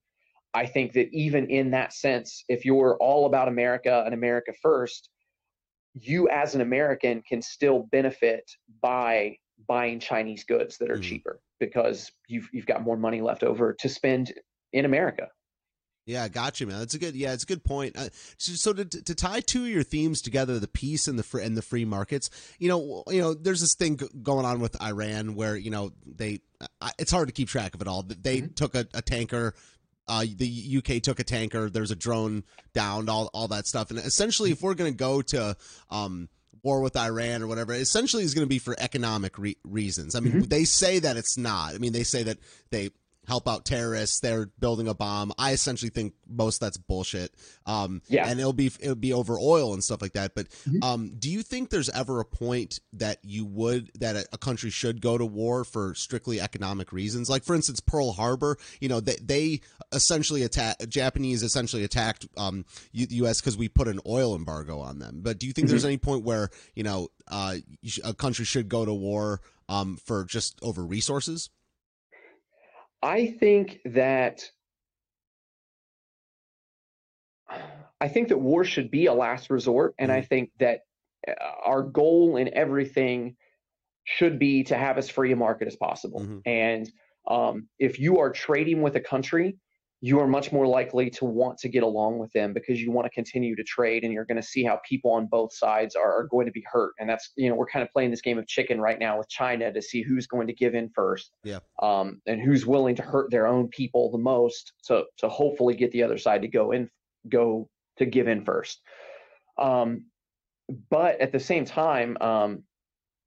I 0.53 0.67
think 0.67 0.93
that 0.93 1.09
even 1.13 1.49
in 1.49 1.71
that 1.71 1.93
sense, 1.95 2.45
if 2.49 2.65
you're 2.65 2.97
all 3.01 3.27
about 3.27 3.49
America 3.49 4.03
and 4.05 4.13
America 4.13 4.53
first, 4.61 5.09
you 5.95 6.29
as 6.29 6.55
an 6.55 6.61
American 6.61 7.23
can 7.27 7.41
still 7.41 7.89
benefit 7.91 8.49
by 8.83 9.37
buying 9.67 9.99
Chinese 9.99 10.45
goods 10.45 10.77
that 10.79 10.91
are 10.91 10.97
mm. 10.97 11.03
cheaper 11.03 11.41
because 11.59 12.11
you've 12.29 12.49
you've 12.53 12.67
got 12.67 12.83
more 12.83 12.97
money 12.97 13.21
left 13.21 13.43
over 13.43 13.75
to 13.79 13.89
spend 13.89 14.33
in 14.73 14.85
America. 14.85 15.29
Yeah, 16.07 16.27
got 16.29 16.61
you, 16.61 16.67
man. 16.67 16.79
That's 16.79 16.95
a 16.95 16.99
good. 16.99 17.15
Yeah, 17.15 17.33
it's 17.33 17.45
a 17.45 17.47
good 17.47 17.63
point. 17.63 17.97
Uh, 17.97 18.09
so, 18.37 18.53
so 18.55 18.73
to, 18.73 18.85
to 18.85 19.15
tie 19.15 19.41
two 19.41 19.63
of 19.65 19.69
your 19.69 19.83
themes 19.83 20.23
together, 20.23 20.59
the 20.59 20.69
peace 20.69 21.07
and 21.07 21.19
the 21.19 21.23
free 21.23 21.45
and 21.45 21.57
the 21.57 21.63
free 21.63 21.85
markets. 21.85 22.31
You 22.59 22.69
know, 22.69 23.05
you 23.09 23.21
know, 23.21 23.35
there's 23.35 23.61
this 23.61 23.75
thing 23.75 24.01
going 24.23 24.45
on 24.45 24.61
with 24.61 24.81
Iran 24.83 25.35
where 25.35 25.57
you 25.57 25.71
know 25.71 25.93
they. 26.07 26.41
Uh, 26.81 26.91
it's 26.99 27.11
hard 27.13 27.29
to 27.29 27.33
keep 27.33 27.49
track 27.49 27.75
of 27.75 27.81
it 27.81 27.89
all. 27.89 28.03
They 28.03 28.39
mm-hmm. 28.39 28.55
took 28.55 28.75
a, 28.75 28.87
a 28.93 29.03
tanker. 29.03 29.55
Uh, 30.09 30.25
the 30.37 30.79
UK 30.79 31.01
took 31.03 31.21
a 31.21 31.25
tanker. 31.25 31.71
There's 31.71 31.93
a 31.93 31.97
drone 31.97 32.45
downed. 32.73 33.09
All 33.09 33.31
all 33.33 33.49
that 33.49 33.67
stuff. 33.67 33.91
And 33.91 33.99
essentially, 33.99 34.51
if 34.51 34.63
we're 34.63 34.75
going 34.75 34.93
to 34.93 34.97
go 34.97 35.23
to 35.23 35.57
um, 35.91 36.29
war 36.63 36.81
with 36.81 36.97
Iran 36.97 37.43
or 37.43 37.47
whatever, 37.47 37.73
essentially 37.73 38.25
is 38.25 38.35
going 38.35 38.45
to 38.45 38.49
be 38.49 38.59
for 38.59 38.75
economic 38.79 39.39
re- 39.39 39.57
reasons. 39.65 40.15
I 40.15 40.21
mean, 40.21 40.33
mm-hmm. 40.33 40.49
they 40.49 40.65
say 40.65 40.99
that 40.99 41.17
it's 41.17 41.39
not. 41.39 41.75
I 41.75 41.79
mean, 41.79 41.93
they 41.93 42.05
say 42.05 42.23
that 42.25 42.39
they 42.71 42.91
help 43.31 43.47
out 43.47 43.65
terrorists. 43.65 44.19
They're 44.19 44.47
building 44.59 44.89
a 44.89 44.95
bomb. 44.95 45.33
I 45.39 45.53
essentially 45.53 45.91
think 45.91 46.15
most 46.29 46.61
that's 46.61 46.77
bullshit. 46.77 47.33
Um, 47.65 48.03
yeah, 48.09 48.27
and 48.27 48.41
it'll 48.41 48.53
be 48.53 48.73
it'll 48.81 48.97
be 48.97 49.13
over 49.13 49.39
oil 49.39 49.73
and 49.73 49.85
stuff 49.85 50.03
like 50.03 50.15
that. 50.15 50.35
But 50.35 50.49
mm-hmm. 50.49 50.83
um, 50.83 51.13
do 51.17 51.31
you 51.31 51.43
think 51.43 51.71
there's 51.71 51.89
ever 51.91 52.19
a 52.19 52.25
point 52.25 52.81
that 52.95 53.19
you 53.23 53.45
would 53.45 53.93
that 54.01 54.17
a, 54.17 54.27
a, 54.33 54.39
country 54.39 54.71
should 54.71 55.01
go 55.01 55.17
to 55.17 55.25
war 55.25 55.63
for 55.63 55.95
strictly 55.95 56.41
economic 56.41 56.93
reasons? 56.93 57.31
Like 57.31 57.45
for 57.45 57.55
instance, 57.55 57.79
Pearl 57.79 58.11
Harbor. 58.11 58.59
You 58.81 58.89
know, 58.89 58.99
they 58.99 59.17
they 59.23 59.61
essentially 59.93 60.43
attack 60.43 60.77
Japanese 60.89 61.45
essentially 61.45 61.85
attacked 61.85 62.27
um, 62.37 62.65
U- 62.91 63.07
U.S. 63.11 63.41
because 63.41 63.57
we 63.57 63.69
put 63.69 63.87
an 63.87 64.01
oil 64.09 64.35
embargo 64.35 64.81
on 64.81 64.99
them. 64.99 65.21
But 65.23 65.39
do 65.39 65.47
you 65.47 65.53
think 65.53 65.67
mm-hmm. 65.67 65.73
there's 65.73 65.85
any 65.85 65.99
point 65.99 66.25
where 66.25 66.51
you 66.75 66.83
know 66.83 67.11
uh, 67.29 67.55
a 68.03 68.13
country 68.13 68.45
should 68.45 68.69
go 68.69 68.85
to 68.85 68.93
war 68.93 69.41
um, 69.69 69.99
for 70.05 70.25
just 70.25 70.59
over 70.63 70.85
resources? 70.85 71.49
I 73.03 73.27
think 73.27 73.81
that 73.87 74.43
I 78.01 78.09
think 78.09 78.29
that 78.29 78.39
war 78.39 78.65
should 78.65 78.91
be 78.91 79.07
a 79.07 79.13
last 79.13 79.51
resort, 79.51 79.95
and 79.99 80.11
I 80.11 80.19
mm-hmm. 80.19 80.27
think 80.27 80.51
that 80.59 80.81
uh, 81.29 81.33
our 81.65 81.83
goal 81.83 82.37
in 82.37 82.53
everything 82.55 83.37
should 84.05 84.39
be 84.39 84.65
to 84.65 84.77
have 84.77 84.99
as 84.99 85.11
free 85.11 85.33
a 85.33 85.37
market 85.37 85.69
as 85.69 85.77
possible. 85.77 86.21
Mm-hmm. 86.21 86.39
And 86.47 86.91
um, 87.29 87.69
if 87.79 87.99
you 87.99 88.19
are 88.19 88.31
trading 88.31 88.83
with 88.83 88.97
a 88.97 89.01
country 89.01 89.59
you 90.03 90.19
are 90.19 90.27
much 90.27 90.51
more 90.51 90.67
likely 90.67 91.11
to 91.11 91.27
want 91.27 91.59
to 91.59 91.69
get 91.69 91.83
along 91.83 92.19
with 92.19 92.33
them 92.33 92.55
because 92.55 92.81
you 92.81 92.91
want 92.91 93.05
to 93.05 93.11
continue 93.11 93.55
to 93.55 93.63
trade 93.63 94.03
and 94.03 94.13
you're 94.13 94.25
going 94.25 94.41
to 94.41 94.43
see 94.43 94.65
how 94.65 94.81
people 94.89 95.13
on 95.13 95.27
both 95.27 95.53
sides 95.53 95.95
are, 95.95 96.21
are, 96.21 96.27
going 96.31 96.47
to 96.47 96.53
be 96.53 96.65
hurt. 96.71 96.93
And 96.99 97.09
that's 97.09 97.33
you 97.37 97.51
know 97.51 97.55
we're 97.55 97.67
kind 97.67 97.83
of 97.83 97.93
playing 97.93 98.11
this 98.11 98.23
game 98.23 98.39
of 98.39 98.47
chicken 98.47 98.81
right 98.81 98.99
now 98.99 99.19
with 99.19 99.29
china 99.29 99.73
to 99.73 99.83
see 99.83 100.03
who's 100.03 100.27
going 100.27 100.47
to 100.47 100.55
give 100.55 100.75
in 100.75 100.89
first 100.95 101.33
yeah. 101.45 101.59
um, 101.83 102.21
and 102.27 102.41
who's 102.41 102.67
willing 102.67 102.95
to 102.97 103.03
hurt 103.03 103.31
their 103.31 103.47
own 103.47 103.69
people 103.69 104.11
the 104.11 104.19
most 104.19 104.73
to 104.85 105.05
to 105.19 105.29
hopefully 105.29 105.75
get 105.75 105.91
the 105.93 106.03
other 106.03 106.17
side 106.19 106.41
to 106.43 106.49
go 106.49 106.73
in 106.73 106.89
go 107.29 107.69
to 107.99 108.07
give 108.07 108.29
in 108.29 108.45
first. 108.45 108.81
Um, 109.59 110.07
but 110.89 111.21
at 111.21 111.33
the 111.33 111.41
same 111.41 111.65
time 111.65 112.17
um, 112.21 112.63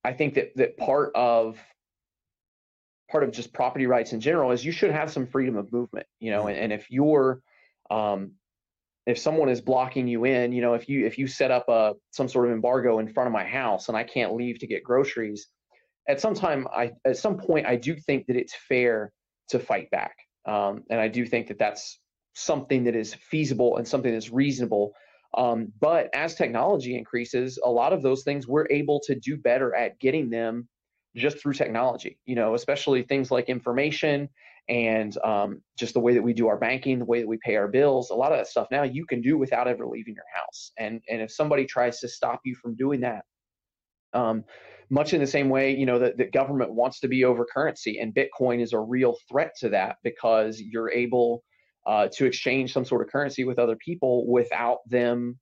i 0.04 0.12
think 0.12 0.34
that 0.34 0.52
that 0.56 0.78
part 0.78 1.12
of 1.14 1.58
part 3.14 3.24
of 3.24 3.32
just 3.32 3.54
property 3.54 3.86
rights 3.86 4.12
in 4.12 4.20
general 4.20 4.50
is 4.50 4.66
you 4.66 4.72
should 4.72 4.90
have 4.90 5.12
some 5.12 5.28
freedom 5.28 5.56
of 5.56 5.72
movement 5.72 6.08
you 6.20 6.32
know 6.32 6.48
and, 6.48 6.58
and 6.58 6.74
if 6.74 6.90
you're 6.90 7.42
um, 7.92 8.32
if 9.06 9.20
someone 9.20 9.50
is 9.50 9.62
blocking 9.62 10.08
you 10.08 10.26
in 10.26 10.52
you 10.52 10.62
know 10.64 10.74
if 10.74 10.90
you 10.90 11.06
if 11.06 11.20
you 11.20 11.28
set 11.28 11.52
up 11.52 11.70
a 11.70 11.94
some 12.10 12.28
sort 12.28 12.48
of 12.48 12.54
embargo 12.54 12.98
in 12.98 13.14
front 13.14 13.28
of 13.28 13.34
my 13.34 13.46
house 13.46 13.88
and 13.88 13.96
i 13.96 14.04
can't 14.04 14.34
leave 14.34 14.58
to 14.58 14.66
get 14.66 14.84
groceries 14.84 15.46
at 16.10 16.20
some 16.20 16.34
time 16.34 16.68
i 16.76 16.92
at 17.06 17.16
some 17.16 17.38
point 17.38 17.68
i 17.68 17.76
do 17.76 17.96
think 17.96 18.26
that 18.26 18.36
it's 18.36 18.56
fair 18.68 19.14
to 19.50 19.60
fight 19.60 19.92
back. 19.92 20.16
Um, 20.48 20.84
and 20.90 21.00
i 21.00 21.08
do 21.08 21.24
think 21.24 21.48
that 21.50 21.60
that's 21.60 22.00
something 22.34 22.84
that 22.86 22.96
is 22.96 23.14
feasible 23.14 23.78
and 23.78 23.88
something 23.88 24.12
that's 24.12 24.32
reasonable. 24.32 24.92
Um, 25.38 25.72
but 25.80 26.10
as 26.16 26.34
technology 26.34 26.98
increases 26.98 27.60
a 27.64 27.70
lot 27.70 27.94
of 27.94 28.02
those 28.02 28.24
things 28.24 28.48
we're 28.48 28.68
able 28.72 29.00
to 29.06 29.14
do 29.14 29.38
better 29.38 29.76
at 29.76 30.00
getting 30.00 30.32
them 30.32 30.68
just 31.16 31.40
through 31.40 31.54
technology, 31.54 32.18
you 32.26 32.36
know, 32.36 32.56
especially 32.56 33.04
things 33.04 33.32
like 33.32 33.50
information 33.50 34.30
and 34.70 35.18
um, 35.24 35.62
just 35.78 35.94
the 35.94 36.00
way 36.00 36.14
that 36.14 36.22
we 36.22 36.34
do 36.34 36.48
our 36.48 36.58
banking, 36.58 37.00
the 37.00 37.06
way 37.06 37.20
that 37.20 37.28
we 37.28 37.38
pay 37.44 37.56
our 37.56 37.68
bills, 37.68 38.10
a 38.10 38.16
lot 38.16 38.32
of 38.32 38.38
that 38.38 38.48
stuff 38.48 38.68
now 38.72 38.84
you 38.84 39.06
can 39.06 39.22
do 39.22 39.38
without 39.38 39.68
ever 39.68 39.86
leaving 39.86 40.16
your 40.16 40.24
house. 40.34 40.72
And 40.78 41.02
and 41.10 41.22
if 41.22 41.32
somebody 41.32 41.66
tries 41.66 42.00
to 42.00 42.08
stop 42.08 42.40
you 42.46 42.56
from 42.56 42.76
doing 42.76 43.02
that, 43.02 43.26
um, 44.14 44.44
much 44.90 45.14
in 45.14 45.20
the 45.20 45.28
same 45.28 45.50
way, 45.50 45.76
you 45.76 45.86
know, 45.86 46.00
that 46.00 46.18
the 46.18 46.26
government 46.26 46.74
wants 46.74 47.00
to 47.02 47.08
be 47.08 47.26
over 47.26 47.46
currency, 47.46 48.00
and 48.00 48.16
Bitcoin 48.16 48.62
is 48.62 48.74
a 48.74 48.80
real 48.80 49.18
threat 49.30 49.52
to 49.60 49.70
that 49.70 49.98
because 50.04 50.62
you're 50.62 50.92
able 50.92 51.44
uh, 51.86 52.08
to 52.14 52.26
exchange 52.26 52.72
some 52.72 52.86
sort 52.86 53.02
of 53.02 53.12
currency 53.12 53.44
with 53.44 53.60
other 53.60 53.76
people 53.76 54.26
without 54.32 54.80
them 54.88 55.38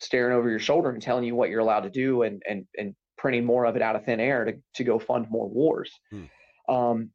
staring 0.00 0.36
over 0.36 0.48
your 0.48 0.58
shoulder 0.58 0.90
and 0.90 1.02
telling 1.02 1.24
you 1.24 1.34
what 1.34 1.50
you're 1.50 1.60
allowed 1.60 1.80
to 1.80 1.90
do 1.90 2.22
and 2.22 2.42
and 2.48 2.66
and 2.78 2.94
printing 3.16 3.44
more 3.44 3.64
of 3.64 3.76
it 3.76 3.82
out 3.82 3.96
of 3.96 4.04
thin 4.04 4.20
air 4.20 4.44
to, 4.44 4.54
to 4.74 4.84
go 4.84 4.98
fund 4.98 5.26
more 5.30 5.48
wars. 5.48 5.90
Hmm. 6.10 6.24
Um, 6.68 7.10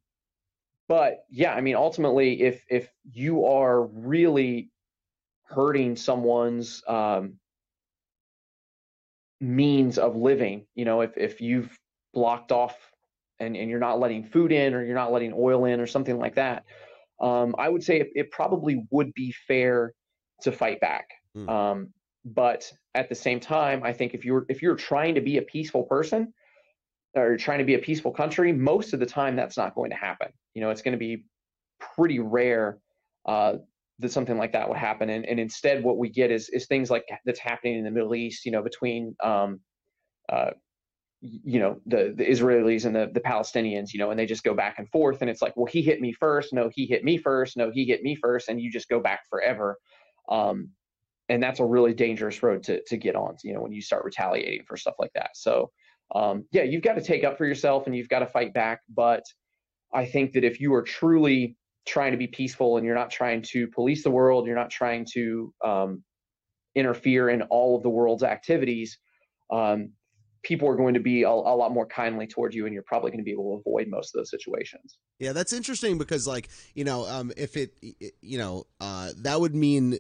but 0.88 1.26
yeah, 1.30 1.54
I 1.54 1.62
mean, 1.62 1.76
ultimately, 1.76 2.42
if 2.42 2.64
if 2.70 2.90
you 3.12 3.46
are 3.46 3.84
really 3.86 4.72
hurting 5.44 5.96
someone's 5.96 6.84
um, 6.88 7.36
means 9.40 9.98
of 9.98 10.16
living, 10.16 10.66
you 10.74 10.86
know, 10.86 11.02
if 11.02 11.16
if 11.16 11.42
you've 11.42 11.78
blocked 12.14 12.52
off 12.52 12.76
and, 13.40 13.56
and 13.56 13.70
you're 13.70 13.80
not 13.80 14.00
letting 14.00 14.24
food 14.24 14.52
in 14.52 14.74
or 14.74 14.84
you're 14.84 14.96
not 14.96 15.12
letting 15.12 15.32
oil 15.36 15.66
in 15.66 15.80
or 15.80 15.86
something 15.86 16.18
like 16.18 16.36
that, 16.36 16.66
um, 17.22 17.54
I 17.58 17.70
would 17.70 17.84
say 17.84 18.00
it, 18.00 18.10
it, 18.16 18.32
probably 18.32 18.84
would 18.90 19.14
be 19.14 19.34
fair 19.48 19.94
to 20.42 20.52
fight 20.52 20.80
back. 20.80 21.10
Hmm. 21.36 21.50
Um, 21.50 21.94
but 22.34 22.72
at 22.96 23.10
the 23.10 23.16
same 23.16 23.40
time, 23.40 23.84
I 23.84 23.94
think 23.94 24.14
if 24.14 24.26
you're 24.26 24.46
if 24.50 24.62
you're 24.62 24.76
trying 24.76 25.16
to 25.16 25.22
be 25.22 25.38
a 25.38 25.42
peaceful 25.42 25.84
person 25.84 26.34
or 27.16 27.38
trying 27.38 27.60
to 27.60 27.66
be 27.66 27.76
a 27.76 27.80
peaceful 27.80 28.12
country, 28.12 28.52
most 28.52 28.94
of 28.94 29.00
the 29.00 29.06
time 29.06 29.36
that's 29.36 29.58
not 29.58 29.76
going 29.76 29.90
to 29.90 29.96
happen. 29.96 30.30
You 30.54 30.62
know, 30.62 30.70
it's 30.70 30.82
going 30.82 30.94
to 30.94 30.98
be 30.98 31.26
pretty 31.96 32.20
rare 32.20 32.80
uh, 33.26 33.56
that 34.00 34.12
something 34.12 34.38
like 34.38 34.54
that 34.54 34.68
would 34.68 34.78
happen. 34.78 35.10
And, 35.10 35.26
and 35.26 35.40
instead, 35.40 35.84
what 35.84 35.98
we 35.98 36.10
get 36.10 36.32
is 36.32 36.50
is 36.50 36.68
things 36.68 36.90
like 36.90 37.06
that's 37.26 37.40
happening 37.40 37.78
in 37.78 37.84
the 37.84 37.92
Middle 37.92 38.16
East. 38.16 38.46
You 38.46 38.52
know, 38.52 38.62
between 38.62 39.16
um, 39.24 39.60
uh, 40.32 40.52
you 41.22 41.60
know 41.60 41.80
the 41.86 42.14
the 42.16 42.26
Israelis 42.26 42.86
and 42.86 42.96
the 42.96 43.10
the 43.14 43.22
Palestinians. 43.22 43.94
You 43.94 44.00
know, 44.00 44.12
and 44.12 44.20
they 44.20 44.26
just 44.26 44.44
go 44.44 44.54
back 44.54 44.78
and 44.78 44.90
forth, 44.90 45.22
and 45.22 45.30
it's 45.30 45.42
like, 45.42 45.56
well, 45.56 45.66
he 45.66 45.82
hit 45.82 46.02
me 46.02 46.14
first. 46.14 46.54
No, 46.54 46.70
he 46.74 46.86
hit 46.86 47.04
me 47.04 47.18
first. 47.18 47.58
No, 47.58 47.72
he 47.72 47.86
hit 47.86 48.04
me 48.04 48.16
first, 48.16 48.50
and 48.50 48.62
you 48.62 48.72
just 48.72 48.90
go 48.90 49.00
back 49.00 49.22
forever. 49.30 49.78
Um, 50.30 50.70
and 51.30 51.42
that's 51.42 51.60
a 51.60 51.66
really 51.66 51.94
dangerous 51.94 52.42
road 52.44 52.64
to 52.64 52.82
to 52.88 52.98
get 52.98 53.16
on. 53.16 53.36
You 53.44 53.54
know, 53.54 53.62
when 53.62 53.72
you 53.72 53.82
start 53.82 54.04
retaliating 54.04 54.66
for 54.68 54.78
stuff 54.78 54.96
like 55.00 55.14
that. 55.14 55.32
So, 55.36 55.72
um, 56.14 56.46
yeah, 56.52 56.64
you've 56.64 56.84
got 56.84 56.96
to 56.96 57.02
take 57.02 57.24
up 57.24 57.38
for 57.38 57.46
yourself 57.46 57.86
and 57.86 57.96
you've 57.96 58.10
got 58.10 58.20
to 58.20 58.28
fight 58.28 58.54
back. 58.54 58.82
But 58.90 59.24
I 59.94 60.06
think 60.06 60.34
that 60.34 60.44
if 60.44 60.60
you 60.60 60.74
are 60.74 60.84
truly 60.84 61.56
trying 61.88 62.12
to 62.12 62.18
be 62.18 62.28
peaceful 62.28 62.78
and 62.78 62.86
you're 62.86 62.96
not 62.96 63.10
trying 63.10 63.42
to 63.42 63.68
police 63.68 64.04
the 64.04 64.12
world, 64.12 64.46
you're 64.46 64.56
not 64.56 64.70
trying 64.70 65.06
to 65.14 65.54
um, 65.64 66.04
interfere 66.76 67.30
in 67.30 67.42
all 67.44 67.78
of 67.78 67.84
the 67.84 67.90
world's 67.90 68.24
activities, 68.24 68.98
um, 69.52 69.92
people 70.44 70.68
are 70.68 70.76
going 70.76 70.94
to 70.94 71.00
be 71.00 71.24
a, 71.24 71.30
a, 71.30 71.56
lot 71.56 71.72
more 71.74 71.86
kindly 71.86 72.26
towards 72.28 72.56
you 72.56 72.66
and 72.66 72.74
you're 72.74 72.84
probably 72.84 73.12
going 73.12 73.20
to 73.20 73.24
be 73.24 73.32
able 73.32 73.56
to 73.56 73.60
avoid 73.60 73.88
most 73.90 74.16
of 74.16 74.20
those 74.20 74.30
situations 74.30 74.98
yeah 75.20 75.34
that's 75.34 75.54
interesting 75.54 75.98
because 75.98 76.28
like 76.28 76.50
you 76.76 76.84
know 76.84 77.06
um, 77.08 77.32
if 77.36 77.58
it 77.58 77.74
you 78.22 78.38
know 78.38 78.66
uh, 78.80 79.10
that 79.18 79.40
would 79.40 79.56
mean 79.56 79.98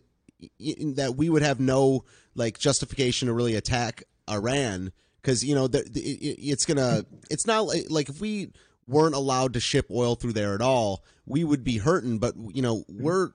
that 0.95 1.15
we 1.17 1.29
would 1.29 1.41
have 1.41 1.59
no 1.59 2.05
like 2.35 2.57
justification 2.57 3.27
to 3.27 3.33
really 3.33 3.55
attack 3.55 4.03
Iran 4.29 4.91
because 5.21 5.43
you 5.43 5.55
know 5.55 5.67
the, 5.67 5.83
the, 5.89 5.99
it, 5.99 6.39
it's 6.41 6.65
gonna 6.65 7.05
it's 7.29 7.45
not 7.45 7.65
like, 7.65 7.85
like 7.89 8.09
if 8.09 8.21
we 8.21 8.51
weren't 8.87 9.15
allowed 9.15 9.53
to 9.53 9.59
ship 9.59 9.87
oil 9.91 10.15
through 10.15 10.33
there 10.33 10.55
at 10.55 10.61
all 10.61 11.03
we 11.25 11.43
would 11.43 11.63
be 11.63 11.77
hurting 11.77 12.17
but 12.17 12.33
you 12.53 12.61
know 12.61 12.83
we're 12.89 13.29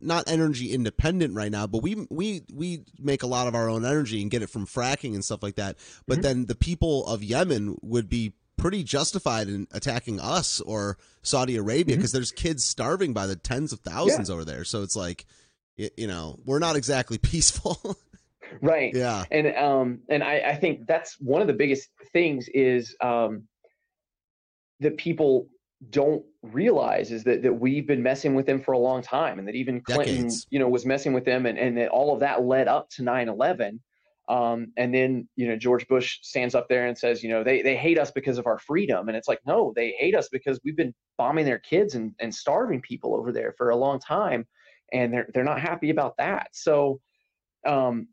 not 0.00 0.24
energy 0.28 0.72
independent 0.72 1.34
right 1.34 1.52
now 1.52 1.66
but 1.66 1.82
we 1.82 2.06
we 2.10 2.42
we 2.52 2.82
make 2.98 3.22
a 3.22 3.26
lot 3.26 3.46
of 3.46 3.54
our 3.54 3.68
own 3.68 3.84
energy 3.84 4.20
and 4.20 4.30
get 4.30 4.42
it 4.42 4.50
from 4.50 4.66
fracking 4.66 5.14
and 5.14 5.24
stuff 5.24 5.42
like 5.42 5.54
that 5.56 5.76
but 6.06 6.14
mm-hmm. 6.14 6.22
then 6.22 6.46
the 6.46 6.56
people 6.56 7.06
of 7.06 7.22
Yemen 7.22 7.76
would 7.82 8.08
be 8.08 8.32
pretty 8.56 8.82
justified 8.82 9.48
in 9.48 9.68
attacking 9.72 10.18
us 10.18 10.60
or 10.62 10.96
Saudi 11.22 11.56
Arabia 11.56 11.94
because 11.94 12.10
mm-hmm. 12.10 12.18
there's 12.18 12.32
kids 12.32 12.64
starving 12.64 13.12
by 13.12 13.26
the 13.26 13.36
tens 13.36 13.72
of 13.72 13.80
thousands 13.80 14.28
yeah. 14.28 14.34
over 14.34 14.44
there 14.44 14.64
so 14.64 14.82
it's 14.82 14.96
like 14.96 15.24
you 15.76 16.06
know, 16.06 16.38
we're 16.44 16.58
not 16.58 16.76
exactly 16.76 17.18
peaceful. 17.22 17.96
right. 18.62 18.94
Yeah. 18.94 19.24
And 19.30 19.54
um 19.56 20.00
and 20.08 20.22
I, 20.22 20.40
I 20.40 20.56
think 20.56 20.86
that's 20.86 21.16
one 21.20 21.40
of 21.40 21.46
the 21.46 21.54
biggest 21.54 21.88
things 22.12 22.48
is 22.48 22.96
um 23.00 23.44
that 24.80 24.96
people 24.96 25.48
don't 25.90 26.24
realize 26.42 27.12
is 27.12 27.24
that, 27.24 27.42
that 27.42 27.52
we've 27.52 27.86
been 27.86 28.02
messing 28.02 28.34
with 28.34 28.46
them 28.46 28.60
for 28.60 28.72
a 28.72 28.78
long 28.78 29.02
time 29.02 29.38
and 29.38 29.46
that 29.46 29.54
even 29.54 29.80
Clinton, 29.80 30.16
Decades. 30.16 30.46
you 30.50 30.58
know, 30.58 30.68
was 30.68 30.86
messing 30.86 31.12
with 31.12 31.24
them 31.24 31.46
and, 31.46 31.58
and 31.58 31.76
that 31.76 31.88
all 31.88 32.14
of 32.14 32.20
that 32.20 32.44
led 32.44 32.66
up 32.66 32.88
to 32.90 33.02
9-11. 33.02 33.80
Um, 34.28 34.72
and 34.76 34.92
then, 34.94 35.28
you 35.36 35.46
know, 35.46 35.56
George 35.56 35.86
Bush 35.86 36.18
stands 36.22 36.54
up 36.54 36.68
there 36.68 36.86
and 36.86 36.96
says, 36.96 37.22
you 37.22 37.28
know, 37.28 37.44
they, 37.44 37.62
they 37.62 37.76
hate 37.76 37.98
us 37.98 38.10
because 38.10 38.38
of 38.38 38.46
our 38.46 38.58
freedom. 38.58 39.08
And 39.08 39.16
it's 39.16 39.28
like, 39.28 39.40
no, 39.46 39.72
they 39.76 39.94
hate 39.98 40.16
us 40.16 40.28
because 40.30 40.58
we've 40.64 40.76
been 40.76 40.94
bombing 41.18 41.44
their 41.44 41.58
kids 41.58 41.94
and, 41.94 42.12
and 42.18 42.34
starving 42.34 42.80
people 42.80 43.14
over 43.14 43.30
there 43.30 43.54
for 43.56 43.70
a 43.70 43.76
long 43.76 44.00
time 44.00 44.46
and 44.92 45.12
they're 45.12 45.28
they're 45.32 45.44
not 45.44 45.60
happy 45.60 45.90
about 45.90 46.16
that. 46.18 46.48
So, 46.52 47.00
um, 47.66 48.08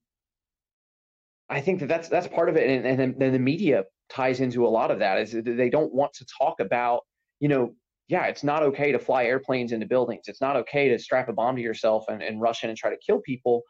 I 1.49 1.61
think 1.61 1.80
that 1.80 1.88
that's 1.88 2.09
that's 2.09 2.28
part 2.28 2.49
of 2.49 2.57
it, 2.57 2.69
and, 2.69 2.86
and 3.01 3.15
then 3.17 3.34
the 3.34 3.39
media 3.39 3.84
ties 4.09 4.39
into 4.39 4.65
a 4.65 4.69
lot 4.69 4.91
of 4.91 4.99
that. 4.99 5.17
Is 5.19 5.32
they 5.32 5.69
don't 5.69 5.93
want 5.93 6.13
to 6.13 6.26
talk 6.39 6.59
about, 6.59 7.01
you 7.39 7.47
know, 7.47 7.74
yeah, 8.07 8.26
it's 8.26 8.43
not 8.43 8.63
okay 8.63 8.91
to 8.91 8.99
fly 8.99 9.26
airplanes 9.26 9.71
into 9.71 9.86
buildings. 9.86 10.26
It's 10.28 10.41
not 10.41 10.55
okay 10.57 10.89
to 10.89 10.99
strap 10.99 11.30
a 11.30 11.34
bomb 11.34 11.55
to 11.55 11.61
yourself 11.61 12.05
and, 12.09 12.21
and 12.21 12.41
rush 12.41 12.63
in 12.63 12.69
and 12.69 12.78
try 12.78 12.89
to 12.89 12.97
kill 13.05 13.19
people. 13.21 13.63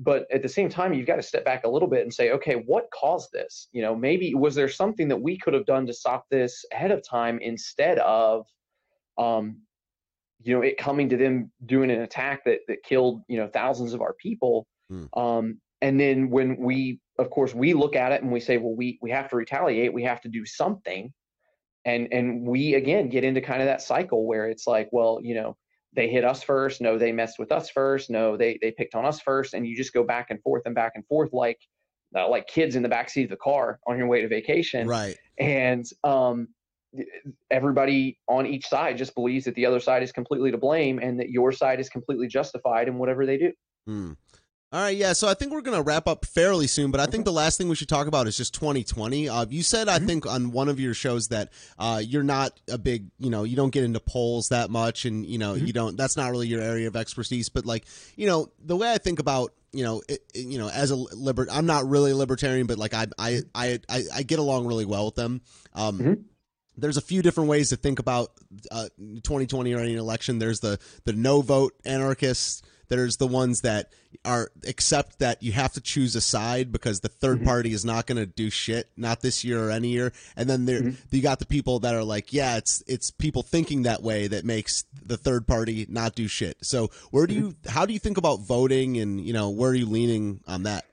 But 0.00 0.26
at 0.32 0.42
the 0.42 0.48
same 0.48 0.68
time, 0.68 0.92
you've 0.92 1.06
got 1.06 1.16
to 1.16 1.22
step 1.22 1.44
back 1.44 1.64
a 1.64 1.68
little 1.68 1.88
bit 1.88 2.02
and 2.02 2.14
say, 2.14 2.30
okay, 2.30 2.54
what 2.54 2.88
caused 2.94 3.32
this? 3.32 3.68
You 3.72 3.82
know, 3.82 3.96
maybe 3.96 4.34
was 4.34 4.54
there 4.54 4.68
something 4.68 5.08
that 5.08 5.20
we 5.20 5.36
could 5.36 5.54
have 5.54 5.66
done 5.66 5.86
to 5.86 5.92
stop 5.92 6.26
this 6.30 6.64
ahead 6.72 6.92
of 6.92 7.02
time 7.06 7.40
instead 7.42 7.98
of 7.98 8.46
um, 9.18 9.60
you 10.42 10.54
know, 10.54 10.62
it 10.62 10.78
coming 10.78 11.08
to 11.08 11.16
them 11.16 11.50
doing 11.66 11.90
an 11.90 12.02
attack 12.02 12.44
that 12.44 12.60
that 12.68 12.82
killed 12.82 13.22
you 13.28 13.36
know 13.36 13.48
thousands 13.48 13.92
of 13.92 14.00
our 14.00 14.14
people. 14.14 14.66
Mm. 14.90 15.08
Um, 15.16 15.60
and 15.80 15.98
then 15.98 16.30
when 16.30 16.56
we, 16.56 17.00
of 17.18 17.30
course, 17.30 17.54
we 17.54 17.72
look 17.72 17.94
at 17.94 18.12
it 18.12 18.22
and 18.22 18.32
we 18.32 18.40
say, 18.40 18.58
well, 18.58 18.74
we 18.74 18.98
we 19.02 19.10
have 19.10 19.28
to 19.30 19.36
retaliate. 19.36 19.92
We 19.92 20.04
have 20.04 20.20
to 20.22 20.28
do 20.28 20.44
something. 20.44 21.12
And 21.84 22.08
and 22.12 22.46
we 22.46 22.74
again 22.74 23.08
get 23.08 23.24
into 23.24 23.40
kind 23.40 23.62
of 23.62 23.66
that 23.66 23.82
cycle 23.82 24.26
where 24.26 24.48
it's 24.48 24.66
like, 24.66 24.88
well, 24.92 25.20
you 25.22 25.34
know, 25.34 25.56
they 25.94 26.08
hit 26.08 26.24
us 26.24 26.42
first. 26.42 26.80
No, 26.80 26.98
they 26.98 27.12
messed 27.12 27.38
with 27.38 27.52
us 27.52 27.70
first. 27.70 28.10
No, 28.10 28.36
they 28.36 28.58
they 28.60 28.72
picked 28.72 28.94
on 28.94 29.06
us 29.06 29.20
first. 29.20 29.54
And 29.54 29.66
you 29.66 29.76
just 29.76 29.92
go 29.92 30.04
back 30.04 30.26
and 30.30 30.42
forth 30.42 30.62
and 30.66 30.74
back 30.74 30.92
and 30.94 31.06
forth 31.06 31.32
like 31.32 31.58
uh, 32.16 32.28
like 32.28 32.46
kids 32.46 32.76
in 32.76 32.82
the 32.82 32.88
backseat 32.88 33.24
of 33.24 33.30
the 33.30 33.36
car 33.36 33.78
on 33.86 33.98
your 33.98 34.06
way 34.06 34.22
to 34.22 34.28
vacation. 34.28 34.86
Right. 34.86 35.16
And 35.38 35.84
um, 36.04 36.48
everybody 37.50 38.18
on 38.28 38.46
each 38.46 38.66
side 38.66 38.96
just 38.98 39.14
believes 39.14 39.44
that 39.44 39.54
the 39.54 39.66
other 39.66 39.80
side 39.80 40.02
is 40.02 40.12
completely 40.12 40.50
to 40.50 40.58
blame 40.58 40.98
and 40.98 41.18
that 41.20 41.30
your 41.30 41.52
side 41.52 41.80
is 41.80 41.88
completely 41.88 42.28
justified 42.28 42.88
in 42.88 42.98
whatever 42.98 43.26
they 43.26 43.38
do. 43.38 43.52
Hmm. 43.86 44.12
All 44.70 44.82
right, 44.82 44.94
yeah. 44.94 45.14
So 45.14 45.26
I 45.28 45.32
think 45.32 45.50
we're 45.52 45.62
going 45.62 45.78
to 45.78 45.82
wrap 45.82 46.06
up 46.06 46.26
fairly 46.26 46.66
soon, 46.66 46.90
but 46.90 47.00
I 47.00 47.06
think 47.06 47.24
the 47.24 47.32
last 47.32 47.56
thing 47.56 47.68
we 47.70 47.74
should 47.74 47.88
talk 47.88 48.06
about 48.06 48.26
is 48.26 48.36
just 48.36 48.52
2020. 48.52 49.26
Uh, 49.26 49.46
you 49.48 49.62
said, 49.62 49.88
I 49.88 49.96
Mm-hmm. 49.96 50.06
think, 50.06 50.26
on 50.26 50.52
one 50.52 50.68
of 50.68 50.78
your 50.78 50.92
shows 50.92 51.28
that 51.28 51.50
uh, 51.78 52.02
you're 52.04 52.22
not 52.22 52.60
a 52.70 52.76
big, 52.76 53.06
you 53.18 53.30
know, 53.30 53.44
you 53.44 53.56
don't 53.56 53.70
get 53.70 53.84
into 53.84 53.98
polls 53.98 54.50
that 54.50 54.68
much, 54.68 55.06
and 55.06 55.24
you 55.24 55.38
know, 55.38 55.54
Mm-hmm. 55.54 55.66
you 55.66 55.72
don't. 55.72 55.96
That's 55.96 56.18
not 56.18 56.30
really 56.32 56.48
your 56.48 56.60
area 56.60 56.86
of 56.86 56.96
expertise. 56.96 57.48
But 57.48 57.64
like, 57.64 57.86
you 58.16 58.26
know, 58.26 58.48
the 58.62 58.76
way 58.76 58.92
I 58.92 58.98
think 58.98 59.20
about, 59.20 59.54
you 59.72 59.84
know, 59.84 60.02
it, 60.06 60.20
you 60.34 60.58
know, 60.58 60.68
as 60.68 60.90
a 60.90 60.96
liber, 60.96 61.46
I'm 61.50 61.64
not 61.64 61.88
really 61.88 62.10
a 62.10 62.16
libertarian, 62.16 62.66
but 62.66 62.76
like 62.76 62.92
I, 62.92 63.06
I, 63.18 63.40
I, 63.54 63.78
I, 64.16 64.22
get 64.22 64.38
along 64.38 64.66
really 64.66 64.84
well 64.84 65.06
with 65.06 65.14
them. 65.14 65.40
Um, 65.74 65.98
Mhm. 65.98 66.24
There's 66.78 66.96
a 66.96 67.02
few 67.02 67.22
different 67.22 67.50
ways 67.50 67.70
to 67.70 67.76
think 67.76 67.98
about 67.98 68.32
uh, 68.70 68.88
2020 68.98 69.74
or 69.74 69.80
any 69.80 69.94
election. 69.94 70.38
There's 70.38 70.60
the 70.60 70.78
the 71.04 71.12
no 71.12 71.42
vote 71.42 71.74
anarchists. 71.84 72.62
There's 72.88 73.18
the 73.18 73.26
ones 73.26 73.60
that 73.62 73.92
are 74.24 74.50
accept 74.66 75.18
that 75.18 75.42
you 75.42 75.52
have 75.52 75.74
to 75.74 75.80
choose 75.80 76.16
a 76.16 76.22
side 76.22 76.72
because 76.72 77.00
the 77.00 77.10
3rd 77.10 77.36
mm-hmm. 77.36 77.44
party 77.44 77.72
is 77.72 77.84
not 77.84 78.06
going 78.06 78.16
to 78.16 78.24
do 78.24 78.48
shit, 78.48 78.88
not 78.96 79.20
this 79.20 79.44
year 79.44 79.68
or 79.68 79.70
any 79.70 79.88
year. 79.88 80.10
And 80.36 80.48
then 80.48 80.64
there 80.64 80.80
mm-hmm. 80.80 81.14
you 81.14 81.20
got 81.20 81.38
the 81.38 81.46
people 81.46 81.80
that 81.80 81.94
are 81.94 82.04
like, 82.04 82.32
yeah, 82.32 82.56
it's 82.56 82.82
it's 82.86 83.10
people 83.10 83.42
thinking 83.42 83.82
that 83.82 84.02
way 84.02 84.26
that 84.26 84.44
makes 84.44 84.84
the 85.04 85.18
third 85.18 85.46
party 85.46 85.86
not 85.88 86.14
do 86.14 86.28
shit. 86.28 86.56
So 86.62 86.90
where 87.10 87.26
do 87.26 87.34
mm-hmm. 87.34 87.46
you 87.46 87.54
how 87.68 87.84
do 87.84 87.92
you 87.92 87.98
think 87.98 88.16
about 88.16 88.40
voting 88.40 88.96
and 88.96 89.20
you 89.20 89.32
know 89.32 89.50
where 89.50 89.70
are 89.70 89.74
you 89.74 89.86
leaning 89.86 90.40
on 90.46 90.62
that? 90.62 90.84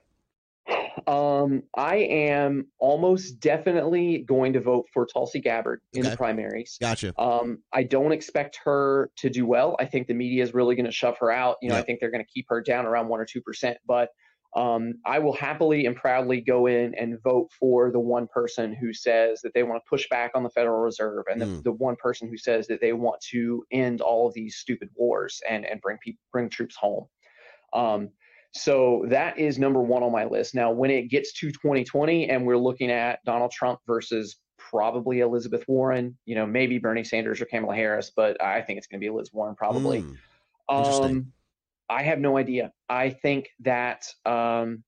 Um, 1.06 1.62
I 1.76 1.96
am 1.96 2.66
almost 2.78 3.38
definitely 3.40 4.24
going 4.26 4.52
to 4.54 4.60
vote 4.60 4.86
for 4.92 5.06
Tulsi 5.06 5.40
Gabbard 5.40 5.80
in 5.92 6.00
Okay. 6.02 6.10
the 6.10 6.16
primaries. 6.16 6.78
Gotcha. 6.80 7.12
Um, 7.16 7.62
I 7.72 7.84
don't 7.84 8.12
expect 8.12 8.58
her 8.64 9.10
to 9.18 9.30
do 9.30 9.46
well. 9.46 9.76
I 9.78 9.84
think 9.84 10.08
the 10.08 10.14
media 10.14 10.42
is 10.42 10.52
really 10.52 10.74
going 10.74 10.86
to 10.86 10.92
shove 10.92 11.16
her 11.18 11.30
out. 11.30 11.56
You 11.62 11.68
know, 11.70 11.76
I 11.76 11.82
think 11.82 12.00
they're 12.00 12.10
going 12.10 12.24
to 12.24 12.30
keep 12.30 12.46
her 12.48 12.60
down 12.60 12.86
around 12.86 13.08
one 13.08 13.20
or 13.20 13.24
two 13.24 13.40
percent. 13.40 13.78
But 13.86 14.10
um, 14.56 14.94
I 15.04 15.18
will 15.18 15.34
happily 15.34 15.86
and 15.86 15.94
proudly 15.94 16.40
go 16.40 16.66
in 16.66 16.94
and 16.94 17.22
vote 17.22 17.50
for 17.60 17.92
the 17.92 18.00
one 18.00 18.26
person 18.26 18.72
who 18.74 18.92
says 18.94 19.42
that 19.42 19.52
they 19.54 19.62
want 19.62 19.82
to 19.84 19.88
push 19.88 20.08
back 20.08 20.30
on 20.34 20.42
the 20.42 20.50
Federal 20.50 20.80
Reserve, 20.80 21.24
and 21.30 21.40
the, 21.42 21.46
Mm. 21.46 21.62
the 21.62 21.72
one 21.72 21.94
person 21.96 22.26
who 22.28 22.38
says 22.38 22.66
that 22.68 22.80
they 22.80 22.94
want 22.94 23.20
to 23.30 23.64
end 23.70 24.00
all 24.00 24.26
of 24.26 24.34
these 24.34 24.56
stupid 24.56 24.88
wars 24.96 25.40
and 25.48 25.64
and 25.66 25.80
bring 25.80 25.98
people 26.02 26.22
bring 26.32 26.48
troops 26.48 26.74
home. 26.74 27.06
Um, 27.74 28.10
so 28.56 29.04
that 29.08 29.38
is 29.38 29.58
number 29.58 29.80
one 29.80 30.02
on 30.02 30.12
my 30.12 30.24
list. 30.24 30.54
Now, 30.54 30.70
when 30.70 30.90
it 30.90 31.08
gets 31.10 31.32
to 31.34 31.50
2020 31.50 32.30
and 32.30 32.46
we're 32.46 32.56
looking 32.56 32.90
at 32.90 33.22
Donald 33.24 33.50
Trump 33.50 33.80
versus 33.86 34.36
probably 34.58 35.20
Elizabeth 35.20 35.64
Warren, 35.68 36.16
you 36.24 36.34
know, 36.34 36.46
maybe 36.46 36.78
Bernie 36.78 37.04
Sanders 37.04 37.40
or 37.40 37.44
Kamala 37.46 37.74
Harris, 37.74 38.10
but 38.14 38.42
I 38.42 38.62
think 38.62 38.78
it's 38.78 38.86
going 38.86 39.00
to 39.00 39.04
be 39.04 39.10
Liz 39.10 39.32
Warren 39.32 39.54
probably. 39.54 40.02
Mm. 40.02 41.04
Um, 41.04 41.32
I 41.88 42.02
have 42.02 42.18
no 42.18 42.36
idea. 42.36 42.72
I 42.88 43.10
think 43.10 43.50
that 43.60 44.06
um, 44.24 44.82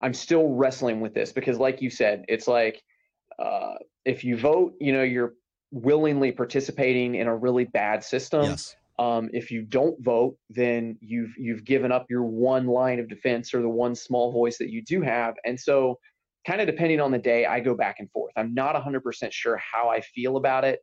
I'm 0.00 0.14
still 0.14 0.48
wrestling 0.54 1.00
with 1.00 1.14
this 1.14 1.32
because, 1.32 1.58
like 1.58 1.80
you 1.80 1.90
said, 1.90 2.24
it's 2.28 2.48
like 2.48 2.82
uh, 3.38 3.74
if 4.04 4.24
you 4.24 4.36
vote, 4.36 4.74
you 4.80 4.92
know, 4.92 5.02
you're 5.02 5.34
willingly 5.70 6.32
participating 6.32 7.14
in 7.14 7.26
a 7.26 7.36
really 7.36 7.64
bad 7.64 8.02
system. 8.02 8.44
yes. 8.44 8.74
Um, 8.98 9.28
if 9.32 9.50
you 9.50 9.62
don't 9.62 10.02
vote, 10.02 10.38
then 10.48 10.96
you've 11.00 11.34
you've 11.36 11.64
given 11.64 11.92
up 11.92 12.06
your 12.08 12.24
one 12.24 12.66
line 12.66 12.98
of 12.98 13.08
defense 13.08 13.52
or 13.52 13.60
the 13.62 13.68
one 13.68 13.94
small 13.94 14.32
voice 14.32 14.58
that 14.58 14.70
you 14.70 14.82
do 14.82 15.02
have. 15.02 15.34
And 15.44 15.60
so, 15.60 15.98
kind 16.46 16.60
of 16.60 16.66
depending 16.66 17.00
on 17.00 17.10
the 17.12 17.18
day, 17.18 17.44
I 17.46 17.60
go 17.60 17.74
back 17.74 17.96
and 17.98 18.10
forth. 18.10 18.32
I'm 18.36 18.54
not 18.54 18.74
100% 18.74 19.34
sure 19.34 19.58
how 19.58 19.88
I 19.90 20.00
feel 20.00 20.36
about 20.36 20.64
it. 20.64 20.80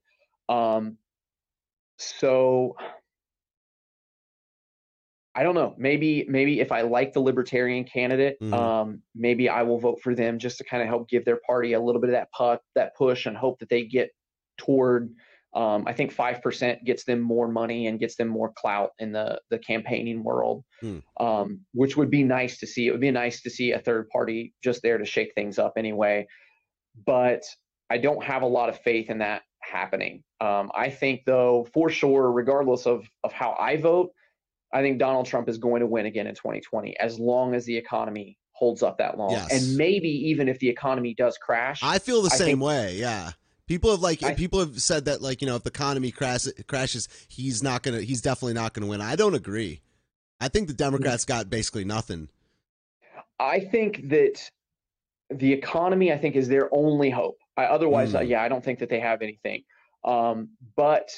Um, 0.49 0.97
so 1.97 2.75
I 5.35 5.41
don't 5.41 5.55
know. 5.55 5.73
Maybe 5.77 6.25
maybe 6.29 6.59
if 6.59 6.71
I 6.71 6.81
like 6.81 7.13
the 7.13 7.19
libertarian 7.19 7.85
candidate, 7.85 8.37
Mhm. 8.39 8.51
um, 8.51 9.01
maybe 9.15 9.49
I 9.49 9.63
will 9.63 9.79
vote 9.79 9.99
for 10.01 10.13
them 10.13 10.37
just 10.37 10.59
to 10.59 10.63
kind 10.63 10.83
of 10.83 10.89
help 10.89 11.09
give 11.09 11.25
their 11.25 11.39
party 11.47 11.73
a 11.73 11.79
little 11.81 11.99
bit 11.99 12.09
of 12.09 12.13
that 12.13 12.31
puck, 12.31 12.61
that 12.75 12.95
push, 12.95 13.25
and 13.25 13.35
hope 13.35 13.57
that 13.59 13.69
they 13.69 13.83
get 13.85 14.11
toward. 14.57 15.11
Um, 15.55 15.83
I 15.87 15.93
think 15.93 16.11
five 16.11 16.41
percent 16.41 16.83
gets 16.83 17.03
them 17.03 17.19
more 17.21 17.47
money 17.47 17.87
and 17.87 17.99
gets 17.99 18.15
them 18.15 18.27
more 18.27 18.51
clout 18.55 18.91
in 18.99 19.11
the 19.11 19.39
the 19.49 19.59
campaigning 19.59 20.23
world, 20.23 20.63
Hmm. 20.81 20.99
um, 21.19 21.59
which 21.73 21.95
would 21.95 22.09
be 22.09 22.23
nice 22.23 22.57
to 22.59 22.67
see. 22.67 22.87
It 22.87 22.91
would 22.91 23.01
be 23.01 23.11
nice 23.11 23.41
to 23.43 23.49
see 23.49 23.71
a 23.71 23.79
third 23.79 24.09
party 24.09 24.53
just 24.63 24.81
there 24.81 24.97
to 24.97 25.05
shake 25.05 25.33
things 25.35 25.59
up 25.59 25.73
anyway. 25.77 26.25
But 27.05 27.43
I 27.89 27.97
don't 27.97 28.23
have 28.23 28.41
a 28.41 28.47
lot 28.47 28.69
of 28.69 28.79
faith 28.79 29.09
in 29.09 29.19
that 29.19 29.43
happening. 29.61 30.23
Um, 30.41 30.71
I 30.75 30.89
think, 30.89 31.21
though, 31.25 31.67
for 31.73 31.89
sure, 31.89 32.31
regardless 32.31 32.85
of 32.85 33.07
of 33.23 33.31
how 33.31 33.55
I 33.59 33.77
vote, 33.77 34.11
I 34.73 34.81
think 34.81 34.97
Donald 34.97 35.27
Trump 35.27 35.47
is 35.49 35.57
going 35.57 35.81
to 35.81 35.87
win 35.87 36.07
again 36.07 36.27
in 36.27 36.33
2020 36.35 36.97
as 36.99 37.19
long 37.19 37.53
as 37.53 37.65
the 37.65 37.77
economy 37.77 38.37
holds 38.53 38.81
up 38.83 38.97
that 38.97 39.17
long. 39.17 39.31
Yes. 39.31 39.51
And 39.51 39.77
maybe 39.77 40.09
even 40.09 40.47
if 40.49 40.57
the 40.59 40.69
economy 40.69 41.13
does 41.13 41.37
crash, 41.37 41.81
I 41.83 41.99
feel 41.99 42.21
the 42.23 42.31
I 42.33 42.37
same 42.37 42.59
way. 42.59 42.95
Yeah. 42.95 43.31
People 43.67 43.91
have 43.91 44.01
like 44.01 44.21
I- 44.23 44.33
people 44.33 44.59
have 44.59 44.81
said 44.81 45.05
that 45.05 45.21
like 45.21 45.41
you 45.41 45.47
know 45.47 45.55
if 45.55 45.63
the 45.63 45.69
economy 45.69 46.11
crash, 46.11 46.45
crashes 46.67 47.07
he's 47.27 47.63
not 47.63 47.83
gonna 47.83 48.01
he's 48.01 48.21
definitely 48.21 48.53
not 48.53 48.73
gonna 48.73 48.87
win. 48.87 49.01
I 49.01 49.15
don't 49.15 49.35
agree. 49.35 49.81
I 50.39 50.49
think 50.49 50.67
the 50.67 50.73
Democrats 50.73 51.23
got 51.25 51.49
basically 51.49 51.85
nothing. 51.85 52.27
I 53.39 53.61
think 53.61 54.09
that 54.09 54.49
the 55.29 55.53
economy, 55.53 56.11
I 56.11 56.17
think, 56.17 56.35
is 56.35 56.47
their 56.47 56.69
only 56.73 57.09
hope. 57.09 57.37
I, 57.55 57.65
otherwise, 57.65 58.13
uh, 58.13 58.19
Mm. 58.19 58.29
yeah, 58.29 58.43
I 58.43 58.49
don't 58.49 58.63
think 58.63 58.79
that 58.79 58.89
they 58.89 58.99
have 58.99 59.21
anything. 59.21 59.63
Um, 60.03 60.49
but 60.75 61.09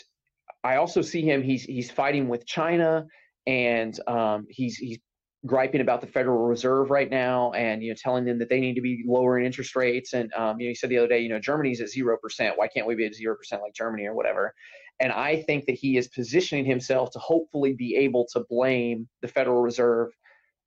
I 0.64 0.76
also 0.78 1.02
see 1.02 1.22
him. 1.22 1.42
He's 1.42 1.64
he's 1.64 1.90
fighting 1.90 2.28
with 2.28 2.46
China, 2.46 3.08
and 3.48 4.00
um, 4.08 4.46
he's 4.50 4.78
he's 4.78 5.00
griping 5.46 5.82
about 5.82 6.02
the 6.02 6.08
Federal 6.08 6.48
Reserve 6.48 6.90
right 6.90 7.10
now, 7.10 7.52
and 7.54 7.84
you 7.84 7.90
know, 7.92 7.96
telling 8.02 8.26
them 8.26 8.40
that 8.40 8.50
they 8.50 8.60
need 8.60 8.76
to 8.76 8.82
be 8.82 9.04
lowering 9.06 9.46
interest 9.46 9.76
rates. 9.76 10.14
And 10.14 10.34
um, 10.34 10.60
you 10.60 10.68
know, 10.68 10.72
he 10.72 10.76
said 10.76 10.90
the 10.90 10.98
other 10.98 11.08
day, 11.08 11.20
you 11.20 11.30
know, 11.30 11.40
Germany's 11.40 11.82
at 11.82 11.90
zero 11.90 12.18
percent. 12.22 12.58
Why 12.58 12.68
can't 12.68 12.88
we 12.88 12.96
be 12.96 13.06
at 13.06 13.14
zero 13.14 13.36
percent 13.36 13.62
like 13.62 13.74
Germany 13.74 14.06
or 14.06 14.16
whatever? 14.16 14.54
And 15.00 15.12
I 15.12 15.42
think 15.42 15.66
that 15.66 15.76
he 15.76 15.98
is 15.98 16.08
positioning 16.08 16.66
himself 16.66 17.12
to 17.12 17.20
hopefully 17.20 17.74
be 17.74 17.96
able 17.98 18.26
to 18.32 18.46
blame 18.50 19.08
the 19.22 19.28
Federal 19.28 19.62
Reserve 19.62 20.10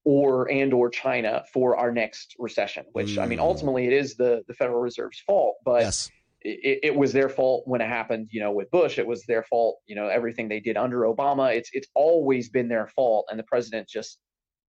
or 0.05 0.51
and 0.51 0.73
or 0.73 0.91
China 0.91 1.45
for 1.53 1.77
our 1.77 1.91
next 1.91 2.37
recession. 2.39 2.85
Which 2.93 3.19
I 3.19 3.27
mean, 3.27 3.39
Mm. 3.39 3.43
ultimately, 3.43 3.87
it 3.87 3.93
is 3.93 4.17
the 4.17 4.43
the 4.47 4.55
Federal 4.55 4.81
Reserve's 4.81 5.21
fault, 5.21 5.57
but 5.65 5.83
yes. 5.83 6.11
it, 6.43 6.81
it 6.83 6.95
was 6.95 7.13
their 7.13 7.29
fault 7.29 7.65
when 7.67 7.81
it 7.81 7.89
happened. 7.89 8.29
You 8.31 8.41
know, 8.41 8.53
with 8.53 8.71
Bush, 8.71 8.99
it 8.99 9.07
was 9.07 9.25
their 9.25 9.43
fault. 9.45 9.79
You 9.87 9.97
know, 9.97 10.09
everything 10.09 10.49
they 10.49 10.61
did 10.61 10.77
under 10.77 11.01
Obama, 11.01 11.55
it's 11.55 11.71
it's 11.73 11.89
always 11.95 12.49
been 12.49 12.69
their 12.69 12.87
fault, 12.89 13.27
and 13.31 13.39
the 13.39 13.45
president 13.45 13.89
just 13.89 14.19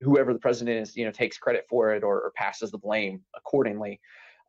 whoever 0.03 0.33
the 0.33 0.39
president 0.39 0.81
is, 0.81 0.97
you 0.97 1.05
know, 1.05 1.11
takes 1.11 1.39
credit 1.39 1.65
for 1.69 1.95
it 1.95 2.03
or, 2.03 2.17
or 2.21 2.33
passes 2.37 2.71
the 2.71 2.79
blame 2.79 3.21
accordingly. 3.37 4.01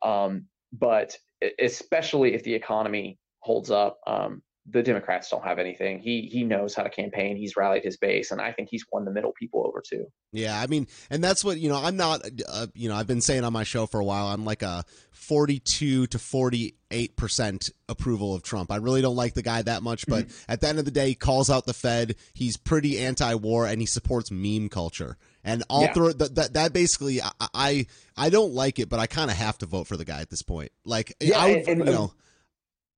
Um, 0.02 0.46
but 0.72 1.16
especially 1.58 2.34
if 2.34 2.42
the 2.42 2.54
economy 2.54 3.18
holds 3.40 3.70
up, 3.70 3.98
um, 4.06 4.42
the 4.70 4.82
Democrats 4.82 5.28
don't 5.28 5.44
have 5.44 5.58
anything. 5.58 5.98
He 5.98 6.22
he 6.22 6.42
knows 6.42 6.74
how 6.74 6.84
to 6.84 6.88
campaign. 6.88 7.36
He's 7.36 7.54
rallied 7.54 7.84
his 7.84 7.98
base, 7.98 8.30
and 8.30 8.40
I 8.40 8.50
think 8.50 8.70
he's 8.70 8.84
won 8.90 9.04
the 9.04 9.10
middle 9.10 9.32
people 9.38 9.66
over 9.66 9.82
too. 9.86 10.06
Yeah, 10.32 10.58
I 10.58 10.66
mean, 10.68 10.86
and 11.10 11.22
that's 11.22 11.44
what 11.44 11.58
you 11.58 11.68
know. 11.68 11.76
I'm 11.76 11.98
not, 11.98 12.22
uh, 12.48 12.68
you 12.74 12.88
know, 12.88 12.94
I've 12.94 13.06
been 13.06 13.20
saying 13.20 13.44
on 13.44 13.52
my 13.52 13.64
show 13.64 13.86
for 13.86 14.00
a 14.00 14.04
while. 14.04 14.28
I'm 14.28 14.46
like 14.46 14.62
a 14.62 14.84
42 15.10 16.06
to 16.06 16.18
48 16.18 17.16
percent 17.16 17.70
approval 17.90 18.34
of 18.34 18.42
Trump. 18.42 18.72
I 18.72 18.76
really 18.76 19.02
don't 19.02 19.16
like 19.16 19.34
the 19.34 19.42
guy 19.42 19.60
that 19.60 19.82
much, 19.82 20.06
but 20.06 20.26
at 20.48 20.62
the 20.62 20.68
end 20.68 20.78
of 20.78 20.86
the 20.86 20.90
day, 20.90 21.08
he 21.08 21.14
calls 21.14 21.50
out 21.50 21.66
the 21.66 21.74
Fed. 21.74 22.16
He's 22.32 22.56
pretty 22.56 22.98
anti-war, 22.98 23.66
and 23.66 23.80
he 23.80 23.86
supports 23.86 24.30
meme 24.30 24.70
culture. 24.70 25.18
And 25.44 25.62
all 25.68 25.82
Yeah. 25.82 25.92
through 25.92 26.12
that, 26.14 26.34
that, 26.36 26.52
that 26.54 26.72
basically, 26.72 27.20
I, 27.20 27.30
I, 27.52 27.86
I 28.16 28.30
don't 28.30 28.52
like 28.54 28.78
it, 28.78 28.88
but 28.88 28.98
I 28.98 29.06
kind 29.06 29.30
of 29.30 29.36
have 29.36 29.58
to 29.58 29.66
vote 29.66 29.86
for 29.86 29.96
the 29.96 30.04
guy 30.04 30.20
at 30.22 30.30
this 30.30 30.42
point. 30.42 30.72
Like, 30.84 31.14
Yeah, 31.20 31.38
I 31.38 31.48
would, 31.50 31.58
and- 31.58 31.68
and- 31.68 31.78
you 31.86 31.92
know. 31.94 32.12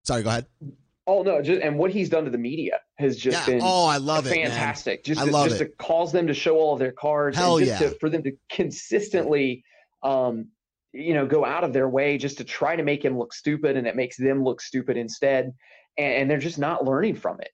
Sorry, 0.05 0.23
go 0.23 0.29
ahead. 0.31 0.47
Oh 1.09 1.23
no, 1.23 1.41
just 1.43 1.63
and 1.63 1.79
what 1.79 1.93
he's 1.93 2.09
done 2.09 2.25
to 2.25 2.31
the 2.31 2.39
media 2.39 2.81
has 2.97 3.17
just 3.17 3.39
Yeah. 3.49 3.55
been 3.57 3.61
Oh, 3.63 3.87
I 3.87 3.99
love 3.99 4.27
it, 4.27 4.31
fantastic. 4.35 5.05
Just 5.05 5.21
I 5.21 5.27
to, 5.27 5.31
love 5.31 5.49
just 5.49 5.61
it. 5.61 5.65
to 5.67 5.71
cause 5.77 6.11
them 6.13 6.27
to 6.29 6.35
show 6.35 6.57
all 6.59 6.73
of 6.73 6.79
their 6.81 6.91
cards 6.93 7.37
Hell 7.37 7.59
and 7.59 7.67
just 7.67 7.81
yeah. 7.81 7.91
to, 7.91 7.95
for 7.99 8.09
them 8.11 8.23
to 8.25 8.33
consistently 8.51 9.65
um 10.03 10.49
you 10.93 11.15
know 11.15 11.27
go 11.27 11.45
out 11.45 11.63
of 11.65 11.73
their 11.73 11.89
way 11.89 12.19
just 12.19 12.39
to 12.39 12.45
try 12.45 12.75
to 12.77 12.83
make 12.83 13.05
him 13.05 13.17
look 13.19 13.33
stupid 13.33 13.77
and 13.77 13.87
it 13.87 13.95
makes 13.97 14.17
them 14.17 14.43
look 14.43 14.61
stupid 14.61 14.97
instead 14.97 15.53
and, 15.99 16.13
and 16.15 16.31
they're 16.31 16.39
just 16.39 16.59
not 16.59 16.85
learning 16.85 17.15
from 17.15 17.41
it. 17.41 17.51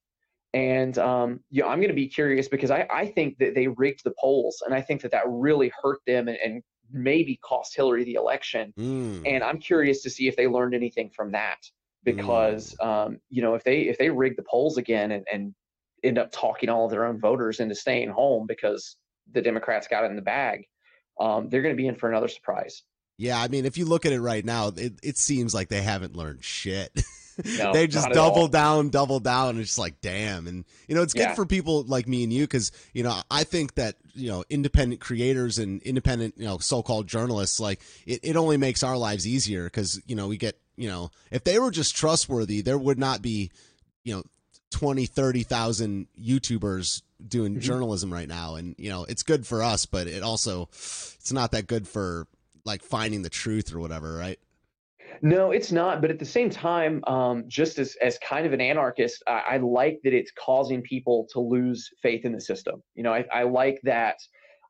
And 0.54 0.98
um, 0.98 1.40
you 1.50 1.62
know, 1.62 1.68
I'm 1.68 1.78
going 1.78 1.88
to 1.88 1.94
be 1.94 2.08
curious 2.08 2.48
because 2.48 2.70
I, 2.70 2.86
I 2.90 3.06
think 3.06 3.38
that 3.38 3.54
they 3.54 3.68
rigged 3.68 4.04
the 4.04 4.12
polls, 4.20 4.62
and 4.64 4.74
I 4.74 4.82
think 4.82 5.00
that 5.02 5.10
that 5.12 5.24
really 5.26 5.72
hurt 5.82 6.00
them 6.06 6.28
and, 6.28 6.36
and 6.44 6.62
maybe 6.92 7.38
cost 7.42 7.74
Hillary 7.74 8.04
the 8.04 8.14
election 8.14 8.74
Mm. 8.78 9.22
and 9.26 9.42
I'm 9.42 9.58
curious 9.58 10.02
to 10.02 10.10
see 10.10 10.28
if 10.28 10.36
they 10.36 10.46
learned 10.46 10.74
anything 10.74 11.08
from 11.08 11.32
that 11.32 11.58
because 12.04 12.76
um, 12.80 13.18
you 13.30 13.42
know 13.42 13.54
if 13.54 13.64
they 13.64 13.82
if 13.82 13.98
they 13.98 14.10
rig 14.10 14.36
the 14.36 14.42
polls 14.42 14.76
again 14.76 15.12
and, 15.12 15.26
and 15.32 15.54
end 16.02 16.18
up 16.18 16.32
talking 16.32 16.68
all 16.68 16.84
of 16.84 16.90
their 16.90 17.06
own 17.06 17.20
voters 17.20 17.60
into 17.60 17.74
staying 17.74 18.10
home 18.10 18.46
because 18.46 18.96
the 19.32 19.40
Democrats 19.40 19.86
got 19.88 20.04
it 20.04 20.10
in 20.10 20.16
the 20.16 20.22
bag, 20.22 20.66
um, 21.20 21.48
they're 21.48 21.62
going 21.62 21.74
to 21.74 21.80
be 21.80 21.86
in 21.86 21.94
for 21.94 22.10
another 22.10 22.28
surprise. 22.28 22.82
Yeah, 23.18 23.40
I 23.40 23.48
mean, 23.48 23.66
if 23.66 23.78
you 23.78 23.84
look 23.84 24.04
at 24.04 24.12
it 24.12 24.20
right 24.20 24.44
now, 24.44 24.68
it, 24.76 24.94
it 25.02 25.16
seems 25.16 25.54
like 25.54 25.68
they 25.68 25.82
haven't 25.82 26.16
learned 26.16 26.42
shit. 26.42 26.90
No, 27.58 27.72
they 27.72 27.86
just 27.86 28.08
double 28.10 28.48
down, 28.48 28.90
double 28.90 29.20
down, 29.20 29.50
and 29.50 29.58
it's 29.60 29.70
just 29.70 29.78
like, 29.78 30.00
damn. 30.00 30.46
And 30.46 30.64
you 30.88 30.94
know, 30.94 31.02
it's 31.02 31.14
good 31.14 31.28
Yeah. 31.28 31.34
for 31.34 31.46
people 31.46 31.82
like 31.84 32.06
me 32.06 32.22
and 32.24 32.32
you 32.32 32.42
because 32.44 32.72
you 32.92 33.02
know, 33.02 33.20
I 33.30 33.44
think 33.44 33.74
that 33.76 33.96
you 34.14 34.28
know, 34.28 34.44
independent 34.50 35.00
creators 35.00 35.58
and 35.58 35.82
independent, 35.82 36.34
you 36.36 36.44
know, 36.44 36.58
so-called 36.58 37.06
journalists, 37.06 37.58
like 37.60 37.80
it, 38.06 38.20
it 38.22 38.36
only 38.36 38.56
makes 38.58 38.82
our 38.82 38.96
lives 38.96 39.26
easier 39.26 39.64
because 39.64 40.00
you 40.06 40.14
know 40.14 40.28
we 40.28 40.36
get, 40.36 40.58
you 40.76 40.88
know, 40.88 41.10
if 41.30 41.44
they 41.44 41.58
were 41.58 41.70
just 41.70 41.96
trustworthy, 41.96 42.60
there 42.60 42.76
would 42.78 42.98
not 42.98 43.22
be, 43.22 43.50
you 44.04 44.14
know, 44.14 44.22
20, 44.72 45.06
30,000 45.06 46.06
YouTubers 46.20 47.02
doing 47.26 47.52
Mm-hmm. 47.52 47.60
journalism 47.60 48.12
right 48.12 48.28
now, 48.28 48.56
and 48.56 48.74
you 48.78 48.90
know, 48.90 49.04
it's 49.04 49.22
good 49.22 49.46
for 49.46 49.62
us, 49.62 49.86
but 49.86 50.06
it 50.06 50.22
also, 50.22 50.62
it's 50.72 51.32
not 51.32 51.52
that 51.52 51.66
good 51.66 51.86
for 51.88 52.26
like 52.64 52.82
finding 52.82 53.22
the 53.22 53.30
truth 53.30 53.72
or 53.74 53.78
whatever, 53.80 54.14
right? 54.14 54.38
No, 55.20 55.50
it's 55.50 55.72
not. 55.72 56.00
But 56.00 56.10
at 56.10 56.18
the 56.18 56.24
same 56.24 56.48
time, 56.50 57.02
um, 57.06 57.44
just 57.48 57.78
as 57.78 57.96
as 58.00 58.18
kind 58.18 58.46
of 58.46 58.52
an 58.52 58.60
anarchist, 58.60 59.22
I, 59.26 59.42
I 59.50 59.56
like 59.58 60.00
that 60.04 60.14
it's 60.14 60.32
causing 60.38 60.82
people 60.82 61.26
to 61.32 61.40
lose 61.40 61.90
faith 62.02 62.24
in 62.24 62.32
the 62.32 62.40
system. 62.40 62.82
You 62.94 63.02
know, 63.02 63.12
I, 63.12 63.24
I 63.32 63.42
like 63.42 63.80
that. 63.84 64.16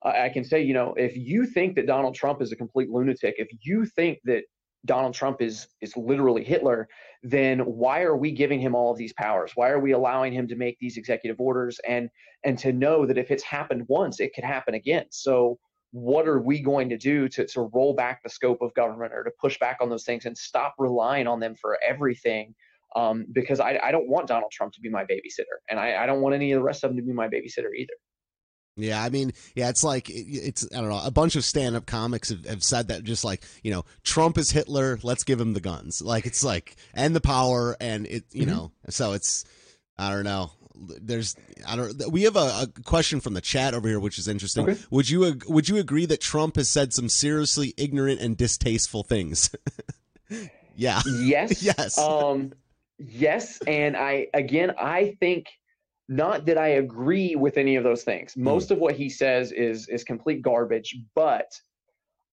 I 0.02 0.24
I 0.24 0.28
can 0.28 0.44
say, 0.44 0.62
you 0.62 0.74
know, 0.74 0.94
if 0.94 1.16
you 1.16 1.46
think 1.46 1.76
that 1.76 1.86
Donald 1.86 2.14
Trump 2.14 2.42
is 2.42 2.52
a 2.52 2.56
complete 2.56 2.90
lunatic, 2.90 3.36
if 3.38 3.48
you 3.62 3.84
think 3.84 4.18
that 4.24 4.42
Donald 4.84 5.14
Trump 5.14 5.40
is 5.40 5.68
is 5.80 5.96
literally 5.96 6.44
Hitler, 6.44 6.88
then 7.22 7.60
why 7.60 8.02
are 8.02 8.16
we 8.16 8.32
giving 8.32 8.60
him 8.60 8.74
all 8.74 8.90
of 8.90 8.98
these 8.98 9.12
powers? 9.12 9.52
Why 9.54 9.70
are 9.70 9.80
we 9.80 9.92
allowing 9.92 10.32
him 10.32 10.48
to 10.48 10.56
make 10.56 10.76
these 10.80 10.96
executive 10.96 11.40
orders 11.40 11.78
and 11.86 12.10
and 12.44 12.58
to 12.58 12.72
know 12.72 13.06
that 13.06 13.18
if 13.18 13.30
it's 13.30 13.44
happened 13.44 13.84
once, 13.88 14.20
it 14.20 14.34
could 14.34 14.44
happen 14.44 14.74
again? 14.74 15.06
So 15.10 15.58
what 15.92 16.26
are 16.26 16.40
we 16.40 16.60
going 16.60 16.88
to 16.88 16.98
do 16.98 17.28
to, 17.28 17.46
to 17.46 17.62
roll 17.72 17.94
back 17.94 18.22
the 18.22 18.28
scope 18.30 18.62
of 18.62 18.72
government 18.74 19.12
or 19.12 19.22
to 19.24 19.30
push 19.40 19.58
back 19.58 19.76
on 19.80 19.88
those 19.90 20.04
things 20.04 20.24
and 20.24 20.36
stop 20.36 20.74
relying 20.78 21.26
on 21.26 21.38
them 21.38 21.54
for 21.54 21.78
everything? 21.86 22.54
Um, 22.96 23.26
because 23.32 23.60
I, 23.60 23.78
I 23.82 23.90
don't 23.92 24.08
want 24.08 24.26
Donald 24.26 24.50
Trump 24.52 24.72
to 24.74 24.80
be 24.80 24.90
my 24.90 25.04
babysitter, 25.04 25.56
and 25.70 25.78
I, 25.80 26.02
I 26.02 26.06
don't 26.06 26.20
want 26.20 26.34
any 26.34 26.52
of 26.52 26.58
the 26.58 26.62
rest 26.62 26.84
of 26.84 26.90
them 26.90 26.96
to 26.98 27.02
be 27.02 27.12
my 27.12 27.26
babysitter 27.28 27.74
either. 27.76 27.94
Yeah, 28.76 29.02
I 29.02 29.10
mean, 29.10 29.32
yeah, 29.54 29.68
it's 29.68 29.84
like 29.84 30.08
it's 30.08 30.66
I 30.74 30.80
don't 30.80 30.88
know. 30.88 31.00
A 31.04 31.10
bunch 31.10 31.36
of 31.36 31.44
stand-up 31.44 31.84
comics 31.84 32.30
have, 32.30 32.46
have 32.46 32.62
said 32.62 32.88
that, 32.88 33.04
just 33.04 33.22
like 33.24 33.44
you 33.62 33.70
know, 33.70 33.84
Trump 34.02 34.38
is 34.38 34.50
Hitler. 34.50 34.98
Let's 35.02 35.24
give 35.24 35.38
him 35.40 35.52
the 35.52 35.60
guns. 35.60 36.00
Like 36.00 36.24
it's 36.24 36.42
like 36.42 36.76
and 36.94 37.14
the 37.14 37.20
power, 37.20 37.76
and 37.80 38.06
it 38.06 38.24
you 38.32 38.44
Mhm. 38.46 38.48
know. 38.48 38.72
So 38.88 39.12
it's 39.12 39.44
I 39.98 40.10
don't 40.10 40.24
know. 40.24 40.52
There's 40.74 41.36
I 41.66 41.76
don't. 41.76 42.10
We 42.10 42.22
have 42.22 42.36
a, 42.36 42.62
a 42.62 42.82
question 42.84 43.20
from 43.20 43.34
the 43.34 43.40
chat 43.40 43.74
over 43.74 43.88
here, 43.88 44.00
which 44.00 44.18
is 44.18 44.28
interesting. 44.28 44.68
Okay. 44.68 44.80
Would 44.90 45.10
you 45.10 45.38
would 45.46 45.68
you 45.68 45.76
agree 45.78 46.06
that 46.06 46.20
Trump 46.20 46.56
has 46.56 46.70
said 46.70 46.92
some 46.92 47.08
seriously 47.08 47.74
ignorant 47.76 48.20
and 48.20 48.36
distasteful 48.36 49.02
things? 49.02 49.50
yeah. 50.76 51.00
Yes. 51.20 51.62
Yes. 51.62 51.98
Um, 51.98 52.52
yes, 52.98 53.58
and 53.66 53.96
I 53.96 54.28
again, 54.34 54.72
I 54.78 55.16
think 55.20 55.48
not 56.08 56.46
that 56.46 56.58
I 56.58 56.68
agree 56.68 57.36
with 57.36 57.56
any 57.56 57.76
of 57.76 57.84
those 57.84 58.02
things. 58.02 58.36
Most 58.36 58.70
of 58.70 58.78
what 58.78 58.94
he 58.94 59.08
says 59.08 59.52
is 59.52 59.88
is 59.88 60.04
complete 60.04 60.42
garbage, 60.42 60.96
but 61.14 61.52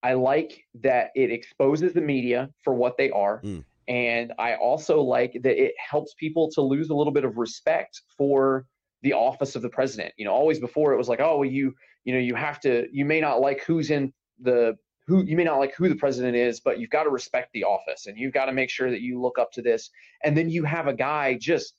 I 0.01 0.13
like 0.13 0.65
that 0.81 1.11
it 1.15 1.31
exposes 1.31 1.93
the 1.93 2.01
media 2.01 2.49
for 2.63 2.73
what 2.73 2.97
they 2.97 3.09
are. 3.11 3.41
Mm. 3.41 3.63
And 3.89 4.33
I 4.37 4.53
also 4.53 5.01
like 5.01 5.33
that 5.41 5.61
it 5.61 5.73
helps 5.77 6.13
people 6.13 6.49
to 6.51 6.61
lose 6.61 6.91
a 6.91 6.93
little 6.93 7.11
bit 7.11 7.25
of 7.25 7.37
respect 7.37 8.03
for 8.15 8.67
the 9.01 9.13
office 9.13 9.55
of 9.55 9.63
the 9.63 9.69
president. 9.69 10.13
You 10.15 10.25
know, 10.25 10.31
always 10.31 10.59
before 10.59 10.93
it 10.93 10.97
was 10.97 11.09
like, 11.09 11.19
oh, 11.19 11.39
well, 11.39 11.49
you, 11.49 11.73
you 12.03 12.13
know, 12.13 12.19
you 12.19 12.35
have 12.35 12.59
to, 12.61 12.87
you 12.91 13.03
may 13.03 13.19
not 13.19 13.41
like 13.41 13.63
who's 13.63 13.89
in 13.89 14.13
the, 14.39 14.77
who, 15.07 15.23
you 15.25 15.35
may 15.35 15.43
not 15.43 15.57
like 15.57 15.73
who 15.73 15.89
the 15.89 15.95
president 15.95 16.35
is, 16.35 16.59
but 16.59 16.79
you've 16.79 16.91
got 16.91 17.03
to 17.03 17.09
respect 17.09 17.49
the 17.53 17.63
office 17.63 18.05
and 18.05 18.15
you've 18.15 18.33
got 18.33 18.45
to 18.45 18.53
make 18.53 18.69
sure 18.69 18.91
that 18.91 19.01
you 19.01 19.19
look 19.19 19.39
up 19.39 19.51
to 19.53 19.61
this. 19.63 19.89
And 20.23 20.37
then 20.37 20.49
you 20.49 20.63
have 20.65 20.85
a 20.85 20.93
guy 20.93 21.35
just 21.41 21.73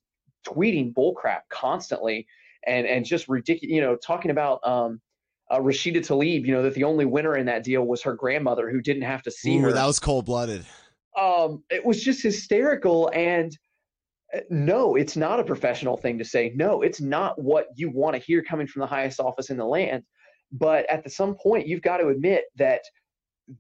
tweeting 0.44 0.92
bullcrap 0.92 1.42
constantly 1.48 2.26
and, 2.66 2.88
and 2.88 3.04
just 3.04 3.28
ridiculous, 3.28 3.72
you 3.72 3.80
know, 3.80 3.94
talking 3.94 4.32
about, 4.32 4.58
um, 4.66 5.00
uh, 5.48 5.58
Rashida 5.58 5.98
Tlaib, 5.98 6.44
you 6.44 6.52
know, 6.52 6.62
that 6.62 6.74
the 6.74 6.84
only 6.84 7.04
winner 7.04 7.36
in 7.36 7.46
that 7.46 7.62
deal 7.62 7.84
was 7.84 8.02
her 8.02 8.14
grandmother 8.14 8.68
who 8.70 8.80
didn't 8.80 9.02
have 9.02 9.22
to 9.22 9.30
see 9.30 9.58
Ooh, 9.58 9.62
her 9.62 9.72
that 9.72 9.86
was 9.86 10.00
cold 10.00 10.24
blooded. 10.24 10.64
Um, 11.18 11.62
it 11.70 11.84
was 11.84 12.02
just 12.02 12.22
hysterical. 12.22 13.10
And 13.14 13.56
uh, 14.34 14.40
no, 14.50 14.96
it's 14.96 15.16
not 15.16 15.40
a 15.40 15.44
professional 15.44 15.96
thing 15.96 16.18
to 16.18 16.24
say. 16.24 16.52
No, 16.54 16.82
it's 16.82 17.00
not 17.00 17.40
what 17.40 17.66
you 17.76 17.90
want 17.90 18.16
to 18.16 18.22
hear 18.22 18.42
coming 18.42 18.66
from 18.66 18.80
the 18.80 18.86
highest 18.86 19.20
office 19.20 19.50
in 19.50 19.56
the 19.56 19.66
land. 19.66 20.02
But 20.52 20.88
at 20.90 21.04
the, 21.04 21.10
some 21.10 21.36
point, 21.36 21.66
you've 21.66 21.82
got 21.82 21.98
to 21.98 22.08
admit 22.08 22.44
that 22.56 22.80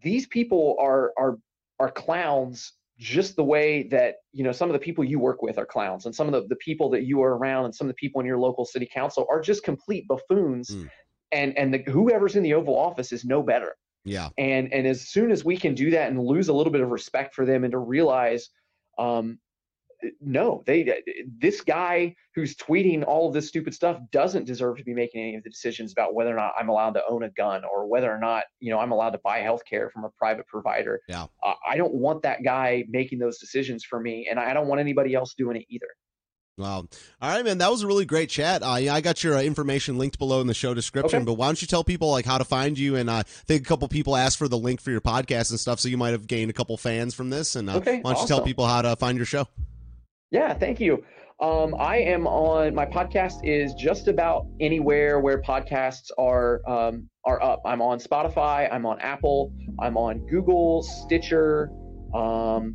these 0.02 0.26
people 0.26 0.76
are 0.80 1.12
are 1.18 1.38
are 1.78 1.90
clowns 1.90 2.72
just 2.98 3.34
the 3.34 3.42
way 3.44 3.88
that 3.88 4.16
you 4.32 4.44
know 4.44 4.52
some 4.52 4.68
of 4.68 4.74
the 4.74 4.78
people 4.78 5.02
you 5.02 5.18
work 5.18 5.42
with 5.42 5.56
are 5.58 5.66
clowns 5.66 6.04
and 6.06 6.14
some 6.14 6.26
of 6.26 6.32
the, 6.32 6.46
the 6.48 6.56
people 6.56 6.90
that 6.90 7.04
you 7.04 7.22
are 7.22 7.36
around 7.36 7.64
and 7.64 7.74
some 7.74 7.86
of 7.86 7.90
the 7.90 7.94
people 7.94 8.20
in 8.20 8.26
your 8.26 8.38
local 8.38 8.64
city 8.64 8.88
council 8.92 9.26
are 9.30 9.40
just 9.40 9.64
complete 9.64 10.06
buffoons 10.06 10.70
Mm. 10.70 10.90
and 11.32 11.58
and 11.58 11.74
the, 11.74 11.78
whoever's 11.90 12.36
in 12.36 12.42
the 12.42 12.54
oval 12.54 12.76
office 12.76 13.10
is 13.12 13.24
no 13.24 13.42
better 13.42 13.74
Yeah. 14.04 14.30
and 14.38 14.72
and 14.72 14.86
as 14.86 15.08
soon 15.08 15.30
as 15.30 15.44
we 15.44 15.56
can 15.56 15.74
do 15.74 15.90
that 15.90 16.08
and 16.10 16.18
lose 16.18 16.48
a 16.48 16.52
little 16.52 16.72
bit 16.72 16.80
of 16.80 16.90
respect 16.90 17.34
for 17.34 17.44
them 17.44 17.64
and 17.64 17.72
to 17.72 17.78
realize 17.78 18.48
um 18.98 19.38
no 20.20 20.62
they 20.66 21.02
this 21.38 21.60
guy 21.60 22.14
who's 22.34 22.56
tweeting 22.56 23.04
all 23.06 23.28
of 23.28 23.34
this 23.34 23.48
stupid 23.48 23.74
stuff 23.74 23.98
doesn't 24.12 24.46
deserve 24.46 24.78
to 24.78 24.84
be 24.84 24.94
making 24.94 25.20
any 25.22 25.34
of 25.36 25.42
the 25.44 25.50
decisions 25.50 25.92
about 25.92 26.14
whether 26.14 26.32
or 26.32 26.36
not 26.36 26.52
i'm 26.58 26.70
allowed 26.70 26.94
to 26.94 27.02
own 27.08 27.24
a 27.24 27.30
gun 27.30 27.62
or 27.70 27.86
whether 27.86 28.10
or 28.10 28.18
not 28.18 28.44
you 28.60 28.70
know 28.72 28.78
i'm 28.78 28.92
allowed 28.92 29.10
to 29.10 29.20
buy 29.22 29.38
health 29.38 29.60
care 29.68 29.90
from 29.90 30.04
a 30.04 30.10
private 30.18 30.46
provider 30.46 31.00
Yeah. 31.08 31.26
uh, 31.44 31.52
i 31.68 31.76
don't 31.76 31.92
want 31.94 32.22
that 32.22 32.42
guy 32.42 32.84
making 32.88 33.18
those 33.18 33.38
decisions 33.38 33.84
for 33.84 34.00
me 34.00 34.26
and 34.30 34.40
i 34.40 34.54
don't 34.54 34.68
want 34.68 34.80
anybody 34.80 35.14
else 35.14 35.34
doing 35.34 35.56
it 35.58 35.66
either 35.68 35.88
Wow. 36.60 36.86
All 37.22 37.30
right, 37.30 37.44
man. 37.44 37.58
That 37.58 37.70
was 37.70 37.82
a 37.82 37.86
really 37.86 38.04
great 38.04 38.28
chat. 38.28 38.62
Uh, 38.62 38.76
yeah, 38.80 38.94
I 38.94 39.00
got 39.00 39.24
your 39.24 39.36
uh, 39.36 39.42
information 39.42 39.98
linked 39.98 40.18
below 40.18 40.40
in 40.40 40.46
the 40.46 40.54
show 40.54 40.74
description. 40.74 41.18
Okay. 41.18 41.24
But 41.24 41.34
why 41.34 41.46
don't 41.46 41.60
you 41.60 41.66
tell 41.68 41.84
people 41.84 42.10
like 42.10 42.24
how 42.24 42.38
to 42.38 42.44
find 42.44 42.78
you? 42.78 42.96
And 42.96 43.08
uh, 43.10 43.14
I 43.14 43.22
think 43.22 43.62
a 43.62 43.64
couple 43.64 43.88
people 43.88 44.16
asked 44.16 44.38
for 44.38 44.48
the 44.48 44.58
link 44.58 44.80
for 44.80 44.90
your 44.90 45.00
podcast 45.00 45.50
and 45.50 45.58
stuff, 45.58 45.80
so 45.80 45.88
you 45.88 45.96
might 45.96 46.10
have 46.10 46.26
gained 46.26 46.50
a 46.50 46.54
couple 46.54 46.76
fans 46.76 47.14
from 47.14 47.30
this. 47.30 47.56
And 47.56 47.68
uh, 47.70 47.76
Okay, 47.76 48.00
why 48.02 48.12
don't 48.12 48.22
you 48.22 48.28
tell 48.28 48.42
people 48.42 48.66
how 48.66 48.82
to 48.82 48.96
find 48.96 49.16
your 49.16 49.26
show? 49.26 49.46
Yeah, 50.30 50.54
thank 50.54 50.80
you. 50.80 51.04
Um, 51.40 51.74
I 51.78 51.96
am 51.96 52.26
on 52.26 52.74
my 52.74 52.84
podcast 52.84 53.36
is 53.44 53.72
just 53.72 54.08
about 54.08 54.46
anywhere 54.60 55.20
where 55.20 55.40
podcasts 55.40 56.10
are 56.18 56.60
um, 56.68 57.08
are 57.24 57.42
up. 57.42 57.62
I'm 57.64 57.80
on 57.80 57.98
Spotify. 57.98 58.70
I'm 58.70 58.84
on 58.84 59.00
Apple. 59.00 59.52
I'm 59.78 59.96
on 59.96 60.26
Google, 60.26 60.82
Stitcher, 60.82 61.70
um, 62.14 62.74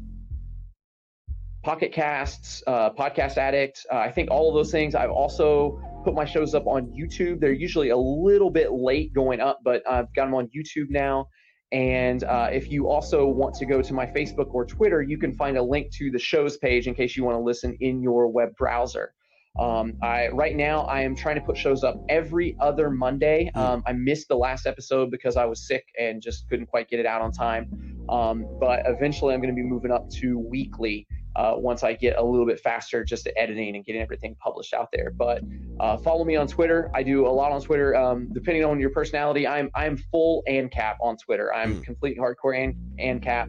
Pocket 1.66 1.92
Casts, 1.92 2.62
uh, 2.68 2.92
Podcast 2.92 3.38
Addict. 3.38 3.88
Uh, 3.92 3.98
I 3.98 4.12
think 4.12 4.30
all 4.30 4.48
of 4.48 4.54
those 4.54 4.70
things. 4.72 4.94
I've 4.94 5.10
also 5.10 5.82
put 6.04 6.14
my 6.14 6.24
shows 6.24 6.54
up 6.54 6.68
on 6.68 6.94
YouTube. 6.96 7.40
They're 7.40 7.54
usually 7.54 7.90
a 7.90 7.98
little 7.98 8.52
bit 8.52 8.72
late 8.72 9.16
going 9.16 9.42
up, 9.42 9.62
but 9.64 9.82
I've 9.90 10.14
got 10.14 10.26
them 10.26 10.36
on 10.36 10.48
YouTube 10.56 10.92
now. 10.92 11.28
And 11.72 12.24
uh, 12.24 12.50
if 12.52 12.70
you 12.70 12.88
also 12.88 13.26
want 13.26 13.56
to 13.56 13.66
go 13.66 13.82
to 13.82 13.94
my 13.96 14.06
Facebook 14.06 14.54
or 14.54 14.64
Twitter, 14.64 15.02
you 15.02 15.18
can 15.18 15.34
find 15.34 15.58
a 15.58 15.64
link 15.64 15.92
to 15.94 16.12
the 16.12 16.20
shows 16.20 16.56
page 16.58 16.86
in 16.86 16.94
case 16.94 17.18
you 17.18 17.24
want 17.24 17.36
to 17.36 17.44
listen 17.44 17.76
in 17.80 18.00
your 18.00 18.28
web 18.28 18.56
browser. 18.56 19.16
Um, 19.58 19.94
I 20.02 20.28
right 20.30 20.56
now 20.56 20.82
I 20.82 21.02
am 21.02 21.16
trying 21.16 21.36
to 21.36 21.42
put 21.42 21.58
shows 21.58 21.84
up 21.84 21.96
every 22.10 22.56
other 22.60 22.90
Monday. 22.90 23.50
Um, 23.56 23.84
I 23.88 23.94
missed 23.94 24.28
the 24.28 24.36
last 24.36 24.66
episode 24.66 25.12
because 25.12 25.38
I 25.38 25.46
was 25.46 25.66
sick 25.66 25.86
and 26.00 26.22
just 26.22 26.48
couldn't 26.50 26.66
quite 26.68 26.90
get 26.90 27.00
it 27.00 27.06
out 27.06 27.22
on 27.22 27.32
time. 27.32 27.72
Um, 28.10 28.46
but 28.60 28.82
eventually 28.86 29.34
I'm 29.34 29.42
going 29.42 29.56
to 29.56 29.56
be 29.56 29.68
moving 29.68 29.92
up 29.92 30.10
to 30.22 30.38
weekly 30.38 31.08
uh, 31.36 31.54
once 31.58 31.84
I 31.84 31.94
get 31.94 32.18
a 32.18 32.24
little 32.24 32.46
bit 32.46 32.60
faster 32.60 33.04
just 33.04 33.28
at 33.28 33.34
editing 33.38 33.76
and 33.76 33.84
getting 33.84 34.02
everything 34.02 34.36
published 34.40 34.74
out 34.74 34.90
there. 34.94 35.12
But 35.12 35.42
uh, 35.80 35.98
follow 35.98 36.24
me 36.26 36.36
on 36.36 36.48
Twitter. 36.48 36.90
I 36.94 37.04
do 37.04 37.26
a 37.26 37.30
lot 37.30 37.52
on 37.52 37.62
Twitter. 37.62 37.96
Um, 37.96 38.30
depending 38.34 38.64
on 38.64 38.80
your 38.80 38.90
personality, 38.92 39.48
I'm 39.48 39.70
I'm 39.74 39.98
full 40.12 40.44
ancap 40.50 40.96
on 41.02 41.18
Twitter. 41.18 41.54
I'm 41.54 41.76
Mm. 41.82 41.84
complete 41.84 42.18
hardcore 42.18 42.58
and 42.62 42.76
ancap. 43.00 43.48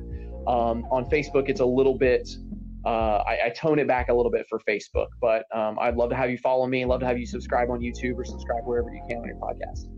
Um, 0.48 0.84
on 0.92 1.04
Facebook, 1.10 1.48
it's 1.48 1.60
a 1.60 1.66
little 1.66 1.98
bit. 1.98 2.28
Uh, 2.86 3.24
I, 3.26 3.46
I 3.46 3.50
tone 3.50 3.80
it 3.80 3.88
back 3.88 4.08
a 4.10 4.14
little 4.14 4.30
bit 4.30 4.46
for 4.48 4.60
Facebook, 4.60 5.08
but 5.20 5.44
um, 5.52 5.76
I'd 5.80 5.96
love 5.96 6.10
to 6.10 6.16
have 6.16 6.30
you 6.30 6.38
follow 6.38 6.68
me. 6.68 6.84
Love 6.84 7.00
to 7.00 7.06
have 7.06 7.18
you 7.18 7.26
subscribe 7.26 7.68
on 7.68 7.80
YouTube 7.80 8.16
or 8.16 8.24
subscribe 8.24 8.64
wherever 8.64 8.88
you 8.90 9.02
can 9.08 9.18
on 9.18 9.26
your 9.26 9.36
podcast. 9.38 9.95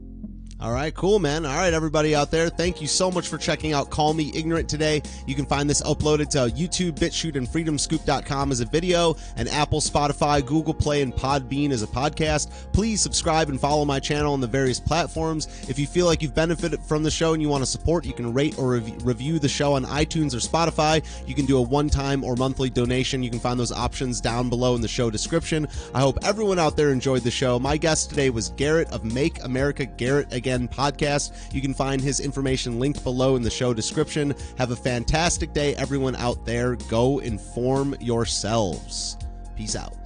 All 0.60 0.72
right, 0.72 0.92
cool, 0.92 1.20
man. 1.20 1.46
All 1.46 1.54
right, 1.54 1.72
everybody 1.72 2.16
out 2.16 2.32
there, 2.32 2.48
thank 2.48 2.80
you 2.80 2.88
so 2.88 3.12
much 3.12 3.28
for 3.28 3.38
checking 3.38 3.74
out 3.74 3.90
Call 3.90 4.12
Me 4.12 4.32
Ignorant 4.34 4.68
today. 4.68 5.00
You 5.24 5.36
can 5.36 5.46
find 5.46 5.70
this 5.70 5.80
uploaded 5.82 6.30
to 6.30 6.52
YouTube, 6.52 6.94
BitChute, 6.98 7.36
and 7.36 7.46
FreedomScoop.com 7.46 8.50
as 8.50 8.58
a 8.58 8.64
video, 8.64 9.14
and 9.36 9.48
Apple, 9.50 9.80
Spotify, 9.80 10.44
Google 10.44 10.74
Play, 10.74 11.02
and 11.02 11.14
Podbean 11.14 11.70
as 11.70 11.84
a 11.84 11.86
podcast. 11.86 12.50
Please 12.72 13.00
subscribe 13.00 13.50
and 13.50 13.60
follow 13.60 13.84
my 13.84 14.00
channel 14.00 14.32
on 14.32 14.40
the 14.40 14.48
various 14.48 14.80
platforms. 14.80 15.46
If 15.68 15.78
you 15.78 15.86
feel 15.86 16.06
like 16.06 16.22
you've 16.22 16.34
benefited 16.34 16.82
from 16.82 17.04
the 17.04 17.10
show 17.10 17.34
and 17.34 17.40
you 17.40 17.48
want 17.48 17.62
to 17.62 17.70
support, 17.70 18.04
you 18.04 18.12
can 18.12 18.34
rate 18.34 18.58
or 18.58 18.70
rev- 18.70 19.06
review 19.06 19.38
the 19.38 19.48
show 19.48 19.74
on 19.74 19.84
iTunes 19.84 20.34
or 20.34 20.38
Spotify. 20.38 21.04
You 21.24 21.36
can 21.36 21.46
do 21.46 21.58
a 21.58 21.62
one-time 21.62 22.24
or 22.24 22.34
monthly 22.34 22.68
donation. 22.68 23.22
You 23.22 23.30
can 23.30 23.38
find 23.38 23.60
those 23.60 23.70
options 23.70 24.20
down 24.20 24.48
below 24.48 24.74
in 24.74 24.80
the 24.80 24.88
show 24.88 25.08
description. 25.08 25.68
I 25.94 26.00
hope 26.00 26.18
everyone 26.24 26.58
out 26.58 26.76
there 26.76 26.90
enjoyed 26.90 27.22
the 27.22 27.30
show. 27.30 27.60
My 27.60 27.76
guest 27.76 28.10
today 28.10 28.30
was 28.30 28.48
Garrett 28.56 28.90
of 28.90 29.04
Make 29.04 29.44
America 29.44 29.86
Garrett 29.86 30.32
Again. 30.32 30.47
Again 30.48 30.66
podcast. 30.66 31.52
You 31.52 31.60
can 31.60 31.74
find 31.74 32.00
his 32.00 32.20
information 32.20 32.80
linked 32.80 33.04
below 33.04 33.36
in 33.36 33.42
the 33.42 33.50
show 33.50 33.74
description. 33.74 34.34
Have 34.56 34.70
a 34.70 34.76
fantastic 34.76 35.52
day, 35.52 35.74
everyone 35.74 36.16
out 36.16 36.46
there. 36.46 36.76
Go 36.88 37.18
inform 37.18 37.94
yourselves. 38.00 39.18
Peace 39.56 39.76
out. 39.76 39.97